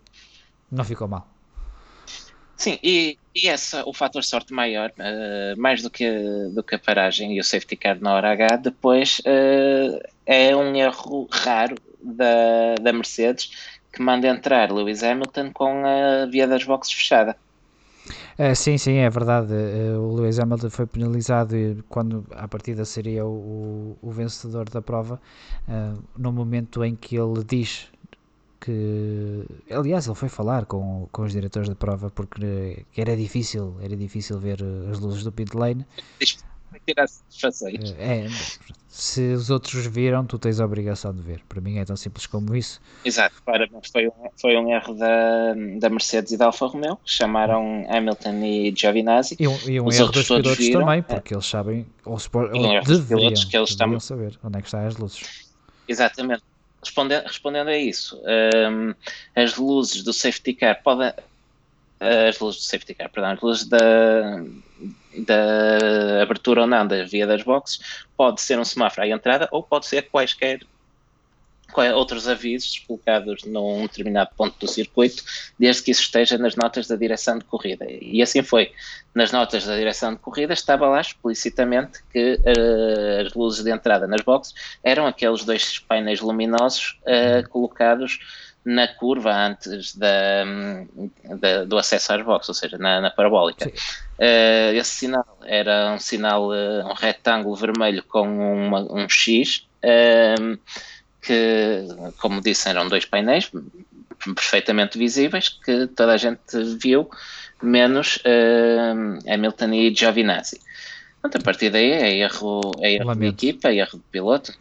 não 0.70 0.84
ficou 0.84 1.08
mal. 1.08 1.33
Sim, 2.56 2.78
e, 2.84 3.18
e 3.36 3.48
essa, 3.48 3.84
o 3.88 3.94
fator 3.94 4.24
sorte 4.24 4.54
maior, 4.54 4.92
uh, 4.92 5.60
mais 5.60 5.82
do 5.82 5.90
que, 5.90 6.08
do 6.54 6.64
que 6.64 6.76
a 6.76 6.80
paragem 6.80 7.36
e 7.36 7.40
o 7.40 7.44
safety 7.44 7.76
car 7.76 8.00
na 8.00 8.14
hora 8.14 8.32
H, 8.32 8.58
depois 8.58 9.20
uh, 9.20 10.00
é 10.26 10.56
um 10.56 10.76
erro 10.76 11.28
raro 11.32 11.76
da, 12.02 12.76
da 12.82 12.94
Mercedes 12.94 13.52
que 13.92 14.02
manda 14.02 14.28
entrar 14.28 14.72
Lewis 14.72 15.04
Hamilton 15.04 15.52
com 15.52 15.84
a 15.86 16.26
via 16.26 16.48
das 16.48 16.64
boxes 16.64 16.94
fechada. 16.94 17.36
Uh, 18.38 18.56
sim, 18.56 18.78
sim, 18.78 18.98
é 18.98 19.10
verdade. 19.10 19.54
o 19.98 20.14
Lewis 20.16 20.40
Hamilton 20.40 20.70
foi 20.70 20.86
penalizado 20.86 21.56
quando 21.90 22.26
a 22.32 22.48
partida 22.48 22.86
seria 22.86 23.26
o, 23.26 23.98
o 24.02 24.12
vencedor 24.12 24.70
da 24.70 24.82
prova, 24.82 25.20
no 26.18 26.32
momento 26.32 26.84
em 26.84 26.96
que 26.96 27.16
ele 27.16 27.44
diz 27.44 27.93
que 28.64 29.46
aliás 29.70 30.08
ele 30.08 30.16
foi 30.16 30.30
falar 30.30 30.66
com, 30.66 31.08
com 31.12 31.24
os 31.24 31.34
diretores 31.34 31.68
da 31.68 31.76
prova 31.76 32.10
porque 32.10 32.86
era 32.96 33.16
difícil 33.18 33.76
era 33.82 33.96
difícil 33.96 34.40
ver 34.40 34.60
as 34.90 35.00
luzes 35.00 35.24
do 35.24 35.32
pit 35.32 35.56
lane. 35.56 35.86
É, 38.00 38.28
se 38.88 39.34
os 39.34 39.50
outros 39.50 39.86
viram 39.86 40.26
tu 40.26 40.40
tens 40.40 40.60
a 40.60 40.66
obrigação 40.66 41.14
de 41.14 41.22
ver. 41.22 41.42
Para 41.48 41.62
mim 41.62 41.78
é 41.78 41.86
tão 41.86 41.96
simples 41.96 42.26
como 42.26 42.56
isso. 42.56 42.82
Exato 43.04 43.36
foi, 43.92 44.08
um, 44.08 44.12
foi 44.40 44.58
um 44.58 44.74
erro 44.74 44.94
da, 44.96 45.54
da 45.80 45.90
Mercedes 45.90 46.32
e 46.32 46.38
da 46.38 46.46
Alfa 46.46 46.66
Romeo 46.66 46.98
chamaram 47.06 47.86
Hamilton 47.90 48.44
e 48.44 48.74
Giovinazzi. 48.76 49.36
E 49.40 49.48
um, 49.48 49.58
e 49.68 49.80
um 49.82 49.92
erro 49.92 50.12
dos 50.12 50.26
pilotos 50.26 50.58
viram, 50.58 50.82
também 50.82 51.04
porque 51.04 51.34
é. 51.34 51.36
eles 51.36 51.46
sabem 51.46 51.86
ou, 52.06 52.14
ou 52.14 52.20
um 52.20 52.82
deveriam, 52.82 53.34
que 53.50 53.58
eles 53.58 53.76
deveriam 53.76 54.00
saber 54.00 54.40
onde 54.42 54.58
é 54.58 54.62
que 54.62 54.68
estão 54.68 54.88
as 54.88 54.96
luzes. 54.98 55.52
Exatamente 55.88 56.44
respondendo, 56.84 57.24
respondendo 57.24 57.68
a 57.70 57.78
isso, 57.78 58.22
um, 58.70 58.94
as 59.36 59.56
luzes 59.56 60.04
do 60.04 60.14
safety 60.14 60.54
car 60.54 60.82
podem. 60.84 61.14
As 62.00 62.38
luzes 62.40 62.62
do 62.62 62.66
safety 62.66 62.94
car, 62.94 63.10
perdão, 63.10 63.32
as 63.32 63.42
luzes 63.42 63.66
da, 63.66 63.80
da 65.20 66.22
abertura 66.22 66.62
ou 66.62 66.68
não 66.68 66.86
da 66.86 67.06
via 67.06 67.26
das 67.26 67.44
boxes 67.44 68.06
pode 68.18 68.42
ser 68.42 68.60
um 68.60 68.66
semáforo 68.66 69.04
à 69.04 69.08
entrada 69.08 69.48
ou 69.52 69.64
pode 69.64 69.86
ser 69.86 70.10
quaisquer 70.10 70.60
outros 71.82 72.28
avisos 72.28 72.80
colocados 72.80 73.44
num 73.44 73.82
determinado 73.84 74.32
ponto 74.36 74.58
do 74.60 74.68
circuito, 74.68 75.24
desde 75.60 75.84
que 75.84 75.92
isso 75.92 76.02
esteja 76.02 76.38
nas 76.38 76.56
notas 76.56 76.88
da 76.88 76.96
direção 76.96 77.38
de 77.38 77.46
corrida. 77.46 77.86
E 77.90 78.22
assim 78.22 78.42
foi. 78.42 78.72
Nas 79.14 79.32
notas 79.32 79.66
da 79.66 79.76
direção 79.78 80.14
de 80.14 80.20
corrida 80.20 80.54
estava 80.54 80.88
lá 80.88 81.00
explicitamente 81.00 82.04
que 82.12 82.36
uh, 82.36 83.28
as 83.28 83.34
luzes 83.34 83.64
de 83.64 83.72
entrada 83.72 84.08
nas 84.08 84.22
boxes 84.22 84.54
eram 84.84 85.06
aqueles 85.06 85.44
dois 85.44 85.80
painéis 85.80 86.20
luminosos 86.20 87.00
uh, 87.02 87.48
colocados 87.50 88.20
na 88.66 88.88
curva 88.88 89.32
antes 89.32 89.96
da, 89.96 90.46
da, 91.38 91.66
do 91.66 91.78
acesso 91.78 92.14
às 92.14 92.24
boxes, 92.24 92.50
ou 92.50 92.56
seja, 92.56 92.78
na, 92.78 93.02
na 93.02 93.12
parabólica. 93.12 93.68
Uh, 93.68 94.74
esse 94.74 94.92
sinal 94.92 95.38
era 95.44 95.94
um 95.94 96.00
sinal, 96.00 96.50
um 96.50 96.94
retângulo 96.94 97.56
vermelho 97.56 98.04
com 98.04 98.22
uma, 98.22 98.80
um 98.92 99.08
X 99.10 99.68
que, 101.24 101.88
como 102.18 102.42
disse, 102.42 102.70
eram 102.70 102.88
dois 102.88 103.06
painéis 103.06 103.50
perfeitamente 104.36 104.98
visíveis 104.98 105.50
que 105.50 105.88
toda 105.88 106.14
a 106.14 106.18
gente 106.18 106.42
viu, 106.82 107.10
menos 107.62 108.18
uh, 108.18 109.32
Hamilton 109.32 109.74
e 109.74 109.96
Giovinazzi. 109.96 110.60
Então, 111.20 111.40
a 111.40 111.44
partir 111.44 111.70
daí 111.70 111.92
é 111.92 112.18
erro, 112.18 112.62
é 112.80 112.94
erro 112.94 113.16
de 113.16 113.28
equipa, 113.28 113.70
é 113.70 113.78
erro 113.78 113.98
de 113.98 114.04
piloto. 114.12 114.54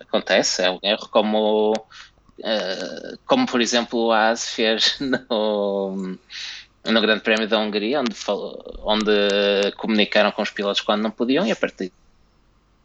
Acontece, 0.00 0.62
é 0.62 0.70
um 0.70 0.78
erro 0.82 1.08
como, 1.08 1.72
uh, 1.72 3.18
como 3.26 3.46
por 3.46 3.60
exemplo 3.60 4.06
o 4.06 4.12
AS 4.12 4.48
fez 4.48 4.96
no, 5.30 6.16
no 6.84 7.00
Grande 7.00 7.22
Prémio 7.22 7.48
da 7.48 7.58
Hungria, 7.58 8.00
onde, 8.00 8.16
onde 8.82 9.72
comunicaram 9.76 10.32
com 10.32 10.42
os 10.42 10.50
pilotos 10.50 10.80
quando 10.80 11.02
não 11.02 11.10
podiam 11.10 11.46
e 11.46 11.52
a 11.52 11.56
partir 11.56 11.92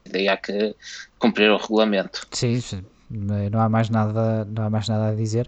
daí 0.07 0.27
há 0.27 0.37
que 0.37 0.75
cumprir 1.17 1.49
o 1.49 1.57
regulamento. 1.57 2.27
Sim, 2.31 2.61
sim. 2.61 2.85
Não 3.09 3.61
há 3.61 3.69
mais 3.69 3.89
nada, 3.89 4.45
não 4.45 4.63
há 4.63 4.69
mais 4.69 4.87
nada 4.87 5.09
a 5.09 5.15
dizer. 5.15 5.47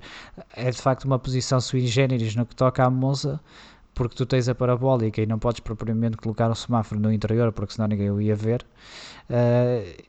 É 0.55 0.69
de 0.69 0.81
facto 0.81 1.05
uma 1.05 1.17
posição 1.19 1.59
sui 1.59 1.87
generis 1.87 2.35
no 2.35 2.45
que 2.45 2.55
toca 2.55 2.83
à 2.85 2.89
Monza, 2.89 3.39
porque 3.93 4.15
tu 4.15 4.25
tens 4.25 4.47
a 4.47 4.55
parabólica 4.55 5.21
e 5.21 5.25
não 5.25 5.39
podes 5.39 5.59
propriamente 5.59 6.17
colocar 6.17 6.49
um 6.49 6.55
semáforo 6.55 6.99
no 7.01 7.11
interior, 7.11 7.51
porque 7.51 7.73
senão 7.73 7.87
ninguém 7.87 8.11
o 8.11 8.21
ia 8.21 8.35
ver. 8.35 8.65
Uh, 9.29 10.07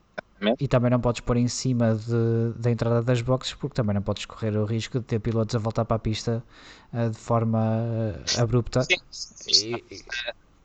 e 0.61 0.69
também 0.69 0.91
não 0.91 1.01
podes 1.01 1.21
pôr 1.21 1.37
em 1.37 1.49
cima 1.49 1.95
de, 1.97 2.53
da 2.61 2.71
entrada 2.71 3.03
das 3.03 3.21
boxes, 3.23 3.55
porque 3.55 3.75
também 3.75 3.95
não 3.95 4.03
podes 4.03 4.25
correr 4.27 4.57
o 4.57 4.65
risco 4.65 5.01
de 5.01 5.05
ter 5.05 5.19
pilotos 5.19 5.55
a 5.57 5.59
voltar 5.59 5.85
para 5.85 5.97
a 5.97 5.99
pista 5.99 6.43
uh, 6.93 7.11
de 7.11 7.19
forma 7.19 7.59
uh, 7.59 8.43
abrupta. 8.43 8.83
Sim, 8.83 8.97
sim, 9.11 9.53
sim. 9.53 9.75
E, 9.91 10.05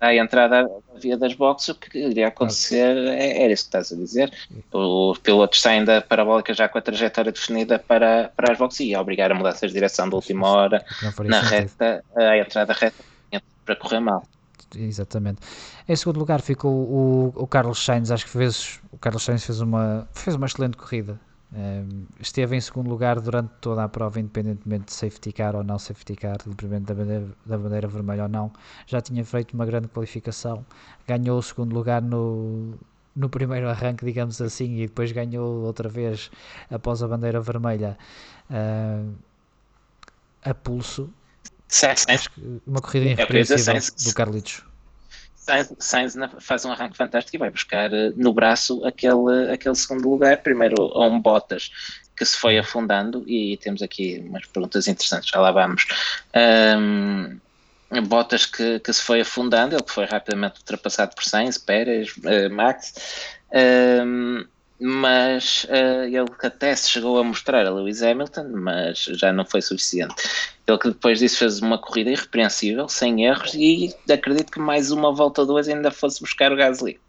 à 0.04 0.14
entrada 0.14 0.64
da 0.64 1.00
via 1.00 1.18
das 1.18 1.34
boxes, 1.34 1.70
o 1.70 1.76
que 1.76 1.98
iria 1.98 2.28
acontecer 2.28 2.98
é, 3.08 3.44
era 3.44 3.54
isso 3.54 3.64
que 3.64 3.70
estás 3.70 3.92
a 3.92 3.96
dizer. 3.96 4.34
Os 4.72 5.18
pilotos 5.20 5.62
saem 5.62 5.86
da 5.86 6.02
parabólica 6.02 6.54
já 6.54 6.68
com 6.68 6.78
a 6.78 6.82
trajetória 6.82 7.32
definida 7.32 7.80
para, 7.80 8.30
para 8.36 8.52
as 8.52 8.58
boxes 8.58 8.82
e 8.82 8.90
ia 8.90 9.00
obrigar 9.00 9.32
a 9.32 9.36
mudanças 9.36 9.72
de 9.72 9.74
direção 9.76 10.10
de 10.10 10.16
última 10.16 10.48
hora 10.48 10.86
na 11.24 11.40
reta, 11.40 12.04
a 12.16 12.38
entrada 12.38 12.74
reta 12.74 13.04
para 13.66 13.76
correr 13.78 14.02
mal. 14.02 14.28
Exatamente. 14.76 15.40
Em 15.88 15.96
segundo 15.96 16.20
lugar 16.20 16.42
ficou 16.42 16.72
o, 16.72 17.34
o 17.36 17.48
Carlos 17.48 17.84
Sainz, 17.84 18.12
acho 18.12 18.26
que 18.26 18.32
fez, 18.32 18.82
o 18.92 18.98
Carlos 18.98 19.24
Sainz 19.24 19.46
fez 19.46 19.62
uma, 19.62 20.08
fez 20.14 20.36
uma 20.36 20.48
excelente 20.48 20.76
corrida 20.76 21.18
esteve 22.20 22.56
em 22.56 22.62
segundo 22.62 22.90
lugar 22.90 23.20
durante 23.20 23.52
toda 23.62 23.84
a 23.84 23.90
prova, 23.90 24.20
independentemente 24.20 24.86
de 24.86 24.94
safety 24.94 25.32
car 25.32 25.56
ou 25.56 25.64
não 25.64 25.78
safety 25.78 26.16
car, 26.16 26.38
independente 26.48 26.86
da 26.86 26.94
bandeira, 26.96 27.28
da 27.46 27.58
bandeira 27.58 27.88
vermelha 27.88 28.24
ou 28.24 28.30
não. 28.30 28.52
Já 28.88 29.02
tinha 29.02 29.24
feito 29.24 29.54
uma 29.54 29.66
grande 29.66 29.88
qualificação, 29.88 30.66
ganhou 31.08 31.38
o 31.38 31.44
segundo 31.44 31.74
lugar 31.74 32.02
no, 32.02 32.74
no 33.16 33.30
primeiro 33.30 33.70
arranque, 33.70 34.04
digamos 34.04 34.42
assim, 34.42 34.78
e 34.78 34.88
depois 34.88 35.12
ganhou 35.12 35.64
outra 35.64 35.88
vez 35.88 36.32
após 36.72 37.04
a 37.04 37.08
bandeira 37.08 37.40
vermelha 37.40 37.98
uh, 38.50 39.14
a 40.44 40.54
pulso. 40.54 41.10
Sainz, 41.68 42.06
uma 42.66 42.82
corrida 42.82 43.06
irrepreensível 43.12 43.76
do 44.04 44.14
Carlitos. 44.14 44.64
Sainz, 45.44 45.74
Sainz, 45.78 46.16
faz 46.40 46.64
um 46.64 46.72
arranque 46.72 46.96
fantástico 46.96 47.36
e 47.36 47.40
vai 47.40 47.50
buscar 47.50 47.94
eh, 47.94 48.14
no 48.16 48.34
braço 48.34 48.84
aquele, 48.86 49.52
aquele 49.52 49.76
segundo 49.76 50.10
lugar, 50.10 50.38
primeiro 50.38 50.76
a 50.94 51.06
um 51.06 51.20
Bottas 51.20 51.70
que 52.16 52.24
se 52.26 52.38
foi 52.38 52.58
afundando 52.58 53.24
e 53.28 53.58
temos 53.58 53.82
aqui 53.82 54.24
umas 54.26 54.46
perguntas 54.46 54.88
interessantes, 54.88 55.30
já 55.30 55.42
lá 55.42 55.52
vamos. 55.52 55.86
Um, 56.80 57.40
Bottas 58.08 58.46
que, 58.46 58.80
que, 58.80 58.94
se 58.94 59.02
foi 59.02 59.22
afundando, 59.22 59.76
ele 59.76 59.84
foi 59.86 60.06
rapidamente 60.06 60.60
ultrapassado 60.60 61.14
por 61.14 61.24
Sainz, 61.24 61.58
Pérez, 61.58 62.16
uh, 62.18 62.50
Max, 62.50 62.94
uh, 63.50 64.48
mas 64.80 65.66
uh, 65.66 66.06
ele 66.06 66.32
até 66.42 66.76
se 66.76 66.90
chegou 66.90 67.20
a 67.20 67.24
mostrar 67.24 67.66
a 67.66 67.70
Lewis 67.70 68.02
Hamilton, 68.02 68.50
mas 68.54 69.00
já 69.00 69.32
não 69.34 69.46
foi 69.46 69.62
suficiente. 69.62 70.16
Ele 70.66 70.78
que 70.78 70.90
depois 70.90 71.20
disso 71.20 71.40
fez 71.40 71.62
uma 71.62 71.78
corrida 71.78 72.12
irrepreensível, 72.12 72.88
sem 72.88 73.26
erros, 73.26 73.54
e 73.54 73.94
acredito 74.10 74.52
que 74.52 74.60
mais 74.60 74.92
uma 74.92 75.14
volta 75.14 75.46
duas 75.46 75.68
ainda 75.68 75.92
fosse 75.92 76.22
buscar 76.22 76.52
o 76.52 76.56
Gasly. 76.56 77.00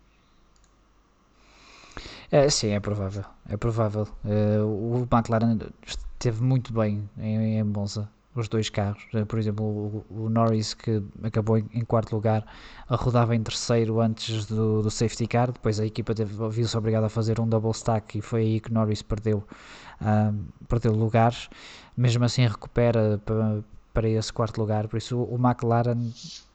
É, 2.32 2.50
sim, 2.50 2.70
é 2.70 2.80
provável. 2.80 3.24
É 3.48 3.56
provável. 3.56 4.08
Uh, 4.24 4.64
o 4.64 5.08
McLaren 5.10 5.56
esteve 5.86 6.42
muito 6.42 6.72
bem 6.72 7.08
em, 7.16 7.58
em 7.58 7.62
Monza 7.62 8.10
os 8.34 8.48
dois 8.48 8.68
carros. 8.68 9.06
Eh, 9.14 9.24
por 9.24 9.38
exemplo, 9.38 9.64
o, 9.64 10.24
o 10.24 10.28
Norris, 10.28 10.74
que 10.74 11.02
acabou 11.22 11.58
em, 11.58 11.68
em, 11.72 11.84
quarto 11.84 12.14
lugar, 12.14 12.44
rodava 12.88 13.34
em 13.34 13.42
terceiro 13.42 14.00
antes 14.00 14.46
do, 14.46 14.82
do 14.82 14.90
safety 14.90 15.26
car. 15.26 15.52
Depois 15.52 15.78
a 15.78 15.86
equipa 15.86 16.12
viu-se 16.50 16.76
obrigada 16.76 17.06
a 17.06 17.08
fazer 17.08 17.38
um 17.40 17.48
double 17.48 17.70
stack 17.70 18.18
e 18.18 18.20
foi 18.20 18.40
aí 18.40 18.60
que 18.60 18.72
Norris 18.72 19.02
perdeu, 19.02 19.44
perdeu 20.68 20.92
lugares. 20.92 21.48
Mesmo 21.96 22.24
assim, 22.24 22.46
recupera 22.46 23.20
para, 23.24 23.62
para 23.92 24.08
esse 24.08 24.32
quarto 24.32 24.60
lugar. 24.60 24.88
Por 24.88 24.96
isso, 24.96 25.16
o, 25.16 25.36
McLaren, 25.36 26.10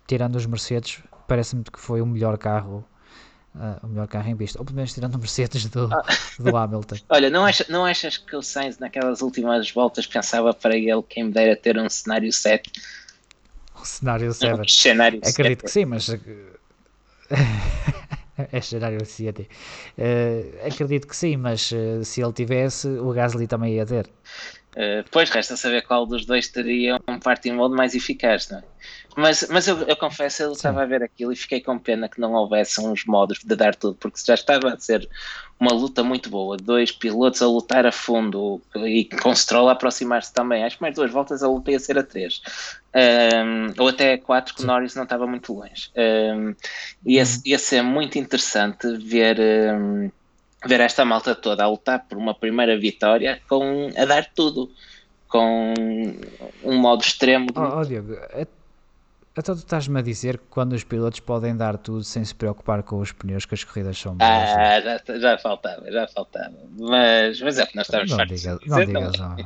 tirando 0.07 0.35
os 0.35 0.45
Mercedes, 0.45 0.99
parece-me 1.27 1.63
que 1.63 1.79
foi 1.79 2.01
o 2.01 2.05
melhor 2.05 2.37
carro 2.37 2.85
uh, 3.55 3.85
o 3.85 3.87
melhor 3.87 4.07
carro 4.07 4.29
em 4.29 4.35
pista. 4.35 4.59
Ou 4.59 4.65
pelo 4.65 4.75
menos 4.75 4.93
tirando 4.93 5.15
o 5.15 5.19
Mercedes 5.19 5.65
do, 5.65 5.89
ah. 5.93 6.05
do 6.39 6.55
Hamilton. 6.55 6.97
Olha, 7.09 7.29
não, 7.29 7.45
acha, 7.45 7.65
não 7.69 7.85
achas 7.85 8.17
que 8.17 8.35
o 8.35 8.41
Sainz 8.41 8.79
naquelas 8.79 9.21
últimas 9.21 9.71
voltas 9.71 10.07
pensava 10.07 10.53
para 10.53 10.75
ele 10.75 11.03
quem 11.07 11.25
me 11.25 11.31
dera 11.31 11.55
ter 11.55 11.77
um 11.77 11.89
cenário 11.89 12.31
7? 12.31 12.71
Um 13.79 13.85
cenário 13.85 14.33
7? 14.33 14.59
Um 14.61 14.67
cenário 14.67 15.21
Acredito 15.25 15.61
7. 15.61 15.63
que 15.63 15.71
sim, 15.71 15.85
mas... 15.85 16.09
é 18.51 18.61
cenário 18.61 19.05
7. 19.05 19.41
Uh, 19.41 19.47
acredito 20.67 21.07
que 21.07 21.15
sim, 21.15 21.37
mas 21.37 21.71
uh, 21.71 22.03
se 22.03 22.21
ele 22.21 22.33
tivesse, 22.33 22.87
o 22.87 23.11
Gasly 23.11 23.47
também 23.47 23.75
ia 23.75 23.85
ter. 23.85 24.09
Uh, 24.75 25.03
depois 25.03 25.29
resta 25.29 25.57
saber 25.57 25.81
qual 25.81 26.05
dos 26.05 26.25
dois 26.25 26.47
teria 26.47 26.99
um 27.07 27.19
party 27.19 27.51
mode 27.51 27.75
mais 27.75 27.95
eficaz, 27.95 28.49
não 28.49 28.59
é? 28.59 28.63
Mas, 29.17 29.45
mas 29.49 29.67
eu, 29.67 29.81
eu 29.81 29.97
confesso, 29.97 30.43
eu 30.43 30.51
estava 30.53 30.83
a 30.83 30.85
ver 30.85 31.03
aquilo 31.03 31.33
e 31.33 31.35
fiquei 31.35 31.59
com 31.59 31.77
pena 31.77 32.07
que 32.07 32.21
não 32.21 32.33
houvesse 32.33 32.79
uns 32.79 33.05
modos 33.05 33.39
de 33.43 33.55
dar 33.55 33.75
tudo, 33.75 33.95
porque 33.95 34.19
já 34.25 34.35
estava 34.35 34.71
a 34.71 34.79
ser 34.79 35.09
uma 35.59 35.73
luta 35.73 36.03
muito 36.03 36.29
boa. 36.29 36.55
Dois 36.55 36.91
pilotos 36.91 37.41
a 37.41 37.47
lutar 37.47 37.85
a 37.85 37.91
fundo 37.91 38.61
e 38.75 39.05
com 39.05 39.35
Stroll 39.35 39.67
a 39.67 39.73
aproximar-se 39.73 40.33
também. 40.33 40.63
Acho 40.63 40.77
que 40.77 40.81
mais 40.81 40.95
duas 40.95 41.11
voltas 41.11 41.43
a 41.43 41.49
luta 41.49 41.71
ia 41.71 41.79
ser 41.79 41.97
a 41.97 42.03
três. 42.03 42.41
Um, 42.95 43.81
ou 43.81 43.89
até 43.89 44.13
a 44.13 44.17
quatro, 44.17 44.55
que 44.55 44.63
o 44.63 44.65
Norris 44.65 44.95
não 44.95 45.03
estava 45.03 45.27
muito 45.27 45.53
longe. 45.53 45.91
Um, 45.97 46.55
ia, 47.05 47.23
uhum. 47.23 47.41
ia 47.45 47.59
ser 47.59 47.81
muito 47.81 48.17
interessante 48.17 48.87
ver. 48.97 49.37
Um, 49.39 50.09
ver 50.65 50.79
esta 50.81 51.05
malta 51.05 51.35
toda 51.35 51.63
a 51.63 51.67
lutar 51.67 52.05
por 52.07 52.17
uma 52.17 52.33
primeira 52.33 52.77
vitória 52.77 53.41
com 53.47 53.89
a 53.97 54.05
dar 54.05 54.25
tudo 54.33 54.71
com 55.27 55.73
um 56.63 56.77
modo 56.77 57.01
extremo 57.01 57.47
de... 57.47 57.59
oh, 57.59 57.79
oh 57.79 57.85
Diogo, 57.85 58.17
então 59.39 59.55
tu 59.55 59.59
estás-me 59.59 59.97
a 59.97 60.01
dizer 60.01 60.37
que 60.37 60.45
quando 60.49 60.73
os 60.73 60.83
pilotos 60.83 61.21
podem 61.21 61.55
dar 61.55 61.77
tudo 61.77 62.03
sem 62.03 62.25
se 62.25 62.35
preocupar 62.35 62.83
com 62.83 62.99
os 62.99 63.13
pneus, 63.13 63.45
que 63.45 63.53
as 63.53 63.63
corridas 63.63 63.97
são 63.97 64.15
boas. 64.15 64.29
Ah, 64.29 64.81
já, 64.81 65.17
já 65.17 65.37
faltava, 65.37 65.89
já 65.89 66.07
faltava. 66.07 66.55
Mas, 66.77 67.39
mas 67.39 67.57
é 67.57 67.65
que 67.65 67.75
nós 67.75 67.87
estamos 67.87 68.11
não 68.11 68.25
diga, 68.25 68.59
não, 68.65 68.85
digas, 68.85 69.17
não, 69.17 69.37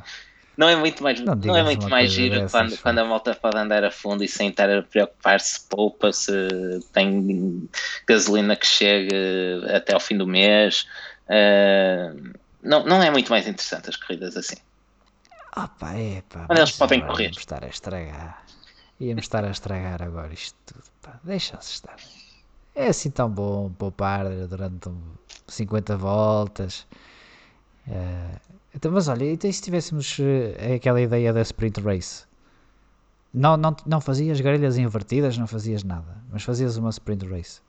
não 0.55 0.69
é 0.69 0.75
muito 0.75 1.01
mais, 1.01 1.19
não, 1.19 1.35
não 1.35 1.55
é 1.55 1.63
muito 1.63 1.89
mais 1.89 2.11
giro 2.11 2.35
dessas, 2.35 2.51
quando, 2.51 2.77
quando 2.77 2.99
a 2.99 3.05
malta 3.05 3.35
pode 3.35 3.57
andar 3.57 3.83
a 3.83 3.91
fundo 3.91 4.23
e 4.23 4.27
sem 4.27 4.49
estar 4.49 4.69
a 4.69 4.83
preocupar-se 4.83 5.61
poupa, 5.67 6.11
se 6.11 6.31
tem 6.91 7.67
gasolina 8.07 8.55
que 8.55 8.67
chegue 8.67 9.09
até 9.73 9.93
ao 9.93 9.99
fim 9.99 10.17
do 10.17 10.27
mês. 10.27 10.87
Uh, 11.25 12.33
não, 12.61 12.85
não 12.85 13.01
é 13.01 13.09
muito 13.09 13.29
mais 13.31 13.47
interessante 13.47 13.89
as 13.89 13.95
corridas 13.95 14.37
assim. 14.37 14.57
É 15.55 16.21
pá. 16.21 16.45
Quando 16.47 16.57
eles 16.57 16.71
podem 16.71 17.01
correr. 17.01 17.31
estar 17.31 17.63
a 17.63 17.67
estragar. 17.67 18.43
Íamos 18.99 19.25
estar 19.25 19.43
a 19.43 19.49
estragar 19.49 20.01
agora 20.01 20.33
isto 20.33 20.57
tudo. 20.65 20.83
Deixa-se 21.23 21.73
estar. 21.73 21.95
É 22.75 22.87
assim 22.87 23.11
tão 23.11 23.29
bom 23.29 23.71
poupar 23.71 24.27
durante 24.47 24.89
50 25.47 25.97
voltas. 25.97 26.87
Uh, 27.87 28.39
então, 28.75 28.91
mas 28.91 29.07
olha, 29.07 29.31
então 29.31 29.51
se 29.51 29.61
tivéssemos 29.61 30.17
uh, 30.19 30.75
aquela 30.75 31.01
ideia 31.01 31.31
da 31.31 31.41
sprint 31.41 31.79
race? 31.81 32.25
Não, 33.33 33.57
não, 33.57 33.75
não 33.85 33.99
fazias 33.99 34.39
grelhas 34.39 34.77
invertidas, 34.77 35.37
não 35.37 35.47
fazias 35.47 35.83
nada, 35.83 36.17
mas 36.31 36.43
fazias 36.43 36.77
uma 36.77 36.91
sprint 36.91 37.27
race. 37.27 37.61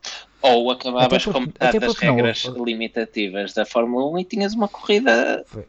Ou 0.42 0.70
acabavas 0.70 1.24
com 1.24 1.40
metade 1.40 1.78
das 1.78 1.96
regras 1.96 2.44
não, 2.44 2.64
limitativas 2.64 3.54
da 3.54 3.64
Fórmula 3.64 4.10
1 4.10 4.18
e 4.18 4.24
tinhas 4.24 4.52
uma 4.52 4.68
corrida. 4.68 5.42
Foi, 5.46 5.66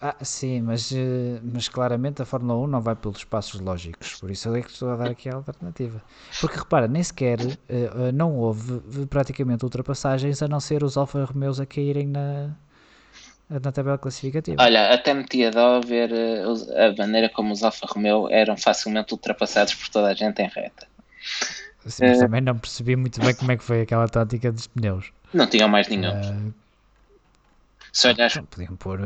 ah, 0.00 0.14
sim, 0.22 0.60
mas, 0.60 0.92
eh, 0.92 1.40
mas 1.42 1.68
claramente 1.68 2.22
a 2.22 2.24
Fórmula 2.24 2.56
1 2.60 2.66
não 2.68 2.80
vai 2.80 2.94
pelos 2.94 3.24
passos 3.24 3.58
lógicos, 3.58 4.14
por 4.14 4.30
isso 4.30 4.54
é 4.54 4.62
que 4.62 4.70
estou 4.70 4.90
a 4.90 4.96
dar 4.96 5.10
aqui 5.10 5.28
a 5.28 5.34
alternativa. 5.34 6.00
Porque 6.40 6.56
repara, 6.56 6.86
nem 6.86 7.02
sequer 7.02 7.40
uh, 7.40 8.12
não 8.14 8.36
houve 8.36 8.80
praticamente 9.10 9.64
ultrapassagens 9.64 10.40
a 10.40 10.46
não 10.46 10.60
ser 10.60 10.84
os 10.84 10.96
Alfa 10.96 11.24
Romeos 11.24 11.58
a 11.58 11.66
caírem 11.66 12.06
na, 12.06 12.54
na 13.48 13.72
tabela 13.72 13.98
classificativa. 13.98 14.62
Olha, 14.62 14.92
até 14.92 15.14
me 15.14 15.24
tinha 15.24 15.50
dó 15.50 15.80
ver 15.80 16.10
uh, 16.12 16.52
a 16.76 16.94
maneira 16.96 17.28
como 17.28 17.52
os 17.52 17.62
Alfa 17.62 17.86
Romeo 17.86 18.28
eram 18.30 18.56
facilmente 18.56 19.12
ultrapassados 19.12 19.74
por 19.74 19.88
toda 19.88 20.08
a 20.08 20.14
gente 20.14 20.42
em 20.42 20.48
reta. 20.48 20.86
Sim, 21.86 22.04
mas 22.06 22.18
uh, 22.18 22.20
também 22.20 22.40
não 22.40 22.58
percebi 22.58 22.96
muito 22.96 23.20
bem 23.20 23.34
como 23.34 23.52
é 23.52 23.56
que 23.56 23.64
foi 23.64 23.82
aquela 23.82 24.08
tática 24.08 24.52
dos 24.52 24.66
pneus. 24.66 25.10
Não 25.32 25.46
tinham 25.46 25.68
mais 25.68 25.88
nenhum. 25.88 26.10
Uh, 26.10 26.54
Se 27.92 28.08
olhas... 28.08 28.34
Podiam 28.50 28.76
pôr 28.76 29.00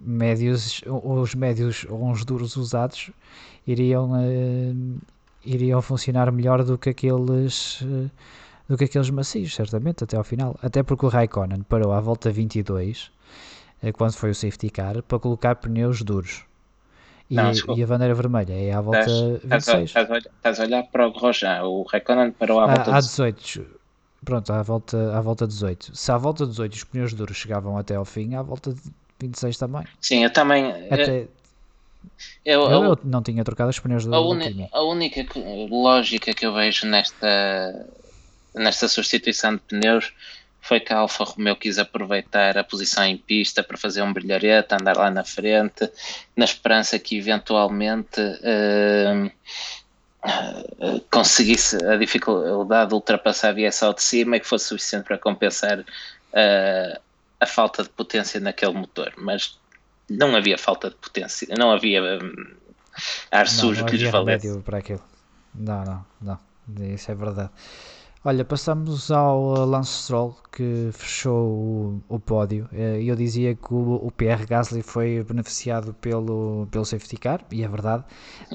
médios, 0.00 0.82
os 0.86 1.34
médios 1.34 1.84
ou 1.88 2.06
uns 2.06 2.24
duros 2.24 2.56
usados 2.56 3.10
iriam, 3.66 4.12
uh, 4.12 5.00
iriam 5.44 5.82
funcionar 5.82 6.30
melhor 6.32 6.64
do 6.64 6.78
que 6.78 6.90
aqueles 6.90 7.80
uh, 7.82 8.10
do 8.70 8.78
que 8.78 8.84
aqueles 8.84 9.10
macios, 9.10 9.52
certamente, 9.52 10.04
até 10.04 10.16
ao 10.16 10.22
final. 10.22 10.56
Até 10.62 10.84
porque 10.84 11.04
o 11.04 11.08
Raikkonen 11.08 11.62
parou 11.64 11.92
à 11.92 12.00
volta 12.00 12.30
22, 12.30 13.06
uh, 13.06 13.10
eh, 13.82 13.92
quando 13.92 14.14
foi 14.14 14.30
o 14.30 14.34
safety 14.34 14.70
car, 14.70 15.02
para 15.02 15.18
colocar 15.18 15.56
pneus 15.56 16.02
duros. 16.02 16.44
E, 17.28 17.34
não, 17.34 17.50
e 17.76 17.82
a 17.82 17.86
bandeira 17.86 18.14
vermelha 18.14 18.52
é 18.52 18.72
à 18.72 18.80
volta 18.80 19.00
estás, 19.00 19.66
26. 19.66 19.82
Estás, 19.82 20.24
estás, 20.24 20.60
a 20.60 20.62
olhar 20.62 20.84
para 20.84 21.08
o 21.08 21.12
Grosjean, 21.12 21.64
o 21.64 21.82
Raikkonen 21.82 22.30
parou 22.30 22.60
à 22.60 22.64
ah, 22.64 22.76
volta 22.76 22.96
à 22.96 23.00
18. 23.00 23.66
Pronto, 24.24 24.52
à 24.52 24.62
volta, 24.62 25.18
à 25.18 25.20
volta 25.20 25.48
18. 25.48 25.96
Se 25.96 26.12
à 26.12 26.16
volta 26.16 26.46
18 26.46 26.72
os 26.72 26.84
pneus 26.84 27.12
duros 27.12 27.36
chegavam 27.36 27.76
até 27.76 27.96
ao 27.96 28.04
fim, 28.04 28.36
à 28.36 28.42
volta 28.42 28.72
26 29.18 29.58
também. 29.58 29.82
Sim, 30.00 30.22
eu 30.22 30.32
também. 30.32 30.70
Até... 30.88 31.26
Eu, 32.44 32.62
eu, 32.62 32.84
eu, 32.84 32.98
não 33.02 33.20
tinha 33.20 33.42
trocado 33.42 33.70
os 33.70 33.80
pneus 33.80 34.06
do, 34.06 34.14
a, 34.14 34.18
a 34.78 34.82
única 34.82 35.26
lógica 35.68 36.32
que 36.32 36.46
eu 36.46 36.54
vejo 36.54 36.86
nesta, 36.86 37.86
nesta 38.54 38.88
substituição 38.88 39.54
de 39.54 39.60
pneus 39.60 40.12
foi 40.60 40.78
que 40.78 40.92
a 40.92 40.98
Alfa 40.98 41.24
Romeo 41.24 41.56
quis 41.56 41.78
aproveitar 41.78 42.56
a 42.58 42.64
posição 42.64 43.04
em 43.04 43.16
pista 43.16 43.62
para 43.62 43.78
fazer 43.78 44.02
um 44.02 44.12
brilharete, 44.12 44.74
andar 44.74 44.96
lá 44.96 45.10
na 45.10 45.24
frente, 45.24 45.90
na 46.36 46.44
esperança 46.44 46.98
que 46.98 47.16
eventualmente 47.16 48.20
uh, 48.20 49.26
uh, 50.24 51.00
conseguisse 51.10 51.76
a 51.84 51.96
dificuldade 51.96 52.90
de 52.90 52.94
ultrapassar 52.94 53.48
a 53.48 53.52
via 53.52 53.72
só 53.72 53.92
de 53.92 54.02
cima 54.02 54.36
e 54.36 54.40
que 54.40 54.46
fosse 54.46 54.66
suficiente 54.66 55.04
para 55.04 55.18
compensar 55.18 55.80
uh, 55.80 57.00
a 57.40 57.46
falta 57.46 57.82
de 57.82 57.88
potência 57.88 58.38
naquele 58.38 58.74
motor, 58.74 59.14
mas 59.16 59.58
não 60.08 60.36
havia 60.36 60.58
falta 60.58 60.90
de 60.90 60.96
potência, 60.96 61.48
não 61.56 61.72
havia 61.72 62.02
um, 62.02 62.56
ar 63.30 63.46
não, 63.46 63.52
sujo 63.52 63.80
não 63.80 63.88
que 63.88 63.96
lhes 63.96 64.10
valesse. 64.10 64.58
para 64.60 64.78
aquilo. 64.78 65.02
Não, 65.54 65.84
não, 65.84 66.06
não, 66.20 66.94
isso 66.94 67.10
é 67.10 67.14
verdade. 67.14 67.50
Olha, 68.22 68.44
passamos 68.44 69.10
ao 69.10 69.54
uh, 69.54 69.64
Lance 69.64 70.02
Stroll 70.02 70.36
que 70.52 70.90
fechou 70.92 71.48
o, 71.48 72.02
o 72.06 72.20
pódio. 72.20 72.68
Eh, 72.70 73.02
eu 73.02 73.16
dizia 73.16 73.54
que 73.54 73.72
o, 73.72 73.94
o 73.94 74.10
Pierre 74.10 74.44
Gasly 74.44 74.82
foi 74.82 75.24
beneficiado 75.26 75.94
pelo, 75.94 76.68
pelo 76.70 76.84
safety 76.84 77.16
car, 77.16 77.40
e 77.50 77.64
é 77.64 77.68
verdade, 77.68 78.04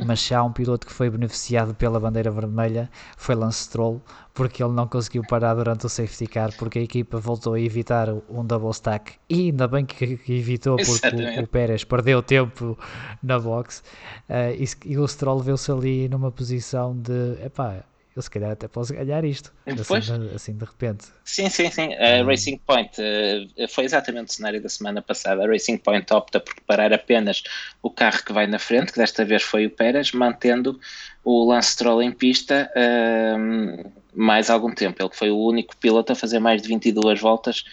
mas 0.05 0.21
se 0.21 0.35
há 0.35 0.43
um 0.43 0.51
piloto 0.51 0.85
que 0.85 0.93
foi 0.93 1.09
beneficiado 1.09 1.73
pela 1.73 1.99
bandeira 1.99 2.29
vermelha 2.29 2.91
foi 3.17 3.33
Lance 3.33 3.63
Stroll, 3.63 3.99
porque 4.35 4.63
ele 4.63 4.73
não 4.73 4.87
conseguiu 4.87 5.23
parar 5.27 5.55
durante 5.55 5.87
o 5.87 5.89
safety 5.89 6.27
car, 6.27 6.55
porque 6.59 6.77
a 6.77 6.83
equipa 6.83 7.17
voltou 7.17 7.55
a 7.55 7.59
evitar 7.59 8.09
um 8.29 8.45
double 8.45 8.69
stack, 8.69 9.13
e 9.27 9.47
ainda 9.47 9.67
bem 9.67 9.83
que, 9.83 10.17
que 10.17 10.33
evitou, 10.33 10.75
porque 10.77 11.39
o, 11.39 11.43
o, 11.43 11.47
Pérez 11.47 11.83
perdeu 11.83 12.21
tempo 12.21 12.77
na 13.23 13.39
box, 13.39 13.81
uh, 14.29 14.53
e, 14.53 14.91
e 14.93 14.97
o 14.99 15.07
Stroll 15.07 15.39
viu-se 15.39 15.71
ali 15.71 16.07
numa 16.07 16.31
posição 16.31 16.95
de, 16.95 17.43
epá, 17.43 17.83
eu 18.15 18.21
se 18.21 18.29
calhar 18.29 18.51
até 18.51 18.67
posso 18.67 18.93
ganhar 18.93 19.25
isto. 19.25 19.53
Assim, 19.67 20.29
assim, 20.33 20.53
de 20.53 20.63
repente. 20.63 21.05
Sim, 21.25 21.49
sim, 21.49 21.69
sim. 21.69 21.93
A 21.95 22.21
hum. 22.21 22.25
Racing 22.27 22.57
Point 22.65 22.91
uh, 23.01 23.67
foi 23.67 23.83
exatamente 23.83 24.29
o 24.29 24.33
cenário 24.33 24.61
da 24.61 24.69
semana 24.69 25.01
passada. 25.01 25.43
A 25.43 25.47
Racing 25.47 25.77
Point 25.77 26.13
opta 26.13 26.39
por 26.39 26.55
parar 26.61 26.93
apenas 26.93 27.43
o 27.83 27.89
carro 27.89 28.23
que 28.23 28.31
vai 28.31 28.47
na 28.47 28.57
frente, 28.57 28.93
que 28.93 28.99
desta 28.99 29.25
vez 29.25 29.43
foi 29.43 29.65
o 29.65 29.69
Pérez, 29.69 30.13
mantendo 30.13 30.79
o 31.25 31.49
Lance 31.49 31.71
Stroll 31.71 32.01
em 32.01 32.11
pista 32.11 32.71
uh, 32.73 33.91
mais 34.13 34.49
algum 34.49 34.73
tempo. 34.73 35.03
Ele 35.03 35.13
foi 35.13 35.29
o 35.29 35.37
único 35.37 35.75
piloto 35.75 36.13
a 36.13 36.15
fazer 36.15 36.39
mais 36.39 36.61
de 36.61 36.69
22 36.69 37.19
voltas 37.19 37.65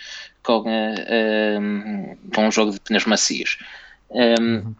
com, 0.42 0.62
uh, 0.62 2.18
com 2.34 2.48
um 2.48 2.50
jogo 2.50 2.72
de 2.72 2.80
pneus 2.80 3.04
macios. 3.04 3.58
Um, 4.10 4.56
uhum 4.56 4.74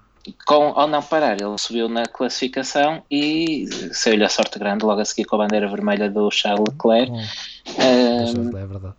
com, 0.47 0.79
ao 0.79 0.87
não 0.87 1.03
parar, 1.03 1.41
ele 1.41 1.59
subiu 1.59 1.89
na 1.89 2.05
classificação 2.05 3.03
e 3.11 3.67
saiu-lhe 3.93 4.25
a 4.25 4.29
sorte 4.29 4.59
grande 4.59 4.85
logo 4.85 5.01
a 5.01 5.05
seguir 5.05 5.25
com 5.25 5.37
a 5.37 5.39
bandeira 5.41 5.69
vermelha 5.69 6.09
do 6.11 6.31
Charles 6.31 6.65
Leclerc. 6.69 7.11
Um, 7.13 8.57
é 8.57 8.67
verdade. 8.67 8.95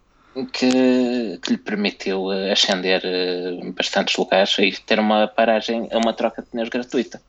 Que, 0.52 1.40
que, 1.42 1.52
lhe 1.52 1.58
permitiu 1.58 2.32
eh, 2.32 2.52
ascender 2.52 3.02
eh, 3.04 3.72
bastantes 3.72 4.18
lugares 4.18 4.58
e 4.58 4.72
ter 4.84 5.00
uma 5.00 5.28
paragem, 5.28 5.88
uma 5.94 6.12
troca 6.12 6.42
de 6.42 6.50
pneus 6.50 6.70
gratuita. 6.70 7.22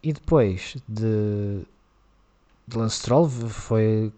E 0.00 0.12
depois 0.12 0.76
de, 0.88 1.62
de 2.68 2.78
Lance 2.78 2.98
Stroll 2.98 3.28
foi 3.28 4.12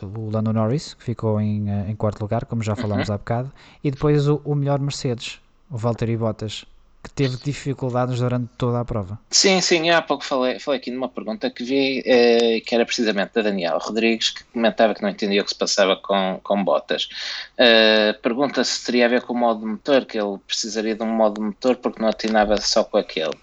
o 0.00 0.30
Lando 0.30 0.52
Norris, 0.52 0.94
que 0.94 1.04
ficou 1.04 1.40
em, 1.40 1.70
eh, 1.70 1.90
em 1.90 1.94
quarto 1.94 2.20
lugar, 2.20 2.46
como 2.46 2.62
já 2.62 2.74
falámos 2.74 3.08
uhum. 3.08 3.14
há 3.14 3.18
bocado, 3.18 3.52
e 3.84 3.90
depois 3.90 4.28
o, 4.28 4.40
o 4.44 4.54
melhor 4.54 4.78
Mercedes, 4.78 5.40
o 5.70 5.76
Valtteri 5.76 6.16
Bottas, 6.16 6.64
que 7.08 7.14
teve 7.14 7.36
dificuldades 7.36 8.20
durante 8.20 8.48
toda 8.58 8.80
a 8.80 8.84
prova. 8.84 9.18
Sim, 9.30 9.60
sim, 9.60 9.90
há 9.90 10.02
pouco 10.02 10.24
falei, 10.24 10.58
falei 10.58 10.78
aqui 10.78 10.90
numa 10.90 11.08
pergunta 11.08 11.50
que 11.50 11.64
vi, 11.64 12.02
eh, 12.04 12.60
que 12.60 12.74
era 12.74 12.84
precisamente 12.84 13.32
da 13.34 13.42
Daniel 13.42 13.78
Rodrigues, 13.78 14.30
que 14.30 14.44
comentava 14.44 14.94
que 14.94 15.02
não 15.02 15.08
entendia 15.08 15.40
o 15.40 15.44
que 15.44 15.50
se 15.50 15.56
passava 15.56 15.96
com, 15.96 16.38
com 16.42 16.62
botas. 16.62 17.08
Eh, 17.56 18.12
pergunta 18.22 18.62
se 18.62 18.84
teria 18.84 19.06
a 19.06 19.08
ver 19.08 19.22
com 19.22 19.32
o 19.32 19.36
modo 19.36 19.66
motor, 19.66 20.04
que 20.04 20.18
ele 20.18 20.38
precisaria 20.46 20.94
de 20.94 21.02
um 21.02 21.06
modo 21.06 21.40
motor 21.40 21.76
porque 21.76 22.00
não 22.00 22.08
atinava 22.08 22.56
só 22.60 22.84
com 22.84 22.98
aquele. 22.98 23.36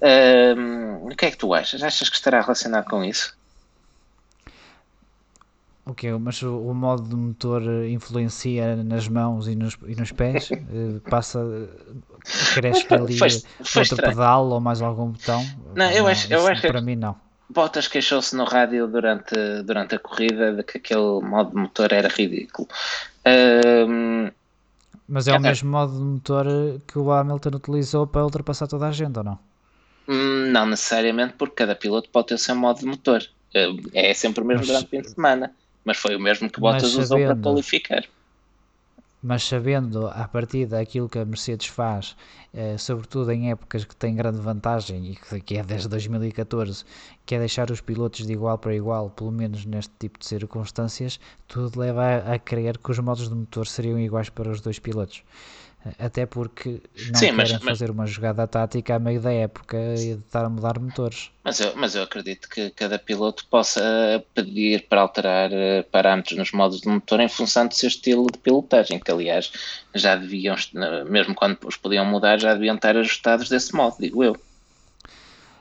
Eh, 0.00 0.54
o 1.02 1.08
que 1.16 1.26
é 1.26 1.30
que 1.30 1.38
tu 1.38 1.54
achas? 1.54 1.82
Achas 1.82 2.08
que 2.08 2.16
estará 2.16 2.40
relacionado 2.40 2.84
com 2.84 3.04
isso? 3.04 3.37
Ok, 5.88 6.12
mas 6.18 6.42
o, 6.42 6.54
o, 6.54 6.74
modo 6.74 7.02
de 7.02 7.16
motor 7.16 7.62
influencia 7.86 8.76
nas 8.76 9.08
mãos 9.08 9.48
e 9.48 9.56
nos, 9.56 9.78
e 9.86 9.94
nos 9.96 10.12
pés? 10.12 10.50
uh, 10.50 11.00
passa, 11.08 11.40
cresce 12.52 12.86
ali 12.92 13.16
foi, 13.16 13.30
foi 13.30 13.80
outro 13.80 13.82
estranho. 13.82 14.12
pedal 14.12 14.48
ou 14.48 14.60
mais 14.60 14.82
algum 14.82 15.12
botão? 15.12 15.42
Não, 15.74 15.90
eu 15.90 16.06
acho, 16.06 16.30
eu 16.30 16.46
acho 16.46 16.60
para 16.60 16.82
mim 16.82 16.94
não. 16.94 17.16
Bottas 17.48 17.88
queixou-se 17.88 18.36
no 18.36 18.44
rádio 18.44 18.86
durante, 18.86 19.34
durante 19.64 19.94
a 19.94 19.98
corrida 19.98 20.52
de 20.52 20.62
que 20.62 20.76
aquele 20.76 21.22
modo 21.22 21.52
de 21.52 21.56
motor 21.56 21.90
era 21.90 22.08
ridículo. 22.08 22.68
Um, 23.26 24.30
mas 25.08 25.26
é, 25.26 25.30
é 25.30 25.38
o 25.38 25.40
mesmo 25.40 25.70
modo 25.70 25.94
de 25.94 26.04
motor 26.04 26.46
que 26.86 26.98
o 26.98 27.10
Hamilton 27.10 27.56
utilizou 27.56 28.06
para 28.06 28.22
ultrapassar 28.24 28.66
toda 28.66 28.88
a 28.88 28.92
gente, 28.92 29.16
ou 29.16 29.24
não? 29.24 29.38
Hum, 30.06 30.50
não 30.52 30.66
necessariamente, 30.66 31.32
porque 31.38 31.54
cada 31.54 31.74
piloto 31.74 32.10
pode 32.10 32.26
ter 32.26 32.34
o 32.34 32.38
seu 32.38 32.54
modo 32.54 32.80
de 32.80 32.84
motor. 32.84 33.22
É 33.94 34.12
sempre 34.12 34.42
o 34.42 34.46
mesmo 34.46 34.60
mas, 34.60 34.66
durante 34.66 34.84
o 34.84 34.88
fim 34.90 35.00
de 35.00 35.08
semana 35.08 35.50
mas 35.88 35.96
foi 35.96 36.14
o 36.14 36.20
mesmo 36.20 36.50
que 36.50 36.60
Bottas 36.60 36.90
sabendo, 36.90 37.02
usou 37.02 37.18
para 37.18 37.34
qualificar. 37.34 38.04
Mas 39.22 39.42
sabendo 39.42 40.06
a 40.06 40.28
partir 40.28 40.66
daquilo 40.66 41.08
que 41.08 41.18
a 41.18 41.24
Mercedes 41.24 41.68
faz, 41.68 42.14
eh, 42.52 42.76
sobretudo 42.76 43.32
em 43.32 43.50
épocas 43.50 43.86
que 43.86 43.96
tem 43.96 44.14
grande 44.14 44.38
vantagem, 44.38 45.16
e 45.32 45.40
que 45.40 45.56
é 45.56 45.62
desde 45.62 45.88
2014, 45.88 46.84
que 47.24 47.34
é 47.34 47.38
deixar 47.38 47.70
os 47.70 47.80
pilotos 47.80 48.26
de 48.26 48.32
igual 48.34 48.58
para 48.58 48.74
igual, 48.74 49.08
pelo 49.08 49.32
menos 49.32 49.64
neste 49.64 49.94
tipo 49.98 50.18
de 50.18 50.26
circunstâncias, 50.26 51.18
tudo 51.46 51.80
leva 51.80 52.04
a, 52.04 52.34
a 52.34 52.38
crer 52.38 52.76
que 52.76 52.90
os 52.90 52.98
modos 52.98 53.30
de 53.30 53.34
motor 53.34 53.66
seriam 53.66 53.98
iguais 53.98 54.28
para 54.28 54.50
os 54.50 54.60
dois 54.60 54.78
pilotos 54.78 55.24
até 55.98 56.26
porque 56.26 56.82
não 57.10 57.20
Sim, 57.20 57.34
querem 57.36 57.36
mas, 57.36 57.52
fazer 57.64 57.90
uma 57.90 58.06
jogada 58.06 58.46
tática 58.46 58.96
a 58.96 58.98
meio 58.98 59.20
da 59.20 59.32
época 59.32 59.76
e 59.94 60.14
de 60.14 60.20
estar 60.20 60.44
a 60.44 60.48
mudar 60.48 60.78
motores. 60.78 61.30
Mas 61.44 61.60
eu, 61.60 61.74
mas 61.76 61.94
eu 61.94 62.02
acredito 62.02 62.48
que 62.48 62.70
cada 62.70 62.98
piloto 62.98 63.46
possa 63.46 64.22
pedir 64.34 64.86
para 64.88 65.00
alterar 65.00 65.50
eh, 65.52 65.82
parâmetros 65.84 66.36
nos 66.36 66.52
modos 66.52 66.80
de 66.80 66.88
motor 66.88 67.20
em 67.20 67.28
função 67.28 67.66
do 67.66 67.74
seu 67.74 67.88
estilo 67.88 68.26
de 68.26 68.38
pilotagem, 68.38 68.98
que 68.98 69.10
aliás 69.10 69.52
já 69.94 70.16
deviam, 70.16 70.56
mesmo 71.08 71.34
quando 71.34 71.58
os 71.64 71.76
podiam 71.76 72.04
mudar, 72.04 72.38
já 72.38 72.54
deviam 72.54 72.74
estar 72.74 72.96
ajustados 72.96 73.48
desse 73.48 73.74
modo, 73.74 73.96
digo 73.98 74.22
eu. 74.22 74.36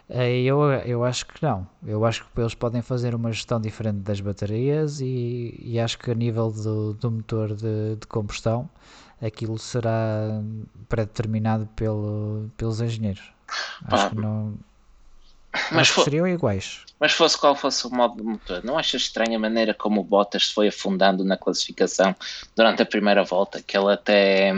Eh, 0.09 0.41
eu, 0.41 0.61
eu 0.85 1.03
acho 1.03 1.25
que 1.25 1.41
não. 1.43 1.67
Eu 1.85 2.05
acho 2.05 2.25
que 2.25 2.41
eles 2.41 2.53
podem 2.53 2.81
fazer 2.81 3.13
uma 3.13 3.31
gestão 3.31 3.59
diferente 3.59 3.99
das 3.99 4.19
baterias 4.19 4.99
e, 4.99 5.55
e 5.61 5.79
acho 5.79 5.97
que 5.99 6.09
a 6.11 6.15
nível 6.15 6.51
do, 6.51 6.93
do 6.93 7.11
motor 7.11 7.53
de, 7.53 7.95
de 7.99 8.07
combustão 8.07 8.69
aquilo 9.21 9.57
será 9.57 10.41
pré-determinado 10.87 11.67
pelo, 11.75 12.49
pelos 12.55 12.81
engenheiros. 12.81 13.23
Acho 13.85 14.05
ah, 14.05 14.09
que 14.09 14.15
não. 14.15 14.57
Mas 15.71 15.89
for, 15.89 16.03
seriam 16.03 16.27
iguais. 16.27 16.81
Mas 16.99 17.13
fosse 17.13 17.37
qual 17.37 17.55
fosse 17.55 17.85
o 17.87 17.89
modo 17.89 18.17
de 18.17 18.23
motor, 18.23 18.63
não 18.63 18.77
achas 18.77 19.03
estranha 19.03 19.37
a 19.37 19.39
maneira 19.39 19.73
como 19.73 20.01
o 20.01 20.03
Bottas 20.03 20.47
se 20.47 20.53
foi 20.53 20.67
afundando 20.67 21.23
na 21.23 21.37
classificação 21.37 22.15
durante 22.55 22.81
a 22.81 22.85
primeira 22.85 23.23
volta? 23.23 23.61
Que 23.61 23.77
ele 23.77 23.91
até. 23.91 24.53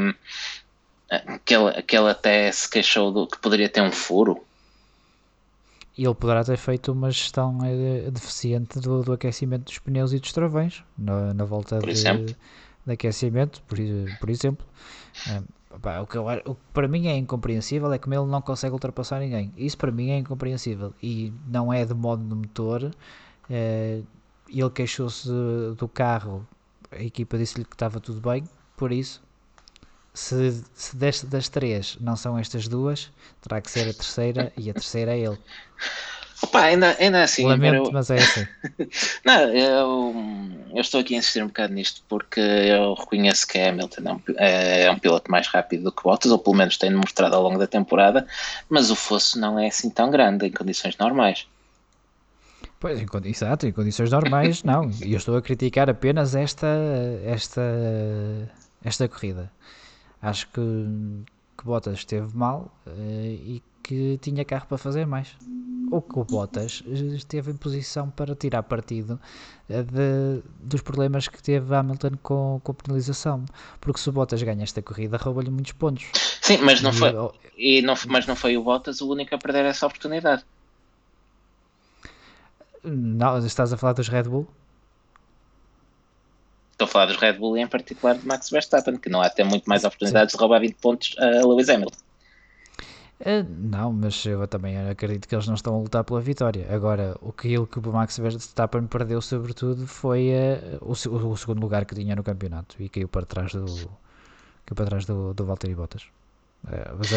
Que 1.43 1.55
ele, 1.55 1.81
que 1.81 1.97
ele 1.97 2.09
até 2.09 2.51
se 2.51 2.69
queixou 2.69 3.11
do, 3.11 3.27
que 3.27 3.39
poderia 3.39 3.69
ter 3.69 3.81
um 3.81 3.91
furo. 3.91 4.43
E 5.97 6.05
ele 6.05 6.15
poderá 6.15 6.43
ter 6.43 6.57
feito 6.57 6.91
uma 6.91 7.11
gestão 7.11 7.57
eh, 7.65 8.09
deficiente 8.11 8.79
do, 8.79 9.03
do 9.03 9.13
aquecimento 9.13 9.65
dos 9.65 9.79
pneus 9.79 10.13
e 10.13 10.19
dos 10.19 10.31
travões 10.31 10.83
na, 10.97 11.33
na 11.33 11.43
volta 11.43 11.79
de? 11.79 12.37
De 12.85 12.93
aquecimento, 12.93 13.61
por, 13.63 13.77
por 14.19 14.29
exemplo. 14.29 14.65
o, 16.01 16.07
que 16.07 16.17
eu, 16.17 16.25
o 16.45 16.55
que 16.55 16.61
para 16.73 16.87
mim 16.87 17.07
é 17.07 17.15
incompreensível 17.15 17.91
é 17.93 17.97
como 17.97 18.15
ele 18.15 18.25
não 18.25 18.41
consegue 18.41 18.73
ultrapassar 18.73 19.19
ninguém. 19.19 19.53
Isso 19.57 19.77
para 19.77 19.91
mim 19.91 20.11
é 20.11 20.17
incompreensível. 20.17 20.93
E 21.01 21.33
não 21.47 21.71
é 21.71 21.85
de 21.85 21.93
modo 21.93 22.23
de 22.23 22.35
motor. 22.35 22.91
É, 23.49 24.01
ele 24.47 24.69
queixou-se 24.69 25.29
do 25.77 25.87
carro, 25.87 26.47
a 26.91 27.03
equipa 27.03 27.37
disse-lhe 27.37 27.65
que 27.65 27.75
estava 27.75 27.99
tudo 27.99 28.19
bem, 28.21 28.43
por 28.75 28.91
isso. 28.91 29.21
Se, 30.13 30.63
se 30.73 30.95
das 30.97 31.49
três 31.49 31.97
não 32.01 32.15
são 32.15 32.37
estas 32.37 32.67
duas, 32.67 33.11
terá 33.41 33.61
que 33.61 33.69
ser 33.69 33.87
a 33.89 33.93
terceira 33.93 34.51
e 34.57 34.69
a 34.69 34.73
terceira 34.73 35.15
é 35.15 35.19
ele. 35.19 35.37
Opa, 36.41 36.61
ainda, 36.61 36.95
ainda 36.99 37.23
assim. 37.23 37.45
Lamento, 37.45 37.87
eu... 37.87 37.91
mas 37.91 38.09
é 38.09 38.17
assim. 38.17 38.47
não, 39.25 39.39
eu, 39.49 40.15
eu 40.73 40.81
estou 40.81 41.01
aqui 41.01 41.15
a 41.15 41.17
insistir 41.17 41.43
um 41.43 41.47
bocado 41.47 41.73
nisto 41.73 42.01
porque 42.07 42.39
eu 42.39 42.93
reconheço 42.93 43.45
que 43.45 43.59
Hamilton 43.59 44.01
é 44.05 44.13
um, 44.13 44.21
é, 44.37 44.83
é 44.83 44.91
um 44.91 44.97
piloto 44.97 45.29
mais 45.29 45.47
rápido 45.47 45.83
do 45.83 45.91
que 45.91 46.03
Bottas, 46.03 46.31
ou 46.31 46.39
pelo 46.39 46.55
menos 46.55 46.77
tem 46.77 46.89
demonstrado 46.89 47.35
ao 47.35 47.43
longo 47.43 47.59
da 47.59 47.67
temporada, 47.67 48.25
mas 48.69 48.89
o 48.89 48.95
fosso 48.95 49.39
não 49.39 49.59
é 49.59 49.67
assim 49.67 49.89
tão 49.89 50.09
grande 50.09 50.47
em 50.47 50.51
condições 50.51 50.97
normais. 50.97 51.45
Pois, 52.79 52.99
em, 53.01 53.05
exato, 53.25 53.67
em 53.67 53.73
condições 53.73 54.09
normais 54.09 54.63
não. 54.63 54.89
E 55.03 55.11
eu 55.11 55.17
estou 55.17 55.35
a 55.35 55.41
criticar 55.41 55.89
apenas 55.89 56.35
esta, 56.35 56.67
esta, 57.25 57.61
esta 58.83 59.07
corrida. 59.09 59.51
Acho 60.21 60.47
que, 60.47 60.61
que 61.57 61.65
Bottas 61.65 61.99
esteve 61.99 62.35
mal 62.35 62.73
uh, 62.87 62.91
e 62.91 63.61
que 63.89 64.19
tinha 64.21 64.45
carro 64.45 64.67
para 64.67 64.77
fazer 64.77 65.07
mais 65.07 65.35
o 65.89 65.99
que 65.99 66.19
o 66.19 66.23
Bottas 66.23 66.83
esteve 66.85 67.49
em 67.49 67.55
posição 67.55 68.07
para 68.07 68.35
tirar 68.35 68.61
partido 68.61 69.19
eh, 69.67 69.81
de, 69.81 70.43
dos 70.59 70.81
problemas 70.81 71.27
que 71.27 71.41
teve 71.41 71.73
Hamilton 71.73 72.11
com, 72.21 72.61
com 72.63 72.71
a 72.71 72.75
penalização. 72.75 73.43
Porque 73.81 73.99
se 73.99 74.07
o 74.07 74.11
Bottas 74.11 74.43
ganha 74.43 74.61
esta 74.61 74.79
corrida, 74.83 75.17
rouba-lhe 75.17 75.49
muitos 75.49 75.71
pontos. 75.71 76.05
Sim, 76.39 76.59
mas 76.59 76.83
não, 76.83 76.93
foi, 76.93 77.11
e 77.57 77.81
não, 77.81 77.95
mas 78.07 78.27
não 78.27 78.35
foi 78.35 78.55
o 78.57 78.63
Bottas 78.63 79.01
o 79.01 79.11
único 79.11 79.33
a 79.33 79.39
perder 79.39 79.65
essa 79.65 79.87
oportunidade. 79.87 80.45
Não, 82.83 83.43
estás 83.43 83.73
a 83.73 83.77
falar 83.77 83.93
dos 83.93 84.07
Red 84.07 84.23
Bull? 84.25 84.47
Estou 86.73 86.85
a 86.85 86.87
falar 86.87 87.07
dos 87.07 87.17
Red 87.17 87.33
Bull 87.33 87.57
e 87.57 87.61
em 87.61 87.67
particular 87.67 88.15
de 88.15 88.27
Max 88.27 88.51
Verstappen, 88.51 88.97
que 88.97 89.09
não 89.09 89.19
há 89.19 89.25
até 89.25 89.43
muito 89.43 89.67
mais 89.67 89.83
oportunidades 89.83 90.33
Sim. 90.33 90.37
de 90.37 90.41
roubar 90.43 90.59
20 90.59 90.75
pontos 90.75 91.15
a 91.17 91.25
Lewis 91.47 91.67
Hamilton. 91.67 92.08
Uh, 93.19 93.45
não, 93.49 93.91
mas 93.91 94.25
eu 94.25 94.47
também 94.47 94.77
acredito 94.89 95.27
que 95.27 95.35
eles 95.35 95.45
não 95.45 95.55
estão 95.55 95.75
a 95.75 95.79
lutar 95.79 96.03
pela 96.05 96.21
vitória. 96.21 96.65
Agora, 96.73 97.17
o 97.21 97.33
que, 97.33 97.57
o 97.57 97.67
Max 97.91 98.17
Verstappen 98.17 98.87
perdeu, 98.87 99.21
sobretudo, 99.21 99.85
foi 99.85 100.29
uh, 100.29 100.77
o, 100.81 100.91
o, 101.31 101.37
segundo 101.37 101.59
lugar 101.59 101.83
que 101.83 101.93
tinha 101.93 102.15
no 102.15 102.23
campeonato 102.23 102.77
e 102.81 102.87
caiu 102.87 103.09
para 103.09 103.25
trás 103.25 103.51
do, 103.53 103.65
caiu 103.65 104.75
para 104.75 104.85
trás 104.85 105.05
do, 105.05 105.33
do 105.33 105.45
Valtteri 105.45 105.75
Bottas. 105.75 106.03
Uh, 106.63 106.97
mas, 106.97 107.09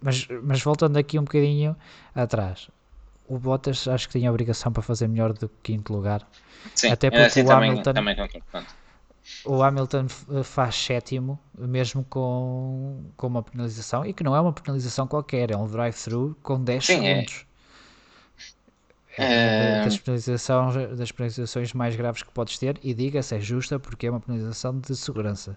mas, 0.00 0.28
mas, 0.42 0.62
voltando 0.62 0.96
aqui 0.96 1.18
um 1.18 1.24
bocadinho 1.24 1.76
atrás, 2.14 2.70
o 3.28 3.38
Bottas 3.38 3.86
acho 3.88 4.08
que 4.08 4.18
tinha 4.18 4.30
a 4.30 4.32
obrigação 4.32 4.72
para 4.72 4.82
fazer 4.82 5.06
melhor 5.06 5.34
do 5.34 5.48
que 5.48 5.72
quinto 5.72 5.92
lugar. 5.92 6.26
Sim, 6.74 6.88
Até 6.88 7.10
porque 7.10 7.24
assim, 7.24 7.42
o 7.42 7.46
também, 7.46 7.70
Hamilton. 7.70 7.92
Também 7.92 8.16
o 9.44 9.62
Hamilton 9.62 10.06
eh, 10.32 10.42
faz 10.42 10.74
sétimo, 10.74 11.38
mesmo 11.56 12.04
com, 12.04 13.04
com 13.16 13.26
uma 13.26 13.42
penalização, 13.42 14.04
e 14.04 14.12
que 14.12 14.22
não 14.22 14.34
é 14.34 14.40
uma 14.40 14.52
penalização 14.52 15.06
qualquer, 15.06 15.50
é 15.50 15.56
um 15.56 15.66
drive-thru 15.66 16.36
com 16.42 16.62
10 16.62 16.84
Sim, 16.84 16.92
é. 16.92 17.14
segundos. 17.14 17.46
É. 19.18 19.80
É, 19.80 19.84
das, 19.84 19.98
penalizações, 19.98 20.98
das 20.98 21.12
penalizações 21.12 21.72
mais 21.72 21.96
graves 21.96 22.22
que 22.22 22.30
podes 22.30 22.58
ter, 22.58 22.78
e 22.82 22.94
diga-se, 22.94 23.34
é 23.34 23.40
justa 23.40 23.78
porque 23.78 24.06
é 24.06 24.10
uma 24.10 24.20
penalização 24.20 24.78
de 24.78 24.94
segurança. 24.96 25.56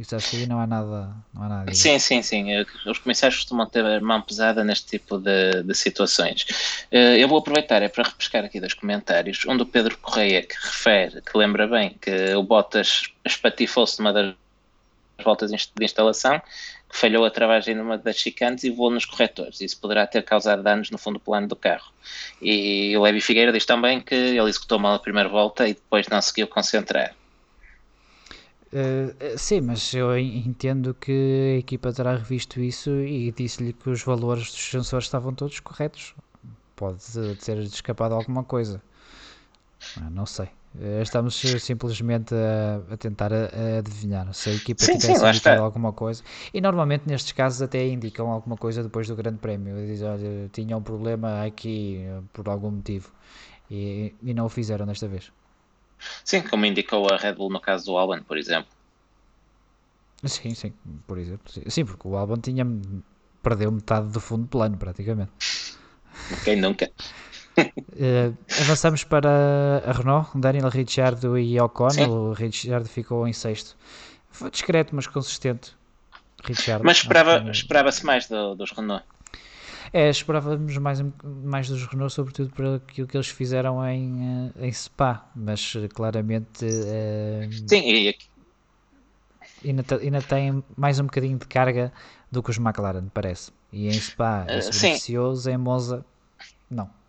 Isso 0.00 0.16
acho 0.16 0.30
que 0.30 0.36
aí 0.38 0.46
não 0.46 0.58
há 0.58 0.66
nada. 0.66 1.14
Não 1.34 1.42
há 1.42 1.48
nada 1.48 1.74
sim, 1.74 1.98
sim, 1.98 2.22
sim. 2.22 2.46
Os 2.86 2.98
comissários 2.98 3.40
costumam 3.40 3.66
ter 3.66 4.00
mão 4.00 4.22
pesada 4.22 4.64
neste 4.64 4.86
tipo 4.86 5.18
de, 5.18 5.62
de 5.62 5.74
situações. 5.74 6.46
Eh, 6.90 7.22
eu 7.22 7.28
vou 7.28 7.38
aproveitar 7.38 7.82
é 7.82 7.88
para 7.88 8.08
repescar 8.08 8.42
aqui 8.42 8.58
dos 8.58 8.72
comentários, 8.72 9.42
onde 9.46 9.62
o 9.62 9.66
Pedro 9.66 9.98
Correia 9.98 10.42
que 10.42 10.54
refere, 10.54 11.20
que 11.20 11.36
lembra 11.36 11.66
bem 11.66 11.98
que 12.00 12.34
o 12.34 12.42
Bottas 12.42 13.12
espatifou-se 13.26 13.98
numa 13.98 14.10
das 14.10 14.34
voltas 15.22 15.50
de 15.50 15.84
instalação, 15.84 16.40
que 16.88 16.96
falhou 16.96 17.26
a 17.26 17.30
travagem 17.30 17.74
numa 17.74 17.98
das 17.98 18.16
chicanes 18.16 18.64
e 18.64 18.70
voou 18.70 18.90
nos 18.90 19.04
corretores. 19.04 19.60
Isso 19.60 19.78
poderá 19.78 20.06
ter 20.06 20.22
causado 20.22 20.62
danos 20.62 20.90
no 20.90 20.96
fundo 20.96 21.20
plano 21.20 21.46
do 21.46 21.54
carro. 21.54 21.92
E 22.40 22.96
o 22.96 23.02
Levi 23.02 23.20
Figueira 23.20 23.52
diz 23.52 23.66
também 23.66 24.00
que 24.00 24.14
ele 24.14 24.48
executou 24.48 24.78
mal 24.78 24.94
a 24.94 24.98
primeira 24.98 25.28
volta 25.28 25.68
e 25.68 25.74
depois 25.74 26.08
não 26.08 26.16
conseguiu 26.16 26.48
concentrar. 26.48 27.14
Uh, 28.72 29.36
sim, 29.36 29.60
mas 29.60 29.92
eu 29.94 30.16
entendo 30.16 30.94
que 30.94 31.54
a 31.56 31.58
equipa 31.58 31.92
terá 31.92 32.14
revisto 32.14 32.60
isso 32.60 32.90
e 32.90 33.32
disse-lhe 33.32 33.72
que 33.72 33.90
os 33.90 34.02
valores 34.02 34.44
dos 34.44 34.70
sensores 34.70 35.06
estavam 35.06 35.34
todos 35.34 35.58
corretos. 35.58 36.14
Pode 36.76 36.98
ter 37.44 37.58
escapado 37.58 38.14
alguma 38.14 38.44
coisa. 38.44 38.80
Ah, 39.96 40.08
não 40.08 40.24
sei. 40.24 40.48
Eh, 40.78 41.02
estamos 41.02 41.34
simplesmente 41.34 42.32
a, 42.34 42.94
a 42.94 42.96
tentar 42.96 43.32
a, 43.32 43.46
a, 43.46 43.78
adivinhar 43.78 44.32
se 44.32 44.50
a 44.50 44.54
equipa 44.54 44.84
sim, 44.84 44.98
tivesse 44.98 45.26
indicado 45.26 45.62
alguma 45.62 45.92
coisa. 45.92 46.22
E 46.54 46.60
normalmente 46.60 47.02
nestes 47.06 47.32
casos 47.32 47.60
até 47.60 47.86
indicam 47.88 48.30
alguma 48.30 48.56
coisa 48.56 48.82
depois 48.82 49.08
do 49.08 49.16
Grande 49.16 49.38
Prémio. 49.38 49.74
Dizem, 49.84 50.08
olha, 50.08 50.48
tinha 50.52 50.76
um 50.76 50.82
problema 50.82 51.44
aqui 51.44 52.06
por 52.32 52.48
algum 52.48 52.70
motivo. 52.70 53.10
E, 53.70 54.14
e 54.22 54.32
não 54.32 54.46
o 54.46 54.48
fizeram 54.48 54.86
desta 54.86 55.08
vez. 55.08 55.32
Sim, 56.24 56.42
como 56.42 56.66
indicou 56.66 57.08
a 57.12 57.16
Red 57.16 57.34
Bull 57.34 57.50
no 57.50 57.60
caso 57.60 57.86
do 57.86 57.96
Albon, 57.96 58.22
por 58.22 58.38
exemplo. 58.38 58.70
Sim, 60.24 60.54
sim, 60.54 60.72
por 61.06 61.18
exemplo. 61.18 61.52
Sim, 61.68 61.84
porque 61.84 62.06
o 62.06 62.16
Albon 62.16 62.36
tinha 62.36 62.66
perdeu 63.42 63.72
metade 63.72 64.08
do 64.08 64.20
fundo 64.20 64.46
plano, 64.46 64.76
praticamente. 64.76 65.32
Quem 66.44 66.56
nunca? 66.56 66.90
Uh, 67.58 68.36
avançamos 68.60 69.04
para 69.04 69.82
a 69.86 69.92
Renault, 69.92 70.30
Daniel 70.34 70.68
Ricciardo 70.68 71.38
e 71.38 71.58
Ocon. 71.60 71.90
Sim. 71.90 72.04
O 72.04 72.32
Ricciardo 72.32 72.88
ficou 72.88 73.26
em 73.26 73.32
sexto. 73.32 73.76
Foi 74.30 74.50
discreto, 74.50 74.94
mas 74.94 75.06
consistente. 75.06 75.74
Ricciardo, 76.44 76.84
mas 76.84 76.98
esperava, 76.98 77.50
esperava-se 77.50 78.04
mais 78.04 78.26
do, 78.26 78.54
dos 78.54 78.70
Renault. 78.72 79.04
É, 79.92 80.08
esperávamos 80.08 80.76
mais, 80.78 81.02
mais 81.24 81.68
dos 81.68 81.84
Renault, 81.86 82.12
sobretudo 82.12 82.50
por 82.50 82.64
aquilo 82.64 83.08
que 83.08 83.16
eles 83.16 83.28
fizeram 83.28 83.84
em, 83.84 84.52
eh, 84.56 84.66
em 84.66 84.72
Spa, 84.72 85.28
mas 85.34 85.74
eh, 85.76 85.88
claramente. 85.88 86.64
Uh, 86.64 87.68
Sim, 87.68 87.90
e 87.90 88.08
aqui. 88.08 88.26
Ainda, 89.64 89.82
ainda 90.00 90.22
tem 90.22 90.62
mais 90.76 91.00
um 91.00 91.04
bocadinho 91.04 91.38
de 91.38 91.46
carga 91.46 91.92
do 92.30 92.42
que 92.42 92.50
os 92.50 92.58
McLaren, 92.58 93.08
parece. 93.12 93.52
E 93.72 93.88
em 93.88 93.92
Spa 93.92 94.44
é 94.48 94.60
beneficioso, 94.60 95.50
em 95.50 95.58
Monza, 95.58 96.04
não. 96.70 96.99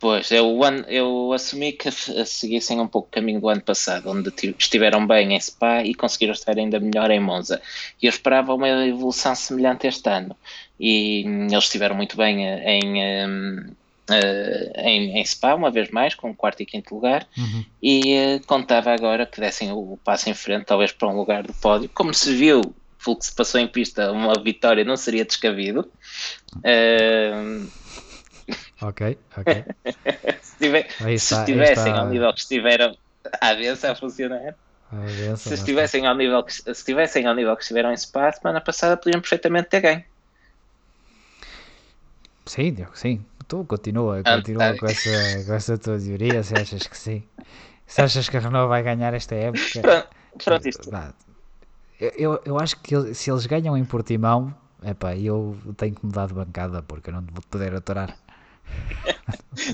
Pois, 0.00 0.30
eu, 0.30 0.58
eu 0.88 1.30
assumi 1.34 1.72
que 1.72 1.90
seguissem 2.24 2.80
um 2.80 2.88
pouco 2.88 3.08
o 3.08 3.10
caminho 3.10 3.38
do 3.38 3.50
ano 3.50 3.60
passado, 3.60 4.10
onde 4.10 4.32
estiveram 4.58 5.06
bem 5.06 5.34
em 5.34 5.40
Spa 5.40 5.84
e 5.84 5.94
conseguiram 5.94 6.32
estar 6.32 6.56
ainda 6.56 6.80
melhor 6.80 7.10
em 7.10 7.20
Monza. 7.20 7.60
E 8.02 8.06
eu 8.06 8.08
esperava 8.08 8.54
uma 8.54 8.66
evolução 8.86 9.34
semelhante 9.34 9.86
este 9.86 10.08
ano. 10.08 10.34
E 10.80 11.22
hum, 11.26 11.48
eles 11.50 11.64
estiveram 11.64 11.94
muito 11.94 12.16
bem 12.16 12.48
eh, 12.48 12.78
em, 12.78 13.28
um, 13.28 13.80
Uh, 14.10 14.72
eh, 14.74 14.90
em, 14.90 15.18
em, 15.20 15.24
Spa, 15.24 15.54
uma 15.54 15.70
vez 15.70 15.88
mais, 15.90 16.16
com 16.16 16.34
quarto 16.34 16.60
e 16.60 16.66
quinto 16.66 16.92
lugar, 16.92 17.28
uhum. 17.38 17.64
e 17.80 18.16
uh, 18.16 18.44
contava 18.44 18.92
agora 18.92 19.24
que 19.24 19.38
dessem 19.38 19.70
o, 19.70 19.96
passo 20.02 20.28
em 20.28 20.34
frente, 20.34 20.64
talvez 20.64 20.90
para 20.90 21.06
um 21.06 21.16
lugar 21.16 21.44
do 21.44 21.54
pódio. 21.54 21.88
Como 21.94 22.12
se 22.12 22.34
viu, 22.34 22.60
o 23.06 23.14
que 23.14 23.24
se 23.24 23.32
passou 23.32 23.60
em 23.60 23.68
pista, 23.68 24.10
uma 24.10 24.34
vitória 24.42 24.82
não 24.82 24.96
seria 24.96 25.24
descabido. 25.24 25.88
Uh, 26.56 27.70
Ok, 28.82 29.18
ok. 29.36 29.64
se, 30.42 30.58
tiver, 30.58 30.90
se 30.90 31.34
estivessem 31.34 31.92
ao 31.92 32.08
nível 32.08 32.32
que 32.32 32.40
estiveram 32.40 32.96
a 33.40 33.54
vez 33.54 33.84
a 33.84 33.94
funcionar. 33.94 34.54
se 35.36 35.54
estivessem 35.54 36.06
ao 36.06 36.14
nível 36.14 36.42
que 36.42 36.52
se 36.52 36.70
estivessem 36.70 37.26
ao 37.26 37.34
nível 37.34 37.54
que 37.56 37.62
estiveram 37.62 37.92
em 37.92 37.96
Spa, 37.96 38.32
semana 38.32 38.60
passada 38.60 38.96
podiam 38.96 39.20
perfeitamente 39.20 39.68
ter 39.68 39.80
ganho. 39.80 40.04
Sim, 42.46 42.72
Diogo, 42.72 42.96
sim. 42.96 43.24
Tu 43.46 43.64
continua, 43.64 44.22
continua 44.22 44.76
com 44.76 44.86
essa, 44.86 45.44
com 45.46 45.52
essa 45.52 45.78
tua 45.78 45.98
teoria, 45.98 46.42
se 46.42 46.54
achas 46.56 46.86
que 46.86 46.96
sim. 46.96 47.22
Se 47.86 48.00
achas 48.00 48.28
que 48.28 48.36
a 48.36 48.40
Renault 48.40 48.68
vai 48.68 48.82
ganhar 48.82 49.12
esta 49.14 49.34
época. 49.34 49.82
Pronto, 49.82 50.08
pronto 50.44 50.68
isto. 50.68 50.90
Eu, 52.00 52.10
eu, 52.16 52.42
eu 52.44 52.58
acho 52.58 52.76
que 52.80 53.14
se 53.14 53.30
eles 53.30 53.44
ganham 53.46 53.76
em 53.76 53.84
Portimão, 53.84 54.54
epá, 54.82 55.14
eu 55.16 55.56
tenho 55.76 55.94
que 55.94 56.06
mudar 56.06 56.28
de 56.28 56.34
bancada 56.34 56.82
porque 56.82 57.10
eu 57.10 57.14
não 57.14 57.22
vou 57.22 57.42
poder 57.50 57.74
aturar. 57.74 58.16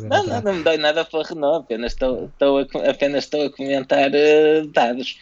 Não, 0.03 0.27
não, 0.27 0.41
não 0.43 0.55
me 0.55 0.63
dói 0.63 0.77
nada 0.77 1.05
para 1.05 1.21
a 1.21 1.25
Renault, 1.25 1.65
apenas 1.65 1.93
estou, 1.93 2.27
estou 2.27 2.59
a, 2.59 2.91
apenas 2.91 3.25
estou 3.25 3.47
a 3.47 3.51
comentar 3.51 4.11
uh, 4.11 4.67
dados. 4.69 5.19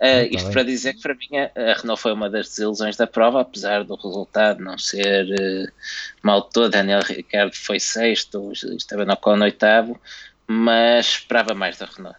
Uh, 0.00 0.30
isto 0.30 0.44
bem. 0.44 0.52
para 0.52 0.62
dizer 0.62 0.94
que 0.94 1.02
para 1.02 1.14
mim 1.14 1.28
a, 1.36 1.74
Renault 1.74 2.00
foi 2.00 2.12
uma 2.12 2.30
das 2.30 2.48
desilusões 2.50 2.96
da 2.96 3.06
prova, 3.06 3.40
apesar 3.40 3.82
do 3.82 3.96
resultado 3.96 4.62
não 4.62 4.78
ser 4.78 5.24
uh, 5.26 5.72
mal 6.22 6.42
todo. 6.42 6.70
Daniel 6.70 7.00
Ricardo 7.02 7.54
foi 7.54 7.80
sexto, 7.80 8.52
Esteban 8.52 9.12
Ocon 9.12 9.40
oitavo, 9.40 10.00
mas 10.46 11.06
esperava 11.06 11.54
mais 11.54 11.78
da 11.78 11.86
Renault. 11.86 12.16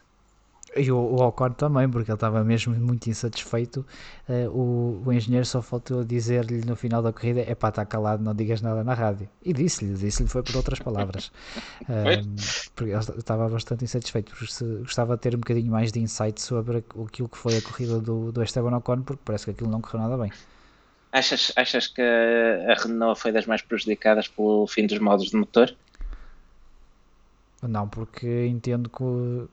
E 0.76 0.92
o, 0.92 0.98
o 0.98 1.28
Ocon 1.28 1.52
também, 1.52 1.90
porque 1.90 2.12
ele 2.12 2.16
estava 2.16 2.44
mesmo 2.44 2.76
muito 2.76 3.10
insatisfeito. 3.10 3.86
Uh, 4.28 4.50
o, 4.50 5.04
o 5.06 5.14
engenheiro 5.14 5.46
só 5.46 5.62
faltou 5.62 6.04
dizer-lhe 6.04 6.64
no 6.66 6.76
final 6.76 7.02
da 7.02 7.12
corrida: 7.12 7.42
é 7.42 7.56
pá, 7.56 7.70
está 7.70 7.86
calado, 7.86 8.24
não 8.24 8.36
digas 8.36 8.62
nada 8.62 8.84
na 8.84 8.94
rádio. 8.94 9.28
E 9.44 9.52
disse-lhe, 9.52 9.96
disse-lhe, 9.96 10.30
foi 10.30 10.44
por 10.44 10.56
outras 10.56 10.80
palavras. 10.80 11.32
Uh, 11.90 12.22
porque 12.76 12.92
ele 12.92 13.00
estava 13.00 13.50
bastante 13.50 13.84
insatisfeito, 13.84 14.32
porque 14.32 14.64
gostava 14.80 15.16
de 15.16 15.22
ter 15.22 15.36
um 15.36 15.40
bocadinho 15.40 15.72
mais 15.72 15.92
de 15.92 16.00
insight 16.00 16.40
sobre 16.40 16.78
aquilo 16.78 17.28
que 17.28 17.38
foi 17.38 17.58
a 17.58 17.62
corrida 17.62 18.00
do, 18.00 18.32
do 18.32 18.44
Esteban 18.44 18.76
Ocon, 18.78 19.02
porque 19.02 19.22
parece 19.26 19.46
que 19.46 19.52
aquilo 19.52 19.72
não 19.72 19.82
correu 19.82 20.02
nada 20.02 20.18
bem. 20.18 20.32
Achas, 21.12 21.52
achas 21.56 21.88
que 21.88 22.02
a 22.02 22.76
Renault 22.76 23.20
foi 23.20 23.32
das 23.32 23.48
mais 23.48 23.62
prejudicadas 23.62 24.28
pelo 24.28 24.68
fim 24.68 24.86
dos 24.86 25.00
modos 25.00 25.32
de 25.32 25.38
motor? 25.38 25.76
Não, 27.62 27.88
porque 27.88 28.48
entendo 28.48 28.90
que, 28.90 29.04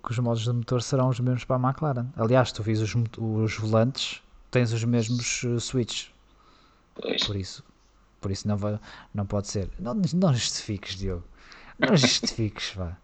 que, 0.05 0.13
os 0.13 0.19
modos 0.19 0.45
de 0.45 0.53
motor 0.53 0.81
serão 0.81 1.09
os 1.09 1.19
mesmos 1.19 1.45
para 1.45 1.57
a 1.57 1.69
McLaren. 1.69 2.07
Aliás, 2.17 2.53
tu 2.53 2.63
vis 2.63 2.81
os, 2.81 2.95
os 3.19 3.57
volantes, 3.57 4.23
tens 4.51 4.73
os 4.73 4.85
mesmos 4.85 5.43
uh, 5.43 5.61
switches. 5.61 6.11
Por 6.95 7.37
isso, 7.37 7.65
por 8.21 8.31
isso 8.31 8.47
não, 8.47 8.57
vai, 8.57 8.79
não 9.13 9.27
pode 9.27 9.49
ser. 9.49 9.69
Não, 9.79 9.95
não 9.95 10.33
justifiques, 10.33 10.95
Diogo. 10.95 11.25
Não 11.79 11.95
justifiques, 11.97 12.73
vá. 12.75 12.97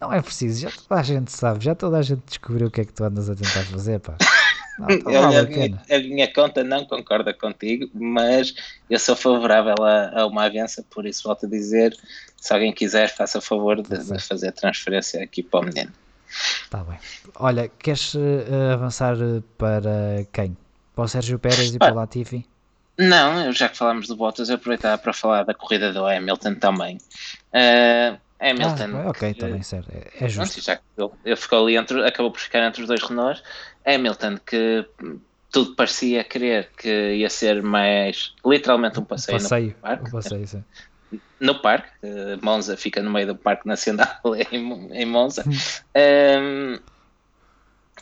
Não 0.00 0.12
é 0.12 0.22
preciso, 0.22 0.60
já 0.60 0.70
toda 0.70 1.00
a 1.00 1.02
gente 1.02 1.30
sabe, 1.30 1.62
já 1.64 1.74
toda 1.74 1.98
a 1.98 2.02
gente 2.02 2.22
descobriu 2.26 2.68
o 2.68 2.70
que 2.70 2.80
é 2.80 2.84
que 2.86 2.92
tu 2.92 3.04
andas 3.04 3.28
a 3.28 3.34
tentar 3.34 3.64
fazer, 3.64 4.00
pá. 4.00 4.16
Não, 4.80 5.12
eu, 5.12 5.38
a, 5.38 5.42
minha, 5.42 5.82
a, 5.90 5.98
minha, 5.98 6.32
conta 6.32 6.64
não 6.64 6.84
concorda 6.84 7.34
contigo, 7.34 7.90
mas 7.92 8.54
eu 8.88 8.98
sou 8.98 9.14
favorável 9.14 9.74
a, 9.80 10.20
a 10.20 10.26
uma 10.26 10.46
avança, 10.46 10.84
por 10.90 11.06
isso 11.06 11.24
volto 11.24 11.46
a 11.46 11.48
dizer, 11.48 11.94
se 12.36 12.52
alguém 12.52 12.72
quiser, 12.72 13.14
faça 13.14 13.40
favor 13.40 13.82
de, 13.82 13.98
de 13.98 14.18
fazer 14.20 14.48
a 14.48 14.52
transferência 14.52 15.22
aqui 15.22 15.42
para 15.42 15.60
o 15.60 15.64
menino. 15.64 15.92
Está 16.30 16.84
bem. 16.84 16.98
Olha, 17.36 17.68
queres 17.68 18.14
uh, 18.14 18.72
avançar 18.72 19.16
para 19.58 20.24
quem? 20.32 20.56
Para 20.94 21.04
o 21.04 21.08
Sérgio 21.08 21.38
Pérez 21.38 21.74
e 21.74 21.78
para 21.78 21.92
o 21.92 21.96
Latifi? 21.96 22.46
Não, 22.98 23.50
já 23.52 23.68
que 23.68 23.76
falamos 23.76 24.06
do 24.06 24.16
Bottas, 24.16 24.48
eu 24.48 24.56
aproveitava 24.56 24.98
para 24.98 25.12
falar 25.12 25.42
da 25.44 25.54
corrida 25.54 25.92
do 25.92 26.04
Hamilton 26.06 26.54
também. 26.56 26.98
Uh, 27.52 28.18
Hamilton. 28.40 28.96
Ah, 28.96 29.10
ok, 29.10 29.34
também 29.34 29.62
certo. 29.62 29.90
É, 29.92 30.24
é 30.24 30.28
justo. 30.28 30.60
já 30.62 30.76
que 30.76 30.82
ele, 30.96 31.10
ele 31.24 31.36
ficou 31.36 31.62
ali 31.62 31.76
entre, 31.76 32.06
acabou 32.06 32.30
por 32.30 32.40
ficar 32.40 32.66
entre 32.66 32.82
os 32.82 32.88
dois 32.88 33.02
Renaults. 33.02 33.42
Hamilton, 33.84 34.38
que 34.44 34.86
tudo 35.50 35.74
parecia 35.74 36.22
querer 36.22 36.70
que 36.76 37.14
ia 37.14 37.28
ser 37.28 37.62
mais 37.62 38.34
literalmente 38.44 39.00
um 39.00 39.04
passeio, 39.04 39.40
passeio 39.40 39.66
no 39.68 39.74
parque. 39.74 40.08
Um 40.08 40.10
passeio, 40.10 40.46
sim. 40.46 40.64
No 41.40 41.60
parque, 41.60 41.88
uh, 42.04 42.38
Monza 42.44 42.76
fica 42.76 43.02
no 43.02 43.10
meio 43.10 43.28
do 43.28 43.36
Parque 43.36 43.66
Nacional 43.66 44.20
em, 44.52 44.92
em 44.92 45.06
Monza. 45.06 45.44
um, 45.44 46.78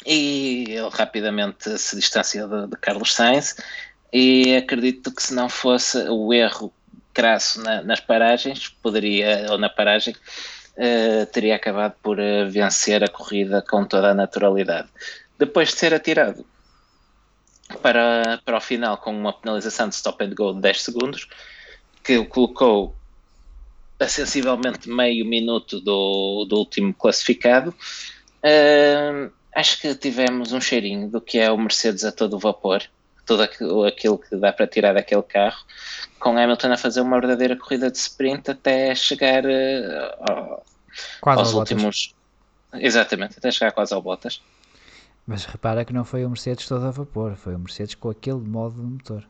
e 0.06 0.64
ele 0.68 0.88
rapidamente 0.90 1.78
se 1.78 1.96
distancia 1.96 2.46
de, 2.46 2.66
de, 2.68 2.76
Carlos 2.76 3.14
Sainz 3.14 3.56
e 4.12 4.56
acredito 4.56 5.12
que 5.12 5.22
se 5.22 5.34
não 5.34 5.48
fosse 5.48 5.98
o 6.08 6.32
erro 6.32 6.72
crasso 7.12 7.62
na, 7.62 7.82
nas 7.82 8.00
paragens, 8.00 8.68
poderia, 8.68 9.46
ou 9.50 9.58
na 9.58 9.68
paragem, 9.68 10.14
uh, 10.14 11.26
teria 11.32 11.56
acabado 11.56 11.94
por 12.02 12.18
uh, 12.18 12.48
vencer 12.48 13.02
a 13.02 13.08
corrida 13.08 13.64
com 13.68 13.84
toda 13.84 14.10
a 14.10 14.14
naturalidade. 14.14 14.88
Depois 15.38 15.68
de 15.68 15.76
ser 15.76 15.94
atirado 15.94 16.44
para, 17.82 18.40
para 18.44 18.56
o 18.56 18.60
final 18.60 18.96
com 18.98 19.10
uma 19.10 19.32
penalização 19.32 19.88
de 19.88 19.94
stop 19.94 20.24
and 20.24 20.34
go 20.34 20.54
de 20.54 20.60
10 20.60 20.82
segundos, 20.82 21.28
que 22.02 22.16
o 22.16 22.26
colocou 22.26 22.94
a 24.00 24.08
sensivelmente 24.08 24.88
meio 24.88 25.26
minuto 25.26 25.80
do, 25.80 26.46
do 26.48 26.56
último 26.56 26.94
classificado. 26.94 27.74
Uh, 28.38 29.30
acho 29.54 29.80
que 29.80 29.94
tivemos 29.94 30.52
um 30.52 30.60
cheirinho 30.60 31.08
do 31.08 31.20
que 31.20 31.38
é 31.38 31.50
o 31.50 31.58
Mercedes 31.58 32.04
a 32.04 32.12
todo 32.12 32.38
vapor, 32.38 32.82
tudo 33.26 33.42
aquilo 33.42 34.18
que 34.18 34.36
dá 34.36 34.52
para 34.52 34.66
tirar 34.66 34.94
daquele 34.94 35.22
carro, 35.22 35.64
com 36.18 36.38
Hamilton 36.38 36.72
a 36.72 36.76
fazer 36.76 37.00
uma 37.00 37.20
verdadeira 37.20 37.56
corrida 37.56 37.90
de 37.90 37.98
sprint 37.98 38.50
até 38.50 38.94
chegar 38.94 39.44
uh, 39.44 40.62
aos 41.22 41.52
últimos. 41.52 42.14
Exatamente, 42.72 43.38
até 43.38 43.50
chegar 43.50 43.72
quase 43.72 43.92
ao 43.92 44.00
Bottas. 44.00 44.40
Mas 45.28 45.44
repara 45.44 45.84
que 45.84 45.92
não 45.92 46.06
foi 46.06 46.24
o 46.24 46.30
Mercedes 46.30 46.66
todo 46.66 46.86
a 46.86 46.90
vapor, 46.90 47.36
foi 47.36 47.54
o 47.54 47.58
Mercedes 47.58 47.94
com 47.94 48.08
aquele 48.08 48.38
modo 48.38 48.76
de 48.76 48.80
motor. 48.80 49.28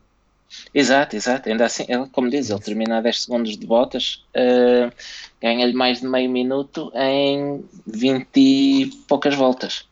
Exato, 0.72 1.16
exato. 1.16 1.48
Ainda 1.48 1.66
assim, 1.66 1.86
ele, 1.88 2.06
como 2.12 2.30
diz, 2.30 2.50
ele 2.50 2.60
termina 2.60 2.98
a 2.98 3.00
10 3.00 3.22
segundos 3.22 3.58
de 3.58 3.66
botas, 3.66 4.24
uh, 4.28 4.94
ganha-lhe 5.42 5.72
mais 5.72 6.00
de 6.00 6.06
meio 6.06 6.30
minuto 6.30 6.92
em 6.94 7.64
20 7.84 8.28
e 8.36 8.86
poucas 9.08 9.34
voltas. 9.34 9.88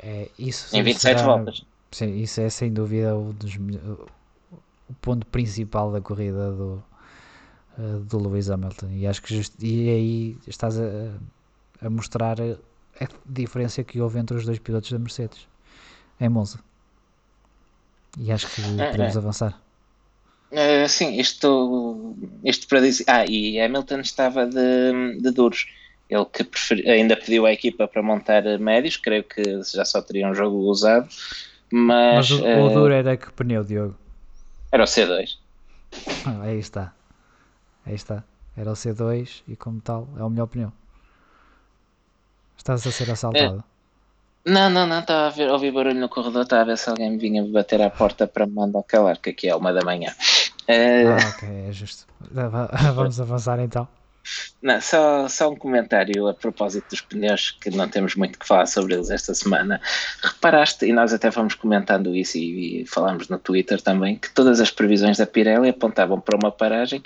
É, 0.00 0.28
isso 0.36 0.76
em 0.76 0.82
27 0.82 1.20
será, 1.20 1.36
voltas. 1.36 1.64
Sim, 1.92 2.16
isso 2.16 2.40
é 2.40 2.50
sem 2.50 2.72
dúvida 2.72 3.16
o, 3.16 3.32
dos, 3.32 3.54
o 3.54 4.94
ponto 5.00 5.24
principal 5.26 5.92
da 5.92 6.00
corrida 6.00 6.50
do, 6.50 6.82
uh, 7.78 8.00
do 8.00 8.18
Lewis 8.18 8.50
Hamilton. 8.50 8.88
E 8.90 9.06
acho 9.06 9.22
que 9.22 9.36
just, 9.36 9.54
e 9.62 9.88
aí 9.88 10.38
estás 10.48 10.80
a, 10.80 11.12
a 11.80 11.88
mostrar 11.88 12.38
a 13.00 13.06
diferença 13.26 13.82
que 13.82 14.00
houve 14.00 14.18
entre 14.18 14.36
os 14.36 14.44
dois 14.44 14.58
pilotos 14.58 14.90
da 14.90 14.98
Mercedes 14.98 15.46
em 16.20 16.28
Monza. 16.28 16.60
E 18.18 18.30
acho 18.30 18.46
que 18.48 18.60
é, 18.80 18.90
podemos 18.90 19.16
é. 19.16 19.18
avançar. 19.18 19.62
Sim, 20.88 21.18
isto, 21.18 22.14
isto 22.44 22.68
para 22.68 22.80
dizer. 22.80 23.04
Ah, 23.06 23.24
e 23.26 23.58
Hamilton 23.58 24.00
estava 24.00 24.46
de, 24.46 25.18
de 25.18 25.30
duros. 25.30 25.66
Ele 26.10 26.26
que 26.26 26.44
preferi, 26.44 26.88
ainda 26.90 27.16
pediu 27.16 27.46
à 27.46 27.52
equipa 27.52 27.88
para 27.88 28.02
montar 28.02 28.42
médios, 28.58 28.98
creio 28.98 29.24
que 29.24 29.42
já 29.62 29.84
só 29.84 30.02
teria 30.02 30.28
um 30.28 30.34
jogo 30.34 30.58
usado. 30.58 31.08
Mas, 31.70 32.30
mas 32.30 32.40
o, 32.40 32.44
uh, 32.44 32.66
o 32.66 32.68
duro 32.68 32.92
era 32.92 33.16
que 33.16 33.32
pneu, 33.32 33.64
Diogo? 33.64 33.96
Era 34.70 34.84
o 34.84 34.86
C2. 34.86 35.38
Ah, 36.26 36.42
aí 36.42 36.58
está. 36.58 36.92
Aí 37.86 37.94
está. 37.94 38.22
Era 38.54 38.70
o 38.70 38.74
C2 38.74 39.42
e 39.48 39.56
como 39.56 39.80
tal 39.80 40.06
é 40.18 40.22
o 40.22 40.28
melhor 40.28 40.46
pneu. 40.48 40.70
Estás 42.56 42.86
a 42.86 42.90
ser 42.90 43.10
assaltado. 43.10 43.64
É. 43.68 43.72
Não, 44.44 44.68
não, 44.68 44.86
não, 44.86 45.00
estava 45.00 45.26
a, 45.26 45.30
ver, 45.30 45.48
a 45.48 45.52
ouvir 45.52 45.72
barulho 45.72 46.00
no 46.00 46.08
corredor, 46.08 46.42
estava 46.42 46.62
a 46.62 46.64
ver 46.64 46.78
se 46.78 46.90
alguém 46.90 47.10
me 47.10 47.18
vinha 47.18 47.44
bater 47.44 47.80
à 47.80 47.90
porta 47.90 48.26
para 48.26 48.44
me 48.44 48.52
mandar 48.52 48.82
calar, 48.82 49.18
que 49.18 49.30
aqui 49.30 49.48
é 49.48 49.54
uma 49.54 49.72
da 49.72 49.84
manhã. 49.84 50.12
É... 50.66 51.04
Ah, 51.04 51.32
ok, 51.36 51.48
é 51.68 51.72
justo. 51.72 52.06
Vamos 52.94 53.20
avançar 53.20 53.60
então. 53.60 53.86
Não, 54.60 54.80
só, 54.80 55.28
só 55.28 55.50
um 55.50 55.56
comentário 55.56 56.28
a 56.28 56.34
propósito 56.34 56.90
dos 56.90 57.00
pneus, 57.00 57.50
que 57.60 57.70
não 57.70 57.88
temos 57.88 58.14
muito 58.14 58.38
que 58.38 58.46
falar 58.46 58.66
sobre 58.66 58.94
eles 58.94 59.10
esta 59.10 59.34
semana. 59.34 59.80
Reparaste, 60.22 60.86
e 60.86 60.92
nós 60.92 61.12
até 61.12 61.30
fomos 61.30 61.54
comentando 61.54 62.14
isso 62.14 62.38
e, 62.38 62.82
e 62.82 62.86
falámos 62.86 63.28
no 63.28 63.38
Twitter 63.38 63.80
também, 63.80 64.16
que 64.16 64.30
todas 64.30 64.60
as 64.60 64.70
previsões 64.70 65.18
da 65.18 65.26
Pirelli 65.26 65.68
apontavam 65.68 66.20
para 66.20 66.36
uma 66.36 66.52
paragem 66.52 67.02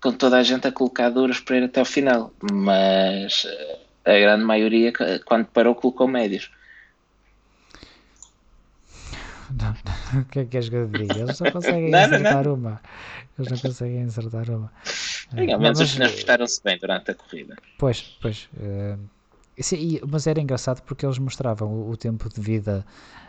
com 0.00 0.12
toda 0.12 0.36
a 0.36 0.42
gente 0.42 0.66
a 0.66 0.72
colocar 0.72 1.08
duras 1.08 1.40
para 1.40 1.56
ir 1.56 1.64
até 1.64 1.80
o 1.80 1.84
final, 1.84 2.32
mas 2.52 3.46
a 4.08 4.18
grande 4.18 4.44
maioria, 4.44 4.92
quando 5.24 5.46
parou, 5.46 5.74
colocou 5.74 6.08
médios. 6.08 6.50
Não, 9.50 9.74
não. 9.84 9.98
O 10.22 10.24
que 10.26 10.40
é 10.40 10.44
que 10.44 10.50
queres 10.50 10.68
que 10.68 10.76
eu 10.76 10.86
diga? 10.88 11.20
Eles 11.20 11.36
só 11.36 11.48
conseguem 11.52 11.90
não, 11.90 11.98
acertar 11.98 12.44
não, 12.44 12.54
uma. 12.54 12.80
Eles 13.38 13.50
não 13.50 13.58
conseguem 13.58 14.04
acertar 14.04 14.50
uma. 14.50 14.72
Ao 15.52 15.60
menos 15.60 15.80
os 15.80 15.94
pneus 15.94 16.12
prestaram-se 16.12 16.62
bem 16.62 16.78
durante 16.78 17.10
a 17.10 17.14
corrida. 17.14 17.56
Pois, 17.78 18.16
pois. 18.20 18.48
Uh, 18.54 18.98
mas 20.08 20.26
era 20.26 20.40
engraçado 20.40 20.82
porque 20.82 21.04
eles 21.04 21.18
mostravam 21.18 21.68
o, 21.68 21.90
o 21.90 21.96
tempo 21.96 22.28
de 22.28 22.40
vida 22.40 22.84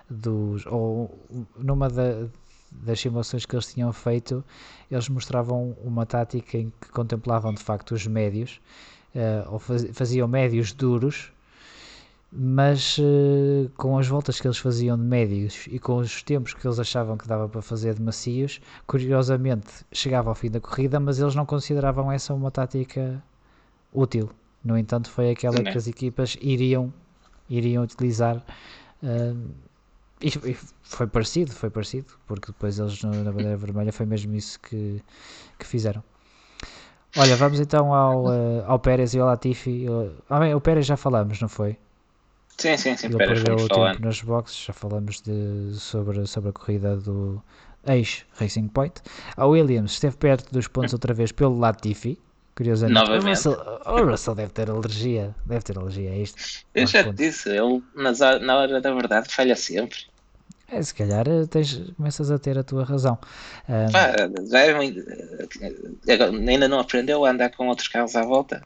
dos. 0.09 0.65
Ou 0.65 1.19
numa 1.57 1.89
da, 1.89 2.27
das 2.71 2.99
simulações 2.99 3.45
que 3.45 3.55
eles 3.55 3.73
tinham 3.73 3.91
feito, 3.91 4.43
eles 4.89 5.09
mostravam 5.09 5.75
uma 5.83 6.05
tática 6.05 6.57
em 6.57 6.71
que 6.81 6.89
contemplavam 6.89 7.53
de 7.53 7.61
facto 7.61 7.91
os 7.91 8.05
médios 8.07 8.61
uh, 9.15 9.51
ou 9.51 9.59
faz, 9.59 9.85
faziam 9.93 10.27
médios 10.27 10.71
duros, 10.71 11.31
mas 12.31 12.97
uh, 12.97 13.69
com 13.75 13.97
as 13.97 14.07
voltas 14.07 14.39
que 14.39 14.47
eles 14.47 14.57
faziam 14.57 14.97
de 14.97 15.03
médios 15.03 15.65
e 15.69 15.79
com 15.79 15.97
os 15.97 16.21
tempos 16.21 16.53
que 16.53 16.65
eles 16.65 16.79
achavam 16.79 17.17
que 17.17 17.27
dava 17.27 17.49
para 17.49 17.61
fazer 17.61 17.95
de 17.95 18.01
macios, 18.01 18.61
curiosamente 18.85 19.85
chegava 19.91 20.29
ao 20.29 20.35
fim 20.35 20.49
da 20.49 20.59
corrida, 20.59 20.99
mas 20.99 21.19
eles 21.19 21.35
não 21.35 21.45
consideravam 21.45 22.11
essa 22.11 22.33
uma 22.33 22.51
tática 22.51 23.21
útil. 23.91 24.29
No 24.63 24.77
entanto, 24.77 25.09
foi 25.09 25.31
aquela 25.31 25.63
que 25.63 25.77
as 25.77 25.87
equipas 25.87 26.37
iriam, 26.41 26.93
iriam 27.49 27.83
utilizar. 27.83 28.43
Uh, 29.01 29.49
e, 30.21 30.29
foi 30.83 31.07
parecido, 31.07 31.51
foi 31.51 31.69
parecido, 31.69 32.07
porque 32.27 32.47
depois 32.47 32.77
eles 32.77 33.01
na 33.03 33.31
bandeira 33.31 33.55
vermelha 33.55 33.93
foi 33.93 34.05
mesmo 34.05 34.35
isso 34.35 34.59
que, 34.59 35.01
que 35.57 35.65
fizeram. 35.65 36.03
Olha, 37.15 37.35
vamos 37.35 37.59
então 37.59 37.93
ao, 37.93 38.25
uh, 38.25 38.63
ao 38.65 38.79
Pérez 38.79 39.13
e 39.13 39.19
ao 39.19 39.27
Latifi. 39.27 39.85
Ah, 40.29 40.39
bem, 40.39 40.53
o 40.53 40.61
Pérez 40.61 40.85
já 40.85 40.95
falamos, 40.95 41.41
não 41.41 41.49
foi? 41.49 41.77
Sim, 42.57 42.75
sim, 42.77 42.95
sim. 42.97 43.07
Ele 43.07 43.17
Pérez 43.17 43.39
perdeu 43.39 43.55
o 43.65 43.67
falando. 43.67 43.91
tempo 43.93 44.05
nas 44.05 44.21
boxes, 44.21 44.65
já 44.65 44.73
falamos 44.73 45.21
de, 45.21 45.73
sobre, 45.75 46.25
sobre 46.27 46.49
a 46.49 46.53
corrida 46.53 46.97
do 46.97 47.41
ex-Racing 47.87 48.67
Point. 48.67 49.01
A 49.35 49.45
Williams 49.45 49.91
esteve 49.93 50.17
perto 50.17 50.51
dos 50.51 50.67
pontos 50.67 50.93
outra 50.93 51.13
vez 51.13 51.31
pelo 51.31 51.57
Latifi. 51.57 52.19
Curiosamente, 52.55 52.99
Novamente. 52.99 53.47
O 53.47 53.51
Russell, 53.53 53.81
o 53.85 54.11
Russell 54.11 54.35
deve 54.35 54.51
ter 54.51 54.69
alergia, 54.69 55.33
deve 55.45 55.61
ter 55.63 55.77
alergia 55.77 56.11
a 56.11 56.17
isto. 56.17 56.65
Eu 56.75 56.85
já 56.85 57.05
te 57.05 57.13
disse, 57.13 57.49
ele 57.49 57.81
na 58.41 58.57
hora 58.57 58.81
da 58.81 58.93
verdade 58.93 59.33
falha 59.33 59.55
sempre. 59.55 59.97
É, 60.71 60.81
se 60.81 60.93
calhar 60.93 61.27
eh, 61.27 61.45
tens, 61.47 61.91
começas 61.97 62.29
a 62.29 62.37
ter 62.37 62.57
a 62.57 62.63
tua 62.63 62.83
razão. 62.83 63.17
Pá, 63.91 64.13
já 64.49 64.59
é 64.59 64.75
muito, 64.75 65.03
ainda 66.07 66.67
não 66.67 66.79
aprendeu 66.79 67.25
a 67.25 67.31
andar 67.31 67.49
com 67.55 67.67
outros 67.67 67.87
carros 67.87 68.15
à 68.15 68.23
volta? 68.23 68.61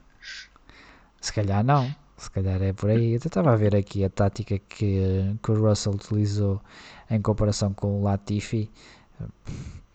Se 1.21 1.31
calhar 1.31 1.63
não. 1.63 1.93
Se 2.17 2.29
calhar 2.29 2.61
é 2.61 2.73
por 2.73 2.89
aí. 2.89 3.13
Eu 3.13 3.17
estava 3.17 3.51
a 3.51 3.55
ver 3.55 3.75
aqui 3.75 4.03
a 4.03 4.09
tática 4.09 4.57
que, 4.57 5.35
que 5.41 5.51
o 5.51 5.61
Russell 5.61 5.93
utilizou 5.93 6.61
em 7.09 7.21
comparação 7.21 7.73
com 7.73 7.99
o 7.99 8.03
Latifi. 8.03 8.69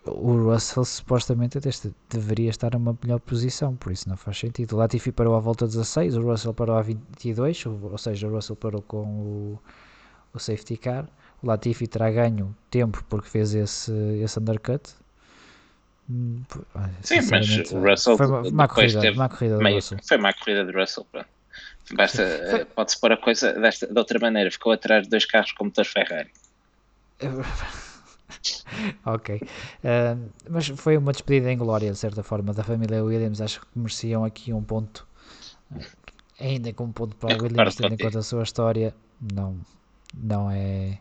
O 0.05 0.51
Russell 0.51 0.85
supostamente 0.85 1.57
até 1.57 1.69
deveria 2.09 2.49
estar 2.49 2.73
numa 2.73 2.97
melhor 3.03 3.19
posição, 3.19 3.75
por 3.75 3.91
isso 3.91 4.09
não 4.09 4.17
faz 4.17 4.39
sentido. 4.39 4.73
O 4.73 4.77
Latifi 4.77 5.11
parou 5.11 5.35
à 5.35 5.39
volta 5.39 5.67
16, 5.67 6.17
o 6.17 6.21
Russell 6.21 6.53
parou 6.53 6.75
a 6.77 6.81
22, 6.81 7.65
ou, 7.65 7.91
ou 7.91 7.97
seja, 7.97 8.27
o 8.27 8.31
Russell 8.31 8.55
parou 8.55 8.81
com 8.81 9.03
o, 9.03 9.59
o 10.33 10.39
safety 10.39 10.77
car 10.77 11.07
Latifi 11.43 11.87
terá 11.87 12.11
ganho 12.11 12.55
tempo 12.69 13.03
porque 13.09 13.29
fez 13.29 13.53
esse, 13.53 13.91
esse 14.21 14.39
undercut. 14.39 14.89
Hum, 16.09 16.41
Sim, 17.01 17.19
mas 17.29 17.71
o 17.71 17.79
Russell 17.79 18.17
foi 18.17 18.25
uma, 18.27 18.41
uma 18.41 18.67
corrida, 18.67 19.11
uma 19.11 19.29
corrida 19.29 19.57
meio, 19.57 19.75
Russell. 19.75 19.99
Foi 20.03 20.17
uma 20.17 20.33
corrida 20.33 20.65
de 20.65 20.71
Russell. 20.71 21.05
Basta, 21.93 22.23
eh, 22.23 22.65
pode-se 22.65 22.99
pôr 22.99 23.11
a 23.11 23.17
coisa 23.17 23.53
desta, 23.53 23.87
de 23.87 23.97
outra 23.97 24.19
maneira. 24.19 24.49
Ficou 24.51 24.71
atrás 24.71 25.03
de 25.03 25.09
dois 25.09 25.25
carros 25.25 25.51
com 25.51 25.65
motor 25.65 25.85
Ferrari. 25.85 26.31
ok. 29.05 29.35
Uh, 29.35 30.29
mas 30.49 30.67
foi 30.67 30.97
uma 30.97 31.11
despedida 31.11 31.51
em 31.51 31.57
glória, 31.57 31.91
de 31.91 31.97
certa 31.97 32.23
forma, 32.23 32.53
da 32.53 32.63
família 32.63 33.03
Williams. 33.03 33.41
Acho 33.41 33.61
que 33.61 33.67
mereciam 33.75 34.23
aqui 34.23 34.53
um 34.53 34.63
ponto, 34.63 35.07
ainda 36.39 36.71
com 36.73 36.85
um 36.85 36.91
ponto 36.91 37.15
para 37.15 37.37
o 37.37 37.43
Williams, 37.43 37.75
tendo 37.75 37.93
em 37.93 37.97
conta 37.97 38.19
a 38.19 38.23
sua 38.23 38.43
história. 38.43 38.95
Não, 39.33 39.59
não 40.13 40.49
é 40.49 40.99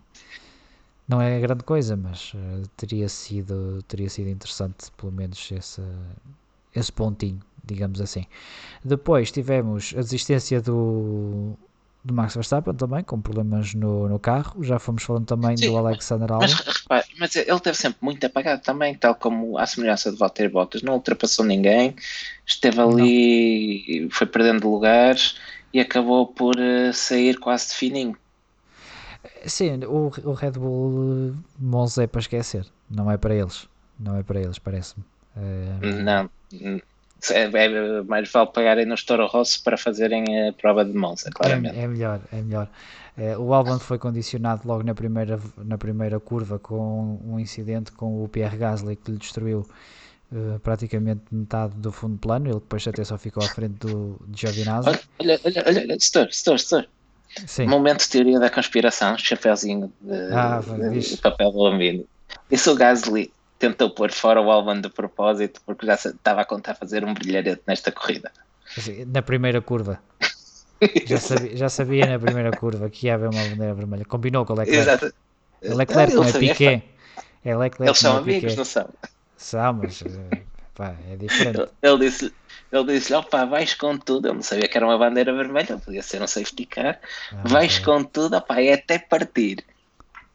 não 1.08 1.20
é 1.22 1.40
grande 1.40 1.64
coisa, 1.64 1.96
mas 1.96 2.32
uh, 2.34 2.68
teria 2.76 3.08
sido 3.08 3.82
teria 3.88 4.08
sido 4.08 4.28
interessante 4.28 4.90
pelo 4.96 5.12
menos 5.12 5.50
esse, 5.50 5.82
esse 6.74 6.92
pontinho, 6.92 7.40
digamos 7.64 8.00
assim. 8.00 8.26
Depois 8.84 9.32
tivemos 9.32 9.94
a 9.96 10.00
desistência 10.00 10.60
do 10.60 11.56
do 12.04 12.14
Max 12.14 12.34
Verstappen 12.34 12.74
também, 12.74 13.02
com 13.02 13.20
problemas 13.20 13.74
no, 13.74 14.08
no 14.08 14.18
carro. 14.18 14.62
Já 14.62 14.78
fomos 14.78 15.02
falando 15.02 15.26
também 15.26 15.56
Sim, 15.56 15.70
do 15.70 15.76
Alexander 15.76 16.32
Albon. 16.32 16.46
Mas, 16.88 17.06
mas 17.18 17.36
ele 17.36 17.60
teve 17.60 17.76
sempre 17.76 17.98
muito 18.00 18.24
apagado 18.24 18.62
também, 18.62 18.94
tal 18.94 19.14
como 19.14 19.58
a 19.58 19.66
semelhança 19.66 20.10
de 20.10 20.16
Valtteri 20.16 20.48
Bottas. 20.48 20.82
Não 20.82 20.94
ultrapassou 20.94 21.44
ninguém, 21.44 21.94
esteve 22.46 22.80
ali, 22.80 24.00
não. 24.02 24.10
foi 24.10 24.26
perdendo 24.26 24.68
lugares 24.68 25.36
e 25.72 25.80
acabou 25.80 26.26
por 26.26 26.56
uh, 26.56 26.92
sair 26.92 27.38
quase 27.38 27.68
de 27.68 27.74
fininho. 27.74 28.16
Sim, 29.46 29.84
o, 29.84 30.10
o 30.24 30.32
Red 30.32 30.52
Bull 30.52 31.34
Monza 31.58 32.04
é 32.04 32.06
para 32.06 32.20
esquecer, 32.20 32.66
não 32.90 33.10
é 33.10 33.16
para 33.16 33.34
eles. 33.34 33.68
Não 33.98 34.16
é 34.16 34.22
para 34.22 34.40
eles, 34.40 34.58
parece-me. 34.58 35.04
É... 35.36 36.02
Não, 36.02 36.30
é, 37.32 38.02
mais 38.02 38.30
vale 38.30 38.50
pagarem 38.52 38.86
no 38.86 38.94
Toro 38.96 39.26
Rosso 39.26 39.62
para 39.62 39.76
fazerem 39.76 40.48
a 40.48 40.52
prova 40.52 40.84
de 40.84 40.92
Monza, 40.92 41.30
claramente. 41.30 41.76
É, 41.76 41.82
é 41.82 41.88
melhor, 41.88 42.20
é 42.32 42.40
melhor. 42.40 42.68
É, 43.16 43.36
o 43.36 43.52
Albon 43.52 43.80
foi 43.80 43.98
condicionado 43.98 44.62
logo 44.64 44.84
na 44.84 44.94
primeira, 44.94 45.40
na 45.56 45.76
primeira 45.76 46.20
curva 46.20 46.58
com 46.60 47.20
um 47.24 47.40
incidente 47.40 47.90
com 47.90 48.22
o 48.22 48.28
Pierre 48.28 48.56
Gasly 48.56 48.94
que 48.94 49.10
lhe 49.10 49.18
destruiu 49.18 49.66
uh, 50.30 50.60
praticamente 50.60 51.22
metade 51.32 51.74
do 51.74 51.90
fundo 51.90 52.16
plano. 52.18 52.46
Ele 52.46 52.54
depois 52.54 52.86
até 52.86 53.02
só 53.02 53.18
ficou 53.18 53.42
à 53.42 53.48
frente 53.48 53.74
do 53.80 54.20
Giovinazzi. 54.32 54.88
Olha, 54.88 55.40
olha, 55.44 55.62
olha, 55.66 55.80
olha, 55.80 55.96
Setor, 55.98 56.32
Setor, 56.32 56.60
Setor. 56.60 56.88
Sim. 57.46 57.66
Momento 57.66 58.00
de 58.00 58.08
teoria 58.08 58.38
da 58.38 58.50
conspiração, 58.50 59.16
chapéuzinho 59.18 59.92
de, 60.00 60.32
ah, 60.32 60.60
de, 60.90 61.00
de 61.00 61.16
papel 61.18 61.48
alumínio. 61.48 62.06
E 62.50 62.56
se 62.56 62.68
o 62.70 62.74
Gasly 62.74 63.32
tentou 63.58 63.90
pôr 63.90 64.12
fora 64.12 64.40
o 64.40 64.50
Albon 64.50 64.80
de 64.80 64.88
propósito 64.88 65.60
porque 65.66 65.86
já 65.86 65.94
estava 65.94 66.42
a 66.42 66.44
contar 66.44 66.74
fazer 66.74 67.04
um 67.04 67.12
brilharete 67.12 67.62
nesta 67.66 67.90
corrida. 67.90 68.30
Na 69.06 69.22
primeira 69.22 69.60
curva. 69.60 69.98
já, 71.06 71.18
sabia, 71.18 71.56
já 71.56 71.68
sabia 71.68 72.06
na 72.06 72.18
primeira 72.18 72.50
curva 72.52 72.88
que 72.88 73.06
ia 73.06 73.14
haver 73.14 73.30
uma 73.30 73.42
bandeira 73.42 73.74
vermelha. 73.74 74.04
Combinou 74.04 74.44
com 74.44 74.52
o 74.52 74.56
Leclerc. 74.56 75.12
Leclerc 75.62 76.14
não 76.14 76.24
é 76.24 76.32
Piquet. 76.32 76.84
É 77.44 77.56
Leclerc, 77.56 77.82
Eles 77.82 77.98
são 77.98 78.16
é 78.16 78.18
amigos, 78.18 78.56
não 78.56 78.64
são? 78.64 78.88
São, 79.36 79.72
mas 79.72 80.02
eh, 80.02 80.42
pá, 80.78 80.94
é 81.10 81.16
diferente. 81.16 81.68
Ele 81.82 82.08
disse 82.08 82.32
ele 82.70 82.84
disse 82.84 83.14
opá, 83.14 83.44
vais 83.44 83.74
com 83.74 83.96
tudo. 83.96 84.28
Eu 84.28 84.34
não 84.34 84.42
sabia 84.42 84.68
que 84.68 84.76
era 84.76 84.86
uma 84.86 84.98
bandeira 84.98 85.32
vermelha, 85.32 85.78
podia 85.78 86.02
ser 86.02 86.22
um 86.22 86.26
safety 86.26 86.66
car. 86.66 87.00
Ah, 87.32 87.42
vais 87.44 87.78
é. 87.78 87.82
com 87.82 88.04
tudo, 88.04 88.36
opá, 88.36 88.60
é 88.60 88.74
até 88.74 88.98
partir. 88.98 89.64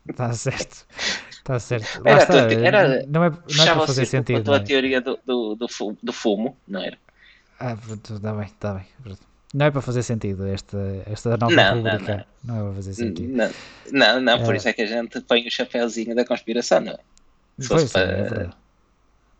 Está 0.07 0.33
certo. 0.33 0.85
Está 1.29 1.59
certo. 1.59 2.01
Era, 2.03 2.23
está, 2.23 2.35
era, 2.51 3.05
não 3.07 3.23
é, 3.23 3.29
não 3.29 3.63
é 3.63 3.75
para 3.75 3.87
fazer 3.87 4.05
sentido. 4.05 4.39
A 4.39 4.43
tua 4.43 4.57
é? 4.57 4.59
teoria 4.61 4.99
do, 4.99 5.19
do, 5.25 5.55
do, 5.55 5.67
fumo, 5.67 5.97
do 6.01 6.11
fumo, 6.11 6.57
não 6.67 6.81
era? 6.81 6.97
Ah, 7.59 7.77
está 7.87 8.33
bem, 8.33 8.45
está 8.45 8.73
bem. 8.73 8.85
Não 9.53 9.67
é 9.67 9.71
para 9.71 9.81
fazer 9.81 10.01
sentido 10.01 10.47
esta, 10.47 10.77
esta 11.05 11.37
nova 11.37 11.53
não, 11.53 11.75
rubrica. 11.75 12.25
Não, 12.43 12.55
não. 12.55 12.55
não, 12.55 12.61
é 12.61 12.65
para 12.65 12.75
fazer 12.75 12.93
sentido. 12.95 13.31
Não, 13.31 13.51
não, 13.91 14.21
não 14.21 14.43
por 14.43 14.55
é. 14.55 14.57
isso 14.57 14.67
é 14.67 14.73
que 14.73 14.81
a 14.81 14.87
gente 14.87 15.21
põe 15.21 15.45
o 15.45 15.51
chapéuzinho 15.51 16.15
da 16.15 16.25
conspiração, 16.25 16.81
não 16.81 16.93
é? 16.93 16.99
Se 17.59 17.67
pois, 17.67 17.91
para... 17.91 18.01
é 18.01 18.23
verdade. 18.23 18.62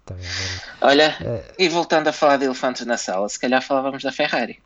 Tá 0.05 0.13
bem, 0.15 0.25
é 0.25 0.85
Olha, 0.85 1.15
é... 1.21 1.53
e 1.57 1.69
voltando 1.69 2.07
a 2.07 2.13
falar 2.13 2.37
de 2.37 2.45
elefantes 2.45 2.85
na 2.85 2.97
sala, 2.97 3.27
se 3.29 3.39
calhar 3.39 3.61
falávamos 3.61 4.03
da 4.03 4.11
Ferrari. 4.11 4.59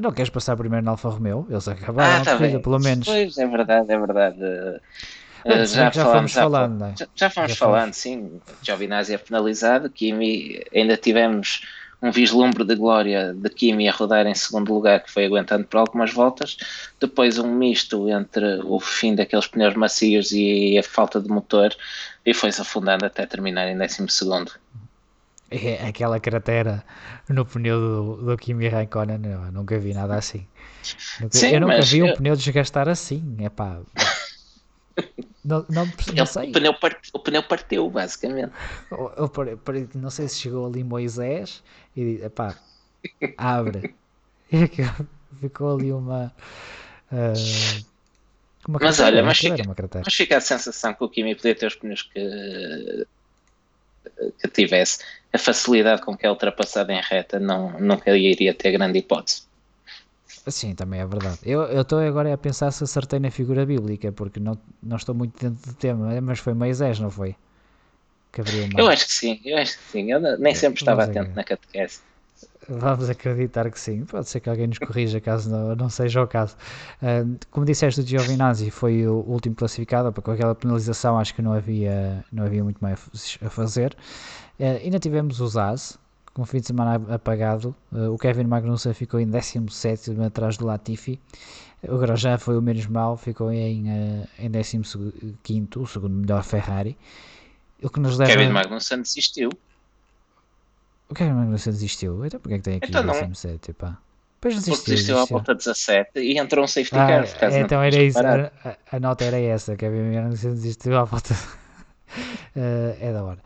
Não 0.00 0.12
queres 0.12 0.30
passar 0.30 0.56
primeiro 0.56 0.84
na 0.84 0.92
Alfa 0.92 1.08
Romeo? 1.08 1.46
Eles 1.50 1.66
acabaram 1.66 2.22
ah, 2.22 2.24
tá 2.24 2.34
a 2.34 2.36
corrida, 2.38 2.60
pelo 2.60 2.78
menos. 2.78 3.06
Pois, 3.06 3.36
é 3.36 3.46
verdade, 3.46 3.92
é 3.92 3.98
verdade. 3.98 4.38
Uh, 5.44 5.66
já, 5.66 5.90
já 5.90 6.04
fomos 6.04 6.32
falando, 6.32 6.94
já, 6.96 7.08
já, 7.14 7.30
fomos 7.30 7.50
já 7.50 7.56
falando, 7.56 7.94
sim. 7.94 8.40
Giovinazzi 8.62 9.14
é 9.14 9.18
penalizado, 9.18 9.90
Kimi 9.90 10.62
ainda 10.72 10.96
tivemos 10.96 11.62
um 12.02 12.10
vislumbre 12.10 12.64
de 12.64 12.74
glória 12.74 13.34
de 13.34 13.50
Kimi 13.50 13.88
a 13.88 13.92
rodar 13.92 14.26
em 14.26 14.34
segundo 14.34 14.72
lugar, 14.72 15.02
que 15.02 15.10
foi 15.10 15.26
aguentando 15.26 15.64
por 15.64 15.78
algumas 15.78 16.12
voltas. 16.12 16.56
Depois 16.98 17.38
um 17.38 17.52
misto 17.54 18.08
entre 18.08 18.60
o 18.64 18.80
fim 18.80 19.14
daqueles 19.14 19.46
pneus 19.46 19.74
macios 19.74 20.32
e 20.32 20.78
a 20.78 20.82
falta 20.82 21.20
de 21.20 21.28
motor, 21.28 21.74
e 22.24 22.34
foi-se 22.34 22.60
afundando 22.60 23.06
até 23.06 23.26
terminar 23.26 23.68
em 23.68 23.76
décimo 23.76 24.08
segundo. 24.08 24.52
É 25.50 25.88
aquela 25.88 26.20
cratera 26.20 26.84
no 27.28 27.44
pneu 27.44 27.80
do, 27.80 28.16
do 28.24 28.36
Kimi 28.36 28.68
Raikkonen, 28.68 29.18
não, 29.18 29.50
nunca 29.50 29.78
vi 29.78 29.92
nada 29.92 30.14
assim. 30.14 30.46
Nunca, 31.20 31.36
Sim, 31.36 31.48
eu 31.48 31.60
nunca 31.60 31.80
vi 31.80 32.02
um 32.02 32.06
eu... 32.06 32.16
pneu 32.16 32.36
desgastar 32.36 32.88
assim, 32.88 33.36
é 33.40 33.48
pá. 33.48 33.80
Não, 35.44 35.66
não, 35.68 35.90
não 36.14 36.26
sei. 36.26 36.50
O 36.50 36.52
pneu, 36.52 36.74
part, 36.74 37.10
o 37.12 37.18
pneu 37.18 37.42
partiu, 37.42 37.90
basicamente. 37.90 38.52
Eu, 38.92 39.12
eu, 39.16 39.90
não 39.96 40.10
sei 40.10 40.28
se 40.28 40.38
chegou 40.38 40.66
ali 40.66 40.84
Moisés 40.84 41.64
e 41.96 42.16
disse: 42.16 42.28
pá, 42.30 42.56
abre. 43.36 43.94
E 44.52 44.66
ficou 45.40 45.76
ali 45.76 45.92
uma. 45.92 46.34
Uh, 47.12 47.84
uma 48.70 48.78
mas 48.80 48.96
cratera, 48.96 49.16
olha, 49.16 49.26
mas 49.26 49.38
fica, 49.38 49.62
mas 50.04 50.14
fica 50.14 50.36
a 50.36 50.40
sensação 50.40 50.94
que 50.94 51.04
o 51.04 51.08
Kimi 51.08 51.34
podia 51.34 51.54
ter 51.54 51.66
os 51.66 51.74
pneus 51.74 52.02
que, 52.02 53.06
que 54.40 54.48
tivesse. 54.48 55.04
A 55.32 55.38
facilidade 55.38 56.02
com 56.02 56.16
que 56.16 56.26
é 56.26 56.30
ultrapassado 56.30 56.90
em 56.90 57.00
reta 57.00 57.38
não, 57.38 57.78
nunca 57.78 58.16
iria 58.16 58.54
ter 58.54 58.72
grande 58.72 58.98
hipótese. 58.98 59.42
Sim, 60.48 60.74
também 60.74 61.00
é 61.00 61.06
verdade. 61.06 61.38
Eu 61.44 61.80
estou 61.80 61.98
agora 61.98 62.32
a 62.32 62.38
pensar 62.38 62.70
se 62.70 62.82
acertei 62.82 63.20
na 63.20 63.30
figura 63.30 63.66
bíblica, 63.66 64.10
porque 64.10 64.40
não, 64.40 64.58
não 64.82 64.96
estou 64.96 65.14
muito 65.14 65.38
dentro 65.38 65.70
do 65.70 65.76
tema, 65.76 66.20
mas 66.20 66.38
foi 66.38 66.54
Moisés, 66.54 66.98
não 66.98 67.10
foi? 67.10 67.36
Eu 68.78 68.88
acho 68.88 69.06
que 69.06 69.12
sim, 69.12 69.40
eu 69.44 69.58
acho 69.58 69.76
que 69.76 69.84
sim. 69.84 70.10
Eu 70.10 70.20
nem 70.38 70.54
sempre 70.54 70.80
estava 70.80 71.04
atento 71.04 71.34
na 71.34 71.44
catequese. 71.44 72.00
Vamos 72.78 73.10
acreditar 73.10 73.68
que 73.68 73.80
sim. 73.80 74.04
Pode 74.04 74.28
ser 74.28 74.38
que 74.38 74.48
alguém 74.48 74.68
nos 74.68 74.78
corrija 74.78 75.20
caso 75.20 75.50
não, 75.50 75.74
não 75.74 75.90
seja 75.90 76.22
o 76.22 76.26
caso. 76.26 76.56
Uh, 77.02 77.36
como 77.50 77.66
disseste, 77.66 78.00
o 78.00 78.06
Giovinazzi 78.06 78.70
foi 78.70 79.06
o 79.06 79.24
último 79.26 79.56
classificado, 79.56 80.12
porque 80.12 80.26
com 80.26 80.32
aquela 80.32 80.54
penalização 80.54 81.18
acho 81.18 81.34
que 81.34 81.42
não 81.42 81.52
havia, 81.52 82.24
não 82.30 82.44
havia 82.44 82.62
muito 82.62 82.78
mais 82.78 83.00
a 83.44 83.50
fazer. 83.50 83.96
Uh, 84.58 84.78
ainda 84.84 85.00
tivemos 85.00 85.40
os 85.40 85.56
As, 85.56 85.98
com 86.32 86.42
o 86.42 86.46
fim 86.46 86.60
de 86.60 86.68
semana 86.68 86.94
apagado. 87.12 87.74
Uh, 87.92 88.12
o 88.12 88.18
Kevin 88.18 88.44
Magnussen 88.44 88.94
ficou 88.94 89.18
em 89.18 89.28
17 89.28 90.20
atrás 90.22 90.56
do 90.56 90.64
Latifi. 90.64 91.18
O 91.82 91.98
Grosjean 91.98 92.38
foi 92.38 92.56
o 92.56 92.62
menos 92.62 92.86
mal, 92.86 93.16
ficou 93.16 93.50
em, 93.50 93.88
uh, 93.88 94.28
em 94.38 94.50
15, 95.42 95.78
o 95.78 95.86
segundo 95.86 96.14
melhor 96.14 96.44
Ferrari. 96.44 96.96
O 97.82 97.90
que 97.90 97.98
nos 97.98 98.16
leva... 98.16 98.30
Kevin 98.30 98.52
Magnussen 98.52 99.02
desistiu. 99.02 99.50
O 101.10 101.14
Kevin 101.14 101.32
Magnussen 101.32 101.72
desistiu? 101.72 102.24
Então 102.24 102.38
porquê 102.38 102.54
é 102.54 102.58
que 102.58 102.64
tem 102.64 102.76
aqui 102.76 102.88
então, 102.88 103.04
17? 103.04 103.72
Pá? 103.72 103.98
Depois 104.34 104.54
desistiu, 104.54 104.76
Porque 104.76 104.90
desistiu 104.92 105.18
à 105.18 105.24
volta 105.24 105.54
17 105.54 106.20
e 106.20 106.38
entrou 106.38 106.64
um 106.64 106.68
safety 106.68 106.96
ah, 106.96 107.06
car. 107.06 107.24
Ah, 107.42 107.58
então 107.58 107.82
era 107.82 108.02
isso, 108.02 108.18
a, 108.18 108.76
a, 108.90 109.00
nota 109.00 109.24
era 109.24 109.38
essa. 109.38 109.76
Kevin 109.76 110.14
Magnussen 110.14 110.54
desistiu 110.54 110.96
à 110.96 111.04
volta. 111.04 111.34
uh, 111.34 112.96
é 113.00 113.12
da 113.12 113.24
hora. 113.24 113.40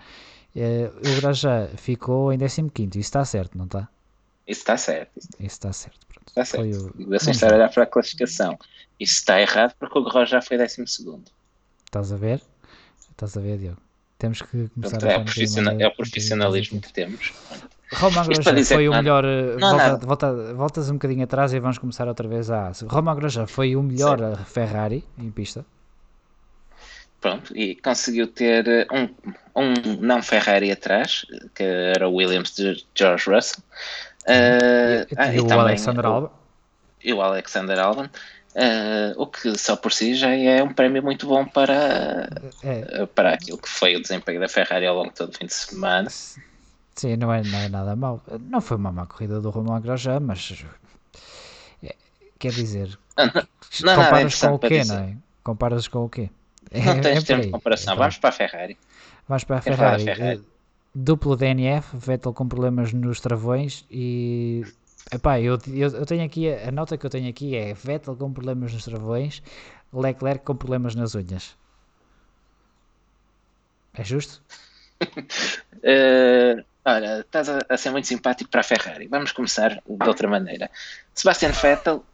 Uh, 0.55 0.87
o 0.99 1.21
Grosjean 1.21 1.69
ficou 1.77 2.33
em 2.33 2.39
15, 2.39 2.71
isso 2.91 2.99
está 2.99 3.25
certo, 3.25 3.59
não 3.59 3.65
está? 3.65 3.89
Isso 4.47 4.61
está 4.61 4.77
certo. 4.77 5.19
Isso 5.19 5.41
está 5.41 5.73
certo. 5.73 6.07
Pronto. 6.07 6.29
Está 6.29 6.45
certo. 6.45 6.63
Foi 6.63 7.05
o... 7.05 7.09
Você 7.09 7.31
está 7.31 7.51
a 7.51 7.55
olhar 7.55 7.71
para 7.73 7.83
a 7.83 7.87
classificação. 7.87 8.57
Isso 9.01 9.15
está 9.15 9.41
errado 9.41 9.75
porque 9.81 9.99
o 9.99 10.05
Grosjean 10.05 10.43
foi 10.43 10.59
12. 10.59 10.83
Estás 11.87 12.13
a 12.13 12.17
ver? 12.17 12.41
Estás 13.11 13.37
a 13.37 13.41
ver, 13.41 13.59
Diogo? 13.59 13.84
Temos 14.25 14.41
que 14.41 14.69
começar 14.69 14.99
Pronto, 14.99 15.07
a 15.07 15.13
é, 15.13 15.19
o 15.19 15.25
profissional, 15.25 15.81
é 15.81 15.87
o 15.87 15.91
profissionalismo 15.91 16.81
que 16.81 16.93
temos. 16.95 17.33
Roman 17.93 18.25
Grosjean 18.25 18.65
foi 18.65 18.89
o 18.89 18.93
melhor. 18.93 19.23
Eh, 19.23 19.57
não, 19.59 19.79
volta, 19.79 20.07
volta, 20.07 20.55
voltas 20.55 20.89
um 20.89 20.95
bocadinho 20.95 21.25
atrás 21.25 21.53
e 21.53 21.61
vamos 21.61 21.77
começar 21.77 22.09
outra 22.09 22.27
vez 22.27 22.51
a. 22.51 22.73
Roman 22.89 23.15
Grosjean 23.15 23.47
foi 23.47 23.77
o 23.77 23.83
melhor 23.83 24.19
Sim. 24.19 24.45
Ferrari 24.47 25.05
em 25.19 25.31
pista. 25.31 25.63
Pronto, 27.21 27.55
e 27.55 27.75
conseguiu 27.77 28.29
ter 28.29 28.67
eh, 28.67 28.87
um, 28.91 29.09
um 29.55 29.75
não 30.01 30.23
Ferrari 30.23 30.73
atrás, 30.73 31.27
que 31.55 31.63
era 31.63 32.09
o 32.09 32.15
Williams 32.15 32.55
de 32.55 32.83
George 32.95 33.29
Russell. 33.29 33.63
Uh, 34.27 35.05
e, 35.11 35.15
ah, 35.19 35.33
e, 35.35 35.37
e, 35.37 35.41
o 35.41 35.47
também, 35.47 35.61
Alexander 35.61 36.07
Albon. 36.07 36.31
E 37.03 37.13
o 37.13 37.21
Alexander 37.21 37.79
Albon. 37.79 38.09
Uh, 38.55 39.21
o 39.21 39.27
que 39.27 39.59
só 39.59 39.75
por 39.75 39.93
si 39.93 40.15
já 40.15 40.31
é 40.31 40.63
um 40.63 40.73
prémio 40.73 41.03
muito 41.03 41.27
bom 41.27 41.45
para, 41.45 42.29
é. 42.63 43.05
para 43.07 43.35
aquilo 43.35 43.59
que 43.59 43.69
foi 43.69 43.97
o 43.97 44.01
desempenho 44.01 44.39
da 44.39 44.49
Ferrari 44.49 44.87
ao 44.87 44.95
longo 44.95 45.09
de 45.09 45.17
todo 45.17 45.31
o 45.31 45.37
fim 45.37 45.47
de 45.47 45.55
semana. 45.55 46.09
Sim, 46.09 47.17
não 47.17 47.33
é, 47.33 47.43
não 47.43 47.59
é 47.59 47.69
nada 47.69 47.97
mau. 47.97 48.23
Não 48.49 48.61
foi 48.61 48.77
uma 48.77 48.93
má 48.93 49.07
corrida 49.07 49.41
do 49.41 49.51
Romain 49.51 49.81
Grosjean, 49.81 50.21
mas 50.21 50.65
quer 52.39 52.53
dizer, 52.53 52.99
não, 53.17 53.27
não, 53.83 54.05
comparas 54.05 54.41
com 54.41 54.55
o 54.55 54.59
quê, 54.59 54.85
não 54.85 54.99
é? 54.99 55.17
Comparas 55.43 55.89
com 55.89 56.05
o 56.05 56.09
quê? 56.09 56.31
Não 56.73 56.93
é, 56.93 57.01
tens 57.01 57.19
é 57.19 57.27
termo 57.27 57.43
de 57.43 57.51
comparação. 57.51 57.97
Vamos 57.97 58.19
para 58.19 58.31
a 58.31 58.33
Ferrari. 58.33 58.79
Vamos 59.29 59.45
para 59.45 59.57
a 59.57 59.61
Ferrari. 59.61 60.05
Ferrari. 60.05 60.43
Duplo 60.95 61.37
DNF, 61.37 61.97
Vettel 61.97 62.33
com 62.33 62.47
problemas 62.47 62.93
nos 62.93 63.21
travões 63.21 63.85
e. 63.91 64.65
Epá, 65.13 65.41
eu, 65.41 65.59
eu, 65.69 65.89
eu 65.89 66.07
tenho 66.07 66.25
aqui, 66.25 66.53
a 66.53 66.71
nota 66.71 66.97
que 66.97 67.05
eu 67.05 67.11
tenho 67.11 67.29
aqui 67.29 67.55
é 67.57 67.75
Vettel 67.75 68.17
com 68.17 68.33
problemas 68.33 68.73
nos 68.73 68.85
travões, 68.85 69.43
Leclerc 69.93 70.45
com 70.45 70.57
problemas 70.57 70.95
nas 70.95 71.15
unhas. 71.15 71.57
É 73.95 74.03
justo? 74.03 74.43
uh, 75.03 76.65
olha, 76.85 77.21
estás 77.21 77.49
a, 77.49 77.59
a, 77.69 77.77
ser 77.77 77.91
muito 77.91 78.09
simpático 78.09 78.51
para 78.51 78.63
a 78.63 78.65
Ferrari. 78.65 79.07
Vamos 79.07 79.31
começar 79.33 79.81
de 79.87 80.09
outra 80.09 80.29
maneira. 80.29 80.71
Sebastian 81.15 81.53
Vettel 81.53 82.05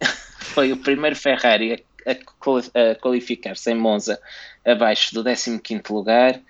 foi 0.38 0.72
o 0.72 0.78
primeiro 0.78 1.16
Ferrari 1.16 1.84
a, 2.06 2.12
a 2.12 2.94
qualificar-se 2.94 3.70
em 3.70 3.74
Monza 3.74 4.18
abaixo 4.64 5.14
do 5.14 5.22
15 5.24 5.82
lugar. 5.90 6.40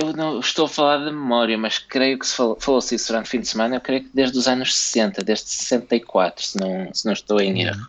Eu 0.00 0.12
não 0.12 0.38
estou 0.38 0.66
a 0.66 0.68
falar 0.68 0.98
de 0.98 1.10
memória, 1.10 1.58
mas 1.58 1.78
creio 1.78 2.18
que 2.18 2.26
se 2.26 2.36
falou, 2.36 2.56
falou-se 2.60 2.94
isso 2.94 3.08
durante 3.08 3.26
o 3.26 3.30
fim 3.30 3.40
de 3.40 3.48
semana, 3.48 3.76
eu 3.76 3.80
creio 3.80 4.04
que 4.04 4.10
desde 4.14 4.38
os 4.38 4.46
anos 4.46 4.74
60, 4.74 5.24
desde 5.24 5.48
64, 5.50 6.46
se 6.46 6.56
não, 6.56 6.94
se 6.94 7.04
não 7.04 7.12
estou 7.12 7.40
em 7.40 7.62
erro. 7.62 7.84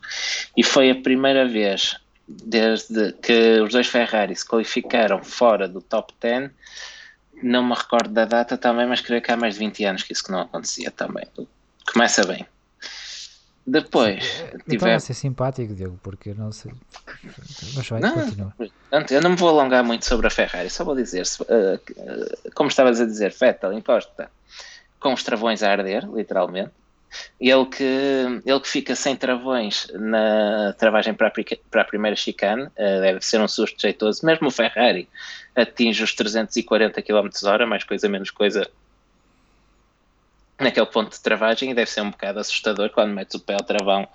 E 0.58 0.64
foi 0.64 0.90
a 0.90 0.96
primeira 0.96 1.48
vez 1.48 1.96
desde 2.28 3.14
que 3.14 3.60
os 3.62 3.72
dois 3.72 3.88
Ferrari 3.88 4.36
se 4.36 4.46
qualificaram 4.46 5.24
fora 5.24 5.68
do 5.68 5.82
top 5.82 6.14
10 6.20 6.52
não 7.42 7.64
me 7.64 7.74
recordo 7.74 8.10
da 8.10 8.26
data 8.26 8.58
também, 8.58 8.86
mas 8.86 9.02
creio 9.02 9.22
que 9.22 9.32
há 9.32 9.38
mais 9.38 9.54
de 9.56 9.60
20 9.60 9.86
anos 9.86 10.04
que 10.04 10.14
isso 10.14 10.24
que 10.24 10.32
não 10.32 10.42
acontecia 10.42 10.92
também. 10.92 11.26
Começa 11.92 12.26
bem. 12.26 12.46
Depois 13.70 14.44
tiver... 14.68 14.96
a 14.96 15.00
ser 15.00 15.14
simpático, 15.14 15.74
Diego, 15.76 16.00
porque 16.02 16.34
não 16.34 16.52
sei. 16.52 16.72
Mas 17.76 17.88
vai, 17.88 18.00
não, 18.00 18.14
continua. 18.14 18.54
Eu 19.12 19.22
não 19.22 19.32
me 19.32 19.36
vou 19.36 19.50
alongar 19.50 19.84
muito 19.84 20.06
sobre 20.06 20.28
a 20.28 20.30
Ferrari, 20.30 20.70
só 20.70 20.84
vou 20.84 20.96
dizer, 20.96 21.24
uh, 21.42 22.52
como 22.56 22.70
estavas 22.70 23.00
a 23.00 23.06
dizer, 23.06 23.32
Vettel 23.32 23.74
encosta 23.74 24.32
com 25.00 25.14
os 25.14 25.24
travões 25.24 25.62
a 25.62 25.72
arder, 25.72 26.10
literalmente. 26.12 26.72
Ele 27.40 27.66
que, 27.66 28.42
ele 28.46 28.60
que 28.60 28.68
fica 28.68 28.96
sem 28.96 29.16
travões 29.16 29.88
na 29.94 30.74
travagem 30.78 31.14
para 31.14 31.28
a, 31.28 31.32
para 31.72 31.82
a 31.82 31.86
primeira 31.86 32.16
chicane, 32.16 32.64
uh, 32.64 33.02
deve 33.02 33.22
ser 33.22 33.40
um 33.40 33.48
susto 33.48 33.80
jeitoso. 33.80 34.26
Mesmo 34.26 34.48
o 34.48 34.52
Ferrari 34.52 35.08
atinge 35.56 36.04
os 36.04 36.16
340 36.16 37.02
km 37.02 37.30
hora, 37.46 37.68
mais 37.68 37.84
coisa 37.84 38.10
menos 38.10 38.32
coisa, 38.32 38.68
naquele 40.60 40.86
ponto 40.86 41.12
de 41.12 41.22
travagem 41.22 41.72
e 41.72 41.74
deve 41.74 41.90
ser 41.90 42.02
um 42.02 42.12
bocado 42.12 42.40
assustador 42.40 42.90
quando 42.90 43.14
metes 43.14 43.36
o 43.36 43.40
pé 43.40 43.54
ao 43.54 43.64
travão 43.64 44.08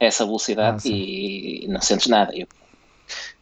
a 0.00 0.04
essa 0.04 0.24
velocidade 0.24 0.88
ah, 0.88 0.90
e, 0.90 1.64
e, 1.64 1.68
não 1.68 1.80
sentes 1.80 2.08
nada. 2.08 2.32
Eu, 2.34 2.46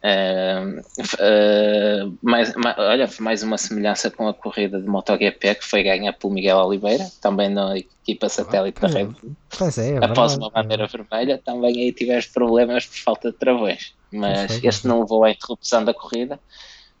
uh, 0.03 0.79
uh, 0.79 2.17
mais, 2.21 2.53
olha, 2.77 3.09
mais 3.19 3.43
uma 3.43 3.57
semelhança 3.57 4.11
com 4.11 4.27
a 4.27 4.33
corrida 4.33 4.79
de 4.79 4.87
MotoGP 4.87 5.55
que 5.55 5.65
foi 5.65 5.83
ganha 5.83 6.13
pelo 6.13 6.33
Miguel 6.33 6.57
Oliveira, 6.57 7.09
também 7.19 7.49
na 7.49 7.77
equipa 7.77 8.29
satélite 8.29 8.79
da 8.79 8.87
Red 8.87 9.05
Bull. 9.05 9.35
É, 9.59 9.91
é 9.91 10.05
Após 10.05 10.35
uma 10.35 10.49
bandeira 10.49 10.87
vermelha, 10.87 11.41
também 11.43 11.79
aí 11.79 11.91
tiveste 11.91 12.31
problemas 12.31 12.85
por 12.85 12.97
falta 12.97 13.31
de 13.31 13.37
travões, 13.37 13.93
mas 14.11 14.63
este 14.63 14.87
não 14.87 15.01
levou 15.01 15.23
à 15.23 15.31
interrupção 15.31 15.83
da 15.83 15.93
corrida. 15.93 16.39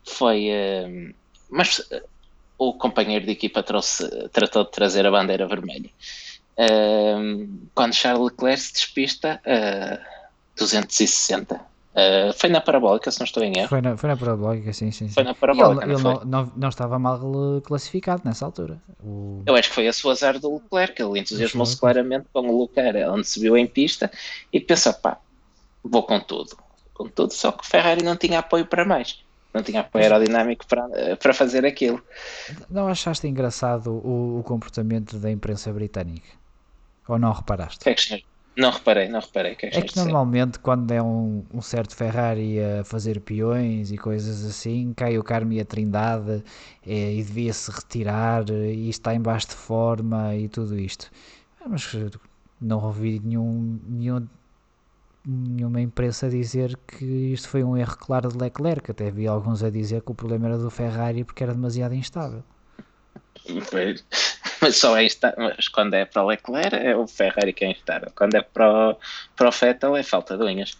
Foi. 0.03 0.49
Uh, 0.49 1.13
mas 1.51 1.87
o 2.61 2.73
companheiro 2.73 3.25
de 3.25 3.31
equipa 3.31 3.63
trouxe, 3.63 4.07
tratou 4.29 4.63
de 4.63 4.69
trazer 4.69 5.03
a 5.07 5.09
bandeira 5.09 5.47
vermelha. 5.47 5.89
Uh, 6.55 7.49
quando 7.73 7.95
Charles 7.95 8.23
Leclerc 8.23 8.61
se 8.61 8.73
despista, 8.73 9.41
uh, 9.47 9.99
260. 10.55 11.55
Uh, 11.55 12.31
foi 12.37 12.49
na 12.49 12.61
parabólica, 12.61 13.09
se 13.09 13.19
não 13.19 13.25
estou 13.25 13.43
em 13.43 13.57
erro. 13.57 13.67
Foi 13.67 13.81
na, 13.81 13.97
foi 13.97 14.09
na 14.09 14.15
parabólica, 14.15 14.71
sim, 14.73 14.91
sim. 14.91 15.07
sim. 15.07 15.13
Foi 15.13 15.23
na 15.23 15.33
parabólica. 15.33 15.85
ele, 15.85 15.93
não, 15.93 16.11
ele 16.11 16.19
não, 16.19 16.25
não, 16.43 16.51
não, 16.55 16.69
estava 16.69 16.99
mal 16.99 17.19
classificado 17.63 18.21
nessa 18.23 18.45
altura. 18.45 18.79
O... 19.03 19.41
Eu 19.47 19.55
acho 19.55 19.69
que 19.69 19.75
foi 19.75 19.87
a 19.87 19.93
sua 19.93 20.11
azar 20.11 20.37
do 20.37 20.53
Leclerc. 20.53 21.01
Ele 21.01 21.19
entusiasmou-se 21.19 21.75
claramente 21.75 22.27
com 22.31 22.47
o 22.47 22.61
Leclerc, 22.61 23.09
onde 23.09 23.27
se 23.27 23.39
viu 23.39 23.57
em 23.57 23.65
pista 23.65 24.11
e 24.53 24.59
pensou: 24.59 24.93
pá, 24.93 25.17
vou 25.83 26.03
com 26.03 26.19
tudo. 26.19 26.55
Com 26.93 27.07
tudo, 27.07 27.33
só 27.33 27.51
que 27.51 27.63
o 27.63 27.67
Ferrari 27.67 28.03
não 28.03 28.15
tinha 28.15 28.37
apoio 28.37 28.67
para 28.67 28.85
mais 28.85 29.17
não 29.53 29.61
tinha 29.61 29.81
apoio 29.81 30.03
aerodinâmico 30.03 30.65
para, 30.65 31.15
para 31.17 31.33
fazer 31.33 31.65
aquilo. 31.65 32.01
Não 32.69 32.87
achaste 32.87 33.27
engraçado 33.27 33.91
o, 33.91 34.39
o 34.39 34.43
comportamento 34.43 35.17
da 35.17 35.29
imprensa 35.29 35.71
britânica? 35.71 36.29
Ou 37.07 37.19
não 37.19 37.31
reparaste? 37.31 37.87
É 37.89 37.93
que 37.93 38.23
não 38.55 38.69
reparei, 38.69 39.07
não 39.07 39.19
reparei. 39.19 39.55
Que 39.55 39.67
é 39.67 39.69
que, 39.69 39.77
é 39.77 39.81
que 39.81 39.95
normalmente 39.97 40.59
quando 40.59 40.91
é 40.91 41.01
um, 41.01 41.43
um, 41.53 41.61
certo 41.61 41.95
Ferrari 41.95 42.59
a 42.61 42.83
fazer 42.83 43.21
peões 43.21 43.91
e 43.91 43.97
coisas 43.97 44.45
assim, 44.45 44.93
cai 44.93 45.17
o 45.17 45.23
Carme 45.23 45.57
e 45.57 45.61
a 45.61 45.65
Trindade 45.65 46.43
é, 46.85 47.13
e 47.13 47.23
devia-se 47.23 47.71
retirar 47.71 48.49
e 48.49 48.89
está 48.89 49.15
em 49.15 49.21
baixo 49.21 49.49
de 49.49 49.55
forma 49.55 50.35
e 50.35 50.49
tudo 50.49 50.77
isto. 50.77 51.09
Mas 51.65 51.95
não 52.59 52.83
ouvi 52.83 53.21
nenhum, 53.23 53.79
nenhum 53.87 54.27
nenhuma 55.25 55.81
imprensa 55.81 56.27
a 56.27 56.29
dizer 56.29 56.77
que 56.87 57.05
isto 57.05 57.47
foi 57.49 57.63
um 57.63 57.77
erro 57.77 57.95
claro 57.97 58.29
de 58.29 58.37
Leclerc. 58.37 58.91
Até 58.91 59.11
vi 59.11 59.27
alguns 59.27 59.63
a 59.63 59.69
dizer 59.69 60.01
que 60.01 60.11
o 60.11 60.15
problema 60.15 60.47
era 60.47 60.57
do 60.57 60.69
Ferrari 60.69 61.23
porque 61.23 61.43
era 61.43 61.53
demasiado 61.53 61.93
instável. 61.93 62.43
Mas 64.61 64.77
só 64.77 64.95
é 64.97 65.05
instável. 65.05 65.51
Mas 65.55 65.67
quando 65.67 65.93
é 65.93 66.05
para 66.05 66.23
o 66.23 66.27
Leclerc 66.27 66.75
é 66.75 66.95
o 66.95 67.07
Ferrari 67.07 67.53
que 67.53 67.65
é 67.65 67.71
instável. 67.71 68.11
Quando 68.15 68.35
é 68.35 68.41
para 68.41 68.91
o, 68.91 68.97
para 69.35 69.49
o 69.49 69.51
Vettel 69.51 69.95
é 69.95 70.03
falta 70.03 70.37
de 70.37 70.43
unhas. 70.43 70.77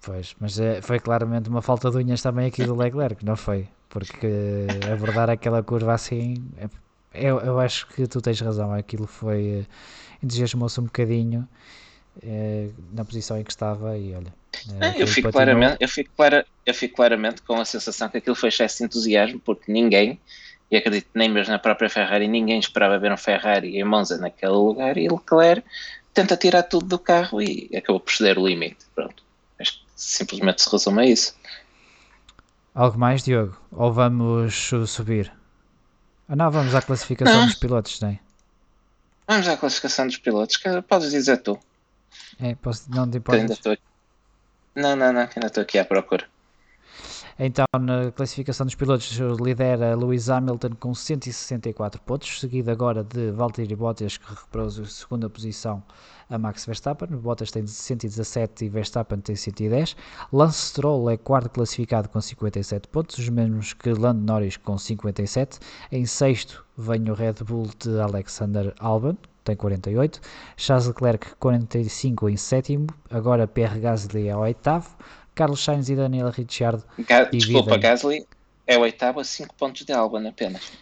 Pois, 0.00 0.34
mas 0.40 0.58
é, 0.58 0.82
foi 0.82 0.98
claramente 0.98 1.48
uma 1.48 1.62
falta 1.62 1.90
de 1.90 1.96
unhas 1.96 2.20
também 2.20 2.46
aqui 2.46 2.64
do 2.64 2.74
Leclerc, 2.74 3.24
não 3.24 3.36
foi? 3.36 3.68
Porque 3.88 4.66
abordar 4.92 5.30
aquela 5.30 5.62
curva 5.62 5.94
assim, 5.94 6.42
é, 6.56 6.68
eu, 7.14 7.38
eu 7.40 7.60
acho 7.60 7.86
que 7.86 8.06
tu 8.08 8.20
tens 8.20 8.40
razão, 8.40 8.72
aquilo 8.72 9.06
foi, 9.06 9.60
eh, 9.60 9.66
entusiasmou-se 10.22 10.80
um 10.80 10.84
bocadinho 10.84 11.46
na 12.92 13.04
posição 13.04 13.38
em 13.38 13.44
que 13.44 13.50
estava 13.50 13.96
e 13.96 14.14
olha. 14.14 14.32
É, 14.80 15.02
eu, 15.02 15.06
fico 15.06 15.32
claramente, 15.32 15.78
eu, 15.80 15.88
fico 15.88 16.10
clara, 16.14 16.46
eu 16.64 16.74
fico 16.74 16.94
claramente 16.94 17.42
com 17.42 17.60
a 17.60 17.64
sensação 17.64 18.08
que 18.08 18.18
aquilo 18.18 18.36
foi 18.36 18.50
excesso 18.50 18.78
de 18.78 18.84
entusiasmo, 18.84 19.40
porque 19.40 19.72
ninguém, 19.72 20.20
e 20.70 20.76
acredito 20.76 21.08
nem 21.14 21.28
mesmo 21.28 21.52
na 21.52 21.58
própria 21.58 21.88
Ferrari, 21.88 22.28
ninguém 22.28 22.58
esperava 22.60 22.98
ver 22.98 23.10
um 23.10 23.16
Ferrari 23.16 23.78
em 23.78 23.84
Monza 23.84 24.18
naquele 24.18 24.52
lugar 24.52 24.96
e 24.96 25.08
Leclerc 25.08 25.66
tenta 26.12 26.36
tirar 26.36 26.62
tudo 26.64 26.86
do 26.86 26.98
carro 26.98 27.40
e 27.40 27.70
acabou 27.74 28.00
por 28.00 28.12
ceder 28.12 28.38
o 28.38 28.46
limite. 28.46 28.84
Pronto. 28.94 29.22
Acho 29.58 29.72
que 29.72 29.84
simplesmente 29.96 30.62
se 30.62 30.70
resume 30.70 31.02
a 31.02 31.06
isso. 31.06 31.34
Algo 32.74 32.98
mais, 32.98 33.22
Diogo? 33.22 33.56
Ou 33.70 33.92
vamos 33.92 34.70
subir? 34.86 35.32
Ah, 36.28 36.36
não, 36.36 36.50
vamos 36.50 36.74
à 36.74 36.82
classificação 36.82 37.40
não. 37.40 37.46
dos 37.46 37.54
pilotos, 37.56 37.98
tem? 37.98 38.20
Vamos 39.26 39.48
à 39.48 39.56
classificação 39.56 40.06
dos 40.06 40.18
pilotos. 40.18 40.58
Podes 40.88 41.10
dizer 41.10 41.38
tu. 41.38 41.58
É, 42.40 42.54
posso, 42.54 42.90
não 42.90 43.08
te 43.10 43.18
importas? 43.18 43.60
Não, 44.74 44.96
não, 44.96 45.12
não, 45.12 45.20
ainda 45.20 45.46
estou 45.46 45.62
aqui 45.62 45.78
à 45.78 45.84
procura. 45.84 46.26
Então, 47.38 47.64
na 47.80 48.12
classificação 48.12 48.66
dos 48.66 48.74
pilotos, 48.74 49.18
lidera 49.40 49.96
Lewis 49.96 50.28
Hamilton 50.28 50.70
com 50.78 50.94
164 50.94 52.00
pontos, 52.02 52.38
seguido 52.38 52.70
agora 52.70 53.02
de 53.02 53.30
Valtteri 53.30 53.74
Bottas, 53.74 54.16
que 54.18 54.28
recuperou 54.28 54.66
a 54.66 54.84
segunda 54.84 55.30
posição 55.30 55.82
a 56.28 56.38
Max 56.38 56.64
Verstappen. 56.64 57.08
Bottas 57.08 57.50
tem 57.50 57.66
117 57.66 58.64
e 58.64 58.68
Verstappen 58.68 59.20
tem 59.20 59.36
110. 59.36 59.96
Lance 60.32 60.68
Stroll 60.68 61.10
é 61.10 61.16
quarto 61.16 61.50
classificado 61.50 62.08
com 62.08 62.20
57 62.20 62.88
pontos, 62.88 63.18
os 63.18 63.28
mesmos 63.28 63.72
que 63.72 63.90
Lando 63.90 64.24
Norris 64.24 64.56
com 64.56 64.76
57. 64.78 65.58
Em 65.90 66.06
sexto 66.06 66.64
vem 66.76 67.10
o 67.10 67.14
Red 67.14 67.34
Bull 67.44 67.68
de 67.78 68.00
Alexander 68.00 68.74
Albon, 68.78 69.16
tem 69.44 69.56
48, 69.56 70.20
Charles 70.56 70.86
Leclerc 70.86 71.34
45 71.36 72.28
em 72.28 72.36
sétimo, 72.36 72.86
agora 73.10 73.46
Pierre 73.46 73.80
Gasly 73.80 74.28
é 74.28 74.36
o 74.36 74.40
oitavo, 74.40 74.96
Carlos 75.34 75.62
Sainz 75.64 75.88
e 75.88 75.96
Daniel 75.96 76.30
Ricciardo 76.30 76.84
Ga 76.98 77.24
Desculpa, 77.24 77.76
Gasly 77.78 78.26
é 78.66 78.76
o 78.76 78.82
oitavo 78.82 79.20
a 79.20 79.24
5 79.24 79.54
pontos 79.54 79.84
de 79.84 79.92
Albon 79.92 80.26
apenas. 80.28 80.72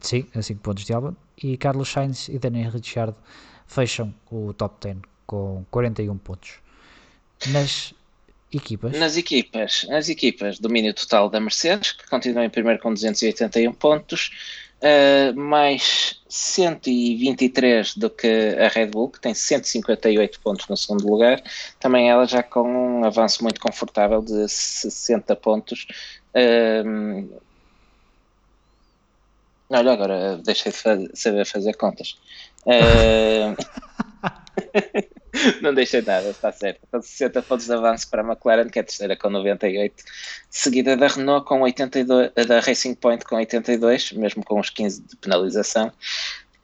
Sim, 0.00 0.26
a 0.34 0.42
5 0.42 0.60
pontos 0.60 0.84
de 0.84 0.92
Albon. 0.92 1.14
E 1.42 1.56
Carlos 1.56 1.88
Sainz 1.88 2.28
e 2.28 2.38
Daniel 2.38 2.70
Ricciardo 2.70 3.16
fecham 3.66 4.14
o 4.30 4.52
top 4.52 4.76
10 4.80 4.98
com 5.26 5.64
41 5.70 6.18
pontos. 6.18 6.54
Nas 7.48 7.94
equipas? 8.52 8.92
Nas 8.98 9.16
equipas, 9.16 9.86
nas 9.88 10.08
equipas, 10.08 10.58
domínio 10.58 10.92
total 10.94 11.28
da 11.28 11.40
Mercedes, 11.40 11.92
que 11.92 12.08
continua 12.08 12.44
em 12.44 12.50
primeiro 12.50 12.80
com 12.80 12.92
281 12.92 13.72
pontos, 13.72 14.30
uh, 14.82 15.38
mais 15.38 16.20
123 16.28 17.96
do 17.96 18.10
que 18.10 18.56
a 18.58 18.68
Red 18.68 18.86
Bull, 18.86 19.10
que 19.10 19.20
tem 19.20 19.34
158 19.34 20.40
pontos 20.40 20.68
no 20.68 20.76
segundo 20.76 21.08
lugar, 21.08 21.42
também 21.78 22.10
ela 22.10 22.26
já 22.26 22.42
com 22.42 22.62
um 23.00 23.04
avanço 23.04 23.42
muito 23.42 23.60
confortável 23.60 24.20
de 24.20 24.48
60 24.48 25.34
pontos. 25.36 25.86
Uh, 26.34 27.40
olha, 29.70 29.92
agora 29.92 30.36
deixei 30.38 30.72
de 30.72 30.78
fazer, 30.78 31.10
saber 31.14 31.46
fazer 31.46 31.74
contas. 31.74 32.16
Uh, 32.66 33.56
não 35.60 35.74
deixei 35.74 36.02
nada, 36.02 36.30
está 36.30 36.52
certo. 36.52 36.80
Com 36.90 37.00
60 37.00 37.42
pontos 37.42 37.66
de 37.66 37.72
avanço 37.72 38.08
para 38.08 38.22
a 38.22 38.24
McLaren, 38.24 38.68
que 38.68 38.78
é 38.78 38.82
a 38.82 38.84
terceira 38.84 39.16
com 39.16 39.30
98, 39.30 40.04
seguida 40.50 40.96
da 40.96 41.08
Renault 41.08 41.46
com 41.46 41.60
82, 41.62 42.32
da 42.46 42.60
Racing 42.60 42.94
Point 42.94 43.24
com 43.24 43.36
82, 43.36 44.12
mesmo 44.12 44.44
com 44.44 44.60
os 44.60 44.70
15 44.70 45.02
de 45.02 45.16
penalização. 45.16 45.92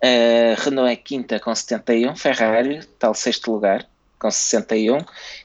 Uh, 0.02 0.54
Renault 0.58 0.92
é 0.92 0.96
quinta 0.96 1.40
com 1.40 1.54
71, 1.54 2.14
Ferrari, 2.14 2.84
tal 2.98 3.14
sexto 3.14 3.50
lugar, 3.50 3.86
com 4.18 4.30
61, 4.30 4.98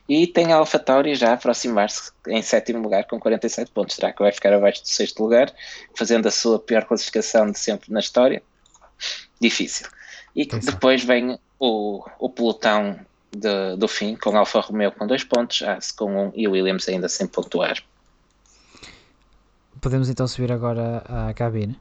e 0.08 0.28
tem 0.28 0.52
a 0.52 0.58
AlphaTauri 0.58 1.16
já 1.16 1.32
a 1.32 1.34
aproximar-se 1.34 2.12
em 2.28 2.42
sétimo 2.42 2.82
lugar 2.82 3.06
com 3.06 3.20
47 3.20 3.72
pontos. 3.72 3.96
Será 3.96 4.12
que 4.12 4.22
vai 4.22 4.32
ficar 4.32 4.54
abaixo 4.54 4.82
do 4.82 4.88
sexto 4.88 5.22
lugar, 5.22 5.52
fazendo 5.96 6.28
a 6.28 6.32
sua 6.32 6.60
pior 6.60 6.86
classificação 6.86 7.52
de 7.52 7.58
sempre 7.58 7.92
na 7.92 8.00
história? 8.00 8.42
Difícil. 9.40 9.88
E 10.36 10.46
depois 10.46 11.04
vem 11.04 11.38
o, 11.60 12.04
o 12.20 12.30
pelotão 12.30 13.00
de, 13.36 13.76
do 13.78 13.88
fim, 13.88 14.16
com 14.16 14.38
Alfa 14.38 14.60
Romeo 14.60 14.92
com 14.92 15.08
dois 15.08 15.24
pontos, 15.24 15.62
Haas 15.62 15.92
com 15.92 16.28
um 16.28 16.32
e 16.36 16.48
Williams 16.48 16.88
ainda 16.88 17.10
sem 17.10 17.28
pontuar. 17.28 17.82
Podemos 19.82 20.10
então 20.10 20.28
subir 20.28 20.52
agora 20.52 21.04
à 21.08 21.34
cabine? 21.34 21.78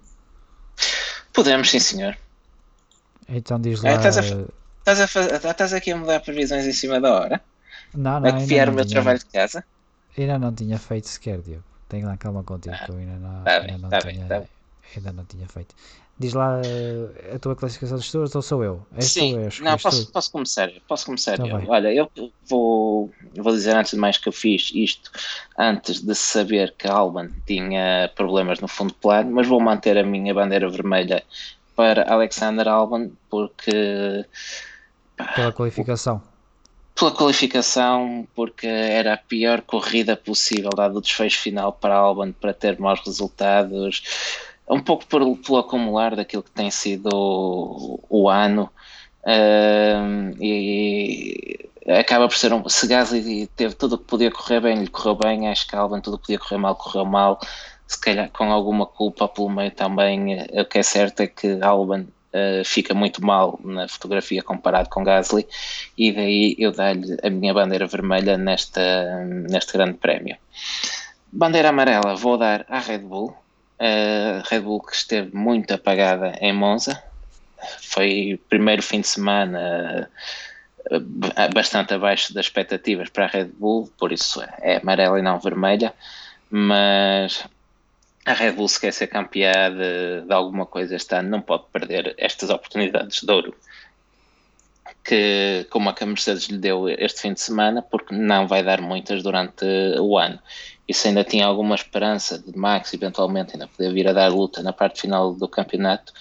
Podemos, 1.33 1.70
sim, 1.70 1.79
senhor. 1.79 2.16
Então 3.29 3.61
diz 3.61 3.83
lá. 3.83 3.91
É, 3.91 3.95
estás, 3.95 4.19
a, 4.19 4.20
estás, 4.23 5.01
a 5.01 5.07
fazer, 5.07 5.35
estás 5.35 5.73
aqui 5.73 5.93
a 5.93 5.97
mudar 5.97 6.20
previsões 6.20 6.66
em 6.66 6.73
cima 6.73 7.01
da 7.01 7.12
hora? 7.12 7.41
Não, 7.95 8.19
não. 8.20 8.29
A 8.29 8.33
copiar 8.33 8.69
o 8.69 8.73
meu 8.73 8.85
tinha, 8.85 8.97
trabalho 8.97 9.19
de 9.19 9.27
casa? 9.27 9.65
Ainda 10.19 10.39
não 10.39 10.53
tinha 10.53 10.79
feito 10.79 11.09
sequer, 11.09 11.41
Diogo. 11.41 11.65
Tenho 11.89 12.07
lá 12.07 12.16
calma 12.16 12.43
contigo, 12.43 12.74
ah, 12.74 12.85
que 12.85 12.91
eu 12.91 12.97
ainda 12.97 13.16
não, 13.16 13.45
tá 13.45 13.51
ainda, 13.53 13.66
bem, 13.66 13.79
não 13.79 13.89
tá 13.89 13.99
tinha, 13.99 14.12
bem, 14.12 14.27
tá 14.27 14.45
ainda 14.98 15.12
não 15.12 15.24
tinha 15.24 15.48
feito. 15.48 15.74
Diz 16.19 16.35
lá 16.35 16.60
uh, 16.60 17.35
a 17.35 17.39
tua 17.39 17.56
classificação 17.56 17.98
de 17.98 18.05
estudos 18.05 18.35
ou 18.35 18.43
sou 18.43 18.62
eu? 18.62 18.86
És 18.93 19.12
Sim, 19.12 19.36
não, 19.60 19.78
posso, 19.78 20.06
tu. 20.06 20.12
posso 20.12 20.31
começar. 20.31 20.70
Posso 20.86 21.06
começar 21.06 21.39
Então 21.39 21.48
eu. 21.48 21.64
Olha, 21.66 21.93
eu 21.93 22.10
vou, 22.48 23.10
vou 23.36 23.52
dizer 23.52 23.74
antes 23.74 23.93
de 23.93 23.98
mais 23.98 24.19
que 24.19 24.28
eu 24.28 24.32
fiz 24.32 24.70
isto 24.74 25.10
antes 25.59 26.01
de 26.02 26.14
saber 26.14 26.74
que 26.77 26.86
a 26.86 26.93
Alban 26.94 27.31
tinha 27.47 28.10
problemas 28.14 28.60
no 28.60 28.69
fundo 28.69 28.94
plano, 28.94 29.31
mas 29.32 29.47
vou 29.48 29.60
manter 29.60 29.97
a 29.98 30.05
minha 30.05 30.32
bandeira 30.35 30.69
vermelha 30.70 31.24
para 31.74 32.10
Alexander 32.12 32.69
Alban 32.69 33.10
porque 33.31 34.27
Pela 35.35 35.52
qualificação. 35.52 36.23
pela 36.94 37.10
qualificação, 37.10 38.27
porque 38.35 38.66
era 38.66 39.14
a 39.14 39.16
pior 39.16 39.62
corrida 39.62 40.16
possível, 40.16 40.70
dado 40.77 40.98
o 40.98 41.01
desfecho 41.01 41.40
final 41.40 41.73
para 41.73 41.97
Alban 41.97 42.32
para 42.32 42.52
ter 42.55 42.78
maus 42.78 43.01
resultados, 43.05 44.02
um 44.68 44.80
pouco 44.80 45.06
por, 45.06 45.36
pelo 45.39 45.59
acumular 45.59 46.16
daquilo 46.16 46.43
que 46.43 46.51
tem 46.51 46.70
sido 46.70 47.09
o, 47.12 48.01
o 48.09 48.28
ano. 48.28 48.70
um, 49.26 50.34
e 50.40 51.68
acaba 51.89 52.28
por 52.28 52.36
ser 52.36 52.52
um. 52.52 52.68
Se 52.68 52.86
Gasly 52.86 53.47
teve 53.48 53.74
tudo 53.74 53.94
o 53.97 53.98
que 53.98 54.05
podia 54.05 54.30
correr 54.30 54.60
bem, 54.60 54.78
lhe 54.78 54.89
correu 54.89 55.16
bem, 55.16 55.48
acho 55.48 55.66
que 55.66 55.76
Alban 55.76 56.01
tudo 56.01 56.14
o 56.14 56.18
que 56.18 56.26
podia 56.26 56.39
correr 56.39 56.59
mal, 56.59 56.76
correu 56.76 57.05
mal. 57.05 57.40
Se 57.86 58.01
calhar 58.01 58.30
com 58.30 58.51
alguma 58.52 58.86
culpa 58.86 59.28
pelo 59.28 59.51
meio 59.51 59.70
também, 59.70 60.43
o 60.52 60.64
que 60.64 60.78
é 60.78 60.82
certo 60.82 61.20
é 61.20 61.26
que 61.26 61.60
Alban 61.62 62.06
Uh, 62.34 62.64
fica 62.64 62.94
muito 62.94 63.22
mal 63.22 63.60
na 63.62 63.86
fotografia 63.86 64.43
comparado 64.43 64.89
com 64.89 65.05
Gasly 65.05 65.47
e 65.98 66.10
daí 66.10 66.56
eu 66.59 66.72
dar-lhe 66.72 67.18
a 67.22 67.28
minha 67.28 67.52
bandeira 67.52 67.86
vermelha 67.86 68.39
nesta, 68.39 69.22
neste 69.51 69.74
grande 69.74 69.98
prémio. 69.98 70.39
Bandeira 71.30 71.68
amarela 71.68 72.16
vou 72.16 72.39
dar 72.39 72.64
à 72.70 72.78
Red 72.78 73.01
Bull, 73.01 73.36
uh, 73.82 74.42
Red 74.48 74.60
Bull 74.60 74.80
que 74.80 74.94
esteve 74.94 75.34
muito 75.36 75.74
apagada 75.74 76.34
em 76.40 76.52
Monza, 76.52 77.02
foi 77.80 78.34
o 78.34 78.38
primeiro 78.48 78.82
fim 78.82 79.00
de 79.00 79.09
semana 79.09 80.09
uh, 80.90 81.52
bastante 81.52 81.94
abaixo 81.94 82.32
das 82.32 82.46
expectativas 82.46 83.09
para 83.10 83.24
a 83.24 83.28
Red 83.28 83.46
Bull, 83.46 83.90
por 83.98 84.12
isso 84.12 84.42
é 84.60 84.76
amarela 84.76 85.18
e 85.18 85.22
não 85.22 85.38
vermelha, 85.38 85.92
mas 86.48 87.44
a 88.24 88.32
Red 88.32 88.52
Bull 88.52 88.68
se 88.68 88.80
quer 88.80 88.92
ser 88.92 89.09
campeã 89.09 89.70
de, 89.70 90.26
de, 90.26 90.32
alguma 90.32 90.64
coisa 90.64 90.94
este 90.94 91.14
ano, 91.16 91.28
não 91.28 91.40
pode 91.40 91.64
perder 91.72 92.14
estas 92.16 92.50
oportunidades 92.50 93.22
de 93.22 93.32
ouro 93.32 93.54
que, 95.04 95.66
como 95.70 95.90
a 95.90 95.94
que 95.94 96.04
a 96.04 96.06
Mercedes 96.06 96.44
lhe 96.44 96.59
deu 96.59 96.88
este 96.88 97.22
fim 97.22 97.32
de 97.32 97.40
semana, 97.40 97.82
porque 97.82 98.14
não 98.14 98.46
vai 98.46 98.62
dar 98.62 98.80
muitas 98.80 99.22
durante 99.22 99.64
o 99.98 100.16
ano. 100.16 100.38
E 100.88 100.94
se 100.94 101.09
ainda 101.09 101.24
tinha 101.24 101.46
alguma 101.46 101.74
esperança 101.74 102.38
de 102.38 102.56
Max 102.56 102.92
eventualmente 102.92 103.52
ainda 103.52 103.68
poder 103.68 103.92
vir 103.92 104.09
a 104.09 104.12
dar 104.12 104.28
luta 104.28 104.62
na 104.62 104.72
parte 104.72 105.00
final 105.00 105.32
do 105.32 105.48
campeonato, 105.48 106.12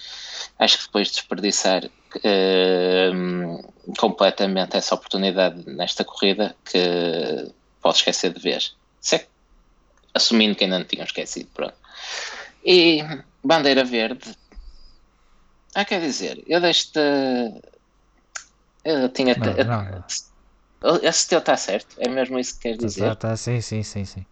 acho 0.58 0.78
que 0.78 0.84
depois 0.84 1.08
de 1.08 1.14
desperdiçar 1.14 1.84
uh, 1.84 3.72
completamente 3.98 4.76
essa 4.76 4.94
oportunidade 4.94 5.64
nesta 5.66 6.04
corrida, 6.04 6.54
que 6.64 7.52
pode 7.80 7.96
esquecer 7.96 8.32
de 8.32 8.40
vez. 8.40 8.76
Se 9.00 9.16
é, 9.16 9.26
assumindo 10.14 10.54
que 10.54 10.64
ainda 10.64 10.78
não 10.78 10.86
tinham 10.86 11.04
esquecido, 11.04 11.48
pronto. 11.52 11.74
E 12.64 13.02
bandeira 13.42 13.84
verde. 13.84 14.36
Ah, 15.74 15.84
quer 15.84 16.00
dizer, 16.00 16.42
eu 16.46 16.60
deixo-te. 16.60 17.00
Eu 18.84 19.08
tinha. 19.08 19.34
Não, 19.34 19.84
não. 19.84 20.98
Esse 21.02 21.28
teu 21.28 21.38
está 21.38 21.56
certo? 21.56 21.96
É 21.98 22.08
mesmo 22.08 22.38
isso 22.38 22.54
que 22.54 22.62
queres 22.62 22.78
dizer? 22.78 23.08
Tá, 23.10 23.16
tá, 23.16 23.36
sim, 23.36 23.60
sim, 23.60 23.82
sim, 23.82 24.04
sim. 24.04 24.26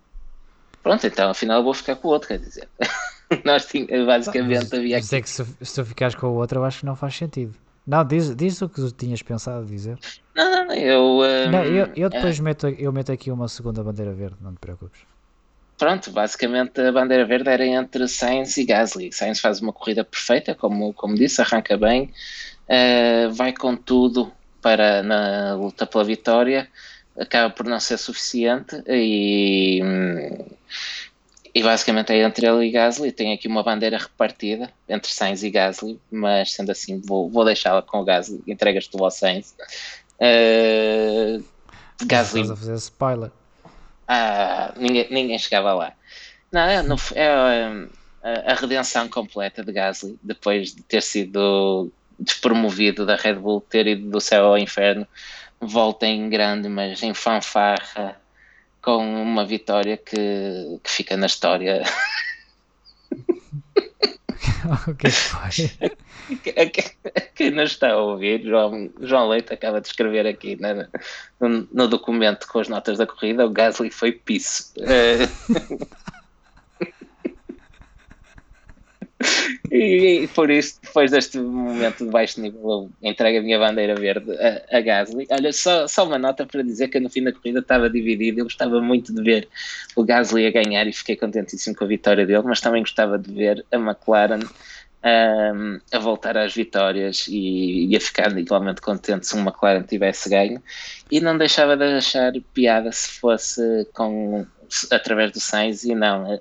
Pronto, 0.83 1.07
então 1.07 1.31
afinal 1.31 1.59
eu 1.59 1.65
vou 1.65 1.75
ficar 1.75 1.97
com 1.97 2.09
o 2.09 2.11
outro, 2.11 2.29
quer 2.29 2.39
dizer. 2.39 2.69
Nós 3.45 3.67
tínhamos, 3.67 4.07
basicamente 4.07 4.65
mas, 4.65 4.73
havia 4.73 4.97
mas 4.97 5.07
aqui. 5.07 5.17
é 5.17 5.21
que 5.23 5.31
se, 5.31 5.45
se 5.63 5.75
tu 5.75 5.85
ficares 5.85 6.15
com 6.15 6.27
o 6.27 6.35
outro, 6.35 6.61
eu 6.61 6.65
acho 6.65 6.81
que 6.81 6.87
não 6.87 6.97
faz 6.97 7.15
sentido. 7.15 7.55
Não, 7.87 8.05
diz, 8.05 8.35
diz 8.35 8.61
o 8.61 8.69
que 8.69 8.77
tu 8.77 8.91
tinhas 8.93 9.23
pensado 9.23 9.65
dizer. 9.67 9.99
Não, 10.35 10.51
não, 10.51 10.67
não, 10.67 10.75
eu. 10.75 11.03
Um, 11.03 11.51
não, 11.51 11.65
eu, 11.65 11.89
eu 11.95 12.11
depois 12.11 12.39
é... 12.39 12.43
meto, 12.43 12.69
eu 12.69 12.93
meto 12.93 13.13
aqui 13.13 13.31
uma 13.31 13.49
segunda 13.49 13.83
bandeira 13.83 14.13
verde, 14.13 14.37
não 14.41 14.53
te 14.53 14.59
preocupes 14.59 15.01
pronto, 15.81 16.11
basicamente 16.11 16.79
a 16.79 16.93
bandeira 16.93 17.25
verde 17.25 17.49
era 17.49 17.65
entre 17.67 18.07
Sainz 18.07 18.59
e 18.59 18.65
Gasly. 18.67 19.11
Sainz 19.11 19.41
faz 19.41 19.63
uma 19.63 19.73
corrida 19.73 20.05
perfeita, 20.05 20.55
como, 20.55 20.93
como 20.93 21.15
disse, 21.15 21.41
arranca 21.41 21.79
bem, 21.79 22.13
uh, 22.69 23.33
vai 23.33 23.55
com 23.55 23.75
tudo 23.75 24.31
para 24.61 25.03
na 25.03 25.55
luta 25.55 25.87
pela 25.87 26.05
vitória, 26.05 26.69
acaba 27.19 27.49
por 27.49 27.65
não 27.65 27.81
ser 27.81 27.97
suficiente 27.97 28.83
e, 28.87 29.81
e 31.55 31.63
basicamente 31.63 32.13
é 32.13 32.23
entre 32.23 32.47
ele 32.47 32.67
e 32.67 32.71
Gasly. 32.71 33.13
Tem 33.13 33.33
aqui 33.33 33.49
uma 33.49 33.63
bandeira 33.63 33.99
repartida 33.99 34.71
entre 34.89 35.13
Sainz 35.13 35.43
e 35.43 35.51
Gasly, 35.51 36.01
mas 36.11 36.53
sendo 36.53 36.71
assim, 36.71 37.01
vou, 37.01 37.29
vou 37.29 37.45
deixá-la 37.45 37.83
com 37.83 38.01
o 38.01 38.05
Gasly. 38.05 38.43
Entregas 38.47 38.87
tu 38.87 39.03
ao 39.03 39.11
Sainz. 39.11 39.55
Uh, 40.21 41.43
Gasly. 42.05 42.43
Estás 42.43 42.51
a 42.51 42.57
fazer 42.57 42.75
spoiler. 42.75 43.31
Ah, 44.07 44.73
ninguém, 44.77 45.07
ninguém 45.11 45.39
chegava 45.39 45.73
lá. 45.73 45.93
Não, 46.53 46.63
é, 46.63 46.83
no, 46.83 46.97
é, 47.15 47.87
é 48.23 48.53
a 48.53 48.55
redenção 48.55 49.09
completa 49.09 49.65
de 49.65 49.73
Gasly, 49.73 50.19
depois 50.23 50.75
de 50.75 50.83
ter 50.83 51.03
sido 51.03 51.91
despromovido 52.19 53.07
da 53.07 53.17
Red 53.17 53.35
Bull, 53.35 53.61
ter 53.61 53.87
ido 53.87 54.11
do 54.11 54.21
céu 54.21 54.47
ao 54.47 54.59
inferno, 54.59 55.07
volta 55.61 56.07
em 56.07 56.29
grande, 56.29 56.69
mas 56.69 57.03
em 57.03 57.15
fanfarra, 57.15 58.20
com 58.83 59.23
uma 59.23 59.45
vitória 59.45 59.97
que, 59.97 60.79
que 60.83 60.91
fica 60.91 61.17
na 61.17 61.27
história. 61.27 61.83
o 64.89 64.95
que 64.95 65.11
foi? 65.11 65.71
Quem 67.35 67.51
não 67.51 67.65
está 67.65 67.91
a 67.91 67.97
ouvir, 67.97 68.43
João, 68.43 68.91
João 69.01 69.29
Leite 69.29 69.53
acaba 69.53 69.81
de 69.81 69.89
escrever 69.89 70.27
aqui 70.27 70.57
no, 71.41 71.69
no, 71.73 71.89
documento 71.89 72.47
com 72.47 72.61
as 72.61 72.69
notas 72.69 72.99
da 72.99 73.07
corrida: 73.07 73.47
o 73.47 73.51
Gasly 73.51 73.91
foi 73.91 74.13
piso. 74.13 74.73
e, 79.71 80.23
e, 80.23 80.29
por 80.29 80.51
isso, 80.51 80.79
depois 80.83 81.11
deste 81.11 81.39
momento 81.39 82.05
de 82.05 82.11
baixo 82.11 82.41
nível, 82.41 82.91
eu 83.03 83.11
entrego 83.11 83.39
a 83.39 83.43
minha 83.43 83.59
bandeira 83.59 83.95
verde 83.95 84.33
a, 84.33 84.79
a 84.79 84.81
Gasly. 84.81 85.27
Olha, 85.31 85.53
só, 85.53 85.87
só 85.87 86.07
uma 86.07 86.19
nota 86.19 86.47
para 86.47 86.63
dizer 86.63 86.89
que 86.89 86.99
no 86.99 87.11
fim 87.11 87.23
da 87.23 87.33
corrida 87.33 87.61
estava 87.61 87.91
dividido. 87.91 88.41
Eu 88.41 88.45
gostava 88.45 88.81
muito 88.81 89.15
de 89.15 89.23
ver 89.23 89.49
o 89.95 90.05
Gasly 90.05 90.47
a 90.47 90.51
ganhar 90.51 90.87
e 90.87 90.93
fiquei 90.93 91.17
contentíssimo 91.17 91.77
com 91.77 91.85
a 91.85 91.89
vitória 91.89 92.27
dele, 92.27 92.43
mas 92.45 92.61
também 92.61 92.83
gostava 92.83 93.19
de 93.19 93.33
ver 93.33 93.65
a 93.71 93.77
McLaren 93.77 94.41
um, 95.03 95.81
a 95.93 95.99
voltar 95.99 96.37
às 96.37 96.55
vitórias 96.55 97.27
e, 97.29 97.87
e, 97.87 97.97
a 97.97 98.01
ficar 98.01 98.37
igualmente 98.39 98.81
contente 98.81 99.27
se 99.27 99.35
o 99.35 99.39
McLaren 99.39 99.83
tivesse 99.83 100.29
ganho 100.29 100.63
e 101.11 101.21
não 101.21 101.37
deixava 101.37 101.77
de 101.77 101.85
achar 101.85 102.33
piada 102.53 102.93
se 102.93 103.13
fosse 103.19 103.87
com, 103.95 104.47
através 104.91 105.33
do 105.33 105.41
Sainz 105.41 105.85
e 105.85 105.95
não 105.95 106.31
eh, 106.31 106.41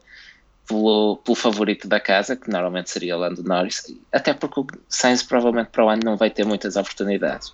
pelo, 0.69 1.17
pelo 1.17 1.35
favorito 1.35 1.87
da 1.87 1.99
casa, 1.99 2.35
que 2.35 2.49
normalmente 2.49 2.91
seria 2.91 3.17
o 3.17 3.19
Lando 3.19 3.43
Norris, 3.43 3.83
até 4.13 4.33
porque 4.35 4.59
o 4.61 4.67
Sainz 4.87 5.23
provavelmente 5.23 5.71
para 5.71 5.83
o 5.83 5.89
ano 5.89 6.03
não 6.05 6.15
vai 6.15 6.29
ter 6.29 6.45
muitas 6.45 6.75
oportunidades. 6.75 7.51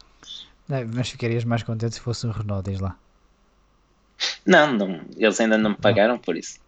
mas 0.68 1.10
ficarias 1.10 1.46
mais 1.46 1.64
contente 1.64 1.96
se 1.96 2.02
fosse 2.02 2.28
um 2.28 2.32
Renault, 2.32 2.70
diz 2.70 2.82
lá. 2.82 2.98
Não, 4.46 4.74
não 4.74 5.02
eles 5.16 5.40
ainda 5.40 5.58
não 5.58 5.72
me 5.72 5.78
pagaram 5.78 6.16
não. 6.16 6.20
por 6.20 6.36
isso. 6.36 6.60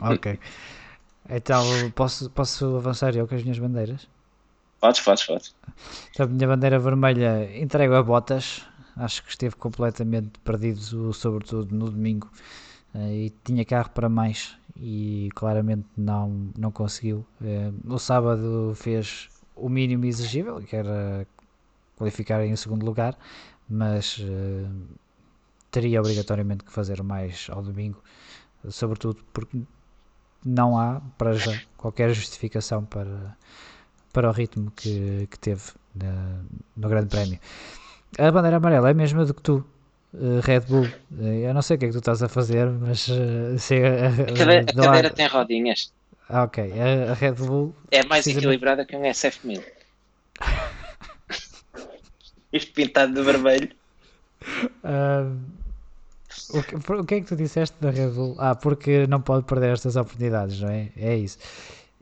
Ok. 0.00 0.38
Então, 1.28 1.64
posso, 1.94 2.30
posso 2.30 2.76
avançar 2.76 3.14
eu 3.14 3.28
com 3.28 3.34
as 3.34 3.42
minhas 3.42 3.58
bandeiras? 3.58 4.08
Podes, 4.80 5.00
podes, 5.00 5.24
podes. 5.24 5.54
Então, 6.10 6.26
a 6.26 6.28
minha 6.28 6.48
bandeira 6.48 6.78
vermelha 6.78 7.50
entrego 7.58 7.94
a 7.94 8.02
Botas. 8.02 8.62
Acho 8.96 9.22
que 9.22 9.30
esteve 9.30 9.54
completamente 9.56 10.38
perdido, 10.40 11.12
sobretudo 11.12 11.74
no 11.74 11.90
domingo. 11.90 12.30
E 12.94 13.32
tinha 13.44 13.64
carro 13.64 13.90
para 13.90 14.08
mais 14.08 14.56
e 14.76 15.28
claramente 15.34 15.86
não, 15.96 16.50
não 16.56 16.70
conseguiu. 16.70 17.24
No 17.84 17.98
sábado 17.98 18.72
fez 18.74 19.28
o 19.54 19.68
mínimo 19.68 20.04
exigível, 20.04 20.60
que 20.60 20.74
era 20.74 21.26
qualificar 21.96 22.44
em 22.44 22.56
segundo 22.56 22.84
lugar, 22.84 23.16
mas 23.68 24.20
teria 25.70 26.00
obrigatoriamente 26.00 26.64
que 26.64 26.72
fazer 26.72 27.02
mais 27.02 27.48
ao 27.50 27.62
domingo, 27.62 28.02
sobretudo 28.68 29.24
porque 29.32 29.60
não 30.44 30.78
há, 30.78 31.00
para 31.16 31.34
já, 31.34 31.58
qualquer 31.76 32.12
justificação 32.12 32.84
para, 32.84 33.36
para 34.12 34.28
o 34.28 34.32
ritmo 34.32 34.70
que, 34.72 35.26
que 35.30 35.38
teve 35.38 35.62
na, 35.94 36.40
no 36.76 36.88
Grande 36.88 37.08
Prémio. 37.08 37.38
A 38.18 38.30
bandeira 38.30 38.58
amarela 38.58 38.88
é 38.88 38.90
a 38.90 38.94
mesma 38.94 39.24
do 39.24 39.32
que 39.32 39.42
tu, 39.42 39.64
uh, 40.14 40.40
Red 40.40 40.60
Bull. 40.60 40.86
Uh, 41.10 41.24
eu 41.24 41.54
não 41.54 41.62
sei 41.62 41.76
o 41.76 41.78
que 41.78 41.86
é 41.86 41.88
que 41.88 41.94
tu 41.94 41.98
estás 41.98 42.22
a 42.22 42.28
fazer, 42.28 42.68
mas 42.68 43.08
uh, 43.08 43.58
se 43.58 43.74
a, 43.76 44.08
a, 44.08 44.36
cadeira, 44.36 44.66
a 44.70 44.74
cadeira 44.74 45.10
tem 45.10 45.26
rodinhas. 45.26 45.92
Ah, 46.28 46.44
ok. 46.44 46.72
A, 46.72 47.12
a 47.12 47.14
Red 47.14 47.32
Bull 47.32 47.74
é 47.90 48.04
mais 48.04 48.26
equilibrada 48.26 48.84
que 48.84 48.96
um 48.96 49.02
SF1000. 49.02 49.62
Isto 52.52 52.72
pintado 52.74 53.12
de 53.14 53.22
vermelho. 53.22 53.68
Uh, 54.82 55.38
o, 56.50 56.62
que, 56.62 56.92
o 56.92 57.04
que 57.04 57.14
é 57.14 57.20
que 57.20 57.26
tu 57.26 57.36
disseste 57.36 57.76
da 57.80 57.90
Red 57.90 58.10
Bull? 58.10 58.36
Ah, 58.38 58.54
porque 58.54 59.06
não 59.06 59.20
pode 59.20 59.44
perder 59.44 59.72
estas 59.72 59.96
oportunidades, 59.96 60.60
não 60.60 60.70
é? 60.70 60.90
É 60.96 61.16
isso. 61.16 61.38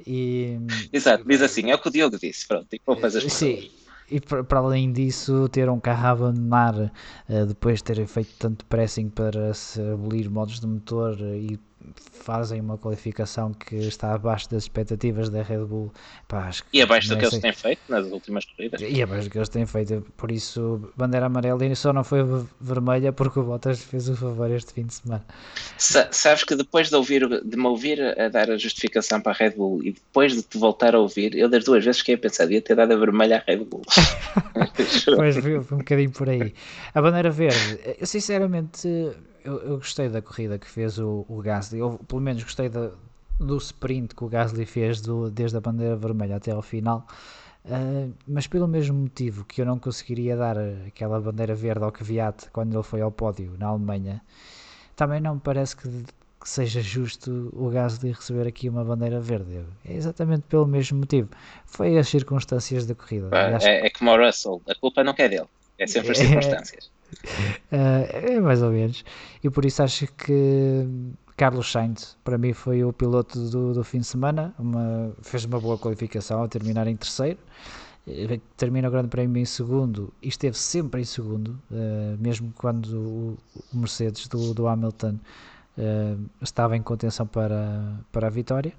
E... 0.07 0.59
Exato, 0.93 1.25
diz 1.27 1.43
assim, 1.43 1.71
é 1.71 1.75
o 1.75 1.79
que 1.79 1.89
o 1.89 1.91
Diogo 1.91 2.19
disse, 2.19 2.47
pronto, 2.47 2.67
e 2.73 2.81
vou 2.87 2.97
fazer 2.97 3.21
Sim, 3.29 3.71
e 4.11 4.21
para 4.21 4.59
além 4.59 4.93
disso, 4.93 5.49
ter 5.49 5.69
um 5.71 5.79
carro 5.79 6.07
a 6.07 6.11
abandonar 6.11 6.75
uh, 6.75 7.47
depois 7.47 7.79
de 7.79 7.85
ter 7.85 8.07
feito 8.07 8.35
tanto 8.39 8.65
pressing 8.67 9.09
para 9.09 9.55
se 9.55 9.81
abolir 9.81 10.29
modos 10.31 10.61
de 10.61 10.67
motor 10.67 11.17
e 11.21 11.59
fazem 11.95 12.61
uma 12.61 12.77
qualificação 12.77 13.53
que 13.53 13.77
está 13.77 14.13
abaixo 14.15 14.49
das 14.51 14.65
expectativas 14.65 15.31
da 15.31 15.43
Red 15.43 15.65
Bull. 15.65 15.93
Pá, 16.29 16.51
e 16.73 16.83
abaixo 16.83 17.09
do 17.09 17.17
que 17.17 17.25
eles 17.25 17.39
têm 17.39 17.53
feito 17.53 17.81
nas 17.89 18.07
últimas 18.07 18.45
corridas. 18.45 18.81
E 18.81 19.03
abaixo 19.03 19.25
do 19.25 19.31
que 19.31 19.39
eles 19.39 19.49
têm 19.49 19.67
feito. 19.67 20.07
Por 20.17 20.31
isso, 20.31 20.93
bandeira 20.97 21.27
amarela 21.27 21.65
e 21.65 21.75
só 21.75 21.93
não 21.93 22.05
foi 22.05 22.21
vermelha 22.61 23.13
porque 23.13 23.41
o 23.41 23.43
Bottas 23.43 23.83
fez 23.83 24.09
o 24.09 24.17
favor 24.17 24.51
este 24.51 24.73
fim 24.73 24.85
de 24.85 24.95
semana. 24.95 25.25
Sa 25.79 26.09
sabes 26.13 26.45
que 26.45 26.55
depois 26.55 26.91
de, 26.91 26.97
ouvir, 26.97 27.27
de 27.43 27.57
me 27.57 27.67
ouvir 27.67 28.01
a 28.01 28.29
dar 28.29 28.51
a 28.51 28.57
justificação 28.57 29.21
para 29.21 29.33
a 29.33 29.35
Red 29.35 29.51
Bull 29.51 29.83
e 29.83 29.93
depois 29.93 30.35
de 30.35 30.43
te 30.43 30.59
voltar 30.59 30.95
a 30.95 30.99
ouvir, 30.99 31.35
eu 31.35 31.49
das 31.49 31.65
duas 31.65 31.85
vezes 31.85 32.01
fiquei 32.01 32.15
a 32.15 32.19
pensar, 32.19 32.45
devia 32.45 32.63
ter 32.63 32.75
dado 32.75 32.93
a 32.93 32.97
vermelha 32.97 33.39
à 33.39 33.51
Red 33.51 33.65
Bull. 33.65 33.83
pois 35.17 35.37
foi 35.37 35.59
um 35.59 35.63
bocadinho 35.63 36.11
por 36.11 36.29
aí. 36.29 36.55
A 36.95 37.01
bandeira 37.01 37.31
verde, 37.31 37.81
eu 37.99 38.07
sinceramente 38.07 38.89
eu, 39.45 39.59
eu, 39.61 39.77
gostei 39.77 40.09
da 40.09 40.23
corrida 40.23 40.59
que 40.59 40.69
fez 40.69 40.99
o, 40.99 41.25
o 41.29 41.41
Gasly, 41.41 41.79
eu 41.79 41.99
pelo 42.07 42.21
menos 42.21 42.43
gostei 42.43 42.69
da, 42.69 42.91
do 43.39 43.57
sprint 43.57 44.15
que 44.15 44.25
o 44.25 44.29
Gasly 44.29 44.67
fez 44.67 45.01
do, 45.01 45.31
desde 45.31 45.57
a 45.57 45.61
bandeira 45.61 45.97
vermelha 45.97 46.37
até 46.37 46.51
ao 46.53 46.63
final, 46.63 47.07
uh, 47.65 48.13
mas 48.27 48.47
pelo 48.47 48.69
mesmo 48.69 48.99
motivo 48.99 49.45
que 49.45 49.61
eu 49.61 49.67
não 49.67 49.79
conseguiria 49.79 50.37
dar 50.37 50.57
aquela 50.87 51.21
bandeira 51.21 51.55
verde 51.55 51.85
ao 51.85 51.93
Kvyat 51.93 52.51
quando 52.53 52.75
ele 52.75 52.83
foi 52.83 53.01
ao 53.01 53.11
pódio 53.11 53.57
na 53.59 53.69
Alemanha, 53.69 54.23
também 54.95 55.21
não 55.21 55.35
me 55.37 55.41
parece 55.41 55.77
que, 55.77 55.89
que 55.89 56.49
seja 56.49 56.81
justo 56.81 57.51
o 57.53 57.71
Gasly 57.71 58.13
receber 58.13 58.47
aqui 58.47 58.69
uma 58.69 58.85
bandeira 58.85 59.21
verde. 59.21 59.65
É 59.85 59.95
exatamente 59.95 60.43
pelo 60.43 60.67
mesmo 60.67 60.99
motivo. 60.99 61.31
Foi 61.65 61.97
as 61.99 62.09
circunstâncias 62.09 62.87
da 62.87 62.95
corrida. 62.95 63.31
É, 63.63 63.87
é 63.87 63.91
como 63.91 64.11
o 64.11 64.17
Russell, 64.17 64.61
a 64.69 64.75
culpa 64.75 65.03
não 65.03 65.15
é 65.17 65.29
dele, 65.29 65.47
é 65.81 65.87
sempre 65.87 66.13
as 66.13 66.19
circunstâncias. 66.19 66.91
Uh, 67.73 68.07
é 68.13 68.41
mais 68.41 68.63
ou 68.63 68.71
menos. 68.71 69.05
E 69.43 69.51
por 69.51 69.65
isso 69.65 69.83
acho 69.83 70.07
que 70.13 70.87
Carlos 71.37 71.73
Sainz, 71.73 72.17
para 72.23 72.37
mim, 72.37 72.53
foi 72.53 72.85
o 72.85 72.93
piloto 72.93 73.41
do, 73.49 73.73
do 73.73 73.83
fim 73.83 73.99
de 73.99 74.07
semana. 74.07 74.55
Uma, 74.59 75.13
fez 75.23 75.45
uma 75.47 75.59
boa 75.59 75.79
qualificação 75.79 76.43
a 76.43 76.49
terminar 76.49 76.87
em 76.87 76.97
terceiro. 76.97 77.39
Eh, 78.07 78.39
termina 78.57 78.89
o 78.89 78.91
Grande 78.91 79.09
Prémio 79.09 79.41
em 79.41 79.45
segundo 79.45 80.13
e 80.23 80.29
esteve 80.29 80.57
sempre 80.57 81.01
em 81.01 81.05
segundo, 81.05 81.59
uh, 81.71 82.17
mesmo 82.19 82.53
quando 82.57 82.95
o, 82.95 83.39
o 83.73 83.77
Mercedes 83.77 84.29
do, 84.29 84.55
do 84.55 84.67
Hamilton 84.67 85.19
uh, 85.79 86.31
estava 86.43 86.77
em 86.77 86.83
contenção 86.83 87.27
para, 87.27 87.99
para 88.13 88.27
a 88.27 88.31
vitória. 88.31 88.73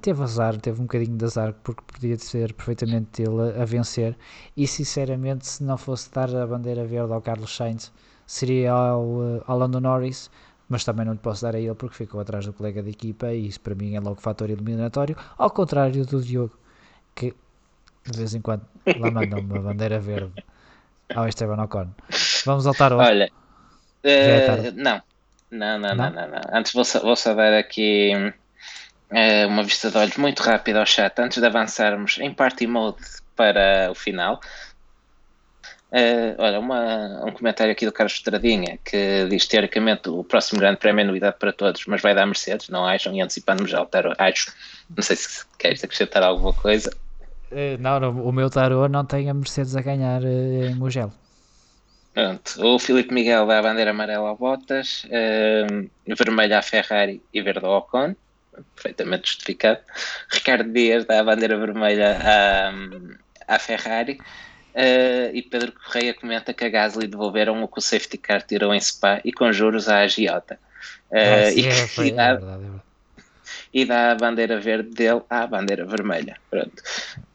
Teve 0.00 0.22
azar, 0.22 0.56
teve 0.60 0.80
um 0.80 0.84
bocadinho 0.84 1.16
de 1.16 1.24
azar, 1.24 1.54
porque 1.62 1.80
podia 1.86 2.18
ser 2.18 2.52
perfeitamente 2.52 3.22
ele 3.22 3.52
a, 3.56 3.62
a, 3.62 3.64
vencer. 3.64 4.16
E 4.56 4.66
sinceramente, 4.66 5.46
se 5.46 5.62
não 5.62 5.78
fosse 5.78 6.10
dar 6.10 6.34
a 6.34 6.46
bandeira 6.46 6.84
verde 6.84 7.12
ao 7.12 7.22
Carlos 7.22 7.54
Sainz, 7.54 7.92
seria 8.26 8.72
ao, 8.72 9.02
uh, 9.02 9.44
ao 9.46 9.56
Lando 9.58 9.80
Norris. 9.80 10.30
Mas 10.68 10.82
também 10.82 11.06
não 11.06 11.12
lhe 11.12 11.20
posso 11.20 11.42
dar 11.42 11.54
a 11.54 11.60
ele 11.60 11.74
porque 11.76 11.94
ficou 11.94 12.20
atrás 12.20 12.44
do 12.44 12.52
colega 12.52 12.82
de 12.82 12.90
equipa 12.90 13.32
e 13.32 13.46
isso 13.46 13.60
para 13.60 13.76
mim 13.76 13.94
é 13.94 14.00
logo 14.00 14.20
fator 14.20 14.50
eliminatório. 14.50 15.16
Ao 15.38 15.48
contrário 15.48 16.04
do 16.04 16.20
Diogo, 16.20 16.58
que 17.14 17.32
de 18.04 18.18
vez 18.18 18.34
em 18.34 18.40
quando 18.40 18.62
lá 18.98 19.10
manda 19.12 19.38
uma 19.38 19.60
bandeira 19.60 20.00
verde 20.00 20.44
ao 21.14 21.28
Esteban 21.28 21.62
Ocon. 21.62 21.88
Vamos 22.44 22.66
ao 22.66 22.74
tarot. 22.74 23.00
Olha, 23.00 23.30
uh, 24.04 24.08
é 24.08 24.72
não. 24.72 25.00
Não, 25.48 25.78
não, 25.78 25.94
não, 25.94 26.10
não, 26.10 26.28
não, 26.28 26.40
Antes 26.52 26.72
vou, 26.72 26.82
vou 27.02 27.14
só 27.14 27.32
dar 27.32 27.56
aqui 27.56 28.10
é 29.10 29.46
uma 29.46 29.62
vista 29.62 29.90
de 29.90 29.96
olhos 29.96 30.16
muito 30.16 30.42
rápida 30.42 30.80
ao 30.80 30.86
chat 30.86 31.18
antes 31.18 31.38
de 31.38 31.46
avançarmos 31.46 32.18
em 32.18 32.32
party 32.32 32.66
mode 32.66 33.02
para 33.36 33.88
o 33.90 33.94
final. 33.94 34.40
Uh, 35.92 36.34
olha, 36.38 36.58
uma, 36.58 37.24
um 37.24 37.30
comentário 37.30 37.70
aqui 37.70 37.86
do 37.86 37.92
Carlos 37.92 38.14
Estradinha 38.14 38.78
que 38.84 39.26
diz 39.30 39.46
teoricamente 39.46 40.10
o 40.10 40.24
próximo 40.24 40.58
grande 40.58 40.78
prémio 40.78 41.02
é 41.02 41.04
novidade 41.04 41.36
para 41.38 41.52
todos, 41.52 41.84
mas 41.86 42.02
vai 42.02 42.14
dar 42.14 42.26
Mercedes, 42.26 42.68
não 42.68 42.84
acham? 42.84 43.14
E 43.14 43.20
antecipando-me 43.20 43.68
já 43.68 43.80
o 43.80 43.86
tarot, 43.86 44.16
acho. 44.18 44.52
Não 44.94 45.02
sei 45.02 45.14
se 45.16 45.44
queres 45.58 45.84
acrescentar 45.84 46.22
alguma 46.24 46.52
coisa. 46.52 46.90
Uh, 47.52 47.78
não, 47.78 48.10
o 48.20 48.32
meu 48.32 48.50
tarot 48.50 48.90
não 48.90 49.04
tem 49.04 49.30
a 49.30 49.34
Mercedes 49.34 49.76
a 49.76 49.80
ganhar 49.80 50.22
uh, 50.22 50.64
em 50.64 50.74
Mugello. 50.74 51.12
Pronto, 52.12 52.66
o 52.66 52.78
Filipe 52.78 53.14
Miguel 53.14 53.46
dá 53.46 53.58
a 53.58 53.62
bandeira 53.62 53.90
amarela 53.90 54.30
ao 54.30 54.36
Bottas, 54.36 55.04
uh, 55.04 55.88
vermelha 56.16 56.58
à 56.58 56.62
Ferrari 56.62 57.22
e 57.32 57.40
verde 57.40 57.64
ao 57.64 57.78
Ocon 57.78 58.16
perfeitamente 58.74 59.28
justificado. 59.28 59.80
Ricardo 60.30 60.72
Dias 60.72 61.04
dá 61.04 61.20
a 61.20 61.24
bandeira 61.24 61.56
vermelha 61.56 62.18
à, 62.22 63.54
à 63.54 63.58
Ferrari. 63.58 64.18
Uh, 64.74 65.32
e 65.32 65.40
Pedro 65.42 65.72
Correia 65.72 66.12
comenta 66.12 66.52
que 66.52 66.62
a 66.62 66.68
Gasly 66.68 67.06
devolveram 67.06 67.62
o 67.62 67.68
que 67.68 67.78
o 67.78 67.80
safety 67.80 68.18
car 68.18 68.42
tirou 68.42 68.74
em 68.74 68.80
Spa 68.80 69.22
e 69.24 69.32
com 69.32 69.50
juros 69.50 69.88
à 69.88 70.00
agiota. 70.00 70.58
Uh, 71.10 71.16
ah, 71.16 71.50
e, 71.50 71.66
é, 71.66 72.06
e, 72.06 72.12
dá, 72.12 72.24
é 72.24 72.34
verdade, 72.34 72.64
é 72.64 72.85
e 73.76 73.84
dá 73.84 74.12
a 74.12 74.14
bandeira 74.14 74.58
verde 74.58 74.88
dele 74.88 75.20
à 75.28 75.46
bandeira 75.46 75.84
vermelha. 75.84 76.38
Pronto. 76.50 76.82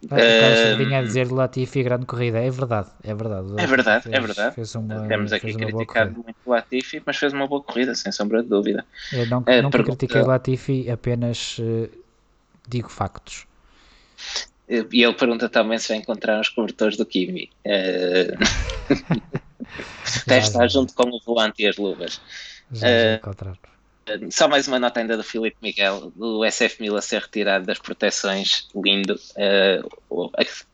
Ah, 0.09 0.15
uh, 0.15 0.95
a 0.95 1.01
dizer 1.03 1.31
Latifi 1.31 1.83
grande 1.83 2.07
corrida, 2.07 2.39
é 2.39 2.49
verdade, 2.49 2.89
é 3.03 3.13
verdade. 3.13 3.47
É 3.57 3.67
verdade, 3.67 4.03
fez, 4.05 4.15
é 4.15 4.19
verdade. 4.19 4.55
Fez 4.55 4.73
uma, 4.73 5.07
Temos 5.07 5.31
aqui 5.31 5.53
criticado 5.53 6.13
muito 6.13 6.35
o 6.43 6.49
Latifi, 6.49 6.99
mas 7.05 7.17
fez 7.17 7.31
uma 7.31 7.47
boa 7.47 7.61
corrida, 7.61 7.93
sem 7.93 8.11
sombra 8.11 8.41
de 8.41 8.49
dúvida. 8.49 8.83
Eu 9.13 9.27
não, 9.27 9.41
uh, 9.41 9.61
nunca 9.61 9.83
critiquei 9.83 10.23
Latifi, 10.23 10.89
apenas 10.89 11.59
uh, 11.59 11.87
digo 12.67 12.89
factos. 12.89 13.45
E 14.67 15.03
ele 15.03 15.13
pergunta 15.13 15.47
também 15.47 15.77
se 15.77 15.89
vai 15.89 15.97
encontrar 15.97 16.41
os 16.41 16.49
cobertores 16.49 16.97
do 16.97 17.05
Kimi. 17.05 17.51
Uh... 19.71 20.27
Deve 20.27 20.45
estar 20.45 20.67
junto 20.67 20.93
com 20.93 21.07
o 21.07 21.21
volante 21.23 21.63
e 21.63 21.67
as 21.67 21.77
luvas. 21.77 22.19
Já, 22.73 22.87
já 22.87 23.13
encontrar. 23.15 23.57
Só 24.31 24.47
mais 24.47 24.67
uma 24.67 24.79
nota 24.79 24.99
ainda 24.99 25.15
do 25.15 25.23
Filipe 25.23 25.57
Miguel, 25.61 26.11
do 26.15 26.39
SF1000 26.39 26.97
a 26.97 27.01
ser 27.01 27.21
retirado 27.21 27.65
das 27.65 27.77
proteções, 27.77 28.67
lindo. 28.75 29.19
Uh, 29.35 30.31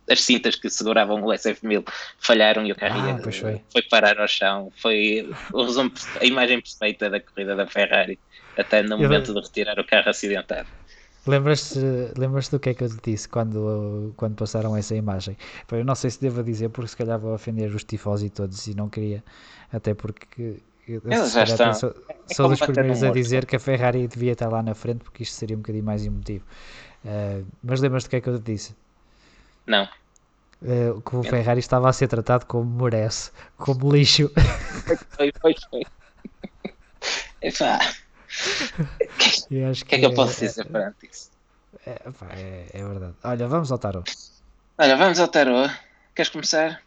as 0.09 0.21
cintas 0.21 0.55
que 0.55 0.69
seguravam 0.69 1.21
o 1.21 1.27
SF1000 1.27 1.85
falharam 2.19 2.65
e 2.65 2.71
o 2.71 2.75
carro 2.75 3.01
ah, 3.01 3.31
foi. 3.31 3.61
foi. 3.71 3.81
parar 3.89 4.19
ao 4.19 4.27
chão. 4.27 4.71
Foi 4.77 5.29
resumo, 5.53 5.91
a 6.19 6.25
imagem 6.25 6.61
perfeita 6.61 7.09
da 7.09 7.19
corrida 7.19 7.55
da 7.55 7.67
Ferrari, 7.67 8.17
até 8.57 8.81
no 8.81 8.97
momento 8.97 9.33
de 9.33 9.39
retirar 9.39 9.77
o 9.77 9.85
carro 9.85 10.09
acidentado. 10.09 10.67
Lembras-te 11.27 11.79
lembras 12.17 12.47
do 12.47 12.57
que 12.57 12.69
é 12.69 12.73
que 12.73 12.85
eu 12.85 12.89
te 12.89 13.11
disse 13.11 13.27
quando, 13.27 14.13
quando 14.15 14.35
passaram 14.35 14.77
essa 14.77 14.95
imagem? 14.95 15.37
Eu 15.69 15.83
não 15.83 15.93
sei 15.93 16.09
se 16.09 16.21
devo 16.21 16.41
dizer, 16.41 16.69
porque 16.69 16.87
se 16.87 16.95
calhar 16.95 17.19
vou 17.19 17.33
ofender 17.33 17.69
os 17.75 17.83
tifosi 17.83 18.29
todos 18.29 18.65
e 18.67 18.73
não 18.73 18.87
queria, 18.87 19.21
até 19.69 19.93
porque 19.93 20.61
eles 20.87 21.31
já 21.33 21.43
estão. 21.43 21.73
Sou, 21.73 21.95
é 22.29 22.33
sou 22.33 22.49
dos 22.49 22.59
primeiros 22.59 23.03
a 23.03 23.11
dizer 23.11 23.45
que 23.45 23.55
a 23.55 23.59
Ferrari 23.59 24.07
devia 24.07 24.33
estar 24.33 24.49
lá 24.49 24.63
na 24.63 24.73
frente 24.73 25.03
porque 25.03 25.23
isto 25.23 25.35
seria 25.35 25.55
um 25.55 25.59
bocadinho 25.59 25.83
mais 25.83 26.05
emotivo. 26.05 26.45
Uh, 27.03 27.45
mas 27.63 27.81
lembras-te 27.81 28.07
do 28.07 28.09
que 28.09 28.15
é 28.15 28.21
que 28.21 28.29
eu 28.29 28.39
te 28.39 28.51
disse? 28.51 28.75
Não. 29.65 29.87
Uh, 30.61 31.01
que 31.01 31.15
o 31.15 31.23
Ferrari 31.23 31.59
estava 31.59 31.89
a 31.89 31.93
ser 31.93 32.07
tratado 32.07 32.45
como 32.45 32.83
merece, 32.83 33.31
como 33.57 33.93
lixo. 33.93 34.31
Foi, 35.09 35.31
foi, 35.41 35.55
foi. 35.69 35.83
Epá. 37.41 37.79
O 37.79 39.17
que, 39.17 39.85
que, 39.85 39.95
é 39.95 39.99
que 39.99 40.05
eu 40.05 40.13
posso 40.13 40.39
dizer 40.39 40.61
é, 40.61 40.69
perante 40.69 41.09
isso? 41.11 41.29
É, 41.85 42.01
é, 42.31 42.65
é, 42.73 42.83
verdade. 42.83 43.13
Olha, 43.23 43.47
vamos 43.47 43.71
ao 43.71 43.77
tarot. 43.77 44.11
Olha, 44.77 44.97
vamos 44.97 45.19
ao 45.19 45.27
tarot. 45.27 45.73
Queres 46.15 46.29
começar? 46.29 46.81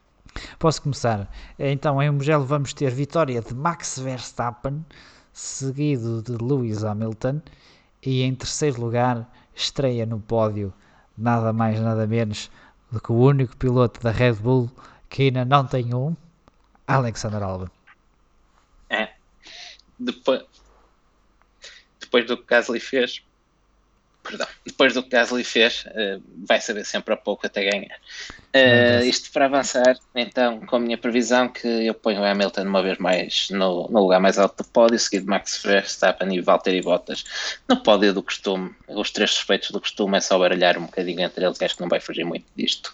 Posso 0.58 0.82
começar? 0.82 1.30
Então, 1.58 2.02
em 2.02 2.10
Mugello 2.10 2.44
vamos 2.44 2.72
ter 2.72 2.90
vitória 2.90 3.40
de 3.40 3.54
Max 3.54 3.98
Verstappen, 3.98 4.84
seguido 5.32 6.22
de 6.22 6.32
Lewis 6.32 6.84
Hamilton, 6.84 7.40
e 8.02 8.22
em 8.22 8.34
terceiro 8.34 8.80
lugar, 8.80 9.30
estreia 9.54 10.06
no 10.06 10.20
pódio, 10.20 10.72
nada 11.16 11.52
mais 11.52 11.80
nada 11.80 12.06
menos 12.06 12.50
do 12.90 13.00
que 13.00 13.12
o 13.12 13.16
único 13.16 13.56
piloto 13.56 14.00
da 14.00 14.10
Red 14.10 14.34
Bull 14.34 14.70
que 15.08 15.24
ainda 15.24 15.44
não 15.44 15.66
tem 15.66 15.94
um, 15.94 16.16
Alexander 16.86 17.42
Albon. 17.42 17.68
É. 18.88 19.10
Depois, 19.98 20.44
depois 22.00 22.26
do 22.26 22.36
que 22.36 22.44
Gasly 22.46 22.80
fez, 22.80 23.22
perdão, 24.22 24.46
depois 24.64 24.94
do 24.94 25.02
que 25.02 25.10
Gasly 25.10 25.44
fez, 25.44 25.84
uh, 25.86 26.22
vai 26.46 26.60
saber 26.60 26.84
sempre 26.84 27.14
a 27.14 27.16
pouco 27.16 27.46
até 27.46 27.64
ganhar. 27.64 27.98
Uh, 28.54 29.04
isto 29.04 29.30
para 29.30 29.46
avançar, 29.46 29.96
então, 30.14 30.60
com 30.60 30.76
a 30.76 30.80
minha 30.80 30.98
previsão, 30.98 31.48
que 31.48 31.66
eu 31.66 31.94
ponho 31.94 32.20
o 32.20 32.24
Hamilton 32.24 32.62
uma 32.62 32.82
vez 32.82 32.98
mais 32.98 33.48
no, 33.50 33.88
no 33.88 34.00
lugar 34.00 34.20
mais 34.20 34.38
alto 34.38 34.62
do 34.62 34.68
pódio, 34.68 34.98
seguido 34.98 35.26
Max 35.26 35.62
Verstappen 35.62 36.34
e 36.34 36.40
Valtteri 36.40 36.82
Bottas 36.82 37.24
no 37.68 37.82
pódio 37.82 38.12
do 38.12 38.22
costume. 38.22 38.74
Os 38.88 39.10
três 39.10 39.30
suspeitos 39.30 39.70
do 39.70 39.80
costume 39.80 40.18
é 40.18 40.20
só 40.20 40.38
baralhar 40.38 40.78
um 40.78 40.86
bocadinho 40.86 41.20
entre 41.20 41.44
eles, 41.44 41.60
acho 41.62 41.76
que 41.76 41.82
não 41.82 41.88
vai 41.88 42.00
fugir 42.00 42.24
muito 42.24 42.46
disto. 42.56 42.92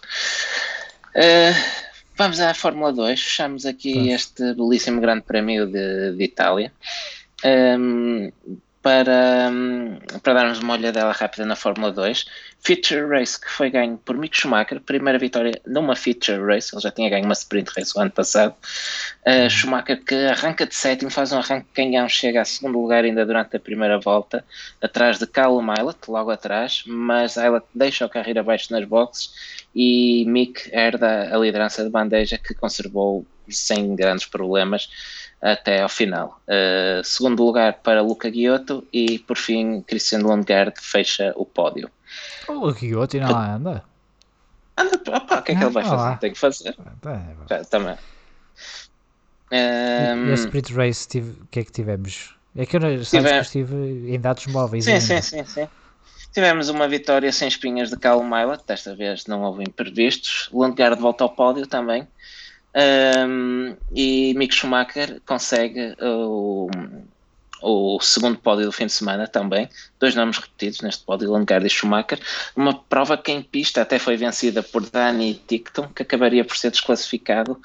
Uh, 1.15 1.87
vamos 2.15 2.39
à 2.39 2.53
Fórmula 2.53 2.93
2, 2.93 3.19
fechamos 3.19 3.65
aqui 3.65 4.11
este 4.11 4.53
belíssimo 4.53 5.01
grande 5.01 5.23
prémio 5.23 5.65
de, 5.65 6.13
de 6.13 6.23
Itália. 6.23 6.71
Um, 7.43 8.31
para, 8.87 9.49
hum, 9.51 9.99
para 10.23 10.33
darmos 10.33 10.59
uma 10.59 10.75
olhadela 10.75 11.11
rápida 11.11 11.45
na 11.45 11.57
Fórmula 11.57 11.91
2. 11.91 12.25
Feature 12.61 13.05
Race 13.09 13.37
que 13.39 13.49
foi 13.49 13.69
ganho 13.69 13.97
por 13.97 14.15
Mick 14.15 14.37
Schumacher, 14.37 14.79
primeira 14.79 15.19
vitória 15.19 15.61
numa 15.67 15.93
Feature 15.93 16.41
Race, 16.41 16.73
ele 16.73 16.81
já 16.81 16.89
tinha 16.89 17.09
ganho 17.09 17.25
uma 17.25 17.33
Sprint 17.33 17.69
Race 17.75 17.91
o 17.97 17.99
ano 17.99 18.11
passado. 18.11 18.55
Uh, 19.25 19.49
Schumacher 19.49 20.01
que 20.05 20.15
arranca 20.15 20.65
de 20.65 20.73
sétimo, 20.73 21.11
faz 21.11 21.33
um 21.33 21.39
arranque 21.39 21.67
canhão, 21.73 22.07
chega 22.07 22.39
a 22.39 22.45
segundo 22.45 22.79
lugar 22.79 23.03
ainda 23.03 23.25
durante 23.25 23.57
a 23.57 23.59
primeira 23.59 23.99
volta, 23.99 24.41
atrás 24.81 25.19
de 25.19 25.27
Callum 25.27 25.67
Eilert, 25.69 26.07
logo 26.07 26.31
atrás, 26.31 26.83
mas 26.87 27.35
Eilert 27.35 27.65
deixa 27.75 28.05
o 28.05 28.09
carro 28.09 28.29
ir 28.29 28.39
abaixo 28.39 28.71
nas 28.71 28.85
boxes 28.85 29.33
e 29.75 30.23
Mick 30.29 30.69
herda 30.71 31.35
a 31.35 31.37
liderança 31.37 31.83
de 31.83 31.89
bandeja 31.89 32.37
que 32.37 32.53
conservou 32.53 33.25
sem 33.49 33.95
grandes 33.97 34.25
problemas 34.25 34.89
até 35.41 35.81
ao 35.81 35.89
final. 35.89 36.41
Uh, 36.47 37.03
segundo 37.03 37.43
lugar 37.43 37.73
para 37.83 38.01
Luca 38.01 38.31
Giotto 38.31 38.85
e 38.91 39.19
por 39.19 39.37
fim 39.37 39.81
Christian 39.81 40.19
Lundgaard 40.19 40.73
fecha 40.79 41.33
o 41.35 41.45
pódio. 41.45 41.89
O 42.47 42.53
Luca 42.53 42.79
Giotto 42.79 43.17
não 43.19 43.37
anda? 43.37 43.83
Anda, 44.77 45.01
opa, 45.15 45.39
o 45.39 45.41
que 45.41 45.51
é 45.51 45.55
que 45.55 45.63
ele 45.63 45.71
vai 45.71 45.83
fazer? 45.83 46.17
Tem 46.19 46.31
que 46.33 46.39
fazer. 46.39 46.75
Já, 47.49 47.63
também. 47.65 47.95
Um, 49.51 50.27
e 50.27 50.33
a 50.33 50.37
Spirit 50.37 50.73
Race, 50.73 51.07
o 51.19 51.47
que 51.47 51.59
é 51.59 51.63
que 51.63 51.71
tivemos? 51.71 52.35
É 52.55 52.65
que 52.65 52.75
eu 52.75 52.79
não 52.79 52.89
tive... 53.01 53.39
estive 53.39 54.13
em 54.13 54.19
dados 54.19 54.45
móveis. 54.47 54.85
Sim, 54.85 54.99
sim, 54.99 55.21
sim, 55.21 55.43
sim. 55.45 55.67
Tivemos 56.33 56.69
uma 56.69 56.87
vitória 56.87 57.31
sem 57.31 57.47
espinhas 57.47 57.89
de 57.89 57.97
Cal 57.97 58.23
Milot, 58.23 58.63
desta 58.67 58.95
vez 58.95 59.25
não 59.25 59.41
houve 59.41 59.63
imprevistos. 59.63 60.49
Lundgaard 60.53 61.01
volta 61.01 61.23
ao 61.23 61.29
pódio 61.29 61.65
também. 61.65 62.07
Um, 62.75 63.75
e 63.95 64.33
Mick 64.35 64.53
Schumacher 64.53 65.19
consegue 65.25 65.95
o, 65.99 66.69
o 67.61 67.99
segundo 67.99 68.37
pódio 68.37 68.65
do 68.65 68.71
fim 68.71 68.85
de 68.85 68.91
semana 68.91 69.27
também, 69.27 69.67
dois 69.99 70.13
nomes 70.13 70.37
repetidos 70.37 70.81
neste 70.81 71.03
pódio, 71.03 71.31
Lundgaard 71.31 71.65
e 71.65 71.69
Schumacher, 71.69 72.19
uma 72.55 72.73
prova 72.73 73.17
que 73.17 73.31
em 73.31 73.41
pista 73.41 73.81
até 73.81 73.97
foi 73.97 74.15
vencida 74.15 74.61
por 74.61 74.87
Dani 74.89 75.33
Tickton, 75.47 75.87
que 75.87 76.03
acabaria 76.03 76.45
por 76.45 76.55
ser 76.55 76.71
desclassificado 76.71 77.59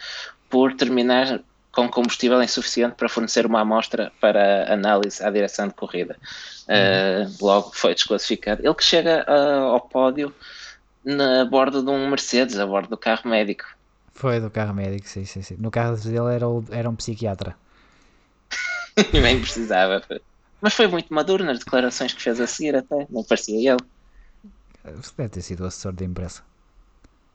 por 0.48 0.74
terminar 0.74 1.40
com 1.72 1.88
combustível 1.88 2.42
insuficiente 2.42 2.94
para 2.96 3.08
fornecer 3.08 3.46
uma 3.46 3.60
amostra 3.60 4.12
para 4.20 4.70
análise 4.72 5.24
à 5.24 5.30
direção 5.30 5.68
de 5.68 5.74
corrida. 5.74 6.16
Uhum. 6.68 7.24
Uh, 7.24 7.36
logo 7.40 7.72
foi 7.74 7.94
desclassificado. 7.94 8.60
Ele 8.62 8.74
que 8.74 8.84
chega 8.84 9.24
uh, 9.26 9.72
ao 9.72 9.80
pódio 9.80 10.34
na 11.02 11.44
borda 11.46 11.82
de 11.82 11.90
um 11.90 12.08
Mercedes, 12.08 12.58
a 12.58 12.66
bordo 12.66 12.90
do 12.90 12.96
carro 12.96 13.28
médico. 13.28 13.64
Foi 14.14 14.40
do 14.40 14.50
carro 14.50 14.74
médico, 14.74 15.08
sim, 15.08 15.24
sim, 15.24 15.42
sim. 15.42 15.56
No 15.58 15.70
carro 15.70 15.96
dele 15.96 16.34
era, 16.34 16.48
o, 16.48 16.64
era 16.70 16.88
um 16.88 16.94
psiquiatra. 16.94 17.56
Nem 19.12 19.40
precisava. 19.40 20.02
Mas 20.60 20.74
foi 20.74 20.86
muito 20.86 21.12
maduro 21.12 21.44
nas 21.44 21.58
declarações 21.58 22.12
que 22.12 22.22
fez 22.22 22.40
a 22.40 22.46
seguir, 22.46 22.76
até. 22.76 23.06
Não 23.10 23.24
parecia 23.24 23.72
ele. 23.72 23.80
Deve 24.84 25.28
ter 25.28 25.42
sido 25.42 25.64
o 25.64 25.66
assessor 25.66 25.92
de 25.92 26.04
imprensa. 26.04 26.42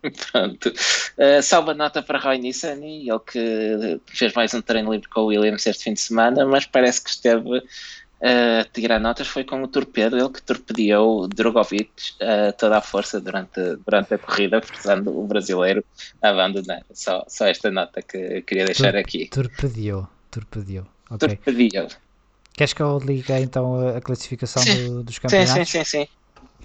Pronto. 0.32 0.70
Uh, 0.70 1.42
salva 1.42 1.74
nota 1.74 2.02
para 2.02 2.20
Roy 2.20 2.38
Nissan, 2.38 2.80
ele 2.84 3.20
que 3.26 4.00
fez 4.08 4.34
mais 4.34 4.54
um 4.54 4.62
treino 4.62 4.92
livre 4.94 5.10
com 5.10 5.22
o 5.22 5.26
Williams 5.28 5.66
este 5.66 5.84
fim 5.84 5.94
de 5.94 6.02
semana, 6.02 6.46
mas 6.46 6.66
parece 6.66 7.04
que 7.04 7.10
esteve 7.10 7.64
a 8.22 8.64
tirar 8.74 9.00
notas 9.00 9.28
foi 9.28 9.44
com 9.44 9.62
o 9.62 9.68
torpedo, 9.68 10.18
ele 10.18 10.30
que 10.30 10.42
torpedeou 10.42 11.28
Drogovic 11.28 12.14
a 12.22 12.52
toda 12.52 12.78
a 12.78 12.82
força 12.82 13.22
durante, 13.22 13.76
durante 13.86 14.14
a 14.14 14.18
corrida, 14.18 14.62
forçando 14.62 15.18
o 15.18 15.26
brasileiro 15.28 15.84
a 16.22 16.30
abandonar. 16.30 16.84
Só, 16.94 17.24
só 17.28 17.48
esta 17.48 17.70
nota 17.70 18.02
que 18.02 18.42
queria 18.42 18.66
deixar 18.66 18.92
Tor 18.92 19.00
aqui. 19.00 19.28
Torpedeou, 19.28 20.08
torpedeou. 20.32 20.86
Okay. 21.12 21.36
Torpedeou. 21.38 21.88
Queres 22.54 22.74
que 22.74 22.82
eu 22.82 22.98
ligue 22.98 23.34
então 23.34 23.88
a 23.96 24.02
classificação 24.02 24.64
do, 24.64 25.04
dos 25.04 25.20
campeonatos? 25.20 25.54
Sim, 25.54 25.66
sim, 25.66 25.84
sim, 25.84 26.06
sim. 26.06 26.08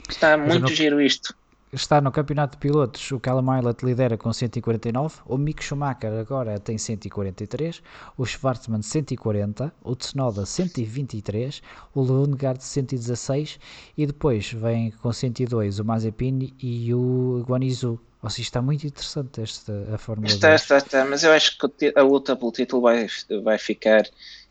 Está 0.09 0.39
muito 0.39 0.63
não... 0.63 0.69
giro 0.69 1.01
isto 1.01 1.35
está 1.73 2.01
no 2.01 2.13
campeonato 2.13 2.57
de 2.57 2.61
pilotos, 2.61 3.11
o 3.13 3.19
Callum 3.19 3.55
Eilert 3.55 3.79
lidera 3.83 4.19
com 4.19 4.31
149, 4.33 5.21
o 5.25 5.39
Mick 5.39 5.65
Schumacher 5.65 6.13
agora 6.13 6.61
tem 6.61 6.77
143, 6.77 7.83
o 8.17 8.27
Schwarzman 8.27 8.83
140, 8.83 9.73
o 9.83 9.97
Tsunoda 9.97 10.45
123, 10.45 11.63
o 11.95 12.03
Lundgaard 12.03 12.63
116 12.63 13.59
e 13.97 14.07
depois 14.07 14.53
vem 14.53 14.91
com 14.91 15.13
102 15.13 15.79
o 15.79 15.85
Mazepin 15.85 16.55
e 16.63 16.93
o 16.93 17.43
Guanizu. 17.49 17.99
Ou 18.23 18.31
seja, 18.31 18.43
está 18.43 18.63
muito 18.63 18.87
interessante 18.87 19.41
esta 19.41 19.73
a 19.93 19.99
Fórmula 19.99 20.29
está, 20.29 20.55
está, 20.55 20.77
está, 20.77 21.05
mas 21.05 21.25
eu 21.25 21.33
acho 21.33 21.59
que 21.59 21.93
a 21.97 22.03
luta 22.03 22.37
pelo 22.37 22.53
título 22.53 22.83
vai, 22.83 23.09
vai 23.43 23.59
ficar 23.59 24.05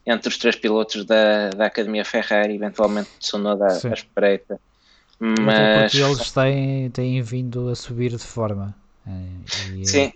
entre 0.05 0.27
os 0.27 0.37
três 0.37 0.55
pilotos 0.55 1.05
da, 1.05 1.51
da 1.51 1.67
Academia 1.67 2.03
Ferrari, 2.03 2.55
eventualmente 2.55 3.09
Tsunoda 3.19 3.67
à 3.67 3.93
espreita 3.93 4.59
mas... 5.21 5.91
porque 5.91 6.03
eles 6.03 6.31
têm, 6.31 6.89
têm 6.89 7.21
vindo 7.21 7.69
a 7.69 7.75
subir 7.75 8.09
de 8.09 8.17
forma. 8.17 8.75
É, 9.05 9.75
e... 9.75 9.85
Sim. 9.85 10.11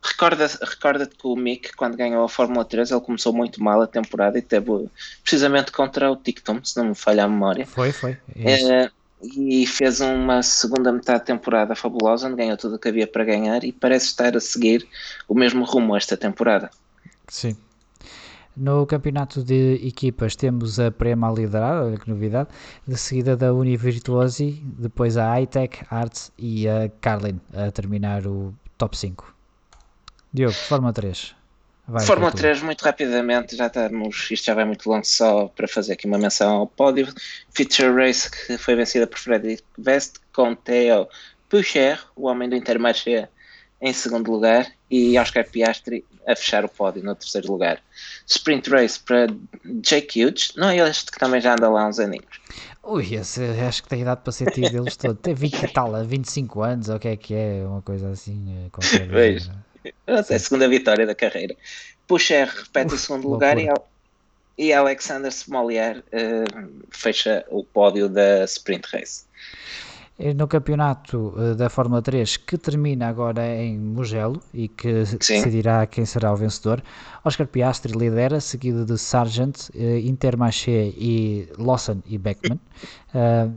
Recorda-te 0.00 0.58
recorda 0.62 1.06
que 1.06 1.26
o 1.26 1.34
Mick, 1.34 1.74
quando 1.74 1.96
ganhou 1.96 2.22
a 2.22 2.28
Fórmula 2.28 2.64
3, 2.64 2.90
ele 2.90 3.00
começou 3.00 3.32
muito 3.32 3.62
mal 3.62 3.80
a 3.80 3.86
temporada 3.86 4.38
e 4.38 4.42
teve 4.42 4.86
precisamente 5.22 5.72
contra 5.72 6.12
o 6.12 6.16
Ticton, 6.16 6.60
se 6.62 6.76
não 6.76 6.90
me 6.90 6.94
falha 6.94 7.24
a 7.24 7.28
memória. 7.28 7.66
Foi, 7.66 7.90
foi. 7.90 8.18
É, 8.36 8.90
e 9.22 9.66
fez 9.66 10.00
uma 10.00 10.42
segunda 10.42 10.92
metade 10.92 11.20
de 11.20 11.26
temporada 11.26 11.74
fabulosa, 11.74 12.26
onde 12.26 12.36
ganhou 12.36 12.56
tudo 12.56 12.76
o 12.76 12.78
que 12.78 12.88
havia 12.88 13.06
para 13.06 13.24
ganhar 13.24 13.64
e 13.64 13.72
parece 13.72 14.06
estar 14.06 14.36
a 14.36 14.40
seguir 14.40 14.86
o 15.26 15.34
mesmo 15.34 15.64
rumo 15.64 15.96
esta 15.96 16.18
temporada. 16.18 16.70
Sim. 17.26 17.56
No 18.56 18.86
campeonato 18.86 19.42
de 19.42 19.80
equipas 19.86 20.36
temos 20.36 20.78
a 20.78 20.90
Prema 20.90 21.28
a 21.28 21.32
liderar, 21.32 21.82
olha 21.82 21.98
que 21.98 22.08
novidade, 22.08 22.50
de 22.86 22.96
seguida 22.96 23.36
da 23.36 23.52
Univirtuosi, 23.52 24.62
depois 24.78 25.16
a 25.16 25.40
iTech, 25.40 25.84
Arts 25.90 26.32
e 26.38 26.68
a 26.68 26.88
Carlin 27.00 27.40
a 27.52 27.70
terminar 27.72 28.26
o 28.26 28.54
top 28.78 28.96
5. 28.96 29.34
Diogo, 30.32 30.52
Fórmula 30.52 30.92
3. 30.92 31.34
Vai 31.86 32.06
Fórmula 32.06 32.32
3, 32.32 32.62
muito 32.62 32.82
rapidamente, 32.82 33.56
já 33.56 33.66
estamos, 33.66 34.30
isto 34.30 34.46
já 34.46 34.54
vai 34.54 34.64
muito 34.64 34.88
longo 34.88 35.04
só 35.04 35.48
para 35.48 35.68
fazer 35.68 35.92
aqui 35.92 36.06
uma 36.06 36.16
menção 36.16 36.56
ao 36.56 36.66
pódio. 36.66 37.12
Feature 37.50 37.92
Race 37.92 38.30
que 38.30 38.56
foi 38.56 38.74
vencida 38.74 39.06
por 39.06 39.18
Frederic 39.18 39.62
Vest 39.76 40.16
com 40.32 40.54
Theo 40.54 41.08
Pucher, 41.48 42.00
o 42.16 42.26
homem 42.26 42.48
do 42.48 42.56
Intermarché, 42.56 43.28
em 43.80 43.92
segundo 43.92 44.30
lugar, 44.30 44.70
e 44.90 45.18
Oscar 45.18 45.48
Piastri 45.48 46.04
a 46.26 46.34
fechar 46.34 46.64
o 46.64 46.68
pódio 46.68 47.02
no 47.02 47.14
terceiro 47.14 47.50
lugar. 47.50 47.82
Sprint 48.26 48.70
Race 48.70 48.98
para 48.98 49.26
Jake 49.82 50.24
Hughes, 50.24 50.52
não 50.56 50.70
é 50.70 50.76
este 50.88 51.10
que 51.10 51.18
também 51.18 51.40
já 51.40 51.52
anda 51.52 51.68
lá 51.68 51.86
uns 51.86 51.98
aninhos. 51.98 52.40
Ui, 52.82 53.14
esse, 53.14 53.42
acho 53.66 53.82
que 53.82 53.88
tem 53.88 54.02
idade 54.02 54.20
para 54.22 54.32
ser 54.32 54.50
tio 54.50 54.70
deles 54.70 54.96
todo. 54.96 55.16
Tem 55.16 55.34
20 55.34 55.62
e 55.62 55.68
tal, 55.68 56.04
25 56.04 56.62
anos, 56.62 56.88
ou 56.88 56.96
o 56.96 57.00
que 57.00 57.08
é 57.08 57.16
que 57.16 57.34
é, 57.34 57.64
uma 57.66 57.80
coisa 57.80 58.10
assim. 58.10 58.66
Eh, 58.66 58.70
qualquer 58.70 59.08
Vejo. 59.08 59.50
É 60.06 60.12
a 60.12 60.38
segunda 60.38 60.68
vitória 60.68 61.06
da 61.06 61.14
carreira. 61.14 61.54
Puxa 62.06 62.44
repete 62.44 62.86
Uf, 62.86 62.94
o 62.94 62.98
segundo 62.98 63.28
lugar 63.28 63.58
e, 63.58 63.68
e 64.58 64.72
Alexander 64.72 65.30
Smolier 65.30 65.98
uh, 65.98 66.84
fecha 66.90 67.44
o 67.48 67.64
pódio 67.64 68.08
da 68.08 68.44
Sprint 68.44 68.86
Race. 68.92 69.24
É 70.16 70.32
no 70.32 70.46
campeonato 70.46 71.34
eh, 71.36 71.54
da 71.54 71.68
Fórmula 71.68 72.00
3 72.00 72.36
que 72.36 72.56
termina 72.56 73.08
agora 73.08 73.44
em 73.56 73.76
Mugello 73.76 74.40
e 74.52 74.68
que 74.68 75.04
Sim. 75.06 75.16
decidirá 75.16 75.84
quem 75.86 76.04
será 76.04 76.32
o 76.32 76.36
vencedor. 76.36 76.80
Oscar 77.24 77.48
Piastri 77.48 77.92
lidera, 77.92 78.38
seguido 78.38 78.84
de 78.84 78.96
Sargent, 78.96 79.70
eh, 79.74 79.98
Intermarché 79.98 80.94
e 80.96 81.48
Lawson 81.58 82.00
e 82.06 82.16
Beckman. 82.16 82.60
Uh, 83.12 83.52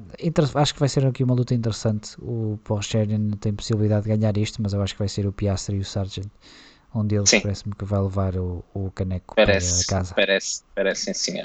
acho 0.56 0.74
que 0.74 0.80
vai 0.80 0.90
ser 0.90 1.06
aqui 1.06 1.24
uma 1.24 1.36
luta 1.36 1.54
interessante. 1.54 2.16
O 2.20 2.60
Porsche 2.64 3.06
tem 3.40 3.54
possibilidade 3.54 4.04
de 4.08 4.18
ganhar 4.18 4.36
isto, 4.36 4.60
mas 4.60 4.74
eu 4.74 4.82
acho 4.82 4.94
que 4.94 5.00
vai 5.00 5.10
ser 5.10 5.28
o 5.28 5.32
Piastri 5.32 5.76
e 5.76 5.80
o 5.80 5.86
Sargent. 5.86 6.32
Um 6.96 7.06
deles 7.06 7.30
parece-me 7.30 7.76
que 7.76 7.86
vai 7.86 8.02
levar 8.02 8.36
o, 8.36 8.66
o 8.74 8.90
caneco 8.90 9.36
parece, 9.36 9.86
para 9.86 9.98
casa. 9.98 10.16
Parece, 10.16 10.64
parece 10.74 11.14
sim. 11.14 11.40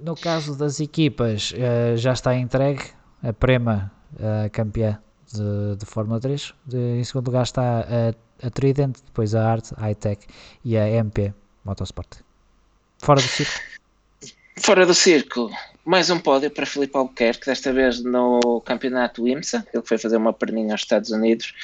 No 0.00 0.16
caso 0.16 0.56
das 0.56 0.80
equipas, 0.80 1.52
já 1.96 2.12
está 2.14 2.34
entregue 2.34 2.84
a 3.22 3.32
Prema 3.32 3.92
a 4.20 4.48
campeã 4.48 4.98
de, 5.32 5.76
de 5.76 5.86
Fórmula 5.86 6.20
3. 6.20 6.54
De, 6.66 6.78
em 6.98 7.04
segundo 7.04 7.26
lugar 7.26 7.42
está 7.42 7.80
a, 7.80 8.46
a 8.46 8.50
Trident, 8.50 8.96
depois 9.04 9.34
a 9.34 9.50
Art, 9.50 9.72
a 9.76 9.90
iTech 9.90 10.26
e 10.64 10.76
a 10.76 10.88
MP 10.88 11.32
Motorsport. 11.64 12.18
Fora 12.98 13.20
do 13.20 13.28
circo. 13.28 13.60
Fora 14.58 14.84
do 14.84 14.94
circo, 14.94 15.50
mais 15.84 16.10
um 16.10 16.18
pódio 16.18 16.50
para 16.50 16.66
Filipe 16.66 16.96
Albuquerque, 16.96 17.46
desta 17.46 17.72
vez 17.72 18.04
no 18.04 18.60
campeonato 18.60 19.26
IMSA, 19.26 19.66
ele 19.72 19.82
foi 19.82 19.96
fazer 19.96 20.18
uma 20.18 20.32
perninha 20.32 20.74
aos 20.74 20.82
Estados 20.82 21.10
Unidos 21.10 21.54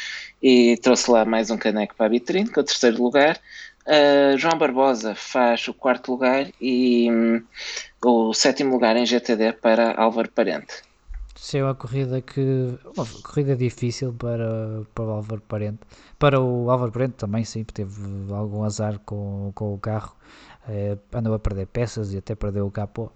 e 0.42 0.76
trouxe 0.78 1.10
lá 1.10 1.24
mais 1.24 1.50
um 1.50 1.58
caneco 1.58 1.94
para 1.94 2.06
a 2.06 2.08
vitrine, 2.08 2.50
com 2.50 2.60
o 2.60 2.64
terceiro 2.64 3.02
lugar. 3.02 3.38
Uh, 3.86 4.36
João 4.36 4.58
Barbosa 4.58 5.14
faz 5.14 5.68
o 5.68 5.74
quarto 5.74 6.12
lugar 6.12 6.50
e 6.60 7.10
um, 7.10 7.42
o 8.04 8.34
sétimo 8.34 8.72
lugar 8.72 8.96
em 8.96 9.06
GTD 9.06 9.52
para 9.52 9.92
Álvaro 9.92 10.30
Parente. 10.30 10.87
É 11.54 11.62
uma 11.62 11.74
corrida 11.74 12.20
que. 12.20 12.78
Uma 12.96 13.06
corrida 13.22 13.56
difícil 13.56 14.12
para, 14.12 14.82
para 14.94 15.04
o 15.04 15.10
Álvaro 15.10 15.40
Parente. 15.42 15.80
Para 16.18 16.40
o 16.40 16.70
Álvaro 16.70 16.92
Parente 16.92 17.14
também, 17.14 17.44
sim, 17.44 17.64
teve 17.64 18.32
algum 18.32 18.64
azar 18.64 18.98
com, 19.00 19.52
com 19.54 19.74
o 19.74 19.78
carro. 19.78 20.14
Eh, 20.68 20.98
andou 21.14 21.32
a 21.32 21.38
perder 21.38 21.66
peças 21.66 22.12
e 22.12 22.18
até 22.18 22.34
perdeu 22.34 22.66
o 22.66 22.70
capô. 22.70 23.10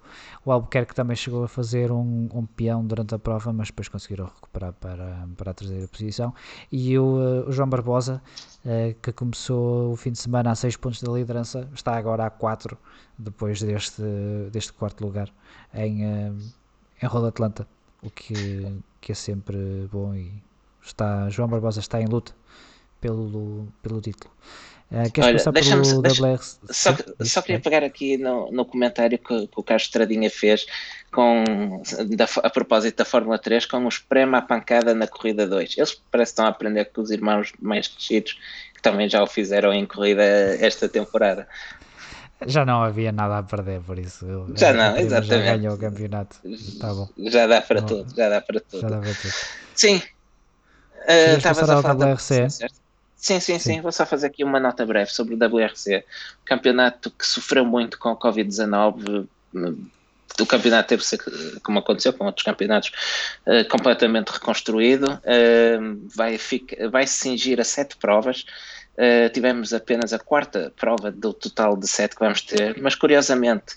O 0.45 0.51
Albuquerque 0.51 0.95
também 0.95 1.15
chegou 1.15 1.45
a 1.45 1.49
fazer 1.49 1.93
um, 1.93 2.29
um 2.33 2.47
peão 2.47 2.85
durante 2.87 3.15
a 3.15 3.19
prova, 3.19 3.53
mas 3.53 3.69
depois 3.69 3.89
conseguiram 3.89 4.25
recuperar 4.25 4.73
para, 4.73 5.29
para 5.37 5.51
a 5.51 5.55
terceira 5.55 5.87
posição. 5.87 6.33
E 6.71 6.99
o, 6.99 7.05
uh, 7.05 7.49
o 7.49 7.53
João 7.53 7.69
Barbosa, 7.69 8.23
uh, 8.65 8.95
que 9.03 9.13
começou 9.13 9.93
o 9.93 9.97
fim 9.97 10.13
de 10.13 10.19
semana 10.19 10.53
a 10.53 10.55
6 10.55 10.77
pontos 10.79 11.03
da 11.03 11.13
liderança, 11.13 11.69
está 11.75 11.95
agora 11.97 12.25
a 12.27 12.31
4 12.31 12.79
depois 13.19 13.61
deste, 13.61 14.03
deste 14.51 14.73
quarto 14.73 15.05
lugar 15.05 15.29
em, 15.75 16.03
em 16.05 17.07
Roda 17.07 17.29
Atlanta, 17.29 17.69
o 18.03 18.11
que, 18.11 18.67
que 19.01 19.13
é 19.13 19.15
sempre 19.15 19.57
bom. 19.91 20.15
E 20.15 20.33
está, 20.83 21.29
João 21.31 21.49
Barbosa 21.49 21.81
está 21.81 22.01
em 22.01 22.07
luta 22.07 22.35
pelo, 23.01 23.69
pelo 23.83 24.01
título. 24.01 24.33
Uh, 24.91 25.11
queres 25.11 25.47
Olha, 25.47 25.53
deixa-me 25.53 26.03
deixa, 26.03 26.37
só, 26.71 26.95
só 27.23 27.41
queria 27.41 27.59
pegar 27.59 27.83
aqui 27.83 28.19
no, 28.19 28.53
no 28.53 28.63
comentário 28.67 29.19
que, 29.19 29.47
que, 29.47 29.55
o 29.57 29.63
Carlos 29.63 29.85
Estradinha 29.85 30.29
fez 30.29 30.67
com, 31.11 31.81
da, 32.15 32.27
a 32.43 32.51
propósito 32.51 32.99
da 32.99 33.05
Fórmula 33.07 33.39
3 33.39 33.65
com 33.65 33.87
o 33.87 33.89
esprema 33.89 34.39
à 34.39 34.43
pancada 34.43 34.93
na 34.95 35.07
corrida 35.07 35.47
2. 35.47 35.79
Eles 35.79 35.95
parecem 36.11 36.27
que 36.27 36.33
estão 36.33 36.45
a 36.45 36.49
aprender 36.49 36.85
com 36.87 37.01
os 37.01 37.11
irmãos 37.11 37.55
mais 37.59 37.89
crescidos 37.89 38.39
que 38.75 38.83
também 38.83 39.09
já 39.09 39.23
o 39.23 39.27
fizeram 39.27 39.73
em 39.73 39.87
corrida 39.87 40.23
esta 40.61 40.87
temporada. 40.87 41.49
Já 42.47 42.65
não 42.65 42.83
havia 42.83 43.13
nada 43.13 43.39
a 43.39 43.43
perder, 43.43 43.81
por 43.81 43.99
isso. 43.99 44.47
Já 44.57 44.73
não, 44.73 44.97
exatamente. 44.97 45.29
Já 45.29 45.57
ganhou 45.57 45.75
o 45.75 45.79
campeonato. 45.79 46.37
Tá 46.81 46.95
bom. 46.95 47.09
Já 47.19 47.47
dá 47.47 47.61
para 47.61 47.83
tudo, 47.83 48.15
já 48.15 48.29
dá 48.29 48.41
para 48.41 48.61
tudo. 48.61 48.81
Já 48.81 48.89
dá 48.89 48.99
para 48.99 49.15
tudo. 49.15 49.35
Sim. 49.75 49.97
Uh, 49.97 51.37
Estavas 51.37 51.69
a 51.69 51.83
falar 51.83 51.95
da 51.95 52.07
WRC. 52.07 52.51
Certo? 52.51 52.83
Sim, 53.17 53.39
sim, 53.39 53.59
sim, 53.61 53.81
Vou 53.81 53.93
só 53.93 54.05
fazer 54.05 54.27
aqui 54.27 54.43
uma 54.43 54.59
nota 54.59 54.85
breve 54.85 55.13
sobre 55.13 55.35
o 55.35 55.39
WRC. 55.39 56.05
Campeonato 56.45 57.09
que 57.09 57.25
sofreu 57.25 57.65
muito 57.65 57.97
com 57.97 58.09
a 58.09 58.17
Covid-19. 58.17 59.29
O 60.41 60.47
campeonato 60.47 60.89
teve 60.89 61.05
ser, 61.05 61.19
como 61.63 61.79
aconteceu 61.79 62.13
com 62.13 62.25
outros 62.25 62.45
campeonatos, 62.45 62.91
uh, 63.47 63.69
completamente 63.69 64.31
reconstruído. 64.31 65.21
Uh, 65.23 66.09
vai, 66.13 66.37
fica, 66.37 66.91
vai 66.91 67.07
se 67.07 67.15
cingir 67.15 67.61
a 67.61 67.65
sete 67.65 67.97
provas. 67.97 68.45
Uh, 68.93 69.29
tivemos 69.33 69.73
apenas 69.73 70.13
a 70.13 70.19
quarta 70.19 70.73
prova 70.77 71.11
do 71.11 71.33
total 71.33 71.77
de 71.77 71.89
sete 71.89 72.15
que 72.15 72.21
vamos 72.21 72.43
ter, 72.43 72.79
mas 72.81 72.95
curiosamente 72.95 73.75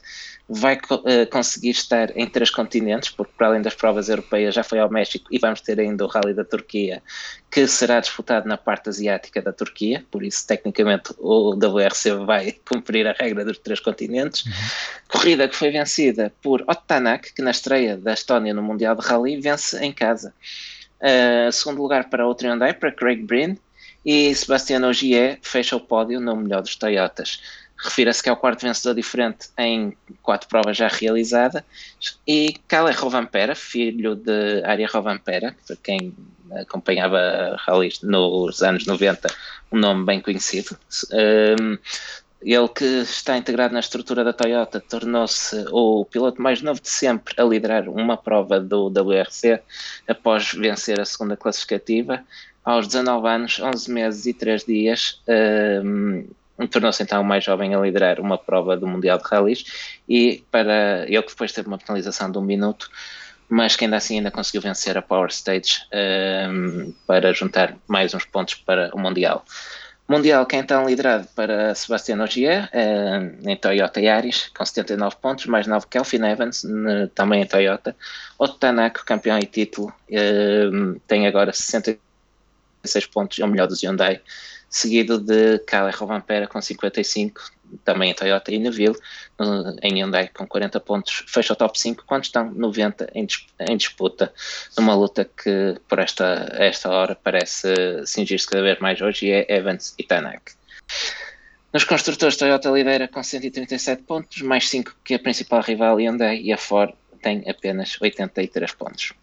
vai 0.47 0.75
uh, 0.75 1.27
conseguir 1.31 1.71
estar 1.71 2.15
em 2.15 2.27
três 2.27 2.49
continentes, 2.49 3.09
porque 3.09 3.33
para 3.35 3.47
além 3.47 3.61
das 3.61 3.73
provas 3.73 4.09
europeias 4.09 4.53
já 4.53 4.63
foi 4.63 4.79
ao 4.79 4.91
México 4.91 5.25
e 5.31 5.39
vamos 5.39 5.61
ter 5.61 5.79
ainda 5.79 6.05
o 6.05 6.07
Rally 6.07 6.33
da 6.33 6.43
Turquia, 6.43 7.01
que 7.49 7.65
será 7.65 7.99
disputado 7.99 8.47
na 8.47 8.57
parte 8.57 8.89
asiática 8.89 9.41
da 9.41 9.51
Turquia, 9.51 10.05
por 10.11 10.23
isso 10.23 10.45
tecnicamente 10.45 11.13
o 11.17 11.55
WRC 11.55 12.25
vai 12.25 12.51
cumprir 12.69 13.07
a 13.07 13.13
regra 13.13 13.43
dos 13.43 13.57
três 13.57 13.79
continentes. 13.79 14.45
Uhum. 14.45 14.51
Corrida 15.07 15.47
que 15.47 15.55
foi 15.55 15.71
vencida 15.71 16.31
por 16.43 16.61
Ottanak, 16.67 17.33
que 17.33 17.41
na 17.41 17.51
estreia 17.51 17.97
da 17.97 18.13
Estónia 18.13 18.53
no 18.53 18.61
Mundial 18.61 18.95
de 18.95 19.05
Rally 19.05 19.39
vence 19.39 19.83
em 19.83 19.91
casa. 19.91 20.33
Uh, 21.01 21.51
segundo 21.51 21.81
lugar 21.81 22.09
para 22.09 22.27
o 22.27 22.33
Hyundai, 22.33 22.73
para 22.73 22.91
Craig 22.91 23.23
Breen, 23.23 23.57
e 24.05 24.33
Sebastian 24.35 24.87
Ogier 24.87 25.39
fecha 25.41 25.75
o 25.75 25.79
pódio 25.79 26.19
no 26.19 26.35
melhor 26.35 26.61
dos 26.61 26.75
Toyotas. 26.75 27.41
Refira-se 27.77 28.23
que 28.23 28.29
é 28.29 28.31
o 28.31 28.37
quarto 28.37 28.61
vencedor 28.61 28.95
diferente 28.95 29.49
em 29.57 29.97
quatro 30.21 30.47
provas 30.47 30.77
já 30.77 30.87
realizadas. 30.87 31.63
E 32.25 32.55
Kalle 32.67 32.93
Rovampera, 32.93 33.53
filho 33.55 34.15
de 34.15 34.63
Arya 34.63 34.87
Rovampera, 34.87 35.55
para 35.67 35.75
quem 35.75 36.13
acompanhava 36.51 37.55
rallies 37.59 38.01
nos 38.01 38.61
anos 38.61 38.85
90, 38.85 39.27
um 39.71 39.79
nome 39.79 40.05
bem 40.05 40.21
conhecido. 40.21 40.77
Um, 41.11 41.77
ele 42.41 42.67
que 42.69 42.85
está 42.85 43.37
integrado 43.37 43.73
na 43.73 43.79
estrutura 43.79 44.23
da 44.23 44.31
Toyota 44.31 44.79
tornou-se 44.79 45.65
o 45.71 46.05
piloto 46.05 46.39
mais 46.39 46.61
novo 46.61 46.79
de 46.79 46.89
sempre 46.89 47.33
a 47.37 47.43
liderar 47.43 47.89
uma 47.89 48.15
prova 48.15 48.59
do 48.59 48.87
WRC 48.87 49.59
após 50.07 50.53
vencer 50.53 50.99
a 50.99 51.05
segunda 51.05 51.35
classificativa. 51.35 52.23
Aos 52.65 52.87
19 52.87 53.27
anos, 53.27 53.59
11 53.59 53.91
meses 53.91 54.25
e 54.25 54.33
3 54.33 54.65
dias, 54.65 55.21
um, 55.83 56.27
tornou-se 56.67 57.03
então 57.03 57.21
o 57.21 57.25
mais 57.25 57.43
jovem 57.43 57.75
a 57.75 57.79
liderar 57.79 58.19
uma 58.19 58.39
prova 58.39 58.75
do 58.75 58.87
Mundial 58.87 59.19
de 59.19 59.23
Rallys 59.25 59.65
e 60.09 60.43
para 60.49 61.05
ele 61.07 61.21
que 61.21 61.29
depois 61.29 61.51
teve 61.51 61.67
uma 61.67 61.77
penalização 61.77 62.31
de 62.31 62.39
um 62.39 62.41
minuto, 62.41 62.89
mas 63.47 63.75
que 63.75 63.85
ainda 63.85 63.97
assim 63.97 64.17
ainda 64.17 64.31
conseguiu 64.31 64.61
vencer 64.61 64.97
a 64.97 65.01
Power 65.03 65.29
Stage 65.29 65.81
um, 66.49 66.91
para 67.05 67.31
juntar 67.33 67.75
mais 67.87 68.15
uns 68.15 68.25
pontos 68.25 68.55
para 68.55 68.89
o 68.95 68.99
Mundial. 68.99 69.45
Mundial 70.07 70.45
que 70.47 70.55
é 70.55 70.59
então 70.59 70.87
liderado 70.87 71.27
para 71.35 71.75
Sebastian 71.75 72.23
Ogier 72.23 72.69
um, 72.73 73.49
em 73.49 73.55
Toyota 73.55 74.01
Yaris 74.01 74.49
com 74.57 74.65
79 74.65 75.17
pontos, 75.21 75.45
mais 75.45 75.67
9 75.67 75.85
Kelvin 75.87 76.25
Evans 76.25 76.63
também 77.13 77.43
em 77.43 77.45
Toyota. 77.45 77.95
Otto 78.39 78.57
Tanaka, 78.57 79.03
campeão 79.03 79.37
e 79.37 79.45
título, 79.45 79.93
tem 81.07 81.27
agora 81.27 81.51
66 82.85 83.05
pontos, 83.07 83.39
é 83.39 83.45
o 83.45 83.47
melhor 83.47 83.67
do 83.67 83.75
Hyundai 83.75 84.21
seguido 84.75 85.19
de 85.19 85.59
Kalle 85.59 85.91
Rovanpera 85.91 86.47
com 86.47 86.61
55, 86.61 87.41
também 87.85 88.11
em 88.11 88.13
Toyota 88.13 88.53
e 88.53 88.59
Neville, 88.59 88.97
em 89.81 90.01
Hyundai 90.01 90.27
com 90.27 90.45
40 90.45 90.79
pontos, 90.81 91.23
fecha 91.27 91.53
o 91.53 91.55
top 91.55 91.79
5, 91.79 92.03
quando 92.05 92.25
estão 92.25 92.51
90 92.51 93.09
em, 93.13 93.25
em 93.69 93.77
disputa, 93.77 94.33
numa 94.77 94.93
luta 94.93 95.23
que 95.25 95.79
por 95.87 95.99
esta, 95.99 96.53
esta 96.59 96.89
hora 96.89 97.15
parece 97.15 97.67
cingir-se 98.05 98.47
cada 98.47 98.63
vez 98.63 98.79
mais 98.79 98.99
hoje, 98.99 99.27
e 99.27 99.31
é 99.31 99.45
Evans 99.47 99.93
e 99.97 100.03
Tanak. 100.03 100.53
Nos 101.71 101.85
construtores, 101.85 102.35
Toyota 102.35 102.69
lidera 102.69 103.07
com 103.07 103.23
137 103.23 104.03
pontos, 104.03 104.41
mais 104.41 104.69
5 104.69 104.93
que 105.05 105.13
a 105.13 105.19
principal 105.19 105.61
rival 105.61 105.97
Hyundai, 105.97 106.41
e 106.41 106.51
a 106.51 106.57
Ford 106.57 106.93
tem 107.21 107.43
apenas 107.49 107.97
83 108.01 108.73
pontos. 108.73 109.13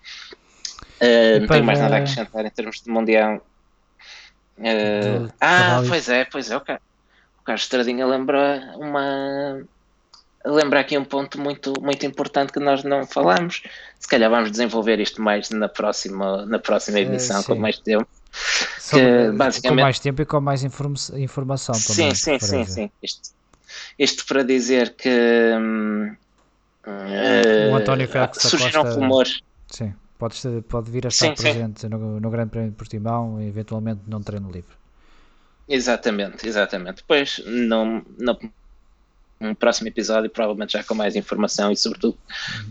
Uh, 1.00 1.40
não 1.40 1.46
tenho 1.48 1.64
mais 1.64 1.78
nada 1.78 1.96
a 1.96 1.98
acrescentar 1.98 2.46
em 2.46 2.50
termos 2.50 2.80
de 2.80 2.90
Mundial 2.90 3.44
Uh, 4.58 5.32
ah, 5.40 5.82
pois 5.88 6.08
é, 6.08 6.24
pois 6.24 6.50
é, 6.50 6.56
o 6.56 6.60
Carlos, 6.60 6.84
o 7.40 7.44
Carlos 7.44 7.62
Estradinha 7.62 8.06
lembra 8.06 8.74
uma 8.76 9.64
lembra 10.44 10.80
aqui 10.80 10.98
um 10.98 11.04
ponto 11.04 11.40
muito, 11.40 11.72
muito 11.80 12.04
importante 12.04 12.52
que 12.52 12.60
nós 12.60 12.82
não 12.82 13.06
falamos. 13.06 13.62
Se 13.98 14.08
calhar 14.08 14.28
vamos 14.28 14.50
desenvolver 14.50 14.98
isto 15.00 15.22
mais 15.22 15.50
na 15.50 15.68
próxima, 15.68 16.44
na 16.46 16.58
próxima 16.58 17.00
edição, 17.00 17.40
uh, 17.40 17.44
com 17.44 17.54
mais 17.54 17.78
tempo. 17.78 18.06
Que, 18.90 19.30
basicamente... 19.32 19.78
Com 19.78 19.82
mais 19.84 19.98
tempo 19.98 20.22
e 20.22 20.26
com 20.26 20.40
mais 20.40 20.64
informa 20.64 20.96
informação 21.16 21.74
também. 21.74 22.14
Sim, 22.14 22.38
sim, 22.38 22.38
sim, 22.40 22.64
sim. 22.64 22.90
Isto, 23.02 23.30
isto 23.98 24.26
para 24.26 24.42
dizer 24.42 24.94
que 24.96 25.08
hum, 25.58 26.16
uh, 26.86 27.72
o 27.72 27.76
António 27.76 28.08
Félix 28.08 28.42
surgiram 28.42 28.82
Costa... 28.82 29.00
rumores. 29.00 29.42
Sim 29.68 29.94
pode, 30.22 30.62
pode 30.68 30.90
vir 30.90 31.06
a 31.06 31.08
estar 31.08 31.36
sim, 31.36 31.42
presente 31.42 31.80
sim. 31.80 31.88
No, 31.88 32.20
no 32.20 32.30
Grande 32.30 32.50
Prémio 32.50 32.70
de 32.70 32.76
Portimão 32.76 33.42
e 33.42 33.48
eventualmente 33.48 34.02
não 34.06 34.22
treino 34.22 34.50
livre. 34.50 34.76
Exatamente, 35.68 36.46
exatamente. 36.46 36.96
Depois, 36.98 37.42
no, 37.44 38.04
no, 38.18 39.56
próximo 39.56 39.88
episódio, 39.88 40.30
provavelmente 40.30 40.74
já 40.74 40.84
com 40.84 40.94
mais 40.94 41.16
informação 41.16 41.72
e, 41.72 41.76
sobretudo, 41.76 42.16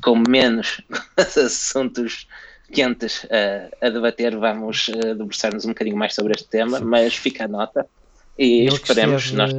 com 0.01 0.23
menos 0.29 0.81
assuntos 1.17 2.25
quentes 2.71 3.25
uh, 3.25 3.69
a 3.81 3.89
debater, 3.89 4.37
vamos 4.37 4.87
uh, 4.87 5.15
debruçar-nos 5.15 5.65
um 5.65 5.69
bocadinho 5.69 5.97
mais 5.97 6.15
sobre 6.15 6.33
este 6.33 6.47
tema, 6.47 6.77
Sim. 6.77 6.85
mas 6.85 7.15
fica 7.15 7.45
a 7.45 7.47
nota 7.49 7.85
e 8.39 8.61
ele 8.61 8.75
esperemos. 8.75 9.25
Esteve, 9.25 9.37
nós... 9.37 9.51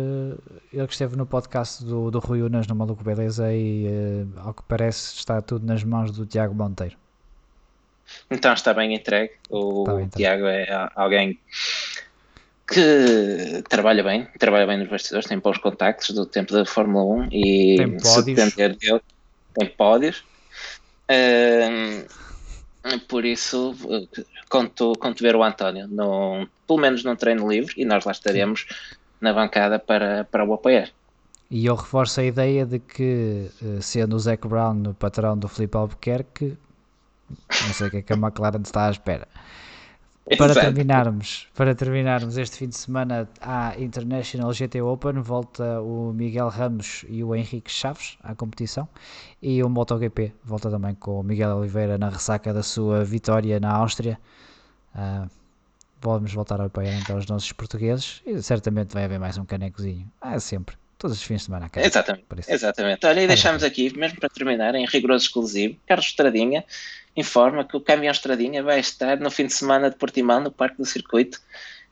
Ele 0.72 0.86
que 0.86 0.92
esteve 0.92 1.16
no 1.16 1.26
podcast 1.26 1.84
do, 1.84 2.10
do 2.10 2.18
Rui 2.20 2.40
Unas 2.40 2.66
no 2.66 2.74
Maluco 2.74 3.04
Beleza 3.04 3.52
e, 3.52 3.86
uh, 3.86 4.40
ao 4.40 4.54
que 4.54 4.62
parece, 4.62 5.16
está 5.16 5.42
tudo 5.42 5.66
nas 5.66 5.84
mãos 5.84 6.10
do 6.10 6.24
Tiago 6.24 6.54
Monteiro. 6.54 7.01
Então 8.30 8.52
está 8.52 8.72
bem 8.72 8.94
entregue. 8.94 9.32
O 9.50 9.84
bem, 9.84 10.08
Tiago 10.08 10.46
é 10.46 10.66
alguém 10.94 11.38
que 12.66 13.62
trabalha 13.68 14.02
bem, 14.02 14.26
trabalha 14.38 14.66
bem 14.66 14.78
nos 14.78 14.88
bastidores, 14.88 15.28
tem 15.28 15.38
bons 15.38 15.58
contactos 15.58 16.14
do 16.14 16.24
tempo 16.24 16.52
da 16.52 16.64
Fórmula 16.64 17.04
1 17.26 17.28
e 17.30 17.76
tem 17.76 17.98
se 17.98 18.22
depender 18.24 18.76
dele, 18.76 19.00
tem 19.54 19.68
pódios. 19.68 20.24
Uh, 21.10 22.06
por 23.08 23.24
isso, 23.24 23.74
conto, 24.48 24.92
conto 24.98 25.22
ver 25.22 25.36
o 25.36 25.42
António, 25.42 25.86
no, 25.86 26.48
pelo 26.66 26.80
menos 26.80 27.04
num 27.04 27.14
treino 27.14 27.50
livre, 27.50 27.74
e 27.76 27.84
nós 27.84 28.04
lá 28.04 28.12
estaremos 28.12 28.66
na 29.20 29.32
bancada 29.32 29.78
para, 29.78 30.24
para 30.24 30.44
o 30.44 30.52
apoiar. 30.52 30.90
E 31.50 31.66
eu 31.66 31.74
reforço 31.74 32.20
a 32.20 32.24
ideia 32.24 32.64
de 32.64 32.78
que, 32.78 33.50
eh, 33.62 33.80
sendo 33.82 34.16
o 34.16 34.18
Zac 34.18 34.48
Brown 34.48 34.82
o 34.88 34.94
patrão 34.94 35.36
do 35.36 35.46
Felipe 35.48 35.76
Albuquerque, 35.76 36.56
não 37.66 37.74
sei 37.74 37.88
o 37.88 37.90
que 37.90 37.96
é 37.98 38.02
que 38.02 38.12
a 38.12 38.16
McLaren 38.16 38.62
está 38.62 38.86
à 38.86 38.90
espera. 38.90 39.28
Para 40.38 40.54
terminarmos, 40.54 41.48
para 41.52 41.74
terminarmos 41.74 42.36
este 42.38 42.56
fim 42.56 42.68
de 42.68 42.76
semana 42.76 43.28
à 43.40 43.74
International 43.76 44.52
GT 44.52 44.80
Open, 44.80 45.14
volta 45.14 45.80
o 45.80 46.12
Miguel 46.12 46.48
Ramos 46.48 47.04
e 47.08 47.24
o 47.24 47.34
Henrique 47.34 47.70
Chaves 47.70 48.16
à 48.22 48.32
competição 48.32 48.88
e 49.42 49.62
o 49.64 49.68
MotoGP 49.68 50.32
volta 50.44 50.70
também 50.70 50.94
com 50.94 51.18
o 51.18 51.22
Miguel 51.24 51.56
Oliveira 51.56 51.98
na 51.98 52.08
ressaca 52.08 52.54
da 52.54 52.62
sua 52.62 53.04
vitória 53.04 53.58
na 53.58 53.72
Áustria. 53.72 54.16
Uh, 54.94 55.28
vamos 56.00 56.32
voltar 56.32 56.60
a 56.60 56.66
apoiar 56.66 56.94
então 56.94 57.18
os 57.18 57.26
nossos 57.26 57.50
portugueses 57.50 58.22
e 58.24 58.40
certamente 58.40 58.94
vai 58.94 59.04
haver 59.04 59.18
mais 59.18 59.36
um 59.36 59.44
canecozinho. 59.44 60.08
Ah, 60.20 60.38
sempre. 60.38 60.76
Todos 60.98 61.16
os 61.16 61.22
fins 61.24 61.38
de 61.38 61.46
semana. 61.46 61.68
Cara, 61.68 61.84
exatamente. 61.84 62.24
Exatamente. 62.46 63.04
Olha, 63.06 63.22
e 63.22 63.26
deixamos 63.26 63.64
aqui, 63.64 63.92
mesmo 63.98 64.20
para 64.20 64.28
terminar, 64.28 64.76
em 64.76 64.86
rigoroso 64.86 65.26
exclusivo, 65.26 65.76
Carlos 65.84 66.06
Estradinha 66.06 66.64
informa 67.16 67.64
que 67.64 67.76
o 67.76 67.80
caminhão 67.80 68.12
Estradinha 68.12 68.62
vai 68.62 68.80
estar 68.80 69.18
no 69.18 69.30
fim 69.30 69.46
de 69.46 69.54
semana 69.54 69.90
de 69.90 69.96
Portimão, 69.96 70.40
no 70.40 70.50
Parque 70.50 70.78
do 70.78 70.86
Circuito. 70.86 71.40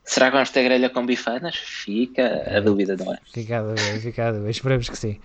Será 0.05 0.27
que 0.27 0.33
vamos 0.33 0.51
ter 0.51 0.65
grelha 0.65 0.91
com 0.91 1.05
bifanas? 1.05 1.57
Fica 1.57 2.43
a 2.57 2.61
dúvida, 2.61 2.97
não 2.97 3.13
é? 3.13 3.19
Fica 3.33 3.59
a 3.59 3.63
dúvida, 3.63 4.01
fica 4.01 4.29
a 4.29 4.33
dúvida. 4.33 4.51
Esperemos 4.51 4.89
que 4.89 4.97
sim. 4.97 5.21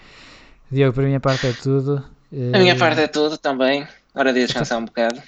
Diogo, 0.69 0.93
para 0.93 1.03
a 1.03 1.07
minha 1.07 1.19
parte 1.19 1.47
é 1.47 1.53
tudo. 1.53 2.03
A 2.53 2.59
minha 2.59 2.75
parte 2.75 3.01
é 3.01 3.07
tudo 3.07 3.37
também. 3.37 3.87
Hora 4.13 4.33
de 4.33 4.45
descansar 4.45 4.79
um 4.79 4.85
bocado. 4.85 5.21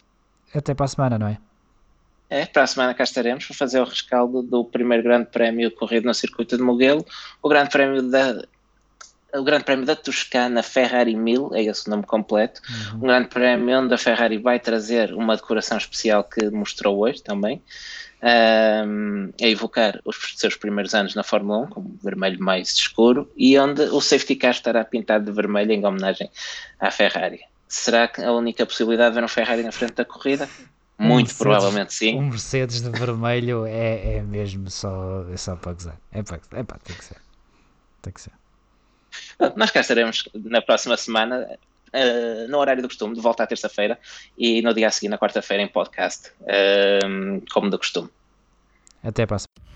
Até 0.54 0.74
para 0.74 0.86
a 0.86 0.90
semana, 0.90 1.20
não 1.20 1.28
é? 1.28 1.38
É, 2.30 2.46
para 2.46 2.64
a 2.64 2.68
semana 2.68 2.94
cá 2.94 3.04
estaremos 3.04 3.46
para 3.46 3.56
fazer 3.56 3.80
o 3.80 3.86
rescaldo 3.86 4.42
do 4.42 4.66
primeiro 4.66 5.04
grande 5.04 5.28
prémio 5.28 5.72
corrido 5.72 6.06
no 6.06 6.14
circuito 6.14 6.58
de 6.58 6.64
Mugello, 6.64 7.06
o 7.42 7.48
grande 7.48 7.70
prémio 7.70 8.02
da 8.02 8.44
o 9.34 9.44
Grande 9.44 9.64
Prémio 9.64 9.86
da 9.86 9.96
Toscana 9.96 10.64
Ferrari 10.64 11.16
1000, 11.16 11.52
é 11.54 11.64
esse 11.64 11.88
o 11.88 11.90
nome 11.90 12.04
completo, 12.04 12.62
uhum. 12.70 12.98
um 12.98 13.00
Grande 13.00 13.28
Prémio 13.28 13.80
onde 13.80 13.94
a 13.94 13.98
Ferrari 13.98 14.38
vai 14.38 14.60
trazer 14.60 15.14
uma 15.14 15.36
decoração 15.36 15.78
especial 15.78 16.24
que 16.24 16.50
mostrou 16.50 17.00
hoje 17.00 17.22
também, 17.22 17.62
um, 18.22 19.32
a 19.42 19.48
evocar 19.48 20.00
os 20.04 20.34
seus 20.36 20.56
primeiros 20.56 20.94
anos 20.94 21.14
na 21.14 21.24
Fórmula 21.24 21.66
1, 21.66 21.68
com 21.68 21.98
vermelho 22.04 22.40
mais 22.40 22.70
escuro, 22.70 23.30
e 23.36 23.58
onde 23.60 23.82
o 23.84 24.02
safety 24.02 24.36
car 24.36 24.52
estará 24.52 24.84
pintado 24.84 25.26
de 25.26 25.32
vermelho 25.32 25.72
em 25.72 25.86
homenagem 25.86 26.30
à 26.80 26.90
Ferrari. 26.90 27.42
Será 27.68 28.08
que 28.08 28.24
a 28.24 28.32
única 28.32 28.66
possibilidade 28.66 29.12
de 29.12 29.20
ver 29.20 29.26
um 29.26 29.28
Ferrari 29.28 29.62
na 29.62 29.72
frente 29.72 29.94
da 29.94 30.06
corrida? 30.06 30.50
Muito 30.98 31.32
um 31.32 31.36
provavelmente 31.36 31.94
sim. 31.94 32.18
Um 32.18 32.30
Mercedes 32.30 32.82
de 32.82 32.90
vermelho 32.90 33.66
é, 33.66 34.16
é 34.16 34.22
mesmo 34.22 34.70
só, 34.72 35.26
é 35.32 35.38
só 35.38 35.56
para 35.56 35.74
gozar. 35.74 35.98
É 36.12 36.24
para, 36.24 36.40
é 36.54 36.64
para, 36.64 36.80
tem 36.80 36.96
que 36.96 37.06
ser. 37.06 37.18
Tem 38.02 38.14
que 38.14 38.22
ser. 38.22 38.32
Nós 39.56 39.72
cá 39.72 39.82
estaremos 39.82 40.28
na 40.34 40.62
próxima 40.62 40.98
semana, 40.98 41.58
uh, 41.94 42.48
no 42.50 42.58
horário 42.58 42.82
do 42.82 42.88
costume, 42.88 43.16
de 43.16 43.22
volta 43.22 43.44
à 43.44 43.48
terça-feira 43.48 44.00
e 44.38 44.62
no 44.62 44.74
dia 44.74 44.88
a 44.88 44.92
seguir, 44.92 45.10
na 45.10 45.18
quarta-feira, 45.18 45.64
em 45.64 45.68
podcast, 45.68 46.32
uh, 46.42 47.44
como 47.52 47.70
do 47.70 47.78
costume. 47.78 48.10
Até 49.04 49.24
a 49.24 49.28
próxima. 49.28 49.67